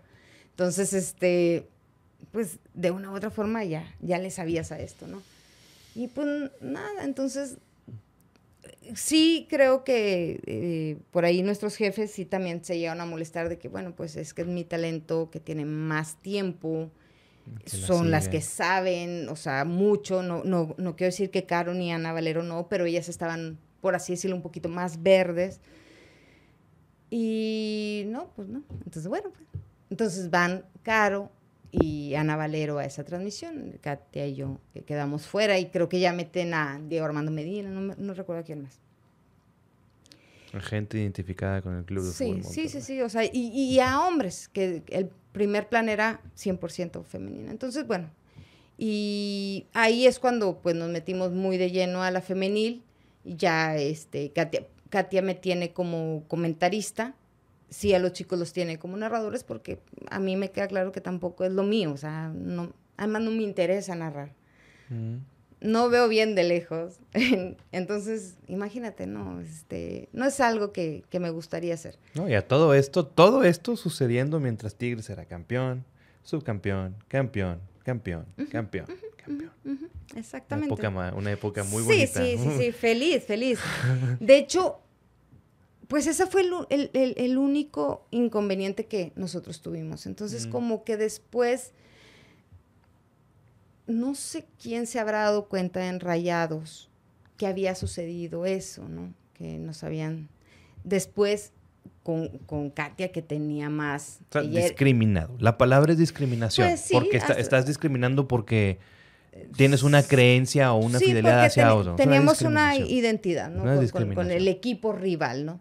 Entonces, 0.51 0.93
este, 0.93 1.67
pues 2.31 2.59
de 2.73 2.91
una 2.91 3.11
u 3.11 3.15
otra 3.15 3.31
forma 3.31 3.63
ya, 3.63 3.95
ya 4.01 4.19
le 4.19 4.31
sabías 4.31 4.71
a 4.71 4.79
esto, 4.79 5.07
¿no? 5.07 5.21
Y 5.95 6.07
pues 6.07 6.51
nada, 6.61 7.03
entonces 7.03 7.57
sí 8.95 9.47
creo 9.49 9.83
que 9.83 10.39
eh, 10.45 10.97
por 11.11 11.25
ahí 11.25 11.41
nuestros 11.41 11.75
jefes 11.75 12.11
sí 12.11 12.25
también 12.25 12.63
se 12.63 12.77
llegan 12.77 13.01
a 13.01 13.05
molestar 13.05 13.49
de 13.49 13.57
que, 13.57 13.67
bueno, 13.67 13.93
pues 13.95 14.15
es 14.15 14.33
que 14.33 14.43
es 14.43 14.47
mi 14.47 14.63
talento, 14.63 15.29
que 15.31 15.39
tiene 15.39 15.65
más 15.65 16.21
tiempo, 16.21 16.89
son 17.65 18.11
las 18.11 18.29
que 18.29 18.41
saben, 18.41 19.27
o 19.29 19.35
sea, 19.35 19.65
mucho, 19.65 20.21
no, 20.21 20.43
no, 20.43 20.75
no 20.77 20.95
quiero 20.95 21.09
decir 21.09 21.31
que 21.31 21.45
Caro 21.45 21.73
ni 21.73 21.91
Ana 21.91 22.13
Valero 22.13 22.43
no, 22.43 22.67
pero 22.67 22.85
ellas 22.85 23.09
estaban, 23.09 23.57
por 23.81 23.95
así 23.95 24.13
decirlo, 24.13 24.35
un 24.35 24.43
poquito 24.43 24.69
más 24.69 25.01
verdes. 25.01 25.59
Y 27.09 28.03
no, 28.07 28.29
pues 28.35 28.47
no. 28.47 28.63
Entonces, 28.85 29.07
bueno, 29.07 29.31
pues, 29.31 29.63
entonces 29.89 30.29
van 30.29 30.63
Caro, 30.83 31.31
y 31.71 32.15
Ana 32.15 32.35
Valero 32.35 32.79
a 32.79 32.85
esa 32.85 33.03
transmisión. 33.03 33.77
Katia 33.81 34.27
y 34.27 34.35
yo 34.35 34.59
quedamos 34.85 35.25
fuera 35.25 35.59
y 35.59 35.67
creo 35.67 35.89
que 35.89 35.99
ya 35.99 36.13
meten 36.13 36.53
a 36.53 36.79
Diego 36.83 37.05
Armando 37.05 37.31
Medina, 37.31 37.69
no, 37.69 38.13
recuerdo 38.13 38.41
a 38.41 38.45
quién 38.45 38.63
más. 38.63 38.79
Gente 40.61 40.97
identificada 40.97 41.61
con 41.61 41.75
el 41.75 41.85
club 41.85 42.03
de 42.05 42.11
fútbol. 42.11 42.43
Sí, 42.43 42.69
sí, 42.69 42.81
sí, 42.81 43.01
o 43.01 43.09
sea, 43.09 43.21
y, 43.31 43.79
a 43.79 44.01
hombres, 44.01 44.47
que 44.47 44.81
el 44.87 45.09
primer 45.31 45.69
plan 45.69 45.89
era 45.89 46.21
100% 46.35 47.03
femenina. 47.03 47.51
Entonces, 47.51 47.85
bueno, 47.85 48.09
y 48.75 49.67
ahí 49.73 50.07
es 50.07 50.17
cuando 50.17 50.59
pues 50.59 50.75
nos 50.75 50.89
metimos 50.89 51.31
muy 51.33 51.57
de 51.57 51.69
lleno 51.69 52.01
a 52.01 52.09
la 52.09 52.21
femenil. 52.21 52.81
Ya 53.25 53.75
este, 53.77 54.31
Katia, 54.31 54.65
Katia 54.89 55.21
me 55.21 55.35
tiene 55.35 55.71
como 55.71 56.23
comentarista. 56.27 57.13
Sí, 57.69 57.93
a 57.93 57.99
los 57.99 58.13
chicos 58.13 58.39
los 58.39 58.53
tiene 58.53 58.79
como 58.79 58.97
narradores 58.97 59.43
porque 59.43 59.79
a 60.09 60.19
mí 60.19 60.35
me 60.35 60.51
queda 60.51 60.67
claro 60.67 60.91
que 60.91 61.01
tampoco 61.01 61.43
es 61.43 61.51
lo 61.51 61.63
mío. 61.63 61.91
O 61.91 61.97
sea, 61.97 62.31
no, 62.33 62.73
además 62.97 63.21
no 63.23 63.31
me 63.31 63.43
interesa 63.43 63.95
narrar. 63.95 64.33
Mm. 64.89 65.17
No 65.61 65.89
veo 65.89 66.07
bien 66.07 66.35
de 66.35 66.43
lejos. 66.43 66.99
Entonces, 67.71 68.37
imagínate, 68.47 69.07
no, 69.07 69.41
este, 69.41 70.09
no 70.13 70.25
es 70.25 70.39
algo 70.39 70.71
que, 70.71 71.03
que 71.09 71.19
me 71.19 71.29
gustaría 71.29 71.73
hacer. 71.73 71.97
No, 72.15 72.29
y 72.29 72.33
a 72.33 72.47
todo 72.47 72.73
esto, 72.73 73.05
todo 73.05 73.43
esto 73.43 73.75
sucediendo 73.75 74.39
mientras 74.39 74.75
Tigres 74.75 75.09
era 75.09 75.25
campeón, 75.25 75.85
subcampeón, 76.23 76.95
campeón, 77.07 77.59
campeón, 77.83 78.25
campeón, 78.51 78.85
campeón. 79.17 79.51
Exactamente. 80.15 80.87
Una 81.15 81.31
época, 81.31 81.63
muy 81.63 81.83
bonita. 81.83 82.21
Sí, 82.23 82.37
sí, 82.37 82.49
sí, 82.57 82.71
feliz, 82.71 83.23
feliz. 83.23 83.59
De 84.19 84.37
hecho, 84.37 84.81
pues 85.89 86.05
ese 86.05 86.27
fue 86.27 86.43
el, 86.69 87.37
único 87.39 88.05
inconveniente 88.11 88.85
que 88.85 89.11
nosotros 89.15 89.59
tuvimos. 89.59 90.05
Entonces, 90.05 90.45
como 90.45 90.83
que 90.83 90.97
después, 90.97 91.71
no 93.87 94.13
sé 94.13 94.45
quién 94.61 94.85
se 94.85 94.99
habrá 94.99 95.23
dado 95.23 95.49
cuenta 95.49 95.87
en 95.87 95.99
Rayados 95.99 96.91
que 97.37 97.47
había 97.47 97.73
sucedido 97.73 98.45
eso, 98.45 98.87
¿no? 98.87 99.15
Que 99.33 99.57
nos 99.57 99.83
habían... 99.83 100.29
Después 100.83 101.53
con, 102.03 102.69
Katia 102.69 103.11
que 103.11 103.23
tenía 103.23 103.71
más. 103.71 104.19
discriminado. 104.43 105.35
La 105.39 105.57
palabra 105.57 105.93
es 105.93 105.97
discriminación. 105.97 106.67
Pues 106.67 106.89
porque 106.91 107.17
estás 107.17 107.65
discriminando 107.65 108.27
porque 108.27 108.77
tienes 109.55 109.81
una 109.81 110.03
creencia 110.03 110.71
o 110.71 110.77
una 110.77 110.99
fidelidad 110.99 111.45
hacia 111.45 111.73
otro. 111.73 111.95
Teníamos 111.95 112.43
una, 112.43 112.75
identidad, 112.75 113.49
¿no? 113.49 113.63
con, 114.13 114.29
el 114.29 114.47
equipo 114.47 114.93
rival, 114.93 115.47
¿no? 115.47 115.59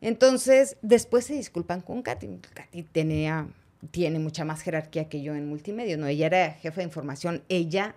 Entonces, 0.00 0.76
después 0.82 1.26
se 1.26 1.34
disculpan 1.34 1.80
con 1.80 2.02
Katy. 2.02 2.28
Katy 2.54 2.82
tenía, 2.84 3.48
tiene 3.90 4.18
mucha 4.18 4.44
más 4.44 4.62
jerarquía 4.62 5.08
que 5.08 5.22
yo 5.22 5.34
en 5.34 5.48
multimedia, 5.48 5.96
¿no? 5.96 6.06
Ella 6.06 6.26
era 6.26 6.52
jefa 6.52 6.80
de 6.80 6.84
información. 6.84 7.42
Ella 7.48 7.94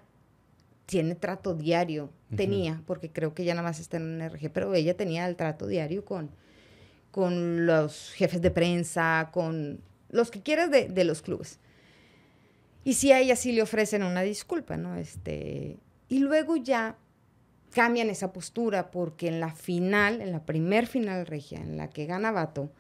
tiene 0.86 1.16
trato 1.16 1.56
diario, 1.56 2.10
tenía, 2.36 2.82
porque 2.86 3.10
creo 3.10 3.34
que 3.34 3.46
ya 3.46 3.54
nada 3.54 3.68
más 3.68 3.80
está 3.80 3.98
en 3.98 4.04
un 4.04 4.30
RG, 4.30 4.52
pero 4.52 4.74
ella 4.74 4.98
tenía 4.98 5.28
el 5.28 5.36
trato 5.36 5.66
diario 5.66 6.04
con, 6.04 6.30
con 7.12 7.66
los 7.66 8.12
jefes 8.12 8.42
de 8.42 8.52
prensa, 8.52 9.30
con 9.32 9.80
los 10.10 10.30
que 10.30 10.42
quieras 10.42 10.70
de, 10.70 11.04
los 11.04 11.22
clubes. 11.22 11.60
Y 12.84 12.96
si 12.96 13.12
a 13.14 13.20
ella 13.20 13.36
sí 13.36 13.54
le 13.54 13.62
ofrecen 13.62 14.04
una 14.04 14.22
disculpa, 14.22 14.76
¿no? 14.76 14.98
Este, 14.98 15.78
y 16.10 16.20
luego 16.20 16.58
ya 16.58 16.98
cambian 17.74 18.10
esa 18.10 18.32
postura 18.32 18.92
porque 18.92 19.28
en 19.28 19.40
la 19.40 19.54
final, 19.54 20.22
en 20.22 20.32
la 20.32 20.46
primer 20.46 20.88
final 20.88 21.26
regia, 21.26 21.60
en 21.60 21.78
la 21.78 21.90
que 21.90 22.06
gana 22.06 22.32
Vato, 22.32 22.72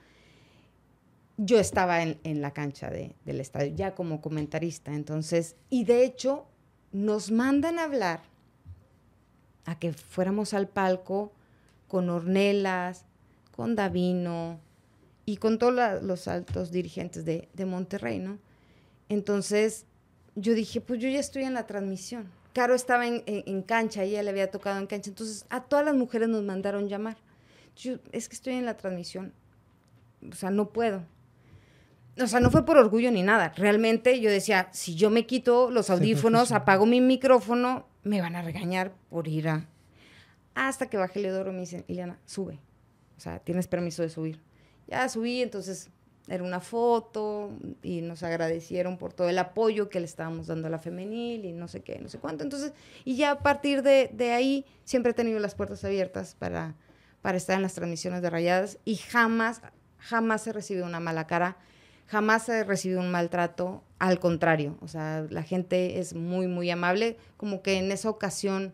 yo 1.38 1.60
estaba 1.60 2.04
en, 2.04 2.41
la 2.41 2.52
cancha 2.52 2.89
del 2.89 3.39
estadio, 3.39 3.74
ya 3.76 3.96
como 3.96 4.22
comentarista. 4.22 4.94
Entonces, 4.94 5.56
y 5.70 5.84
de 5.86 6.06
hecho, 6.06 6.46
nos 6.91 7.32
mandan 7.32 7.80
a 7.80 7.86
hablar 7.86 8.22
a 9.66 9.80
que 9.80 9.94
fuéramos 9.94 10.54
al 10.54 10.68
palco 10.68 11.34
con 11.88 12.10
hornelas, 12.10 13.06
con 13.56 13.76
Davino 13.76 14.60
y 15.26 15.38
con 15.38 15.58
todos 15.58 16.04
los 16.04 16.28
altos 16.28 16.72
dirigentes 16.72 17.26
de, 17.26 17.66
Monterrey, 17.66 18.20
¿no? 18.20 18.38
Entonces 19.10 19.86
yo 20.36 20.54
dije, 20.54 20.82
pues 20.82 21.00
yo 21.00 21.10
ya 21.10 21.20
estoy 21.20 21.44
en 21.44 21.54
la 21.54 21.68
transmisión. 21.68 22.30
Caro 22.54 22.76
estaba 22.76 23.08
en, 23.08 23.62
cancha, 23.64 24.04
ella 24.04 24.22
le 24.22 24.30
había 24.30 24.51
tocado 24.51 24.80
en 24.80 24.86
cancha, 24.86 25.10
entonces 25.10 25.45
a 25.49 25.64
todas 25.64 25.84
las 25.84 25.95
mujeres 25.95 26.30
nos 26.30 26.43
mandaron 26.43 26.88
llamar. 26.88 27.18
Yo, 27.76 27.95
es 28.12 28.30
que 28.30 28.36
estoy 28.36 28.54
en 28.54 28.66
la 28.66 28.78
transmisión, 28.78 29.34
o 30.32 30.36
sea, 30.36 30.51
no 30.51 30.70
puedo. 30.70 31.04
O 32.22 32.28
sea, 32.28 32.39
no 32.39 32.51
fue 32.51 32.64
por 32.64 32.78
orgullo 32.78 33.10
ni 33.12 33.24
nada. 33.24 33.54
Realmente 33.58 34.20
yo 34.20 34.30
decía, 34.30 34.70
si 34.72 34.93
yo 34.93 35.10
me 35.10 35.26
quito 35.26 35.72
los 35.72 35.89
audífonos, 35.89 36.51
apago 36.51 36.86
mi 36.86 37.01
micrófono, 37.01 37.88
me 38.04 38.22
van 38.22 38.36
a 38.36 38.43
regañar 38.43 38.93
por 39.10 39.28
ir 39.28 39.49
a... 39.49 39.68
Hasta 40.54 40.88
que 40.88 40.97
bajé 40.97 41.26
el 41.26 41.47
y 41.47 41.51
me 41.51 41.62
dicen, 41.62 41.84
Ileana, 41.88 42.20
sube. 42.26 42.60
O 43.18 43.20
sea, 43.20 43.39
tienes 43.39 43.68
permiso 43.68 44.04
de 44.04 44.10
subir. 44.10 44.39
Ya 44.88 45.10
subí, 45.10 45.41
entonces 45.41 45.89
era 46.28 46.43
una 46.43 46.61
foto 46.61 47.51
y 47.82 48.01
nos 48.01 48.24
agradecieron 48.24 48.97
por 48.97 49.13
todo 49.13 49.30
el 49.30 49.38
apoyo 49.38 49.89
que 49.89 49.99
le 49.99 50.05
estábamos 50.05 50.47
dando 50.47 50.67
a 50.67 50.71
la 50.71 50.80
femenil 50.80 51.43
y 51.43 51.51
no 51.51 51.67
sé 51.67 51.82
qué, 51.82 51.99
no 51.99 52.07
sé 52.07 52.19
cuánto. 52.19 52.43
Entonces, 52.43 52.74
y 53.03 53.15
ya 53.17 53.32
a 53.32 53.39
partir 53.39 53.84
de, 53.84 54.09
de 54.13 54.32
ahí 54.32 54.65
siempre 54.86 55.11
he 55.11 55.15
tenido 55.15 55.39
las 55.39 55.55
puertas 55.55 55.84
abiertas 55.84 56.36
para, 56.39 56.76
para 57.21 57.38
estar 57.38 57.55
en 57.57 57.61
las 57.61 57.74
transmisiones 57.74 58.21
de 58.21 58.30
rayadas 58.30 58.78
y 58.86 58.95
jamás, 58.95 59.61
jamás 59.97 60.47
he 60.47 60.53
recibido 60.53 60.86
una 60.86 61.01
mala 61.01 61.28
cara, 61.28 61.57
jamás 62.07 62.47
he 62.47 62.63
recibido 62.63 63.01
un 63.01 63.11
maltrato, 63.11 63.84
al 63.99 64.19
contrario, 64.19 64.78
o 64.82 64.88
sea, 64.88 65.26
la 65.30 65.43
gente 65.43 65.99
es 65.99 66.13
muy, 66.13 66.47
muy 66.47 66.69
amable, 66.69 67.17
como 67.38 67.61
que 67.61 67.80
en 67.80 67.91
esa 67.91 68.09
ocasión 68.09 68.74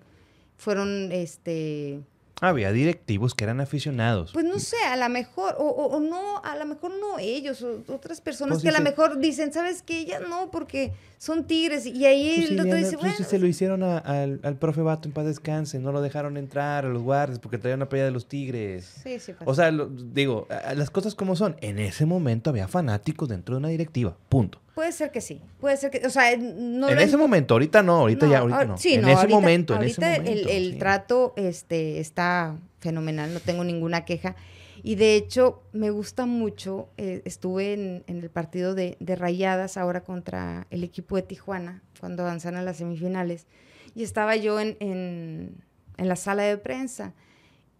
fueron, 0.57 1.11
este, 1.11 2.01
había 2.41 2.71
directivos 2.71 3.33
que 3.35 3.43
eran 3.43 3.61
aficionados. 3.61 4.31
Pues 4.33 4.45
no 4.45 4.59
sé, 4.59 4.77
a 4.85 4.95
lo 4.95 5.09
mejor, 5.09 5.55
o, 5.57 5.99
no, 5.99 6.41
a 6.43 6.55
lo 6.55 6.65
mejor 6.65 6.91
no 6.91 7.19
ellos, 7.19 7.65
otras 7.87 8.21
personas 8.21 8.55
pues 8.55 8.63
que 8.63 8.69
a 8.69 8.77
lo 8.79 8.83
mejor 8.83 9.19
dicen, 9.19 9.51
¿sabes 9.53 9.81
qué? 9.81 9.99
Ella 9.99 10.19
no, 10.19 10.49
porque 10.51 10.93
son 11.19 11.43
tigres. 11.43 11.85
Y 11.85 12.05
ahí 12.05 12.35
pues 12.37 12.51
el 12.51 12.59
otro 12.61 12.75
dice, 12.75 12.97
pues 12.97 13.11
bueno. 13.11 13.29
se 13.29 13.39
lo 13.39 13.45
hicieron 13.45 13.83
al, 13.83 14.39
al, 14.41 14.55
profe 14.55 14.81
Bato 14.81 15.07
en 15.07 15.13
paz 15.13 15.25
descanse, 15.25 15.77
no 15.77 15.91
lo 15.91 16.01
dejaron 16.01 16.37
entrar 16.37 16.85
a 16.85 16.89
los 16.89 17.03
guardias 17.03 17.39
porque 17.39 17.57
traían 17.57 17.79
una 17.79 17.89
pelea 17.89 18.05
de 18.05 18.11
los 18.11 18.27
tigres. 18.27 19.01
Sí, 19.03 19.19
sí, 19.19 19.33
O 19.45 19.53
sea, 19.53 19.69
digo, 19.71 20.47
las 20.75 20.89
cosas 20.89 21.13
como 21.13 21.35
son. 21.35 21.57
En 21.59 21.77
ese 21.77 22.05
momento 22.05 22.49
había 22.49 22.67
fanáticos 22.67 23.27
dentro 23.29 23.55
de 23.55 23.59
una 23.59 23.67
directiva, 23.67 24.17
punto. 24.29 24.61
Puede 24.73 24.93
ser 24.93 25.11
que 25.11 25.19
sí, 25.19 25.41
puede 25.59 25.75
ser 25.75 25.91
que, 25.91 26.07
o 26.07 26.09
sea, 26.09 26.37
no 26.37 26.87
En 26.87 26.99
ese 26.99 27.17
momento, 27.17 27.53
ahorita 27.53 27.83
no, 27.83 27.97
ahorita 27.97 28.27
ya, 28.27 28.39
ahorita 28.39 28.65
no. 28.65 28.77
Sí, 28.77 28.93
en 28.93 29.09
ese 29.09 29.27
momento, 29.27 29.75
en 29.75 29.83
ese 29.83 29.99
momento. 29.99 30.31
El, 30.31 30.47
el 30.47 30.77
trato 30.77 31.33
este, 31.35 31.99
está 31.99 32.55
fenomenal, 32.79 33.33
no 33.33 33.41
tengo 33.41 33.65
ninguna 33.65 34.05
queja. 34.05 34.37
Y 34.83 34.95
de 34.95 35.15
hecho, 35.15 35.63
me 35.71 35.89
gusta 35.89 36.25
mucho, 36.25 36.89
eh, 36.97 37.21
estuve 37.25 37.73
en, 37.73 38.03
el 38.07 38.29
partido 38.29 38.75
de, 38.75 38.97
Rayadas 38.99 39.77
ahora 39.77 40.03
contra 40.03 40.67
el 40.69 40.83
equipo 40.83 41.15
de 41.15 41.23
Tijuana, 41.23 41.83
cuando 41.99 42.23
avanzan 42.23 42.55
a 42.55 42.61
las 42.61 42.77
semifinales, 42.77 43.47
y 43.95 44.03
estaba 44.03 44.35
yo 44.35 44.59
en, 44.59 44.77
en, 44.79 45.63
la 45.97 46.15
sala 46.15 46.43
de 46.43 46.57
prensa 46.57 47.13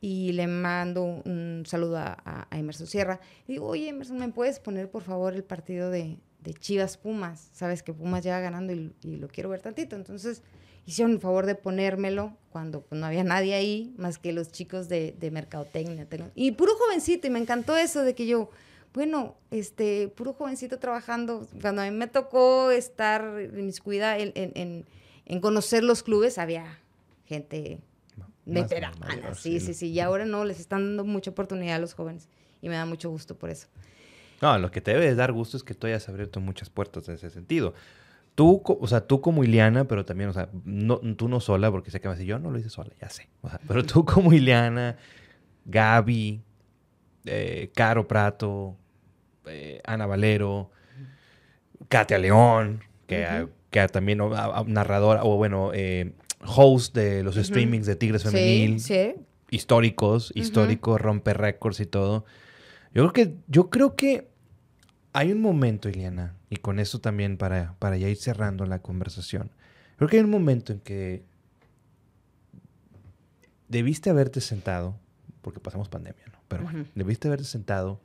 y 0.02 0.34
le 0.34 0.48
mando 0.48 1.04
un 1.04 1.64
saludo 1.66 1.98
a, 1.98 2.48
Emerson 2.52 2.88
Sierra. 2.88 3.20
Y 3.48 3.54
digo, 3.54 3.68
oye, 3.68 3.90
Emerson, 3.90 4.18
¿me 4.18 4.30
puedes 4.30 4.60
poner 4.60 4.90
por 4.90 5.04
favor 5.04 5.34
el 5.34 5.44
partido 5.44 5.90
de, 5.90 6.20
Chivas 6.60 6.98
Pumas? 6.98 7.50
Sabes 7.54 7.84
que 7.84 7.94
Pumas 7.94 8.24
lleva 8.24 8.40
ganando 8.40 8.74
y, 8.74 8.94
y, 9.04 9.18
lo 9.18 9.28
quiero 9.28 9.50
ver 9.50 9.62
tantito. 9.62 9.96
Entonces 9.96 10.42
hicieron 10.90 11.14
el 11.14 11.20
favor 11.20 11.46
de 11.46 11.54
ponérmelo 11.56 12.36
cuando 12.52 12.82
pues, 12.82 13.00
no 13.00 13.06
había 13.06 13.24
nadie 13.24 13.54
ahí 13.54 13.94
más 13.98 14.18
que 14.18 14.34
los 14.34 14.52
chicos 14.52 14.90
de, 14.90 15.16
de 15.20 15.30
mercadotecnia. 15.30 16.08
Y 16.34 16.52
puro 16.54 16.76
jovencito, 16.76 17.28
y 17.28 17.30
me 17.30 17.40
encantó 17.40 17.78
eso 17.78 18.02
de 18.02 18.16
que 18.16 18.26
yo, 18.26 18.50
bueno, 18.94 19.36
este, 19.52 20.08
puro 20.08 20.34
jovencito 20.34 20.80
trabajando. 20.80 21.48
Cuando 21.62 21.84
a 21.84 21.86
mí 21.86 21.92
me 21.92 22.08
tocó 22.08 22.72
estar 22.72 23.22
en 23.40 23.72
en, 23.86 24.32
en, 24.36 24.86
en 25.26 25.40
conocer 25.42 25.84
los 25.84 26.02
clubes, 26.02 26.40
había 26.40 26.80
gente 27.28 27.80
veterana. 28.46 29.36
Sí, 29.36 29.60
sí, 29.60 29.76
sí. 29.76 29.92
Y 29.92 30.00
ahora 30.00 30.26
no, 30.26 30.44
les 30.44 30.60
están 30.60 30.82
dando 30.82 31.06
mucha 31.06 31.30
oportunidad 31.30 31.76
a 31.76 31.80
los 31.80 31.94
jóvenes. 31.94 32.28
Y 32.64 32.68
me 32.68 32.76
da 32.76 32.88
mucho 32.88 33.12
gusto 33.12 33.38
por 33.38 33.52
eso. 33.52 33.68
No, 34.42 34.58
lo 34.58 34.72
que 34.72 34.82
te 34.82 34.92
debe 34.92 35.14
dar 35.14 35.34
gusto 35.34 35.56
es 35.56 35.64
que 35.64 35.76
tú 35.76 35.86
hayas 35.86 36.10
abierto 36.10 36.40
muchas 36.40 36.72
puertas 36.72 37.08
en 37.10 37.16
ese 37.16 37.30
sentido. 37.30 37.76
Tú, 38.40 38.64
o 38.66 38.88
sea, 38.88 39.06
tú 39.06 39.20
como 39.20 39.44
Ileana, 39.44 39.86
pero 39.86 40.06
también, 40.06 40.30
o 40.30 40.34
sea, 40.34 40.48
no, 40.64 41.00
tú 41.18 41.28
no 41.28 41.42
sola, 41.42 41.70
porque 41.72 41.92
sé 41.92 42.00
que 42.00 42.08
me 42.08 42.14
dice, 42.14 42.26
yo 42.26 42.40
no 42.40 42.52
lo 42.52 42.58
hice 42.58 42.70
sola, 42.70 42.90
ya 43.02 43.10
sé. 43.10 43.28
pero 43.68 43.84
tú 43.86 44.06
como 44.06 44.32
Ileana, 44.32 44.96
Gaby, 45.66 46.42
eh, 47.26 47.70
Caro 47.76 48.08
Prato, 48.08 48.78
eh, 49.46 49.82
Ana 49.84 50.06
Valero, 50.06 50.72
Katia 51.90 52.18
León, 52.18 52.82
que, 53.08 53.50
que 53.72 53.86
también 53.90 54.20
narradora, 54.68 55.26
o 55.26 55.36
bueno, 55.36 55.72
eh, 55.74 56.14
host 56.46 56.96
de 56.96 57.24
los 57.24 57.36
streamings 57.36 57.88
de 57.88 57.98
Tigres 57.98 58.24
Femenil. 58.24 58.80
Sí, 58.80 59.16
Históricos, 59.52 60.32
históricos, 60.34 61.02
rompe 61.02 61.34
récords 61.34 61.82
y 61.82 61.86
todo. 61.88 62.24
Yo 62.94 63.02
creo 63.02 63.12
que, 63.12 63.36
yo 63.50 63.70
creo 63.70 63.98
que 63.98 64.30
hay 65.12 65.34
un 65.34 65.42
momento, 65.42 65.90
Ileana, 65.90 66.39
y 66.50 66.58
con 66.58 66.80
eso 66.80 67.00
también 67.00 67.38
para, 67.38 67.76
para 67.80 67.98
ya 67.98 68.10
ir 68.10 68.18
cerrando 68.18 68.66
la 68.66 68.82
conversación. 68.82 69.52
Creo 69.98 70.10
que 70.10 70.18
hay 70.18 70.24
un 70.24 70.30
momento 70.30 70.74
en 70.74 70.80
que 70.80 71.24
debiste 73.68 74.10
haberte 74.10 74.42
sentado, 74.42 74.98
porque 75.42 75.60
pasamos 75.60 75.90
pandemia, 75.90 76.26
¿no? 76.32 76.40
Pero 76.48 76.64
bueno, 76.64 76.86
debiste 76.96 77.28
haberte 77.28 77.46
sentado 77.46 78.02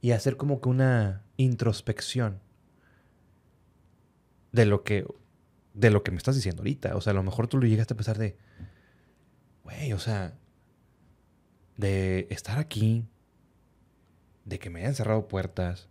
y 0.00 0.10
hacer 0.10 0.36
como 0.36 0.60
que 0.60 0.68
una 0.68 1.22
introspección 1.36 2.40
de 4.52 4.66
lo 4.66 4.84
que 4.84 5.06
de 5.76 5.90
lo 5.90 6.02
que 6.02 6.10
me 6.10 6.16
estás 6.16 6.34
diciendo 6.34 6.62
ahorita. 6.62 6.96
O 6.96 7.00
sea, 7.00 7.10
a 7.10 7.14
lo 7.14 7.22
mejor 7.22 7.48
tú 7.48 7.58
lo 7.58 7.66
llegaste 7.66 7.92
a 7.92 7.96
pensar 7.96 8.16
de, 8.16 8.36
güey, 9.62 9.92
o 9.92 9.98
sea, 9.98 10.34
de 11.76 12.26
estar 12.30 12.58
aquí, 12.58 13.06
de 14.46 14.58
que 14.58 14.70
me 14.70 14.80
hayan 14.80 14.94
cerrado 14.94 15.28
puertas, 15.28 15.88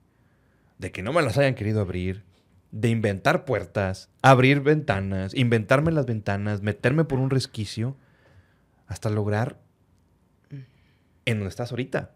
de 0.78 0.92
que 0.92 1.02
no 1.02 1.14
me 1.14 1.22
las 1.22 1.38
hayan 1.38 1.56
querido 1.56 1.82
abrir, 1.82 2.24
de 2.72 2.90
inventar 2.90 3.46
puertas, 3.46 4.10
abrir 4.22 4.60
ventanas, 4.62 5.34
inventarme 5.34 5.92
las 5.92 6.06
ventanas, 6.06 6.62
meterme 6.62 7.06
por 7.06 7.20
un 7.20 7.30
resquicio, 7.30 7.96
hasta 8.88 9.10
lograr 9.10 9.60
en 11.26 11.38
donde 11.38 11.50
estás 11.50 11.72
ahorita. 11.72 12.12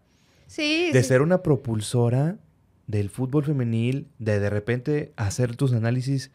Sí. 0.46 0.90
De 0.92 1.02
sí. 1.02 1.08
ser 1.08 1.22
una 1.22 1.42
propulsora 1.42 2.38
del 2.86 3.08
fútbol 3.10 3.44
femenil, 3.44 4.08
de 4.18 4.38
de 4.40 4.50
repente 4.50 5.12
hacer 5.16 5.56
tus 5.56 5.72
análisis 5.72 6.30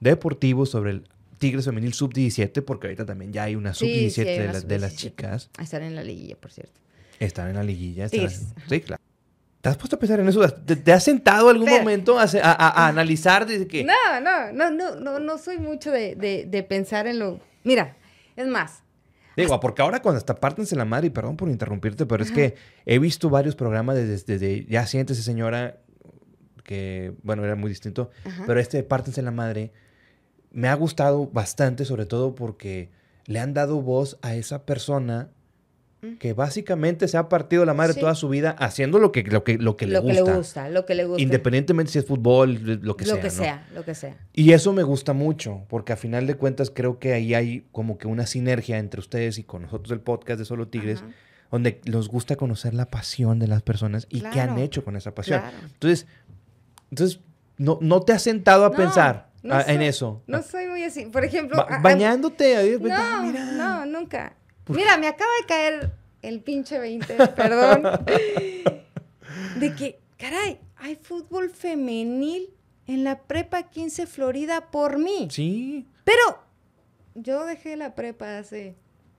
deportivos 0.00 0.70
sobre 0.70 0.90
el 0.92 1.08
Tigres 1.38 1.64
femenil 1.64 1.94
sub-17, 1.94 2.62
porque 2.64 2.88
ahorita 2.88 3.06
también 3.06 3.32
ya 3.32 3.44
hay 3.44 3.56
una 3.56 3.72
Sí, 3.72 4.10
sub-17 4.10 4.10
sí, 4.12 4.20
hay 4.28 4.48
de, 4.52 4.60
de 4.60 4.78
las 4.78 4.92
sub-17. 4.92 4.96
chicas. 4.96 5.50
A 5.56 5.62
estar 5.62 5.80
en 5.82 5.94
la 5.96 6.02
liguilla, 6.04 6.36
por 6.36 6.52
cierto. 6.52 6.78
Están 7.18 7.48
en 7.48 7.54
la 7.56 7.62
liguilla. 7.62 8.04
están-. 8.06 8.28
Sí, 8.68 8.80
claro. 8.80 9.02
¿Te 9.60 9.68
has 9.68 9.76
puesto 9.76 9.96
a 9.96 9.98
pensar 9.98 10.18
en 10.20 10.28
eso? 10.28 10.40
¿Te, 10.48 10.76
te 10.76 10.92
has 10.92 11.04
sentado 11.04 11.48
algún 11.50 11.66
Pero- 11.66 11.78
momento 11.80 12.18
a, 12.18 12.22
a- 12.22 12.26
a- 12.52 12.84
a 12.84 12.88
analizar 12.88 13.46
desde 13.46 13.66
que... 13.66 13.84
No, 13.84 13.92
no, 14.22 14.52
no, 14.52 14.70
no, 14.70 14.96
no, 14.96 15.18
no 15.20 15.38
soy 15.38 15.58
mucho 15.58 15.90
de, 15.90 16.14
de, 16.16 16.46
de 16.46 16.62
pensar 16.62 17.06
en 17.06 17.18
lo. 17.18 17.40
Mira, 17.62 17.96
es 18.36 18.46
más. 18.46 18.82
Digo, 19.36 19.60
porque 19.60 19.82
ahora 19.82 20.00
cuando 20.02 20.18
hasta 20.18 20.34
pártense 20.36 20.76
la 20.76 20.84
madre, 20.84 21.06
y 21.08 21.10
perdón 21.10 21.36
por 21.36 21.48
interrumpirte, 21.48 22.04
pero 22.06 22.22
es 22.22 22.30
que 22.30 22.56
he 22.84 22.98
visto 22.98 23.30
varios 23.30 23.54
programas 23.54 23.96
desde, 23.96 24.34
desde 24.34 24.64
ya 24.66 24.86
siéntese 24.86 25.22
señora, 25.22 25.78
que 26.64 27.14
bueno, 27.22 27.44
era 27.44 27.54
muy 27.56 27.68
distinto, 27.70 28.10
Ajá. 28.24 28.44
pero 28.46 28.60
este 28.60 28.76
de 28.78 28.82
pártense 28.82 29.22
la 29.22 29.30
madre 29.30 29.72
me 30.52 30.68
ha 30.68 30.74
gustado 30.74 31.26
bastante, 31.26 31.84
sobre 31.84 32.06
todo 32.06 32.34
porque 32.34 32.90
le 33.26 33.38
han 33.38 33.54
dado 33.54 33.80
voz 33.80 34.18
a 34.22 34.34
esa 34.34 34.66
persona 34.66 35.30
que 36.18 36.32
básicamente 36.32 37.08
se 37.08 37.18
ha 37.18 37.28
partido 37.28 37.64
la 37.66 37.74
madre 37.74 37.92
Sí. 37.92 38.00
toda 38.00 38.14
su 38.14 38.28
vida 38.30 38.52
haciendo 38.58 38.98
lo 38.98 39.12
que, 39.12 39.22
lo 39.22 39.44
que, 39.44 39.58
lo 39.58 39.76
que, 39.76 39.86
le, 39.86 39.92
lo 39.94 40.00
gusta, 40.02 40.14
que 40.24 40.30
le 40.30 40.36
gusta, 40.36 40.68
lo 40.70 40.86
que 40.86 40.94
le 40.94 41.04
gusta. 41.04 41.22
Independientemente 41.22 41.92
si 41.92 41.98
es 41.98 42.06
fútbol, 42.06 42.54
lo 42.82 42.96
que 42.96 43.04
lo 43.04 43.12
sea. 43.14 43.20
que 43.20 43.26
¿no? 43.28 43.32
sea, 43.34 43.66
lo 43.74 43.84
que 43.84 43.94
sea. 43.94 44.16
Y 44.32 44.52
eso 44.52 44.72
me 44.72 44.82
gusta 44.82 45.12
mucho, 45.12 45.62
porque 45.68 45.92
a 45.92 45.96
final 45.96 46.26
de 46.26 46.36
cuentas 46.36 46.70
creo 46.74 46.98
que 46.98 47.12
ahí 47.12 47.34
hay 47.34 47.66
como 47.72 47.98
que 47.98 48.06
una 48.08 48.26
sinergia 48.26 48.78
entre 48.78 48.98
ustedes 49.00 49.36
y 49.38 49.44
con 49.44 49.62
nosotros 49.62 49.90
del 49.90 50.00
podcast 50.00 50.38
de 50.38 50.44
Solo 50.46 50.68
Tigres, 50.68 51.00
Ajá. 51.00 51.10
donde 51.50 51.80
nos 51.84 52.08
gusta 52.08 52.36
conocer 52.36 52.72
la 52.72 52.86
pasión 52.86 53.38
de 53.38 53.48
las 53.48 53.60
personas 53.62 54.06
y 54.08 54.20
qué 54.22 54.40
han 54.40 54.56
hecho 54.58 54.82
con 54.84 54.96
esa 54.96 55.14
pasión. 55.14 55.40
claro. 55.40 55.56
Entonces, 55.66 56.06
entonces 56.90 57.20
no, 57.58 57.78
no 57.82 58.00
te 58.00 58.12
has 58.14 58.22
sentado 58.22 58.64
a 58.64 58.70
No, 58.70 58.74
pensar 58.76 59.28
no 59.42 59.54
a- 59.54 59.62
en 59.62 59.82
eso. 59.82 60.22
No 60.26 60.42
soy 60.42 60.66
muy 60.66 60.82
así. 60.82 61.04
Por 61.06 61.24
ejemplo. 61.24 61.58
Ba- 61.58 61.66
a- 61.68 61.76
a- 61.76 61.80
bañándote, 61.82 62.78
No, 62.80 62.88
ah, 62.94 63.22
mira. 63.26 63.44
no, 63.52 63.84
nunca. 63.86 64.34
Mira, 64.70 64.96
me 64.96 65.06
acaba 65.08 65.30
de 65.40 65.46
caer 65.46 65.92
el 66.22 66.40
pinche 66.40 66.78
20, 66.78 67.16
perdón. 67.28 67.82
de 69.56 69.74
que, 69.74 69.98
caray, 70.16 70.58
hay 70.76 70.96
fútbol 70.96 71.50
femenil 71.50 72.50
en 72.86 73.04
la 73.04 73.22
prepa 73.22 73.64
15 73.64 74.06
Florida 74.06 74.70
por 74.70 74.98
mí. 74.98 75.28
Sí. 75.30 75.86
Pero 76.04 76.42
yo 77.14 77.44
dejé 77.44 77.76
la 77.76 77.94
prepa 77.94 78.38
hace 78.38 78.76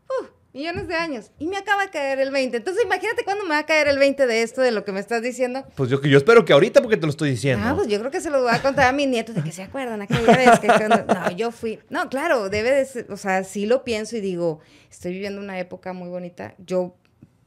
uh, 0.09 0.25
millones 0.53 0.87
de 0.87 0.95
años 0.95 1.31
y 1.39 1.47
me 1.47 1.57
acaba 1.57 1.83
de 1.85 1.89
caer 1.91 2.19
el 2.19 2.29
20. 2.31 2.57
Entonces 2.57 2.83
imagínate 2.83 3.23
cuándo 3.23 3.43
me 3.45 3.51
va 3.51 3.59
a 3.59 3.65
caer 3.65 3.87
el 3.87 3.97
20 3.97 4.27
de 4.27 4.41
esto, 4.41 4.61
de 4.61 4.71
lo 4.71 4.83
que 4.83 4.91
me 4.91 4.99
estás 4.99 5.21
diciendo. 5.21 5.63
Pues 5.75 5.89
yo, 5.89 6.01
yo 6.01 6.17
espero 6.17 6.43
que 6.45 6.53
ahorita 6.53 6.81
porque 6.81 6.97
te 6.97 7.05
lo 7.05 7.09
estoy 7.11 7.29
diciendo. 7.31 7.65
Ah, 7.67 7.73
pues 7.75 7.87
yo 7.87 7.99
creo 7.99 8.11
que 8.11 8.19
se 8.21 8.29
lo 8.29 8.41
voy 8.41 8.51
a 8.53 8.61
contar 8.61 8.87
a 8.87 8.91
mis 8.91 9.07
nietos 9.07 9.33
de 9.35 9.43
que 9.43 9.51
se 9.51 9.63
acuerdan 9.63 10.01
aquella 10.01 10.35
vez 10.35 10.59
que 10.59 10.67
cuando- 10.67 11.05
No, 11.05 11.31
yo 11.31 11.51
fui... 11.51 11.79
No, 11.89 12.09
claro, 12.09 12.49
debe 12.49 12.71
de 12.71 12.85
ser... 12.85 13.07
O 13.11 13.17
sea, 13.17 13.43
sí 13.43 13.65
lo 13.65 13.83
pienso 13.83 14.17
y 14.17 14.21
digo, 14.21 14.59
estoy 14.89 15.13
viviendo 15.13 15.39
una 15.39 15.57
época 15.59 15.93
muy 15.93 16.09
bonita. 16.09 16.53
Yo, 16.57 16.95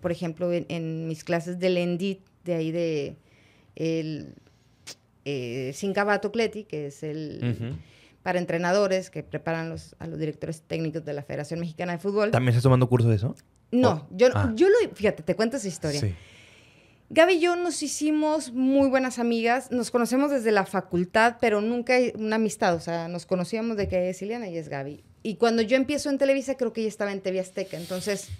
por 0.00 0.10
ejemplo, 0.12 0.52
en, 0.52 0.64
en 0.68 1.06
mis 1.06 1.24
clases 1.24 1.58
del 1.58 1.76
ENDIT, 1.76 2.20
de 2.44 2.54
ahí 2.54 2.72
de... 2.72 3.16
El... 3.76 4.34
Eh, 5.26 5.74
Cleti, 6.32 6.64
que 6.64 6.86
es 6.86 7.02
el... 7.02 7.76
Para 8.24 8.40
entrenadores 8.40 9.10
que 9.10 9.22
preparan 9.22 9.68
los, 9.68 9.94
a 10.00 10.08
los 10.08 10.18
directores 10.18 10.62
técnicos 10.62 11.04
de 11.04 11.12
la 11.12 11.22
Federación 11.22 11.60
Mexicana 11.60 11.92
de 11.92 11.98
Fútbol. 11.98 12.32
¿También 12.32 12.48
estás 12.48 12.64
tomando 12.64 12.88
curso 12.88 13.08
de 13.08 13.14
eso? 13.14 13.36
No, 13.70 14.08
Oh, 14.10 14.16
yo, 14.16 14.28
ah. 14.34 14.52
yo 14.56 14.68
lo... 14.68 14.74
Fíjate, 14.94 15.22
te 15.22 15.36
cuento 15.36 15.58
esa 15.58 15.68
historia. 15.68 16.00
Sí. 16.00 16.12
Gaby 17.10 17.34
y 17.34 17.40
yo 17.40 17.54
nos 17.54 17.82
hicimos 17.82 18.52
muy 18.52 18.88
buenas 18.88 19.18
amigas, 19.18 19.70
nos 19.70 19.90
conocemos 19.90 20.32
desde 20.32 20.50
la 20.50 20.64
facultad, 20.64 21.36
pero 21.40 21.60
nunca 21.60 21.94
hay 21.94 22.12
una 22.16 22.36
amistad, 22.36 22.74
o 22.74 22.80
sea, 22.80 23.06
nos 23.08 23.26
conocíamos 23.26 23.76
de 23.76 23.88
que 23.88 24.08
es 24.08 24.20
Ileana 24.22 24.48
y 24.48 24.56
es 24.56 24.68
Gaby. 24.68 25.04
Y 25.22 25.36
cuando 25.36 25.62
yo 25.62 25.76
empiezo 25.76 26.10
en 26.10 26.18
Televisa, 26.18 26.56
creo 26.56 26.72
que 26.72 26.80
ella 26.80 26.88
estaba 26.88 27.12
en 27.12 27.20
TV 27.20 27.40
Azteca, 27.40 27.76
entonces, 27.76 28.30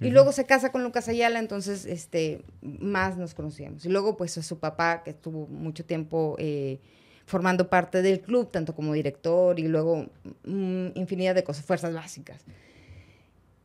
y 0.00 0.10
luego 0.10 0.32
se 0.32 0.44
casa 0.44 0.72
con 0.72 0.82
Lucas 0.82 1.08
Ayala, 1.08 1.38
entonces, 1.38 1.84
este, 1.84 2.42
más 2.62 3.16
nos 3.16 3.34
conocíamos. 3.34 3.84
Y 3.84 3.90
luego, 3.90 4.16
pues, 4.16 4.36
a 4.38 4.42
su 4.42 4.58
papá, 4.58 5.02
que 5.04 5.10
estuvo 5.10 5.46
mucho 5.46 5.84
tiempo 5.84 6.36
eh, 6.38 6.80
formando 7.26 7.68
parte 7.68 8.02
del 8.02 8.20
club, 8.20 8.50
tanto 8.50 8.74
como 8.74 8.92
director, 8.94 9.58
y 9.58 9.68
luego 9.68 10.06
mm, 10.44 10.88
infinidad 10.94 11.34
de 11.34 11.44
cosas, 11.44 11.64
fuerzas 11.64 11.92
básicas. 11.92 12.42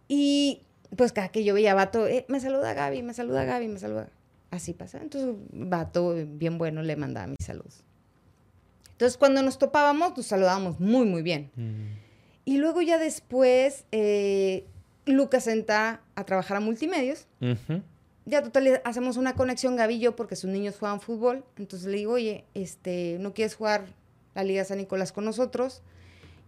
Y 0.07 0.61
pues 0.97 1.13
cada 1.13 1.29
que 1.29 1.43
yo 1.43 1.53
veía 1.53 1.71
a 1.71 1.75
Vato, 1.75 2.07
eh, 2.07 2.25
me 2.27 2.39
saluda 2.39 2.73
Gaby, 2.73 3.03
me 3.03 3.13
saluda 3.13 3.45
Gaby, 3.45 3.67
me 3.67 3.79
saluda. 3.79 4.09
Así 4.49 4.73
pasa. 4.73 4.99
Entonces, 5.01 5.35
Vato, 5.53 6.15
bien 6.27 6.57
bueno, 6.57 6.81
le 6.81 6.95
mandaba 6.97 7.27
mis 7.27 7.45
saludos. 7.45 7.83
Entonces, 8.91 9.17
cuando 9.17 9.41
nos 9.41 9.57
topábamos, 9.57 10.17
nos 10.17 10.25
saludábamos 10.25 10.79
muy, 10.79 11.05
muy 11.05 11.21
bien. 11.21 11.49
Y 12.43 12.57
luego 12.57 12.81
ya 12.81 12.97
después, 12.97 13.85
eh, 13.91 14.65
Lucas 15.05 15.47
entra 15.47 16.01
a 16.15 16.25
trabajar 16.25 16.57
a 16.57 16.59
multimedios. 16.59 17.27
Ujú. 17.39 17.81
Ya 18.25 18.43
total, 18.43 18.81
hacemos 18.83 19.17
una 19.17 19.33
conexión 19.35 19.75
Gaby 19.75 19.95
y 19.95 19.99
yo 19.99 20.15
porque 20.15 20.35
sus 20.35 20.49
niños 20.49 20.77
juegan 20.77 21.01
fútbol. 21.01 21.43
Entonces 21.57 21.87
le 21.89 21.97
digo, 21.97 22.13
oye, 22.13 22.45
este, 22.53 23.17
¿no 23.19 23.33
quieres 23.33 23.55
jugar 23.55 23.85
la 24.35 24.43
Liga 24.43 24.63
San 24.63 24.77
Nicolás 24.77 25.11
con 25.11 25.25
nosotros? 25.25 25.81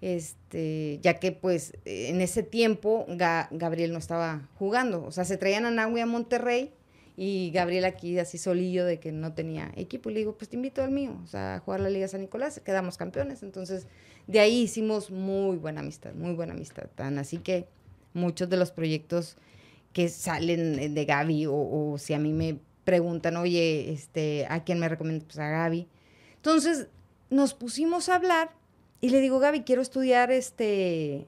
Este, 0.01 0.99
ya 1.01 1.19
que 1.19 1.31
pues 1.31 1.77
en 1.85 2.19
ese 2.21 2.43
tiempo 2.43 3.05
Ga- 3.07 3.47
Gabriel 3.51 3.91
no 3.93 3.97
estaba 3.99 4.49
jugando. 4.59 5.03
O 5.05 5.11
sea, 5.11 5.23
se 5.25 5.37
traían 5.37 5.65
a 5.65 5.71
Nahue 5.71 6.01
a 6.01 6.05
Monterrey 6.05 6.71
y 7.15 7.51
Gabriel 7.51 7.85
aquí 7.85 8.19
así 8.19 8.37
solillo 8.37 8.85
de 8.85 8.99
que 8.99 9.11
no 9.11 9.33
tenía 9.33 9.71
equipo. 9.75 10.09
Y 10.09 10.13
le 10.13 10.19
digo, 10.19 10.37
pues 10.37 10.49
te 10.49 10.57
invito 10.57 10.83
al 10.83 10.91
mío, 10.91 11.17
o 11.23 11.27
sea, 11.27 11.55
a 11.55 11.59
jugar 11.59 11.79
la 11.79 11.89
Liga 11.89 12.07
San 12.07 12.21
Nicolás, 12.21 12.61
quedamos 12.63 12.97
campeones. 12.97 13.43
Entonces, 13.43 13.87
de 14.27 14.39
ahí 14.39 14.61
hicimos 14.63 15.09
muy 15.09 15.57
buena 15.57 15.79
amistad, 15.81 16.13
muy 16.13 16.33
buena 16.33 16.53
amistad. 16.53 16.83
Tan 16.95 17.17
así 17.17 17.37
que 17.37 17.67
muchos 18.13 18.49
de 18.49 18.57
los 18.57 18.71
proyectos 18.71 19.37
que 19.93 20.09
salen 20.09 20.79
eh, 20.79 20.89
de 20.89 21.05
Gaby 21.05 21.45
o, 21.47 21.95
si 21.97 22.13
a 22.13 22.19
mí 22.19 22.33
me 22.33 22.59
preguntan, 22.83 23.37
oye, 23.37 23.91
este, 23.91 24.45
¿a 24.49 24.63
quién 24.63 24.79
me 24.79 24.89
recomiendas? 24.89 25.25
Pues 25.25 25.39
a 25.39 25.47
Gaby. 25.47 25.87
Entonces 26.35 26.87
nos 27.29 27.53
pusimos 27.53 28.09
a 28.09 28.15
hablar 28.15 28.51
y 28.99 29.09
le 29.09 29.21
digo, 29.21 29.39
Gaby, 29.39 29.61
quiero 29.61 29.81
estudiar 29.81 30.31
este 30.31 31.27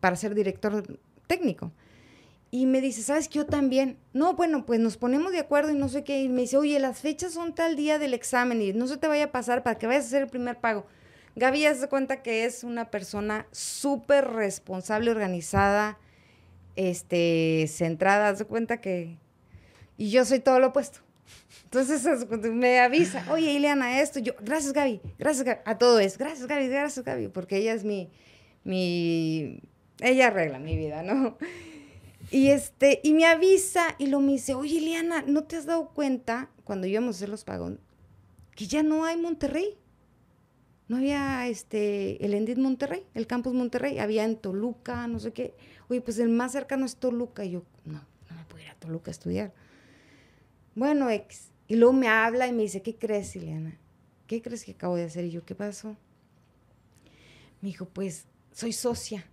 para 0.00 0.16
ser 0.16 0.34
director 0.34 0.98
técnico. 1.26 1.72
Y 2.54 2.66
me 2.66 2.82
dice, 2.82 3.02
¿sabes 3.02 3.28
que 3.28 3.38
yo 3.38 3.46
también? 3.46 3.96
No, 4.12 4.34
bueno, 4.34 4.66
pues 4.66 4.78
nos 4.78 4.98
ponemos 4.98 5.32
de 5.32 5.38
acuerdo 5.38 5.70
y 5.72 5.74
no 5.74 5.88
sé 5.88 6.04
qué. 6.04 6.22
Y 6.22 6.28
me 6.28 6.42
dice, 6.42 6.58
oye, 6.58 6.78
las 6.78 7.00
fechas 7.00 7.32
son 7.32 7.54
tal 7.54 7.76
día 7.76 7.98
del 7.98 8.12
examen 8.12 8.60
y 8.60 8.74
no 8.74 8.86
se 8.86 8.98
te 8.98 9.08
vaya 9.08 9.24
a 9.24 9.32
pasar 9.32 9.62
para 9.62 9.78
que 9.78 9.86
vayas 9.86 10.04
a 10.04 10.06
hacer 10.08 10.22
el 10.24 10.28
primer 10.28 10.60
pago. 10.60 10.86
Gaby 11.34 11.60
ya 11.60 11.74
se 11.74 11.88
cuenta 11.88 12.22
que 12.22 12.44
es 12.44 12.62
una 12.62 12.90
persona 12.90 13.46
súper 13.52 14.32
responsable, 14.32 15.10
organizada, 15.10 15.98
este, 16.76 17.66
centrada, 17.68 18.28
haz 18.28 18.38
de 18.38 18.44
cuenta 18.44 18.80
que... 18.80 19.18
Y 19.96 20.10
yo 20.10 20.24
soy 20.24 20.40
todo 20.40 20.58
lo 20.58 20.68
opuesto. 20.68 21.00
Entonces 21.64 22.26
me 22.52 22.80
avisa, 22.80 23.24
oye, 23.30 23.52
Ileana, 23.52 24.00
esto, 24.00 24.18
yo, 24.18 24.34
gracias 24.40 24.72
Gaby, 24.74 25.00
gracias 25.18 25.44
Gaby, 25.44 25.60
a 25.64 25.78
todo 25.78 26.00
es, 26.00 26.18
gracias 26.18 26.46
Gaby, 26.46 26.68
gracias 26.68 27.02
Gaby, 27.02 27.28
porque 27.28 27.56
ella 27.56 27.72
es 27.72 27.82
mi, 27.82 28.10
mi, 28.62 29.60
ella 30.00 30.26
arregla 30.26 30.58
mi 30.58 30.76
vida, 30.76 31.02
¿no? 31.02 31.38
Y 32.30 32.48
este, 32.48 33.00
y 33.02 33.14
me 33.14 33.26
avisa 33.26 33.94
y 33.98 34.06
lo 34.06 34.20
me 34.20 34.32
dice, 34.32 34.54
oye, 34.54 34.76
Ileana, 34.76 35.22
¿no 35.26 35.44
te 35.44 35.56
has 35.56 35.66
dado 35.66 35.88
cuenta 35.90 36.50
cuando 36.64 36.86
íbamos 36.86 37.16
a 37.16 37.18
hacer 37.18 37.28
los 37.28 37.44
pagos 37.44 37.74
que 38.54 38.66
ya 38.66 38.82
no 38.82 39.04
hay 39.04 39.16
Monterrey? 39.16 39.78
No 40.88 40.98
había 40.98 41.48
este, 41.48 42.24
el 42.24 42.34
Endit 42.34 42.58
Monterrey, 42.58 43.04
el 43.14 43.26
campus 43.26 43.54
Monterrey, 43.54 43.98
había 43.98 44.24
en 44.24 44.36
Toluca, 44.36 45.06
no 45.06 45.18
sé 45.20 45.32
qué. 45.32 45.54
Oye, 45.92 46.00
pues 46.00 46.18
el 46.18 46.30
más 46.30 46.52
cercano 46.52 46.86
es 46.86 46.96
Toluca. 46.96 47.44
Y 47.44 47.50
yo, 47.50 47.64
no, 47.84 48.00
no 48.30 48.36
me 48.36 48.44
puedo 48.46 48.64
ir 48.64 48.70
a 48.70 48.74
Toluca 48.76 49.10
a 49.10 49.12
estudiar. 49.12 49.52
Bueno, 50.74 51.10
ex. 51.10 51.50
Y 51.68 51.76
luego 51.76 51.92
me 51.92 52.08
habla 52.08 52.46
y 52.46 52.52
me 52.52 52.62
dice, 52.62 52.80
¿qué 52.80 52.96
crees, 52.96 53.36
Ileana? 53.36 53.78
¿Qué 54.26 54.40
crees 54.40 54.64
que 54.64 54.72
acabo 54.72 54.96
de 54.96 55.04
hacer? 55.04 55.26
Y 55.26 55.32
yo, 55.32 55.44
¿qué 55.44 55.54
pasó? 55.54 55.94
Me 57.60 57.68
dijo, 57.68 57.84
pues, 57.84 58.24
soy 58.52 58.72
socia 58.72 59.26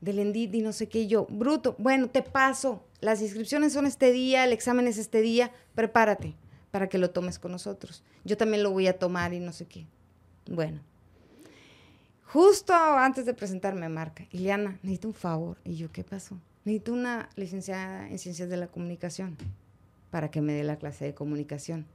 del 0.00 0.20
Endit 0.20 0.54
y 0.54 0.62
no 0.62 0.72
sé 0.72 0.88
qué. 0.88 1.08
Yo, 1.08 1.26
bruto, 1.28 1.74
bueno, 1.80 2.08
te 2.08 2.22
paso. 2.22 2.84
Las 3.00 3.20
inscripciones 3.20 3.72
son 3.72 3.84
este 3.84 4.12
día, 4.12 4.44
el 4.44 4.52
examen 4.52 4.86
es 4.86 4.98
este 4.98 5.22
día, 5.22 5.50
prepárate 5.74 6.36
para 6.70 6.88
que 6.88 6.98
lo 6.98 7.10
tomes 7.10 7.40
con 7.40 7.50
nosotros. 7.50 8.04
Yo 8.24 8.36
también 8.36 8.62
lo 8.62 8.70
voy 8.70 8.86
a 8.86 8.96
tomar 8.96 9.34
y 9.34 9.40
no 9.40 9.52
sé 9.52 9.66
qué. 9.66 9.88
Bueno. 10.48 10.82
Justo 12.26 12.74
antes 12.74 13.24
de 13.24 13.34
presentarme 13.34 13.88
marca, 13.88 14.26
Ileana, 14.32 14.78
necesito 14.82 15.08
un 15.08 15.14
favor. 15.14 15.58
Y 15.64 15.76
yo, 15.76 15.92
¿qué 15.92 16.02
pasó? 16.02 16.36
Necesito 16.64 16.92
una 16.92 17.28
licenciada 17.36 18.08
en 18.08 18.18
Ciencias 18.18 18.48
de 18.48 18.56
la 18.56 18.66
Comunicación 18.66 19.36
para 20.10 20.30
que 20.30 20.40
me 20.40 20.52
dé 20.52 20.64
la 20.64 20.76
clase 20.76 21.04
de 21.04 21.14
comunicación. 21.14 21.86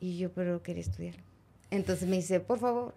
Y 0.00 0.16
yo, 0.16 0.32
pero 0.32 0.62
quería 0.62 0.82
estudiar. 0.82 1.16
Entonces 1.70 2.08
me 2.08 2.16
dice, 2.16 2.40
por 2.40 2.58
favor, 2.58 2.94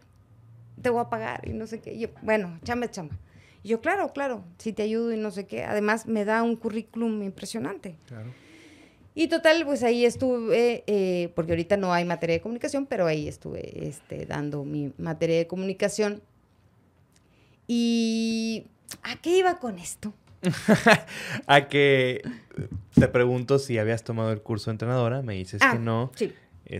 te 0.81 0.89
voy 0.89 1.01
a 1.01 1.09
pagar 1.09 1.47
y 1.47 1.53
no 1.53 1.67
sé 1.67 1.81
qué. 1.81 1.97
yo, 1.97 2.07
bueno, 2.21 2.57
chamba, 2.63 2.89
chamba. 2.89 3.17
Y 3.61 3.69
yo, 3.69 3.81
claro, 3.81 4.13
claro, 4.13 4.43
si 4.57 4.71
te 4.71 4.83
ayudo 4.83 5.13
y 5.13 5.17
no 5.17 5.31
sé 5.31 5.45
qué. 5.45 5.63
Además, 5.63 6.05
me 6.07 6.25
da 6.25 6.43
un 6.43 6.55
currículum 6.55 7.21
impresionante. 7.23 7.97
Claro. 8.07 8.29
Y 9.15 9.27
total, 9.27 9.63
pues 9.65 9.83
ahí 9.83 10.05
estuve, 10.05 10.83
eh, 10.87 11.31
porque 11.35 11.51
ahorita 11.51 11.77
no 11.77 11.93
hay 11.93 12.05
materia 12.05 12.35
de 12.35 12.41
comunicación, 12.41 12.85
pero 12.85 13.05
ahí 13.05 13.27
estuve 13.27 13.87
este, 13.87 14.25
dando 14.25 14.63
mi 14.65 14.91
materia 14.97 15.37
de 15.37 15.47
comunicación. 15.47 16.21
¿Y 17.67 18.65
a 19.03 19.15
qué 19.21 19.37
iba 19.37 19.59
con 19.59 19.77
esto? 19.77 20.13
a 21.47 21.67
que 21.67 22.21
te 22.93 23.07
pregunto 23.07 23.59
si 23.59 23.77
habías 23.77 24.03
tomado 24.03 24.31
el 24.31 24.41
curso 24.41 24.71
de 24.71 24.73
entrenadora, 24.73 25.21
me 25.21 25.35
dices 25.35 25.61
que 25.61 25.67
ah, 25.67 25.75
no. 25.75 26.11
Sí 26.15 26.33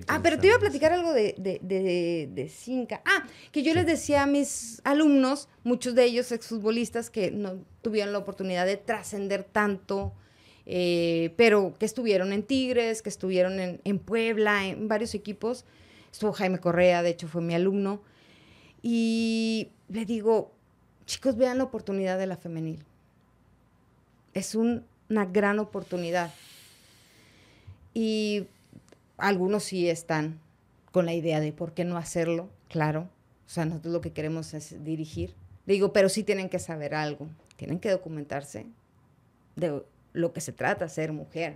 ah, 0.08 0.20
pero 0.22 0.40
te 0.40 0.48
iba 0.48 0.56
a 0.56 0.60
platicar 0.60 0.94
algo 0.94 1.14
de, 1.14 1.36
de, 1.38 2.30
de, 2.32 2.50
Cinca. 2.50 3.02
Ah, 3.06 3.26
que 3.52 3.64
yo 3.64 3.74
les 3.74 3.86
decía 3.86 4.24
a 4.24 4.28
mis 4.28 4.82
alumnos, 4.84 5.50
muchos 5.64 5.96
de 5.96 6.06
ellos 6.06 6.32
exfutbolistas, 6.32 7.10
que 7.10 7.32
no 7.32 7.64
tuvieron 7.82 8.14
la 8.14 8.20
oportunidad 8.20 8.66
de 8.66 8.78
trascender 8.78 9.44
tanto, 9.44 10.14
eh, 10.66 11.34
pero 11.36 11.74
que 11.78 11.86
estuvieron 11.86 12.34
en 12.34 12.44
Tigres, 12.44 13.02
que 13.02 13.10
estuvieron 13.10 13.60
en, 13.60 14.00
Puebla, 14.00 14.68
en 14.68 14.88
varios 14.88 15.14
equipos. 15.14 15.66
Estuvo 16.12 16.32
Jaime 16.32 16.60
Correa, 16.60 17.04
de 17.04 17.10
hecho 17.10 17.28
fue 17.28 17.42
mi 17.42 17.54
alumno. 17.54 18.02
Y 18.82 19.70
le 19.90 20.06
digo, 20.06 20.52
chicos, 21.06 21.38
vean 21.38 21.58
la 21.58 21.66
oportunidad 21.66 22.18
de 22.18 22.28
la 22.28 22.38
femenil. 22.38 22.84
Es 24.34 24.56
una 24.56 25.26
gran 25.32 25.60
oportunidad. 25.60 26.34
Y 27.94 28.48
algunos 29.18 29.64
sí 29.64 29.90
están 29.90 30.40
con 30.92 31.06
la 31.06 31.14
idea 31.14 31.40
de 31.40 31.52
por 31.52 31.74
qué 31.74 31.86
no 31.86 31.98
hacerlo, 31.98 32.50
claro. 32.70 33.10
O 33.46 33.50
sea, 33.50 33.66
nosotros 33.66 33.94
lo 33.94 34.02
que 34.02 34.14
queremos 34.14 34.54
es 34.54 34.84
dirigir. 34.84 35.36
Digo, 35.66 35.94
pero 35.94 36.10
sí 36.10 36.24
tienen 36.24 36.50
que 36.50 36.60
saber 36.60 36.96
algo. 36.96 37.28
Tienen 37.56 37.80
que 37.80 37.90
documentarse 37.90 38.66
lo 40.14 40.34
que 40.34 40.42
se 40.42 40.54
trata, 40.54 40.88
ser 40.88 41.12
mujer. 41.12 41.56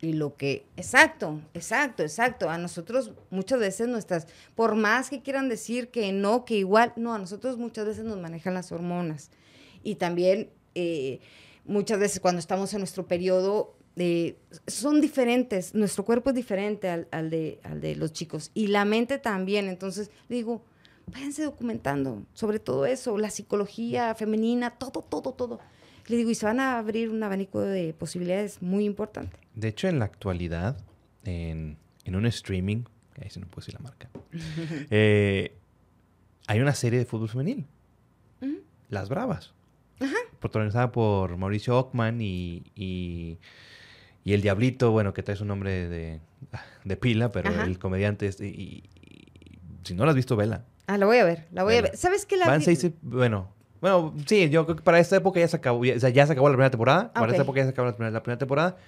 Y 0.00 0.12
lo 0.12 0.36
que, 0.36 0.66
exacto, 0.76 1.40
exacto, 1.54 2.02
exacto. 2.02 2.50
A 2.50 2.58
nosotros 2.58 3.12
muchas 3.30 3.58
veces 3.58 3.88
nuestras, 3.88 4.26
por 4.54 4.74
más 4.74 5.08
que 5.08 5.22
quieran 5.22 5.48
decir 5.48 5.88
que 5.88 6.12
no, 6.12 6.44
que 6.44 6.56
igual, 6.56 6.92
no, 6.96 7.14
a 7.14 7.18
nosotros 7.18 7.56
muchas 7.56 7.86
veces 7.86 8.04
nos 8.04 8.18
manejan 8.18 8.54
las 8.54 8.70
hormonas. 8.72 9.30
Y 9.82 9.94
también 9.94 10.50
eh, 10.74 11.20
muchas 11.64 11.98
veces 11.98 12.20
cuando 12.20 12.40
estamos 12.40 12.72
en 12.74 12.80
nuestro 12.80 13.06
periodo 13.06 13.76
son 14.66 15.00
diferentes, 15.00 15.74
nuestro 15.74 16.04
cuerpo 16.04 16.30
es 16.30 16.36
diferente 16.36 16.88
al, 16.88 17.30
de, 17.30 17.60
al 17.62 17.80
de 17.80 17.94
los 17.94 18.12
chicos 18.12 18.50
y 18.52 18.66
la 18.66 18.84
mente 18.84 19.18
también. 19.18 19.68
Entonces, 19.68 20.10
digo, 20.28 20.62
váyanse 21.06 21.44
documentando 21.44 22.24
sobre 22.34 22.58
todo 22.58 22.86
eso, 22.86 23.16
la 23.18 23.30
psicología 23.30 24.14
femenina, 24.14 24.70
todo, 24.70 25.02
todo, 25.02 25.32
todo. 25.32 25.60
Le 26.06 26.16
digo, 26.16 26.30
y 26.30 26.34
se 26.34 26.46
van 26.46 26.60
a 26.60 26.78
abrir 26.78 27.10
un 27.10 27.22
abanico 27.22 27.60
de 27.60 27.94
posibilidades 27.94 28.60
muy 28.62 28.84
importante. 28.84 29.36
De 29.54 29.68
hecho, 29.68 29.88
en 29.88 29.98
la 29.98 30.04
actualidad, 30.04 30.76
en, 31.24 31.78
un 32.06 32.26
streaming, 32.26 32.84
ahí 33.20 33.30
se 33.30 33.40
no 33.40 33.46
puedo 33.46 33.64
decir 33.64 33.74
la 33.74 33.80
marca, 33.80 34.10
eh, 34.90 35.56
hay 36.46 36.60
una 36.60 36.74
serie 36.74 36.98
de 36.98 37.04
fútbol 37.06 37.28
femenil, 37.28 37.66
Las 38.90 39.08
Bravas, 39.08 39.54
protagonizada 40.40 40.92
por 40.92 41.36
Mauricio 41.36 41.78
Ockman 41.78 42.20
y 42.20 43.38
y 44.24 44.32
el 44.32 44.40
Diablito, 44.40 44.90
bueno, 44.90 45.12
que 45.12 45.22
trae 45.22 45.36
su 45.36 45.44
nombre 45.44 45.86
de, 45.86 46.20
de 46.84 46.96
pila, 46.96 47.30
pero 47.30 47.62
el 47.62 47.78
comediante 47.78 48.26
es... 48.26 48.40
Y, 48.40 48.84
si 49.84 49.94
no 49.94 50.04
lo 50.04 50.10
has 50.10 50.16
visto, 50.16 50.34
vela. 50.34 50.64
Ah, 50.86 50.96
la 50.96 51.04
voy 51.04 51.18
a 51.18 51.24
ver, 51.24 51.46
la 51.52 51.62
voy 51.62 51.76
a 51.76 51.82
ver. 51.82 51.96
¿Sabes 51.96 52.24
qué 52.24 52.38
la 52.38 52.46
Van 52.46 52.62
seis, 52.62 52.90
bueno, 53.02 53.52
bueno, 53.84 54.14
sí, 54.24 54.48
yo 54.48 54.64
creo 54.64 54.76
que 54.76 54.82
para 54.82 54.98
esta 54.98 55.16
época 55.16 55.38
ya 55.38 55.46
se 55.46 55.56
acabó, 55.56 55.84
ya, 55.84 55.94
o 55.96 56.00
sea, 56.00 56.08
ya 56.08 56.26
se 56.26 56.32
acabó 56.32 56.48
la 56.48 56.54
primera 56.54 56.70
temporada. 56.70 57.12
Para 57.12 57.32
esta 57.32 57.42
época 57.42 57.60
ya 57.60 57.64
se 57.64 57.70
acabó 57.72 57.88
la 57.88 58.22
primera, 58.22 58.38
temporada. 58.38 58.78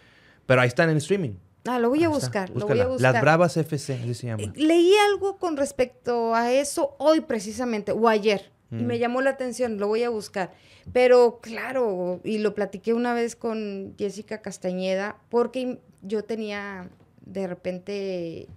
Pero 0.47 0.63
ahí 0.63 0.69
están 0.69 0.89
en 0.89 0.97
streaming. 0.97 1.35
Ah, 1.67 1.79
lo 1.79 1.91
voy 1.91 2.03
a 2.03 2.09
buscar, 2.09 2.49
lo 2.49 2.67
voy 2.67 2.81
a 2.81 2.87
buscar. 2.87 3.13
Las 3.13 3.21
Bravas 3.21 3.59
FC, 3.59 3.93
así 3.93 4.15
se 4.15 4.29
llama. 4.29 4.43
Eh, 4.43 4.53
leí 4.55 4.95
algo 5.13 5.37
con 5.37 5.59
respecto 5.59 6.35
a 6.35 6.51
eso 6.51 6.97
hoy 6.99 7.21
precisamente, 7.21 7.93
o 7.93 8.09
ayer, 8.09 8.51
y 8.71 8.77
me 8.77 8.97
mm. 8.97 8.99
llamó 8.99 9.21
la 9.21 9.29
atención, 9.29 9.77
lo 9.77 9.87
voy 9.87 10.03
a 10.03 10.09
buscar. 10.09 10.55
Pero 10.95 11.41
claro, 11.43 12.23
y 12.25 12.39
lo 12.39 12.55
platiqué 12.55 12.95
una 12.95 13.13
vez 13.13 13.37
con 13.37 13.95
Jessica 13.99 14.41
Castañeda, 14.41 15.19
porque 15.29 15.79
yo 16.01 16.25
tenía 16.25 16.89
de 17.21 17.47
repente, 17.47 18.49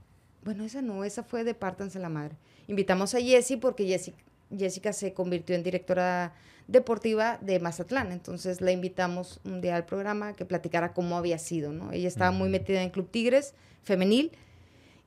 bueno, 0.45 0.63
esa 0.63 0.81
no, 0.81 1.03
esa 1.03 1.23
fue 1.23 1.43
de 1.43 1.53
Pártanse 1.53 1.99
la 1.99 2.07
Madre. 2.07 2.37
Invitamos 2.67 3.13
a 3.13 3.19
Jessie 3.19 3.57
porque 3.57 3.85
Jessica, 3.85 4.23
Jessica 4.55 4.93
se 4.93 5.13
convirtió 5.13 5.55
en 5.55 5.63
directora 5.63 6.33
deportiva 6.67 7.37
de 7.41 7.59
Mazatlán. 7.59 8.11
Entonces 8.11 8.61
la 8.61 8.71
invitamos 8.71 9.39
un 9.43 9.61
día 9.61 9.75
al 9.75 9.85
programa 9.85 10.35
que 10.35 10.45
platicara 10.45 10.93
cómo 10.93 11.17
había 11.17 11.39
sido, 11.39 11.71
¿no? 11.71 11.91
Ella 11.91 12.07
estaba 12.07 12.31
muy 12.31 12.49
metida 12.49 12.83
en 12.83 12.89
Club 12.89 13.09
Tigres, 13.09 13.53
femenil, 13.83 14.31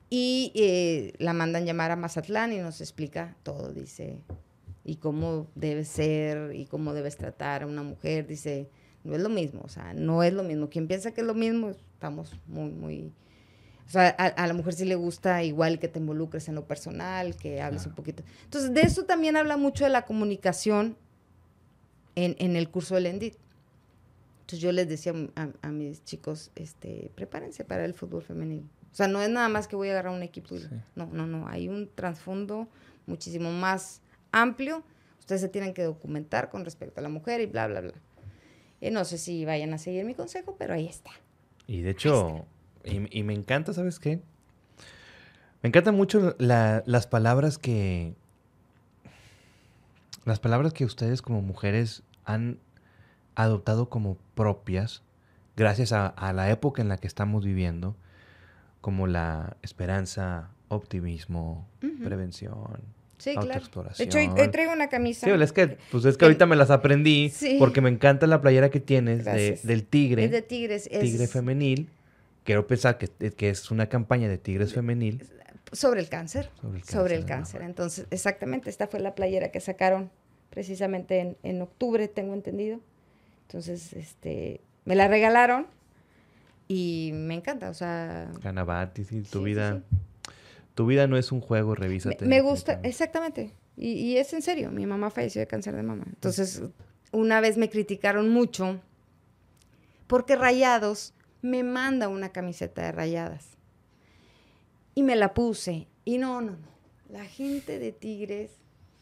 y 0.09 0.51
eh, 0.55 1.13
la 1.17 1.33
mandan 1.33 1.65
llamar 1.65 1.89
a 1.89 1.95
Mazatlán 1.95 2.53
y 2.53 2.59
nos 2.59 2.81
explica 2.81 3.35
todo, 3.41 3.73
dice, 3.73 4.21
y 4.83 4.97
cómo 4.97 5.47
debe 5.55 5.85
ser 5.85 6.53
y 6.53 6.65
cómo 6.65 6.93
debes 6.93 7.17
tratar 7.17 7.63
a 7.63 7.65
una 7.67 7.81
mujer. 7.81 8.27
Dice, 8.27 8.69
no 9.03 9.15
es 9.15 9.21
lo 9.21 9.29
mismo, 9.29 9.61
o 9.63 9.69
sea, 9.69 9.93
no 9.93 10.21
es 10.23 10.33
lo 10.33 10.43
mismo. 10.43 10.69
Quien 10.69 10.87
piensa 10.87 11.13
que 11.13 11.21
es 11.21 11.27
lo 11.27 11.33
mismo, 11.33 11.69
estamos 11.69 12.39
muy, 12.47 12.69
muy... 12.69 13.11
O 13.85 13.89
sea, 13.89 14.09
a, 14.09 14.47
la 14.47 14.53
mujer 14.53 14.73
sí 14.73 14.85
le 14.85 14.95
gusta 14.95 15.43
igual 15.43 15.77
que 15.77 15.87
te 15.87 15.99
involucres 15.99 16.47
en 16.47 16.55
lo 16.55 16.65
personal, 16.65 17.35
que 17.35 17.61
hables 17.61 17.85
un 17.85 17.93
poquito. 17.93 18.23
Entonces, 18.45 18.73
de 18.73 18.81
eso 18.81 19.03
también 19.03 19.35
habla 19.35 19.57
mucho 19.57 19.83
de 19.83 19.89
la 19.89 20.03
comunicación 20.03 20.95
en, 22.15 22.35
en 22.39 22.55
el 22.55 22.69
curso 22.69 22.95
del 22.95 23.07
ENDIT. 23.07 23.35
Entonces, 24.41 24.59
yo 24.59 24.71
les 24.71 24.87
decía 24.87 25.13
a, 25.35 25.67
mis 25.69 26.03
chicos, 26.05 26.51
este, 26.55 27.11
prepárense 27.15 27.65
para 27.65 27.85
el 27.85 27.93
fútbol 27.93 28.23
femenino. 28.23 28.67
O 28.91 28.95
sea, 28.95 29.07
no 29.07 29.21
es 29.21 29.29
nada 29.29 29.49
más 29.49 29.67
que 29.67 29.75
voy 29.75 29.89
a 29.89 29.91
agarrar 29.91 30.13
un 30.13 30.23
equipo. 30.23 30.55
No, 30.95 31.07
no, 31.07 31.27
no. 31.27 31.47
Hay 31.47 31.67
un 31.67 31.89
trasfondo 31.93 32.67
muchísimo 33.05 33.51
más 33.51 34.01
amplio, 34.31 34.83
ustedes 35.19 35.41
se 35.41 35.49
tienen 35.49 35.73
que 35.73 35.83
documentar 35.83 36.49
con 36.49 36.65
respecto 36.65 36.99
a 36.99 37.03
la 37.03 37.09
mujer 37.09 37.41
y 37.41 37.45
bla, 37.45 37.67
bla, 37.67 37.81
bla. 37.81 37.93
Y 38.81 38.91
no 38.91 39.05
sé 39.05 39.17
si 39.17 39.45
vayan 39.45 39.73
a 39.73 39.77
seguir 39.77 40.03
mi 40.03 40.13
consejo, 40.13 40.55
pero 40.57 40.73
ahí 40.73 40.87
está. 40.87 41.11
Y 41.67 41.81
de 41.81 41.91
hecho, 41.91 42.45
y, 42.83 43.23
me 43.23 43.33
encanta, 43.33 43.73
¿sabes 43.73 43.99
qué? 43.99 44.19
Me 45.61 45.69
encantan 45.69 45.95
mucho 45.95 46.35
las 46.39 47.07
palabras 47.07 47.57
que... 47.57 48.13
Las 50.25 50.39
palabras 50.39 50.73
que 50.73 50.85
ustedes 50.85 51.21
como 51.21 51.41
mujeres 51.41 52.03
han 52.23 52.57
adoptado 53.35 53.89
como 53.89 54.17
propias 54.35 55.03
gracias 55.55 55.91
a, 55.91 56.33
la 56.33 56.49
época 56.49 56.81
en 56.81 56.87
la 56.87 56.97
que 56.97 57.07
estamos 57.07 57.45
viviendo, 57.45 57.95
como 58.81 59.05
la 59.07 59.57
esperanza, 59.61 60.49
optimismo, 60.69 61.67
prevención, 62.03 62.81
Sí, 63.23 63.35
claro. 63.35 63.63
De 63.97 64.03
hecho, 64.03 64.17
hoy, 64.17 64.49
traigo 64.51 64.73
una 64.73 64.89
camisa. 64.89 65.27
Sí, 65.27 65.31
es 65.41 65.53
que, 65.53 65.77
pues 65.91 66.03
es 66.03 66.17
que 66.17 66.25
ahorita 66.25 66.45
me 66.45 66.57
las 66.57 66.71
aprendí 66.71 67.31
porque 67.57 67.79
me 67.79 67.87
encanta 67.87 68.27
la 68.27 68.41
playera 68.41 68.69
que 68.69 68.81
tienes 68.81 69.23
del 69.63 69.85
tigre. 69.85 70.25
Es 70.25 70.31
de 70.31 70.41
tigres. 70.41 70.89
Tigre 70.89 71.27
femenil. 71.27 71.87
Quiero 72.43 72.67
pensar 72.67 72.97
que, 72.97 73.07
que, 73.07 73.49
es 73.49 73.71
una 73.71 73.87
campaña 73.87 74.27
de 74.27 74.37
tigres 74.37 74.73
femenil. 74.73 75.27
Sobre 75.71 76.01
el 76.01 76.09
cáncer. 76.09 76.49
Sobre 76.87 77.15
el 77.15 77.25
cáncer. 77.25 77.61
Entonces, 77.61 78.05
exactamente, 78.11 78.69
esta 78.69 78.87
fue 78.87 78.99
la 78.99 79.15
playera 79.15 79.49
que 79.49 79.59
sacaron 79.59 80.11
precisamente 80.49 81.19
en, 81.19 81.37
en 81.43 81.61
octubre, 81.61 82.07
tengo 82.07 82.33
entendido. 82.33 82.79
Entonces, 83.47 83.93
este, 83.93 84.61
me 84.85 84.95
la 84.95 85.07
regalaron 85.07 85.67
y 86.67 87.11
me 87.13 87.35
encanta, 87.35 87.69
o 87.69 87.73
sea... 87.73 88.31
Y 89.09 89.21
tu 89.21 89.43
vida... 89.43 89.81
Tu 90.75 90.87
vida 90.87 91.05
no 91.05 91.17
es 91.17 91.31
un 91.31 91.39
juego, 91.39 91.75
revísate. 91.75 92.25
Me, 92.25 92.41
gusta, 92.41 92.79
exactamente. 92.81 93.51
Y, 93.77 94.17
es 94.17 94.33
en 94.33 94.41
serio, 94.41 94.71
mi 94.71 94.87
mamá 94.87 95.11
falleció 95.11 95.39
de 95.39 95.45
cáncer 95.45 95.75
de 95.75 95.83
mama. 95.83 96.05
Entonces, 96.07 96.63
una 97.11 97.41
vez 97.41 97.57
me 97.57 97.69
criticaron 97.69 98.29
mucho 98.29 98.79
porque 100.07 100.35
Rayados 100.35 101.13
me 101.43 101.61
manda 101.61 102.07
una 102.07 102.29
camiseta 102.29 102.81
de 102.81 102.91
Rayadas. 102.93 103.45
Y 104.95 105.03
me 105.03 105.15
la 105.15 105.33
puse. 105.33 105.87
Y 106.05 106.17
no, 106.17 106.41
no, 106.41 106.51
no. 106.51 106.73
La 107.09 107.25
gente 107.25 107.77
de 107.77 107.91
Tigres, 107.91 108.51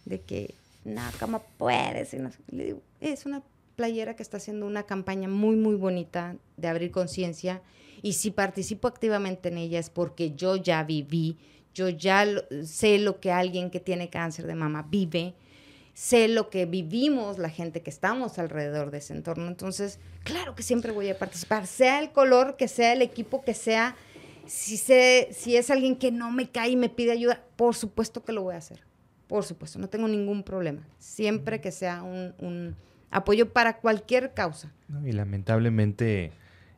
de 0.05 0.21
que, 0.21 0.55
no, 0.83 1.01
¿cómo 1.19 1.43
puedes? 1.57 2.13
le 2.49 2.65
digo, 2.65 2.81
es 2.99 3.25
una 3.25 3.43
Playera 3.75 4.15
que 4.15 4.23
está 4.23 4.37
haciendo 4.37 4.65
una 4.65 4.83
campaña 4.83 5.29
muy, 5.29 5.55
muy 5.55 5.75
bonita 5.75 6.35
de 6.57 6.67
abrir 6.67 6.91
conciencia. 6.91 7.61
Y 8.01 8.13
si 8.13 8.31
participo 8.31 8.87
activamente 8.87 9.49
en 9.49 9.59
ella 9.59 9.79
es 9.79 9.89
porque 9.89 10.31
yo 10.31 10.55
ya 10.55 10.83
viví, 10.83 11.37
yo 11.73 11.89
ya 11.89 12.25
sé 12.63 12.97
lo 12.97 13.19
que 13.19 13.31
alguien 13.31 13.69
que 13.69 13.79
tiene 13.79 14.09
cáncer 14.09 14.47
de 14.47 14.55
mama 14.55 14.87
vive, 14.89 15.35
sé 15.93 16.27
lo 16.27 16.49
que 16.49 16.65
vivimos 16.65 17.37
la 17.37 17.49
gente 17.49 17.81
que 17.81 17.89
estamos 17.89 18.39
alrededor 18.39 18.91
de 18.91 18.99
ese 18.99 19.13
entorno. 19.13 19.47
Entonces, 19.47 19.99
claro 20.23 20.55
que 20.55 20.63
siempre 20.63 20.91
voy 20.91 21.09
a 21.09 21.17
participar, 21.17 21.67
sea 21.67 21.99
el 21.99 22.11
color, 22.11 22.55
que 22.57 22.67
sea 22.67 22.93
el 22.93 23.01
equipo, 23.01 23.43
que 23.43 23.53
sea, 23.53 23.95
si, 24.45 24.77
sé, 24.77 25.29
si 25.31 25.57
es 25.57 25.69
alguien 25.69 25.95
que 25.95 26.11
no 26.11 26.31
me 26.31 26.49
cae 26.49 26.71
y 26.71 26.75
me 26.75 26.89
pide 26.89 27.11
ayuda, 27.11 27.43
por 27.55 27.75
supuesto 27.75 28.23
que 28.23 28.31
lo 28.31 28.43
voy 28.43 28.55
a 28.55 28.59
hacer. 28.59 28.83
Por 29.27 29.43
supuesto, 29.43 29.79
no 29.79 29.87
tengo 29.87 30.07
ningún 30.07 30.43
problema. 30.43 30.85
Siempre 30.99 31.61
que 31.61 31.71
sea 31.71 32.03
un, 32.03 32.75
apoyo 33.11 33.51
para 33.53 33.77
cualquier 33.77 34.33
causa. 34.33 34.71
y 35.05 35.11
lamentablemente, 35.11 36.31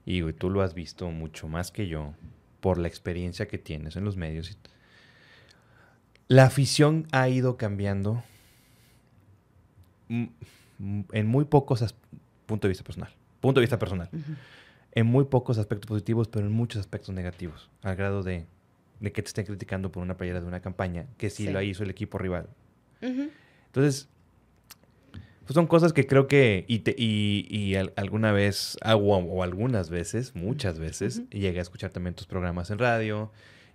y 0.05 0.21
tú 0.33 0.49
lo 0.49 0.61
has 0.61 0.73
visto 0.73 1.09
mucho 1.09 1.47
más 1.47 1.71
que 1.71 1.87
yo, 1.87 2.13
por 2.59 2.77
la 2.77 2.87
experiencia 2.87 3.47
que 3.47 3.57
tienes 3.57 3.95
en 3.95 4.05
los 4.05 4.17
medios. 4.17 4.57
La 6.27 6.45
afición 6.45 7.07
ha 7.11 7.27
ido 7.27 7.57
cambiando 7.57 8.23
en 10.09 11.27
muy 11.27 11.45
pocos 11.45 11.95
punto 12.45 12.67
de 12.67 12.69
vista 12.69 12.83
personal. 12.83 13.11
Punto 13.41 13.59
de 13.59 13.63
vista 13.63 13.79
personal. 13.79 14.09
En 14.91 15.07
muy 15.07 15.25
pocos 15.25 15.57
aspectos 15.57 15.87
positivos, 15.87 16.27
pero 16.27 16.45
en 16.45 16.51
muchos 16.51 16.79
aspectos 16.79 17.13
negativos. 17.15 17.69
Al 17.81 17.95
grado 17.95 18.23
de, 18.23 18.45
que 19.01 19.21
te 19.21 19.27
estén 19.27 19.45
criticando 19.45 19.91
por 19.91 20.03
una 20.03 20.17
playera 20.17 20.39
de 20.39 20.47
una 20.47 20.61
campaña 20.61 21.07
que 21.17 21.29
sí, 21.29 21.47
lo 21.49 21.61
hizo 21.61 21.83
el 21.83 21.89
equipo 21.89 22.17
rival. 22.17 22.47
Entonces, 23.01 24.07
pues 25.45 25.55
son 25.55 25.67
cosas 25.67 25.91
que 25.91 26.07
creo 26.07 26.27
que, 26.27 26.63
y, 26.67 26.83
y, 26.95 27.75
alguna 27.75 28.31
vez, 28.31 28.77
o, 28.85 29.43
algunas 29.43 29.89
veces, 29.89 30.35
muchas 30.35 30.79
veces, 30.79 31.23
llegué 31.31 31.59
a 31.59 31.63
escuchar 31.63 31.89
también 31.89 32.13
tus 32.13 32.27
programas 32.27 32.71
en 32.71 32.79
radio, 32.79 33.31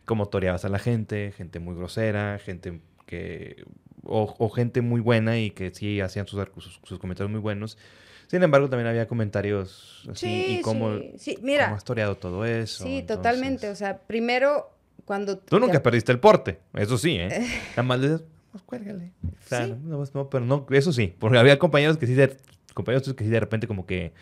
cómo 0.06 0.26
toreabas 0.26 0.64
a 0.64 0.70
la 0.70 0.78
gente, 0.78 1.32
gente 1.36 1.58
muy 1.58 1.74
grosera, 1.74 2.38
gente 2.38 2.80
que 3.04 3.66
o, 4.08 4.50
gente 4.50 4.80
muy 4.80 5.00
buena 5.00 5.38
y 5.38 5.50
que 5.50 5.70
sí 5.72 6.00
hacían 6.00 6.26
sus, 6.26 6.40
sus, 6.84 6.98
comentarios 6.98 7.30
muy 7.30 7.40
buenos. 7.40 7.78
Sin 8.26 8.42
embargo, 8.42 8.68
también 8.68 8.88
había 8.88 9.08
comentarios 9.08 10.06
así 10.10 10.58
y 10.58 10.60
cómo, 10.60 10.98
sí, 11.16 11.38
Mira, 11.42 11.72
has 11.74 11.84
toreado 11.84 12.16
todo 12.16 12.44
eso. 12.44 12.84
Sí, 12.84 13.02
totalmente. 13.06 13.70
O 13.70 13.74
sea, 13.74 13.98
primero, 13.98 14.70
cuando... 15.04 15.38
Tú 15.38 15.58
nunca 15.58 15.82
perdiste 15.82 16.12
el 16.12 16.20
porte, 16.20 16.58
eso 16.74 16.98
sí, 16.98 17.16
¿eh? 17.18 17.28
Nada 17.70 17.82
más 17.82 18.00
le 18.00 18.10
dices, 18.10 18.26
pues 18.52 18.62
cuélgale. 18.64 19.12
O 19.24 19.48
sea, 19.48 19.66
no, 19.66 20.28
pero 20.30 20.44
no, 20.44 20.66
eso 20.70 20.92
sí, 20.92 21.14
porque 21.18 21.38
había 21.38 21.58
compañeros 21.58 21.96
que 21.96 22.06
sí, 22.06 22.14
de, 22.14 22.36
compañeros 22.74 23.12
que 23.14 23.24
sí 23.24 23.30
de 23.30 23.40
repente 23.40 23.66
como 23.66 23.86
que... 23.86 24.12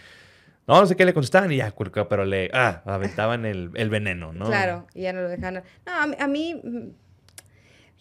No, 0.68 0.80
no 0.80 0.86
sé 0.86 0.96
qué 0.96 1.04
le 1.04 1.14
contestaban 1.14 1.50
y 1.52 1.58
ya, 1.58 1.72
pero 2.08 2.24
le 2.24 2.50
ah, 2.52 2.82
aventaban 2.86 3.44
el, 3.44 3.70
el 3.74 3.88
veneno, 3.88 4.32
¿no? 4.32 4.46
Claro, 4.46 4.88
y 4.94 5.02
ya 5.02 5.12
no 5.12 5.22
lo 5.22 5.28
dejaban. 5.28 5.62
No, 5.86 5.92
a 6.18 6.26
mí 6.26 6.60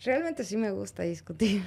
Realmente 0.04 0.44
sí 0.44 0.58
me 0.58 0.72
gusta 0.72 1.04
discutir. 1.04 1.64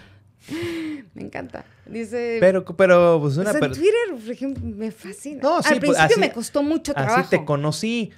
me 1.14 1.22
encanta. 1.22 1.64
Dice. 1.86 2.38
Pero, 2.40 2.64
pero, 2.64 3.18
pues 3.20 3.36
una. 3.36 3.52
Twitter, 3.52 4.14
por 4.14 4.30
ejemplo, 4.30 4.62
me 4.64 4.90
fascina. 4.90 5.42
No, 5.42 5.62
sí, 5.62 5.72
Al 5.72 5.80
pues, 5.80 5.92
principio 5.92 6.18
me 6.18 6.32
costó 6.32 6.62
mucho 6.62 6.94
trabajo. 6.94 7.20
Así 7.20 7.30
te 7.30 7.44
conocí. 7.44 8.10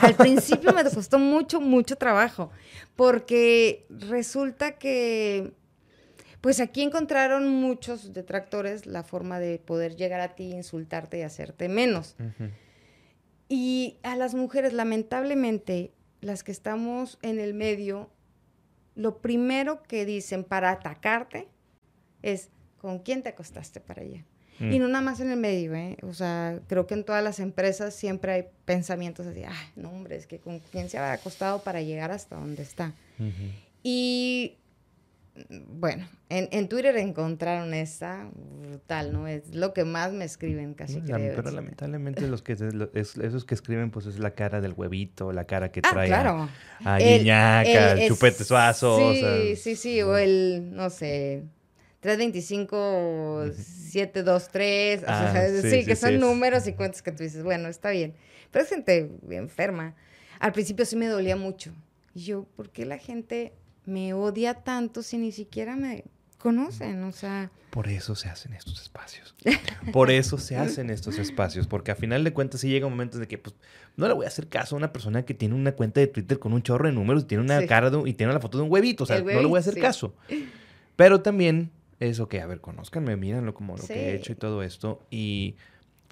Al 0.00 0.14
principio 0.16 0.72
me 0.72 0.84
costó 0.84 1.18
mucho, 1.18 1.60
mucho 1.60 1.96
trabajo. 1.96 2.50
Porque 2.96 3.86
resulta 3.88 4.78
que. 4.78 5.52
Pues 6.40 6.58
aquí 6.60 6.80
encontraron 6.80 7.48
muchos 7.48 8.14
detractores 8.14 8.86
la 8.86 9.02
forma 9.02 9.38
de 9.38 9.58
poder 9.58 9.96
llegar 9.96 10.20
a 10.20 10.34
ti, 10.34 10.52
insultarte 10.52 11.18
y 11.18 11.22
hacerte 11.22 11.68
menos. 11.68 12.16
Y 13.46 13.98
a 14.02 14.16
las 14.16 14.34
mujeres, 14.34 14.72
lamentablemente, 14.72 15.92
las 16.22 16.42
que 16.42 16.52
estamos 16.52 17.18
en 17.20 17.40
el 17.40 17.52
medio, 17.52 18.08
lo 18.94 19.18
primero 19.18 19.82
que 19.82 20.04
dicen 20.04 20.44
para 20.44 20.70
atacarte 20.70 21.48
es 22.22 22.50
con 22.78 23.00
quién 23.00 23.22
te 23.22 23.30
acostaste 23.30 23.80
para 23.80 24.02
allá. 24.02 24.24
Y 24.58 24.78
mm. 24.78 24.78
no 24.78 24.88
nada 24.88 25.00
más 25.00 25.20
en 25.20 25.30
el 25.30 25.38
medio, 25.38 25.74
¿eh? 25.74 25.96
O 26.02 26.12
sea, 26.12 26.60
creo 26.66 26.86
que 26.86 26.92
en 26.92 27.04
todas 27.04 27.24
las 27.24 27.40
empresas 27.40 27.94
siempre 27.94 28.32
hay 28.32 28.44
pensamientos 28.66 29.26
así, 29.26 29.42
ay, 29.42 29.68
no, 29.74 29.90
hombre, 29.90 30.16
es 30.16 30.26
que 30.26 30.38
con 30.38 30.58
quién 30.58 30.90
se 30.90 30.98
ha 30.98 31.12
acostado 31.12 31.62
para 31.62 31.80
llegar 31.80 32.10
hasta 32.10 32.36
donde 32.36 32.62
está. 32.62 32.92
Y 33.82 34.58
bueno, 35.48 36.08
en, 36.28 36.68
Twitter 36.68 36.96
encontraron 36.96 37.74
esta 37.74 38.30
brutal, 38.34 39.12
¿no? 39.12 39.26
Es 39.26 39.54
lo 39.54 39.72
que 39.72 39.84
más 39.84 40.12
me 40.12 40.24
escriben 40.24 40.74
casi 40.74 41.00
creo. 41.00 41.36
Pero 41.36 41.50
lamentablemente 41.50 42.26
los 42.28 42.42
que 42.42 42.52
esos 42.94 43.44
que 43.44 43.54
escriben 43.54 43.90
pues 43.90 44.06
es 44.06 44.18
la 44.18 44.32
cara 44.32 44.60
del 44.60 44.74
huevito, 44.74 45.32
la 45.32 45.44
cara 45.44 45.72
que 45.72 45.80
ah, 45.84 45.90
trae 45.92 46.08
claro. 46.08 46.48
a, 46.84 46.96
a 46.96 48.06
chupete 48.06 48.44
suazo. 48.44 49.12
Sí, 49.12 49.56
sí, 49.56 49.76
sí, 49.76 50.02
o 50.02 50.16
el, 50.16 50.70
no 50.72 50.90
sé, 50.90 51.44
325, 52.00 53.52
723, 53.54 55.02
o 55.02 55.06
sea, 55.06 55.32
ah, 55.32 55.48
sí, 55.62 55.84
que 55.84 55.96
son 55.96 56.18
números 56.18 56.66
y 56.66 56.72
cuentas 56.72 57.02
que 57.02 57.12
tú 57.12 57.22
dices, 57.22 57.42
bueno, 57.42 57.68
está 57.68 57.90
bien. 57.90 58.14
Pero 58.50 58.64
es 58.64 58.70
gente 58.70 59.10
enferma. 59.30 59.94
Al 60.38 60.52
principio 60.52 60.86
sí 60.86 60.96
me 60.96 61.06
dolía 61.06 61.36
mucho. 61.36 61.72
Y 62.14 62.24
yo, 62.24 62.44
¿por 62.56 62.70
qué 62.70 62.86
la 62.86 62.98
gente 62.98 63.52
me 63.86 64.14
odia 64.14 64.54
tanto 64.54 65.02
si 65.02 65.18
ni 65.18 65.32
siquiera 65.32 65.76
me 65.76 66.04
conocen, 66.38 67.04
o 67.04 67.12
sea... 67.12 67.50
Por 67.70 67.88
eso 67.88 68.16
se 68.16 68.28
hacen 68.28 68.52
estos 68.52 68.82
espacios. 68.82 69.36
Por 69.92 70.10
eso 70.10 70.38
se 70.38 70.56
hacen 70.56 70.90
estos 70.90 71.18
espacios, 71.18 71.68
porque 71.68 71.92
a 71.92 71.94
final 71.94 72.24
de 72.24 72.32
cuentas 72.32 72.62
sí 72.62 72.68
llega 72.68 72.86
un 72.86 72.92
momento 72.92 73.18
de 73.18 73.28
que 73.28 73.38
pues 73.38 73.54
no 73.96 74.08
le 74.08 74.14
voy 74.14 74.24
a 74.24 74.28
hacer 74.28 74.48
caso 74.48 74.74
a 74.74 74.78
una 74.78 74.92
persona 74.92 75.24
que 75.24 75.34
tiene 75.34 75.54
una 75.54 75.72
cuenta 75.72 76.00
de 76.00 76.08
Twitter 76.08 76.38
con 76.38 76.52
un 76.52 76.62
chorro 76.62 76.88
de 76.88 76.92
números 76.92 77.22
y 77.22 77.26
tiene 77.26 77.44
una 77.44 77.64
cara 77.66 77.92
y 78.04 78.14
tiene 78.14 78.32
la 78.32 78.40
foto 78.40 78.58
de 78.58 78.64
un 78.64 78.72
huevito, 78.72 79.04
o 79.04 79.06
sea, 79.06 79.20
no 79.20 79.26
le 79.26 79.46
voy 79.46 79.56
a 79.56 79.60
hacer 79.60 79.78
caso. 79.78 80.14
Pero 80.96 81.20
también 81.20 81.70
es 82.00 82.18
ok, 82.18 82.34
a 82.36 82.46
ver, 82.46 82.60
conózcanme, 82.60 83.14
mírenlo 83.16 83.54
como 83.54 83.76
lo 83.76 83.86
que 83.86 83.92
he 83.92 84.14
hecho 84.14 84.32
y 84.32 84.36
todo 84.36 84.62
esto. 84.62 85.06
Y 85.10 85.56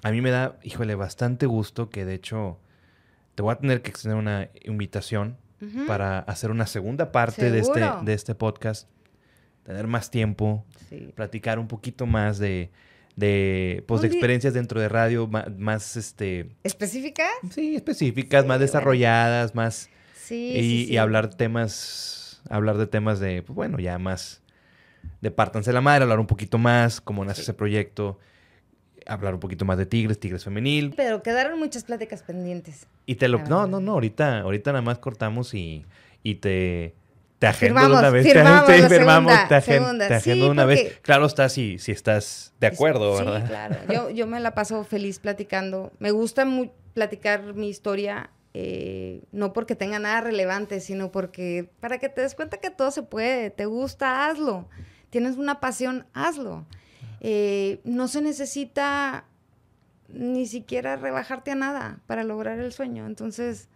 a 0.03 0.11
mí 0.11 0.21
me 0.21 0.29
da, 0.29 0.57
híjole, 0.63 0.95
bastante 0.95 1.45
gusto 1.45 1.89
que 1.89 2.05
de 2.05 2.13
hecho 2.13 2.59
te 3.35 3.41
voy 3.41 3.53
a 3.53 3.57
tener 3.57 3.81
que 3.81 3.89
extender 3.89 4.17
una 4.17 4.49
invitación 4.63 5.37
para 5.87 6.19
hacer 6.19 6.51
una 6.51 6.65
segunda 6.65 7.11
parte 7.11 7.51
de 7.51 7.59
este, 7.59 7.81
de 8.03 8.13
este 8.13 8.35
podcast, 8.35 8.89
tener 9.63 9.87
más 9.87 10.09
tiempo, 10.09 10.65
platicar 11.15 11.59
un 11.59 11.67
poquito 11.67 12.05
más 12.05 12.39
de, 12.39 12.71
de, 13.15 13.83
pues, 13.87 14.01
de 14.01 14.07
experiencias 14.07 14.53
dentro 14.53 14.79
de 14.79 14.89
radio 14.89 15.27
más, 15.27 15.97
este... 15.97 16.49
¿Específicas? 16.63 17.29
Sí, 17.51 17.75
específicas, 17.75 18.45
más 18.45 18.59
desarrolladas, 18.59 19.55
más... 19.55 19.89
Sí, 20.15 20.53
y, 20.55 20.93
y, 20.93 20.97
hablar 20.97 21.33
temas, 21.33 22.41
hablar 22.49 22.77
de 22.77 22.85
temas 22.85 23.19
de, 23.19 23.41
pues 23.41 23.55
bueno, 23.55 23.79
ya 23.79 23.97
más 23.97 24.43
de 25.21 25.31
pártanse 25.31 25.73
la 25.73 25.81
madre, 25.81 26.03
hablar 26.03 26.19
un 26.19 26.27
poquito 26.27 26.59
más, 26.59 27.01
cómo 27.01 27.25
nace 27.25 27.41
ese 27.41 27.53
proyecto 27.55 28.19
hablar 29.05 29.33
un 29.33 29.39
poquito 29.39 29.65
más 29.65 29.77
de 29.77 29.85
Tigres, 29.85 30.19
Tigres 30.19 30.43
femenil. 30.43 30.93
Pero 30.95 31.21
quedaron 31.23 31.59
muchas 31.59 31.83
pláticas 31.83 32.23
pendientes. 32.23 32.87
Y 33.05 33.15
te 33.15 33.27
lo... 33.27 33.39
No, 33.39 33.67
no, 33.67 33.79
no, 33.79 33.93
ahorita, 33.93 34.39
ahorita 34.41 34.71
nada 34.71 34.81
más 34.81 34.99
cortamos 34.99 35.53
y, 35.53 35.85
y 36.23 36.35
te... 36.35 36.95
Te 37.39 37.47
agendo 37.47 37.85
una 37.85 38.09
vez. 38.09 38.27
Firmamos, 38.27 38.65
te, 38.65 38.89
firmamos, 38.89 39.33
te, 39.47 39.55
agendo 39.55 40.45
de 40.45 40.51
una 40.51 40.65
vez. 40.65 40.99
Claro 41.01 41.25
está 41.25 41.47
si, 41.47 41.79
si 41.79 41.93
estás 41.93 42.53
de 42.59 42.67
acuerdo, 42.67 43.15
¿verdad? 43.15 43.43
Sí, 43.43 43.47
claro. 43.47 43.75
Yo, 43.89 44.09
yo 44.09 44.27
me 44.27 44.41
la 44.41 44.53
paso 44.53 44.83
feliz 44.83 45.19
platicando. 45.19 45.93
Me 45.99 46.11
gusta 46.11 46.43
muy 46.43 46.69
platicar 46.93 47.53
mi 47.53 47.69
historia, 47.69 48.29
eh, 48.53 49.23
no 49.31 49.53
porque 49.53 49.75
tenga 49.75 49.99
nada 49.99 50.19
relevante, 50.19 50.81
sino 50.81 51.13
porque 51.13 51.69
para 51.79 51.97
que 51.97 52.09
te 52.09 52.19
des 52.21 52.35
cuenta 52.35 52.57
que 52.57 52.71
todo 52.71 52.91
se 52.91 53.03
puede. 53.03 53.51
Te 53.51 53.65
gusta, 53.65 54.27
hazlo. 54.27 54.67
Tienes 55.09 55.37
una 55.37 55.61
pasión, 55.61 56.05
hazlo. 56.13 56.65
Eh, 57.21 57.81
no 57.83 58.07
se 58.07 58.21
necesita 58.21 59.25
ni 60.07 60.47
siquiera 60.47 60.95
rebajarte 60.95 61.51
a 61.51 61.55
nada 61.55 62.01
para 62.07 62.23
lograr 62.23 62.59
el 62.59 62.73
sueño. 62.73 63.05
Entonces, 63.05 63.69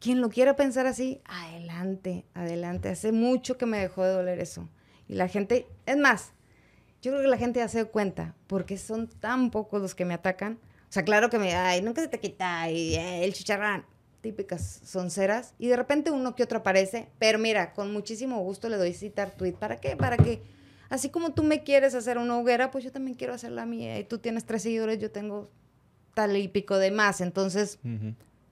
quien 0.00 0.20
lo 0.20 0.28
quiera 0.28 0.56
pensar 0.56 0.86
así, 0.86 1.20
adelante, 1.24 2.24
adelante. 2.34 2.88
Hace 2.88 3.12
mucho 3.12 3.58
que 3.58 3.66
me 3.66 3.78
dejó 3.78 4.04
de 4.04 4.12
doler 4.12 4.40
eso. 4.40 4.68
Y 5.08 5.14
la 5.14 5.28
gente, 5.28 5.66
es 5.86 5.96
más, 5.96 6.32
yo 7.02 7.12
creo 7.12 7.22
que 7.22 7.28
la 7.28 7.38
gente 7.38 7.60
ya 7.60 7.68
se 7.68 7.84
da 7.84 7.90
cuenta, 7.90 8.34
porque 8.46 8.76
son 8.76 9.08
tan 9.08 9.50
pocos 9.50 9.80
los 9.80 9.94
que 9.94 10.04
me 10.04 10.14
atacan. 10.14 10.58
O 10.88 10.92
sea, 10.92 11.04
claro 11.04 11.30
que 11.30 11.38
me, 11.38 11.54
ay, 11.54 11.82
nunca 11.82 12.00
se 12.00 12.08
te 12.08 12.20
quita, 12.20 12.70
y 12.70 12.94
eh, 12.94 13.24
el 13.24 13.32
chicharrán, 13.32 13.84
típicas 14.20 14.80
sonceras. 14.84 15.54
Y 15.58 15.68
de 15.68 15.76
repente 15.76 16.10
uno 16.10 16.34
que 16.34 16.42
otro 16.42 16.58
aparece, 16.58 17.08
pero 17.18 17.38
mira, 17.38 17.72
con 17.72 17.92
muchísimo 17.92 18.40
gusto 18.40 18.68
le 18.68 18.76
doy 18.76 18.94
citar 18.94 19.32
tweet. 19.32 19.52
¿Para 19.52 19.76
qué? 19.76 19.96
Para 19.96 20.16
que 20.16 20.42
así 20.90 21.10
como 21.10 21.32
tú 21.32 21.42
me 21.42 21.62
quieres 21.64 21.94
hacer 21.94 22.18
una 22.18 22.36
hoguera, 22.38 22.70
pues 22.70 22.84
yo 22.84 22.92
también 22.92 23.16
quiero 23.16 23.34
hacer 23.34 23.50
la 23.52 23.66
mía. 23.66 23.98
Y 23.98 24.04
tú 24.04 24.18
tienes 24.18 24.44
tres 24.44 24.62
seguidores, 24.62 24.98
yo 24.98 25.10
tengo 25.10 25.50
tal 26.14 26.36
y 26.36 26.48
pico 26.48 26.78
de 26.78 26.90
más. 26.90 27.20
Entonces, 27.20 27.78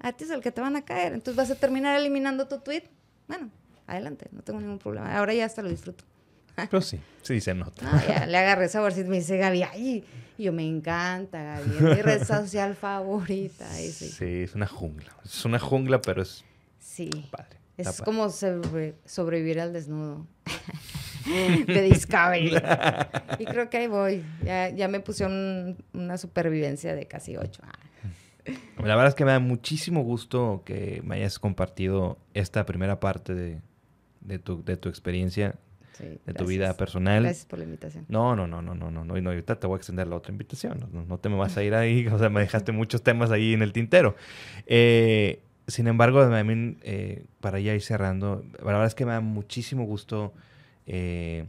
a 0.01 0.13
ti 0.13 0.25
es 0.25 0.31
el 0.31 0.41
que 0.41 0.53
te 0.53 0.61
van 0.61 0.77
a 0.77 0.85
caer. 0.85 1.13
Entonces 1.13 1.37
vas 1.37 1.51
a 1.51 1.55
terminar 1.57 1.99
eliminando 1.99 2.47
tu 2.49 2.61
tweet. 2.61 2.85
Bueno, 3.29 3.51
adelante, 3.87 4.29
no 4.33 4.43
tengo 4.43 4.61
ningún 4.61 4.79
problema. 4.79 5.17
Ahora 5.17 5.35
ya 5.35 5.45
hasta 5.47 5.63
lo 5.63 5.69
disfruto. 5.69 6.05
Pero 6.57 6.81
sí, 6.81 6.99
sí 7.23 7.41
se 7.41 7.55
nota. 7.55 7.83
No, 7.91 8.01
ya 8.07 8.25
le 8.27 8.37
agarré 8.39 8.69
saborcito. 8.69 9.11
Me 9.11 9.17
dice 9.17 9.37
Gaby, 9.37 9.63
ay, 9.65 10.05
yo 10.39 10.53
me 10.53 10.67
encanta, 10.67 11.43
Gaby. 11.43 11.71
Es 11.77 11.81
mi 11.83 12.03
red 12.03 12.25
social 12.25 12.75
favorita. 12.77 13.81
Y 13.81 13.91
sí. 13.91 14.09
Sí, 14.09 14.25
es 14.43 14.55
una 14.55 14.67
jungla. 14.67 15.13
Es 15.25 15.45
una 15.45 15.59
jungla, 15.59 16.01
pero 16.01 16.23
es 16.23 16.45
Sí. 16.79 17.11
padre. 17.31 17.57
Es 17.77 17.87
padre. 17.89 18.05
como 18.05 18.31
sobre- 18.31 18.95
sobrevivir 19.05 19.61
al 19.61 19.73
desnudo. 19.75 20.27
de 21.67 21.83
Discovery. 21.83 22.53
y 23.39 23.45
creo 23.45 23.69
que 23.71 23.77
ahí 23.79 23.87
voy. 23.87 24.23
Ya, 24.45 24.71
ya 24.71 24.89
me 24.89 25.01
pusieron 25.01 25.77
una 25.93 26.19
supervivencia 26.19 26.95
de 26.95 27.07
casi 27.07 27.37
ocho. 27.37 27.63
Ah, 27.65 27.73
La 28.79 28.95
verdad 28.95 29.09
es 29.09 29.15
que 29.15 29.25
me 29.25 29.33
da 29.33 29.41
muchísimo 29.41 30.03
gusto 30.03 30.63
que 30.65 31.01
me 31.05 31.17
hayas 31.17 31.39
compartido 31.39 32.19
esta 32.35 32.65
primera 32.67 33.01
parte 33.01 33.35
de, 33.35 33.61
de 34.21 34.39
tu, 34.39 34.63
de 34.65 34.77
tu 34.77 34.89
experiencia, 34.89 35.57
sí, 35.99 36.05
de 36.05 36.17
tu 36.19 36.25
gracias. 36.27 36.49
vida 36.49 36.77
personal. 36.77 37.23
Gracias 37.25 37.47
por 37.47 37.59
la 37.59 37.65
invitación. 37.65 38.05
No, 38.09 38.37
no, 38.37 38.47
no, 38.47 38.63
no, 38.63 38.75
no, 38.75 38.91
no, 38.91 39.05
no, 39.05 39.21
no, 39.21 39.31
ahorita 39.31 39.59
te 39.59 39.67
voy 39.67 39.77
a 39.77 39.79
extender 39.79 40.07
la 40.07 40.17
otra 40.17 40.33
invitación. 40.33 40.89
No, 40.93 41.05
no 41.05 41.19
te 41.19 41.29
me 41.29 41.37
vas 41.37 41.57
a 41.57 41.63
ir 41.65 41.75
ahí, 41.75 42.07
o 42.13 42.19
sea, 42.19 42.29
me 42.29 42.41
dejaste 42.41 42.73
muchos 42.73 43.03
temas 43.03 43.31
ahí 43.31 43.53
en 43.55 43.63
el 43.63 43.73
tintero. 43.73 44.15
Eh, 44.67 45.41
sin 45.69 45.89
embargo, 45.89 46.21
también, 46.29 46.79
eh, 46.83 47.25
para 47.41 47.59
ya 47.59 47.75
ir 47.75 47.83
cerrando, 47.83 48.45
la 48.59 48.65
verdad 48.65 48.87
es 48.87 48.95
que 48.95 49.05
me 49.05 49.11
da 49.13 49.21
muchísimo 49.21 49.85
gusto 49.85 50.33
eh, 50.87 51.47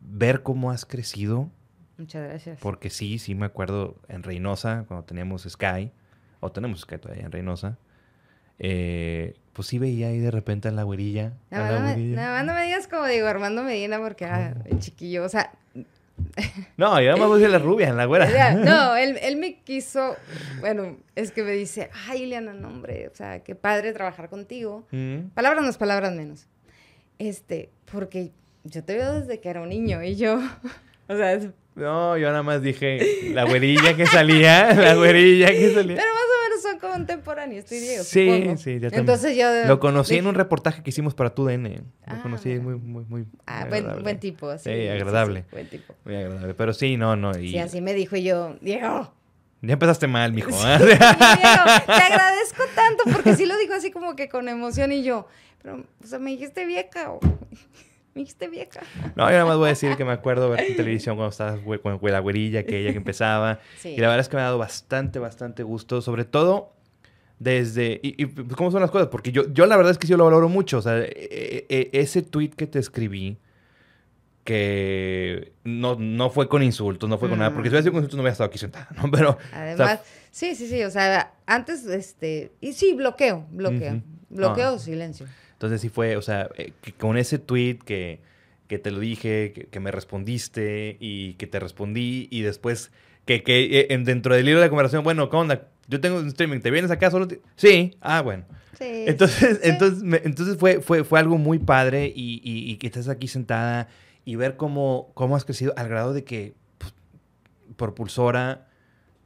ver 0.00 0.42
cómo 0.42 0.70
has 0.70 0.84
crecido, 0.84 1.50
Muchas 1.98 2.28
gracias. 2.28 2.58
porque 2.60 2.90
sí, 2.90 3.18
sí 3.18 3.34
me 3.34 3.46
acuerdo 3.46 3.96
en 4.08 4.22
Reynosa, 4.22 4.84
cuando 4.88 5.04
teníamos 5.04 5.42
Sky, 5.48 5.90
o 6.40 6.52
tenemos 6.52 6.80
Sky 6.80 6.98
todavía 6.98 7.24
en 7.24 7.32
Reynosa, 7.32 7.78
eh, 8.58 9.34
pues 9.52 9.68
sí 9.68 9.78
veía 9.78 10.08
ahí 10.08 10.18
de 10.18 10.30
repente 10.30 10.68
a 10.68 10.70
la 10.72 10.82
güerilla. 10.82 11.32
Nada 11.50 11.72
la 11.72 11.80
más, 11.80 11.96
no 11.96 12.16
más 12.16 12.44
no 12.44 12.54
me 12.54 12.64
digas 12.64 12.86
como 12.86 13.06
digo 13.06 13.26
Armando 13.26 13.62
Medina 13.62 13.98
porque 13.98 14.24
ah, 14.26 14.54
el 14.64 14.78
chiquillo, 14.78 15.24
o 15.24 15.28
sea, 15.28 15.52
No, 16.76 17.00
yo 17.00 17.08
nada 17.08 17.16
más 17.16 17.28
voy 17.28 17.44
a 17.44 17.48
la 17.48 17.58
rubia, 17.58 17.92
la 17.92 18.04
güera. 18.04 18.26
o 18.26 18.30
sea, 18.30 18.54
no, 18.54 18.96
él, 18.96 19.18
él 19.22 19.36
me 19.36 19.60
quiso, 19.60 20.16
bueno, 20.60 20.96
es 21.14 21.32
que 21.32 21.42
me 21.42 21.52
dice, 21.52 21.90
ay, 22.08 22.22
Ileana, 22.22 22.52
no, 22.52 22.68
hombre, 22.68 23.08
o 23.08 23.14
sea, 23.14 23.40
qué 23.42 23.54
padre 23.54 23.92
trabajar 23.92 24.28
contigo. 24.28 24.86
Mm. 24.90 25.28
Palabras 25.34 25.64
más, 25.64 25.78
palabras 25.78 26.12
menos. 26.14 26.46
Este, 27.18 27.70
porque 27.90 28.32
yo 28.64 28.82
te 28.84 28.96
veo 28.96 29.20
desde 29.20 29.40
que 29.40 29.48
era 29.48 29.60
un 29.60 29.68
niño 29.68 30.02
y 30.02 30.16
yo, 30.16 30.38
o 31.08 31.16
sea, 31.16 31.32
es- 31.34 31.48
No, 31.76 32.16
yo 32.16 32.28
nada 32.30 32.42
más 32.42 32.62
dije 32.62 33.30
la 33.32 33.44
güerilla 33.44 33.96
que 33.96 34.06
salía, 34.06 34.72
la 34.74 34.94
güerilla 34.94 35.48
que 35.48 35.72
salía. 35.74 35.96
pero 35.96 36.08
más 36.14 36.24
o 36.24 36.48
menos 36.48 36.62
son 36.62 36.78
contemporáneos, 36.78 37.64
tú 37.64 37.74
y 37.74 37.78
Diego, 37.80 38.04
Sí, 38.04 38.26
supongo. 38.26 38.56
sí, 38.56 38.72
ya 38.74 38.80
también. 38.90 39.00
Entonces 39.00 39.36
yo... 39.36 39.46
Lo 39.66 39.80
conocí 39.80 40.16
en 40.16 40.26
un 40.26 40.34
reportaje 40.34 40.82
que 40.82 40.90
hicimos 40.90 41.14
para 41.14 41.34
tu 41.34 41.44
DN. 41.44 41.68
Lo 41.78 41.82
Ah, 42.06 42.20
conocí 42.22 42.48
muy, 42.60 42.76
muy, 42.76 43.04
muy. 43.08 43.24
Ah, 43.46 43.66
buen, 43.68 44.18
tipo, 44.20 44.56
sí. 44.58 44.70
Sí, 44.72 44.88
agradable. 44.88 45.40
sí, 45.42 45.46
buen 45.52 45.68
tipo. 45.68 45.94
Muy 46.04 46.14
agradable. 46.16 46.54
Pero 46.54 46.72
sí, 46.74 46.96
no, 46.96 47.16
no. 47.16 47.36
Y 47.38 47.50
Sí, 47.50 47.58
así 47.58 47.80
me 47.80 47.92
dijo 47.94 48.16
y 48.16 48.22
yo, 48.24 48.56
Diego, 48.60 49.12
Ya 49.62 49.72
empezaste 49.74 50.06
mal, 50.06 50.32
mijo. 50.32 50.50
Sí, 50.52 50.66
¿eh? 50.66 50.78
Diego, 50.78 51.64
te 51.86 51.92
agradezco 51.92 52.62
tanto 52.74 53.04
porque 53.12 53.34
sí 53.34 53.46
lo 53.46 53.56
dijo 53.58 53.74
así 53.74 53.90
como 53.90 54.14
que 54.16 54.28
con 54.28 54.48
emoción 54.48 54.92
y 54.92 55.02
yo, 55.02 55.26
pero, 55.64 55.82
o 56.02 56.06
sea, 56.06 56.18
me 56.20 56.30
dijiste 56.30 56.64
vieja 56.66 57.10
o 57.10 57.20
me 58.14 58.20
dijiste 58.20 58.46
vieja. 58.48 58.80
No, 59.16 59.24
yo 59.26 59.32
nada 59.32 59.44
más 59.46 59.56
voy 59.56 59.66
a 59.66 59.68
decir 59.70 59.96
que 59.96 60.04
me 60.04 60.12
acuerdo 60.12 60.50
ver 60.50 60.60
en 60.60 60.76
televisión 60.76 61.16
cuando 61.16 61.30
estabas 61.30 61.58
con 61.82 61.98
la 62.12 62.18
güerilla, 62.20 62.64
que 62.64 62.78
ella 62.78 62.92
que 62.92 62.98
empezaba. 62.98 63.58
Sí. 63.80 63.88
Y 63.88 63.96
la 63.96 64.08
verdad 64.08 64.20
es 64.20 64.28
que 64.28 64.36
me 64.36 64.42
ha 64.42 64.44
dado 64.44 64.58
bastante, 64.58 65.18
bastante 65.18 65.62
gusto. 65.64 66.00
Sobre 66.02 66.24
todo 66.26 66.74
desde... 67.38 67.98
Y, 68.02 68.22
y, 68.22 68.26
pues, 68.26 68.54
cómo 68.56 68.70
son 68.70 68.82
las 68.82 68.90
cosas? 68.90 69.08
Porque 69.08 69.32
yo, 69.32 69.52
yo 69.52 69.66
la 69.66 69.76
verdad 69.76 69.90
es 69.92 69.98
que 69.98 70.06
sí 70.06 70.14
lo 70.14 70.24
valoro 70.24 70.48
mucho. 70.50 70.78
O 70.78 70.82
sea, 70.82 70.98
e- 70.98 71.08
e- 71.08 71.66
e- 71.68 71.90
ese 72.00 72.22
tweet 72.22 72.50
que 72.50 72.66
te 72.66 72.78
escribí, 72.78 73.38
que 74.44 75.52
no, 75.64 75.96
no 75.96 76.30
fue 76.30 76.48
con 76.48 76.62
insultos, 76.62 77.08
no 77.08 77.18
fue 77.18 77.28
con 77.30 77.38
nada. 77.38 77.52
Porque 77.52 77.68
si 77.68 77.72
hubiera 77.72 77.82
sido 77.82 77.92
con 77.92 78.00
insultos 78.00 78.16
no 78.16 78.22
hubiera 78.22 78.32
estado 78.32 78.48
aquí 78.48 78.58
sentada, 78.58 78.88
¿no? 78.96 79.10
Pero... 79.10 79.30
o 79.30 79.38
sea, 79.50 79.62
Además, 79.62 80.00
sí, 80.30 80.54
sí, 80.54 80.68
sí, 80.68 80.82
o 80.84 80.90
sea, 80.90 81.32
antes, 81.46 81.86
este, 81.86 82.52
y 82.60 82.74
sí, 82.74 82.92
bloqueo, 82.94 83.46
bloqueo, 83.50 84.02
bloqueo 84.28 84.68
Ah. 84.68 84.72
o 84.72 84.78
silencio. 84.78 85.26
Entonces 85.64 85.80
sí 85.80 85.88
fue, 85.88 86.16
o 86.16 86.22
sea, 86.22 86.48
eh, 86.56 86.72
con 86.98 87.16
ese 87.16 87.38
tweet 87.38 87.78
que, 87.84 88.20
que 88.68 88.78
te 88.78 88.90
lo 88.90 88.98
dije, 89.00 89.52
que, 89.54 89.64
que 89.66 89.80
me 89.80 89.90
respondiste 89.90 90.96
y 91.00 91.34
que 91.34 91.46
te 91.46 91.58
respondí 91.60 92.28
y 92.30 92.42
después 92.42 92.90
que, 93.24 93.42
que 93.42 93.80
eh, 93.80 93.86
en- 93.90 94.04
dentro 94.04 94.34
del 94.34 94.44
libro 94.46 94.60
de 94.60 94.68
conversación, 94.68 95.04
bueno, 95.04 95.30
¿qué 95.30 95.36
onda? 95.36 95.68
Yo 95.88 96.00
tengo 96.00 96.18
un 96.18 96.28
streaming, 96.28 96.60
¿te 96.60 96.70
vienes 96.70 96.90
acá 96.90 97.10
solo? 97.10 97.26
te-?" 97.28 97.40
Sí, 97.56 97.96
ah, 98.00 98.20
bueno. 98.22 98.44
Sí. 98.78 99.04
Entonces, 99.06 99.58
sí. 99.62 99.68
entonces, 99.70 100.02
me- 100.02 100.20
entonces 100.24 100.56
fue, 100.58 100.80
fue, 100.80 101.04
fue 101.04 101.18
algo 101.20 101.38
muy 101.38 101.58
padre 101.58 102.12
y, 102.14 102.40
y- 102.44 102.70
y 102.70 102.76
que 102.76 102.88
estés 102.88 103.08
aquí 103.08 103.28
sentada 103.28 103.88
y 104.26 104.36
ver 104.36 104.56
cómo, 104.56 105.10
cómo 105.14 105.36
has 105.36 105.44
crecido 105.44 105.72
al 105.76 105.88
grado 105.88 106.12
de 106.12 106.24
que 106.24 106.54
pues, 106.78 106.92
por 107.76 107.94
pulsora, 107.94 108.66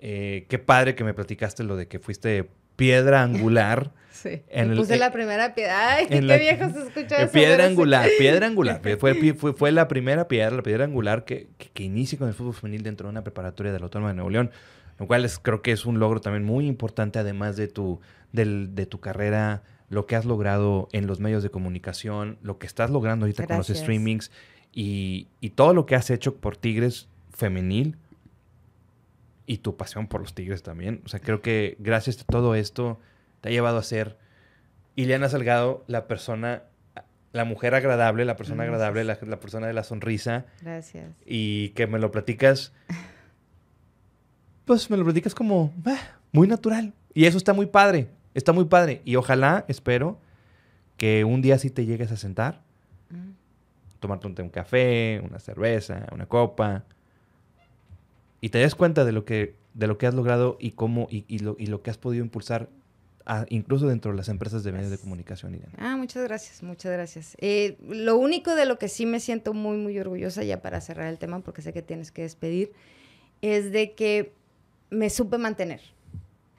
eh, 0.01 0.47
qué 0.49 0.59
padre 0.59 0.95
que 0.95 1.03
me 1.05 1.15
platicaste 1.15 1.65
lo 1.65 1.77
de 1.77 1.89
que 1.89 1.99
fuiste 1.99 2.49
piedra 2.77 3.23
angular. 3.23 3.93
Sí. 4.23 4.43
en 4.49 4.71
el- 4.73 4.77
puse 4.77 4.95
eh, 4.97 4.99
la 4.99 5.13
primera 5.13 5.55
piedra. 5.55 5.95
Ay, 5.95 6.05
en 6.05 6.21
qué 6.21 6.23
la- 6.23 6.37
viejo 6.37 6.71
se 6.71 6.81
escucha 6.89 7.21
Eh, 7.21 7.25
eso. 7.25 7.33
piedra 7.33 7.67
angular, 7.67 8.09
piedra 8.19 8.47
angular. 8.47 8.81
Fue, 8.99 9.15
fue, 9.35 9.53
fue, 9.53 9.73
la 9.73 9.87
primera 9.89 10.27
piedra, 10.29 10.57
la 10.57 10.63
piedra 10.63 10.85
angular 10.85 11.25
que, 11.25 11.49
que, 11.59 11.69
que 11.71 11.83
inicia 11.85 12.19
con 12.19 12.27
el 12.29 12.35
fútbol 12.35 12.55
femenil 12.55 12.83
dentro 12.83 13.07
de 13.07 13.11
una 13.13 13.23
preparatoria 13.23 13.73
de 13.73 13.79
la 13.79 13.85
Autónoma 13.85 14.09
de 14.11 14.15
Nuevo 14.17 14.31
León. 14.31 14.51
Lo 14.99 15.07
cual 15.07 15.25
es, 15.25 15.39
creo 15.39 15.63
que 15.63 15.71
es 15.73 15.87
un 15.87 16.01
logro 16.01 16.21
también 16.21 16.45
muy 16.45 16.67
importante, 16.67 17.19
además 17.21 17.57
de 17.57 17.69
tu, 17.69 18.01
del- 18.33 18.75
de 18.75 18.87
tu 18.87 18.99
carrera, 18.99 19.63
lo 19.91 20.07
que 20.07 20.17
has 20.17 20.25
logrado 20.25 20.89
en 20.93 21.07
los 21.07 21.21
medios 21.21 21.43
de 21.45 21.51
comunicación, 21.51 22.39
lo 22.43 22.59
que 22.59 22.67
estás 22.67 22.91
logrando 22.91 23.25
ahorita 23.25 23.47
con 23.47 23.59
los 23.59 23.69
streamings 23.69 24.31
y, 24.75 25.29
y 25.41 25.51
todo 25.51 25.73
lo 25.73 25.87
que 25.87 25.95
has 25.95 26.11
hecho 26.11 26.35
por 26.37 26.57
Tigres 26.57 27.09
femenil 27.33 27.97
y 29.47 29.59
tu 29.59 29.77
pasión 29.77 30.07
por 30.09 30.21
los 30.21 30.35
Tigres 30.35 30.63
también. 30.63 31.01
O 31.05 31.09
sea, 31.09 31.21
creo 31.21 31.41
que 31.41 31.77
gracias 31.79 32.21
a 32.21 32.25
todo 32.25 32.55
esto 32.55 32.99
te 33.41 33.49
ha 33.49 33.53
llevado 33.53 33.79
a 33.79 33.83
ser 33.83 34.17
Ileana 34.97 35.29
Salgado, 35.29 35.85
la 35.87 36.07
persona, 36.07 36.63
la 37.33 37.45
mujer 37.45 37.75
agradable, 37.75 38.25
la 38.25 38.37
persona 38.37 38.65
Gracias. 38.65 38.75
agradable, 38.75 39.05
la, 39.05 39.19
la 39.29 39.41
persona 39.41 39.67
de 39.67 39.73
la 39.73 39.85
sonrisa 39.85 40.47
Gracias. 40.63 41.13
y 41.25 41.71
que 41.71 41.87
me 41.87 41.99
lo 41.99 42.11
platicas, 42.11 42.73
pues 44.65 44.91
me 44.91 44.97
lo 44.97 45.05
platicas 45.05 45.35
como 45.35 45.73
ah, 45.87 45.97
muy 46.33 46.47
natural. 46.49 46.93
Y 47.15 47.25
eso 47.27 47.39
está 47.39 47.53
muy 47.53 47.67
padre, 47.67 48.09
está 48.35 48.53
muy 48.53 48.67
padre. 48.67 49.03
Y 49.05 49.17
ojalá, 49.17 49.65
espero, 49.69 50.19
que 50.97 51.25
un 51.25 51.43
día 51.43 51.59
sí 51.59 51.71
te 51.71 51.87
llegues 51.87 52.13
a 52.13 52.17
sentar, 52.17 52.67
Mm. 53.11 53.31
tomarte 54.01 54.27
un, 54.27 54.51
café, 54.51 55.23
una 55.25 55.39
cerveza, 55.39 56.07
una 56.13 56.27
copa, 56.27 56.85
y 58.43 58.51
te 58.51 58.59
des 58.59 58.75
cuenta 58.75 59.07
de 59.07 59.13
lo 59.13 59.25
que, 59.25 59.57
de 59.73 59.87
lo 59.87 59.97
que 59.97 60.07
has 60.07 60.13
logrado 60.13 60.59
y 60.61 60.73
cómo, 60.73 61.09
y, 61.11 61.25
y 61.27 61.39
lo, 61.39 61.57
y 61.59 61.69
lo 61.69 61.81
que 61.83 61.91
has 61.91 61.97
podido 61.97 62.23
impulsar, 62.23 62.69
a- 63.29 63.47
incluso 63.51 63.87
dentro 63.87 64.11
de 64.11 64.17
las 64.17 64.29
empresas 64.29 64.65
de 64.65 64.73
medios 64.73 64.91
de 64.91 64.99
comunicación. 64.99 65.61
Ah, 65.79 65.97
muchas 65.97 66.25
gracias, 66.25 66.63
muchas 66.63 66.91
gracias. 66.93 67.37
Eh, 67.41 67.77
lo 67.89 68.17
único 68.17 68.55
de 68.55 68.65
lo 68.67 68.79
que 68.79 68.89
sí 68.89 69.07
me 69.07 69.21
siento 69.21 69.55
muy, 69.55 69.77
muy 69.77 69.99
orgullosa, 69.99 70.43
ya 70.43 70.61
para 70.63 70.81
cerrar 70.81 71.07
el 71.09 71.19
tema, 71.19 71.41
porque 71.41 71.63
sé 71.63 71.73
que 71.73 71.83
tienes 71.83 72.11
que 72.11 72.23
despedir, 72.23 72.73
es 73.43 73.71
de 73.71 73.93
que 73.95 74.33
me 74.91 75.11
supe 75.11 75.39
mantener. 75.39 75.81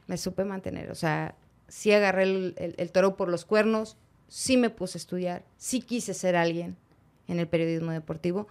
Me 0.07 0.17
supe 0.17 0.45
mantener. 0.45 0.91
O 0.91 0.95
sea, 0.95 1.35
sí 1.67 1.91
agarré 1.91 2.23
el, 2.23 2.53
el- 2.57 2.75
el 2.77 2.91
toro 2.91 3.17
por 3.17 3.29
los 3.29 3.43
cuernos, 3.45 3.97
sí 4.27 4.55
me 4.57 4.69
puse 4.69 4.97
a 4.97 4.99
estudiar, 4.99 5.43
sí 5.57 5.81
quise 5.81 6.13
ser 6.13 6.35
alguien 6.35 6.77
en 7.27 7.39
el 7.39 7.47
periodismo 7.47 7.91
deportivo. 7.91 8.47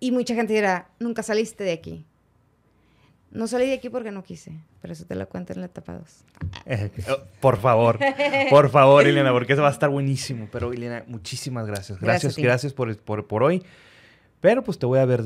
Y 0.00 0.10
mucha 0.12 0.34
gente 0.34 0.52
dirá, 0.52 0.90
nunca 0.98 1.22
saliste 1.22 1.64
de 1.64 1.72
aquí. 1.72 2.04
No 3.36 3.46
salí 3.46 3.66
de 3.66 3.74
aquí 3.74 3.90
porque 3.90 4.10
no 4.10 4.22
quise, 4.24 4.52
pero 4.80 4.92
eso 4.92 5.04
te 5.04 5.14
lo 5.14 5.28
cuento 5.28 5.52
en 5.52 5.60
la 5.60 5.66
etapa 5.66 5.92
2. 5.94 6.24
Eh, 6.66 6.90
Por 7.40 7.58
favor, 7.58 7.98
por 8.50 8.70
favor, 8.70 9.06
Elena, 9.06 9.30
porque 9.32 9.52
eso 9.52 9.62
va 9.62 9.68
a 9.68 9.72
estar 9.72 9.90
buenísimo. 9.90 10.48
Pero, 10.50 10.72
Elena, 10.72 11.04
muchísimas 11.06 11.66
gracias. 11.66 12.00
Gracias 12.00 12.36
Gracias, 12.36 12.72
por, 12.72 12.96
por, 12.96 13.26
por 13.26 13.42
hoy. 13.42 13.62
Pero 14.40 14.62
pues 14.64 14.78
te 14.78 14.86
voy 14.86 14.98
a 15.00 15.04
ver, 15.04 15.22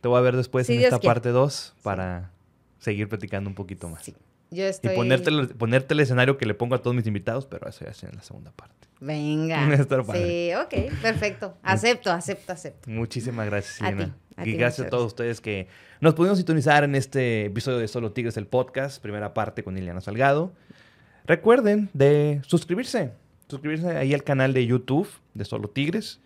te 0.00 0.08
voy 0.08 0.18
a 0.18 0.20
ver 0.20 0.36
después 0.36 0.68
en 0.68 0.76
Dios 0.78 0.88
esta 0.88 0.98
quiere. 0.98 1.14
parte 1.14 1.28
2 1.30 1.74
para 1.82 2.30
seguir 2.78 3.08
platicando 3.08 3.48
un 3.48 3.54
poquito 3.54 3.88
más. 3.88 4.02
Sí, 4.04 4.14
yo 4.50 4.64
estoy... 4.64 4.92
Y 4.92 4.96
ponerte, 4.96 5.30
el- 5.30 5.48
ponerte 5.48 5.94
el 5.94 6.00
escenario 6.00 6.36
que 6.36 6.46
le 6.46 6.54
pongo 6.54 6.74
a 6.74 6.82
todos 6.82 6.94
mis 6.94 7.06
invitados, 7.06 7.46
pero 7.46 7.68
eso 7.68 7.84
ya 7.84 7.90
es 7.92 8.02
en 8.04 8.14
la 8.16 8.22
segunda 8.22 8.50
parte. 8.52 8.74
Venga. 9.00 9.66
Sí, 10.12 10.50
ok, 10.54 11.00
perfecto. 11.02 11.56
Acepto, 11.62 12.10
acepto, 12.10 12.52
acepto. 12.52 12.90
Muchísimas 12.90 13.46
gracias, 13.46 13.82
A 13.82 13.88
Elena. 13.88 14.06
ti, 14.06 14.12
a 14.36 14.46
y 14.46 14.52
gracias 14.52 14.86
a 14.86 14.90
todos 14.90 15.06
ustedes 15.06 15.40
que 15.40 15.68
nos 16.00 16.14
pudieron 16.14 16.36
sintonizar 16.36 16.84
en 16.84 16.94
este 16.94 17.46
episodio 17.46 17.78
de 17.78 17.88
Solo 17.88 18.12
Tigres, 18.12 18.36
el 18.36 18.46
podcast, 18.46 19.00
primera 19.00 19.34
parte 19.34 19.62
con 19.62 19.78
Ileana 19.78 20.00
Salgado. 20.00 20.52
Recuerden 21.26 21.90
de 21.92 22.40
suscribirse, 22.46 23.12
suscribirse 23.48 23.96
ahí 23.96 24.12
al 24.12 24.24
canal 24.24 24.52
de 24.52 24.66
YouTube 24.66 25.08
de 25.34 25.44
Solo 25.44 25.68
Tigres. 25.68 26.20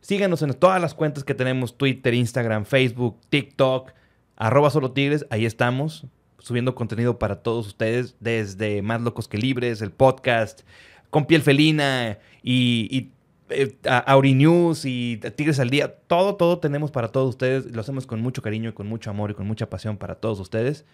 Síganos 0.00 0.42
en 0.42 0.52
todas 0.54 0.80
las 0.80 0.94
cuentas 0.94 1.24
que 1.24 1.34
tenemos, 1.34 1.78
Twitter, 1.78 2.12
Instagram, 2.14 2.64
Facebook, 2.64 3.18
TikTok, 3.30 3.92
arroba 4.36 4.70
Solo 4.70 4.92
Tigres, 4.92 5.26
ahí 5.30 5.46
estamos, 5.46 6.06
subiendo 6.38 6.74
contenido 6.74 7.18
para 7.18 7.42
todos 7.42 7.66
ustedes, 7.66 8.16
desde 8.20 8.82
Más 8.82 9.00
Locos 9.00 9.28
que 9.28 9.38
Libres, 9.38 9.80
el 9.80 9.90
podcast, 9.90 10.60
con 11.08 11.26
piel 11.26 11.42
felina 11.42 12.18
y, 12.42 12.88
y 12.90 13.12
eh, 13.50 13.76
Aurinews 14.06 14.84
y 14.84 15.18
Tigres 15.36 15.58
al 15.60 15.70
Día. 15.70 15.94
Todo, 16.06 16.36
todo 16.36 16.58
tenemos 16.58 16.90
para 16.90 17.08
todos 17.08 17.30
ustedes. 17.30 17.66
Lo 17.66 17.80
hacemos 17.80 18.06
con 18.06 18.20
mucho 18.20 18.42
cariño 18.42 18.70
y 18.70 18.72
con 18.72 18.86
mucho 18.86 19.10
amor 19.10 19.30
y 19.30 19.34
con 19.34 19.46
mucha 19.46 19.68
pasión 19.68 19.96
para 19.96 20.14
todos 20.16 20.40
ustedes. 20.40 20.84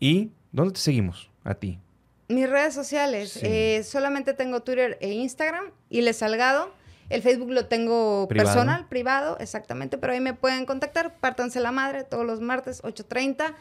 ¿Y 0.00 0.30
dónde 0.52 0.74
te 0.74 0.80
seguimos? 0.80 1.30
A 1.44 1.54
ti. 1.54 1.78
Mis 2.28 2.48
redes 2.48 2.74
sociales. 2.74 3.30
Sí. 3.32 3.40
eh, 3.42 3.82
solamente 3.84 4.34
tengo 4.34 4.60
Twitter 4.62 4.98
e 5.00 5.12
Instagram 5.12 5.66
y 5.90 6.00
Les 6.02 6.16
Salgado. 6.16 6.72
El 7.10 7.20
Facebook 7.20 7.50
lo 7.50 7.66
tengo 7.66 8.26
Privado. 8.28 8.48
personal, 8.48 8.88
privado, 8.88 9.36
exactamente, 9.38 9.98
pero 9.98 10.14
ahí 10.14 10.20
me 10.20 10.32
pueden 10.32 10.64
contactar. 10.64 11.16
Pártanse 11.20 11.60
la 11.60 11.70
madre 11.70 12.02
todos 12.02 12.24
los 12.24 12.40
martes, 12.40 12.82
8.30. 12.82 13.54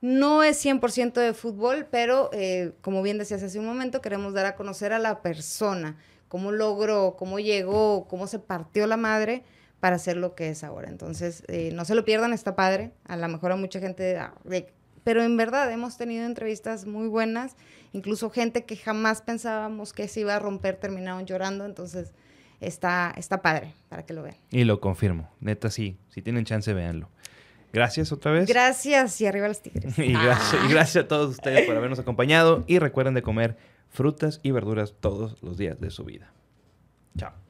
No 0.00 0.44
es 0.44 0.64
100% 0.64 1.14
de 1.14 1.34
fútbol, 1.34 1.88
pero 1.90 2.30
eh, 2.32 2.70
como 2.82 3.02
bien 3.02 3.18
decías 3.18 3.42
hace 3.42 3.58
un 3.58 3.66
momento, 3.66 4.00
queremos 4.00 4.32
dar 4.32 4.46
a 4.46 4.54
conocer 4.54 4.92
a 4.92 5.00
la 5.00 5.22
persona, 5.22 5.96
cómo 6.28 6.52
logró, 6.52 7.16
cómo 7.18 7.38
llegó, 7.38 8.06
cómo 8.08 8.26
se 8.26 8.38
partió 8.38 8.86
la 8.86 8.96
madre 8.96 9.42
para 9.80 9.98
ser 9.98 10.16
lo 10.16 10.34
que 10.34 10.48
es 10.50 10.64
ahora. 10.64 10.88
Entonces, 10.88 11.44
eh, 11.48 11.70
no 11.74 11.84
se 11.84 11.94
lo 11.94 12.04
pierdan, 12.04 12.32
está 12.32 12.56
padre. 12.56 12.92
A 13.04 13.16
lo 13.16 13.28
mejor 13.28 13.52
a 13.52 13.56
mucha 13.56 13.80
gente, 13.80 14.16
ah, 14.18 14.34
de- 14.44 14.72
pero 15.04 15.22
en 15.22 15.36
verdad 15.36 15.70
hemos 15.70 15.98
tenido 15.98 16.24
entrevistas 16.24 16.86
muy 16.86 17.08
buenas, 17.08 17.56
incluso 17.92 18.30
gente 18.30 18.64
que 18.64 18.76
jamás 18.76 19.20
pensábamos 19.20 19.92
que 19.92 20.08
se 20.08 20.20
iba 20.20 20.34
a 20.34 20.38
romper, 20.38 20.76
terminaron 20.76 21.26
llorando, 21.26 21.66
entonces 21.66 22.12
está, 22.60 23.12
está 23.18 23.42
padre 23.42 23.74
para 23.90 24.06
que 24.06 24.14
lo 24.14 24.22
vean. 24.22 24.36
Y 24.50 24.64
lo 24.64 24.80
confirmo. 24.80 25.28
Neta, 25.40 25.70
sí. 25.70 25.98
Si 26.08 26.22
tienen 26.22 26.46
chance, 26.46 26.72
véanlo. 26.72 27.10
Gracias 27.72 28.12
otra 28.12 28.30
vez. 28.32 28.48
Gracias 28.48 29.20
y 29.20 29.26
arriba 29.26 29.48
los 29.48 29.60
tigres. 29.60 29.98
Y 29.98 30.12
gracias, 30.12 30.64
y 30.64 30.68
gracias 30.72 31.04
a 31.04 31.08
todos 31.08 31.30
ustedes 31.32 31.66
por 31.66 31.76
habernos 31.76 31.98
acompañado. 31.98 32.64
Y 32.66 32.78
recuerden 32.78 33.12
de 33.14 33.20
comer 33.22 33.56
frutas 33.94 34.40
y 34.42 34.50
verduras 34.50 34.94
todos 35.00 35.40
los 35.40 35.56
días 35.56 35.80
de 35.80 35.90
su 35.90 36.04
vida. 36.04 36.32
Chao. 37.16 37.43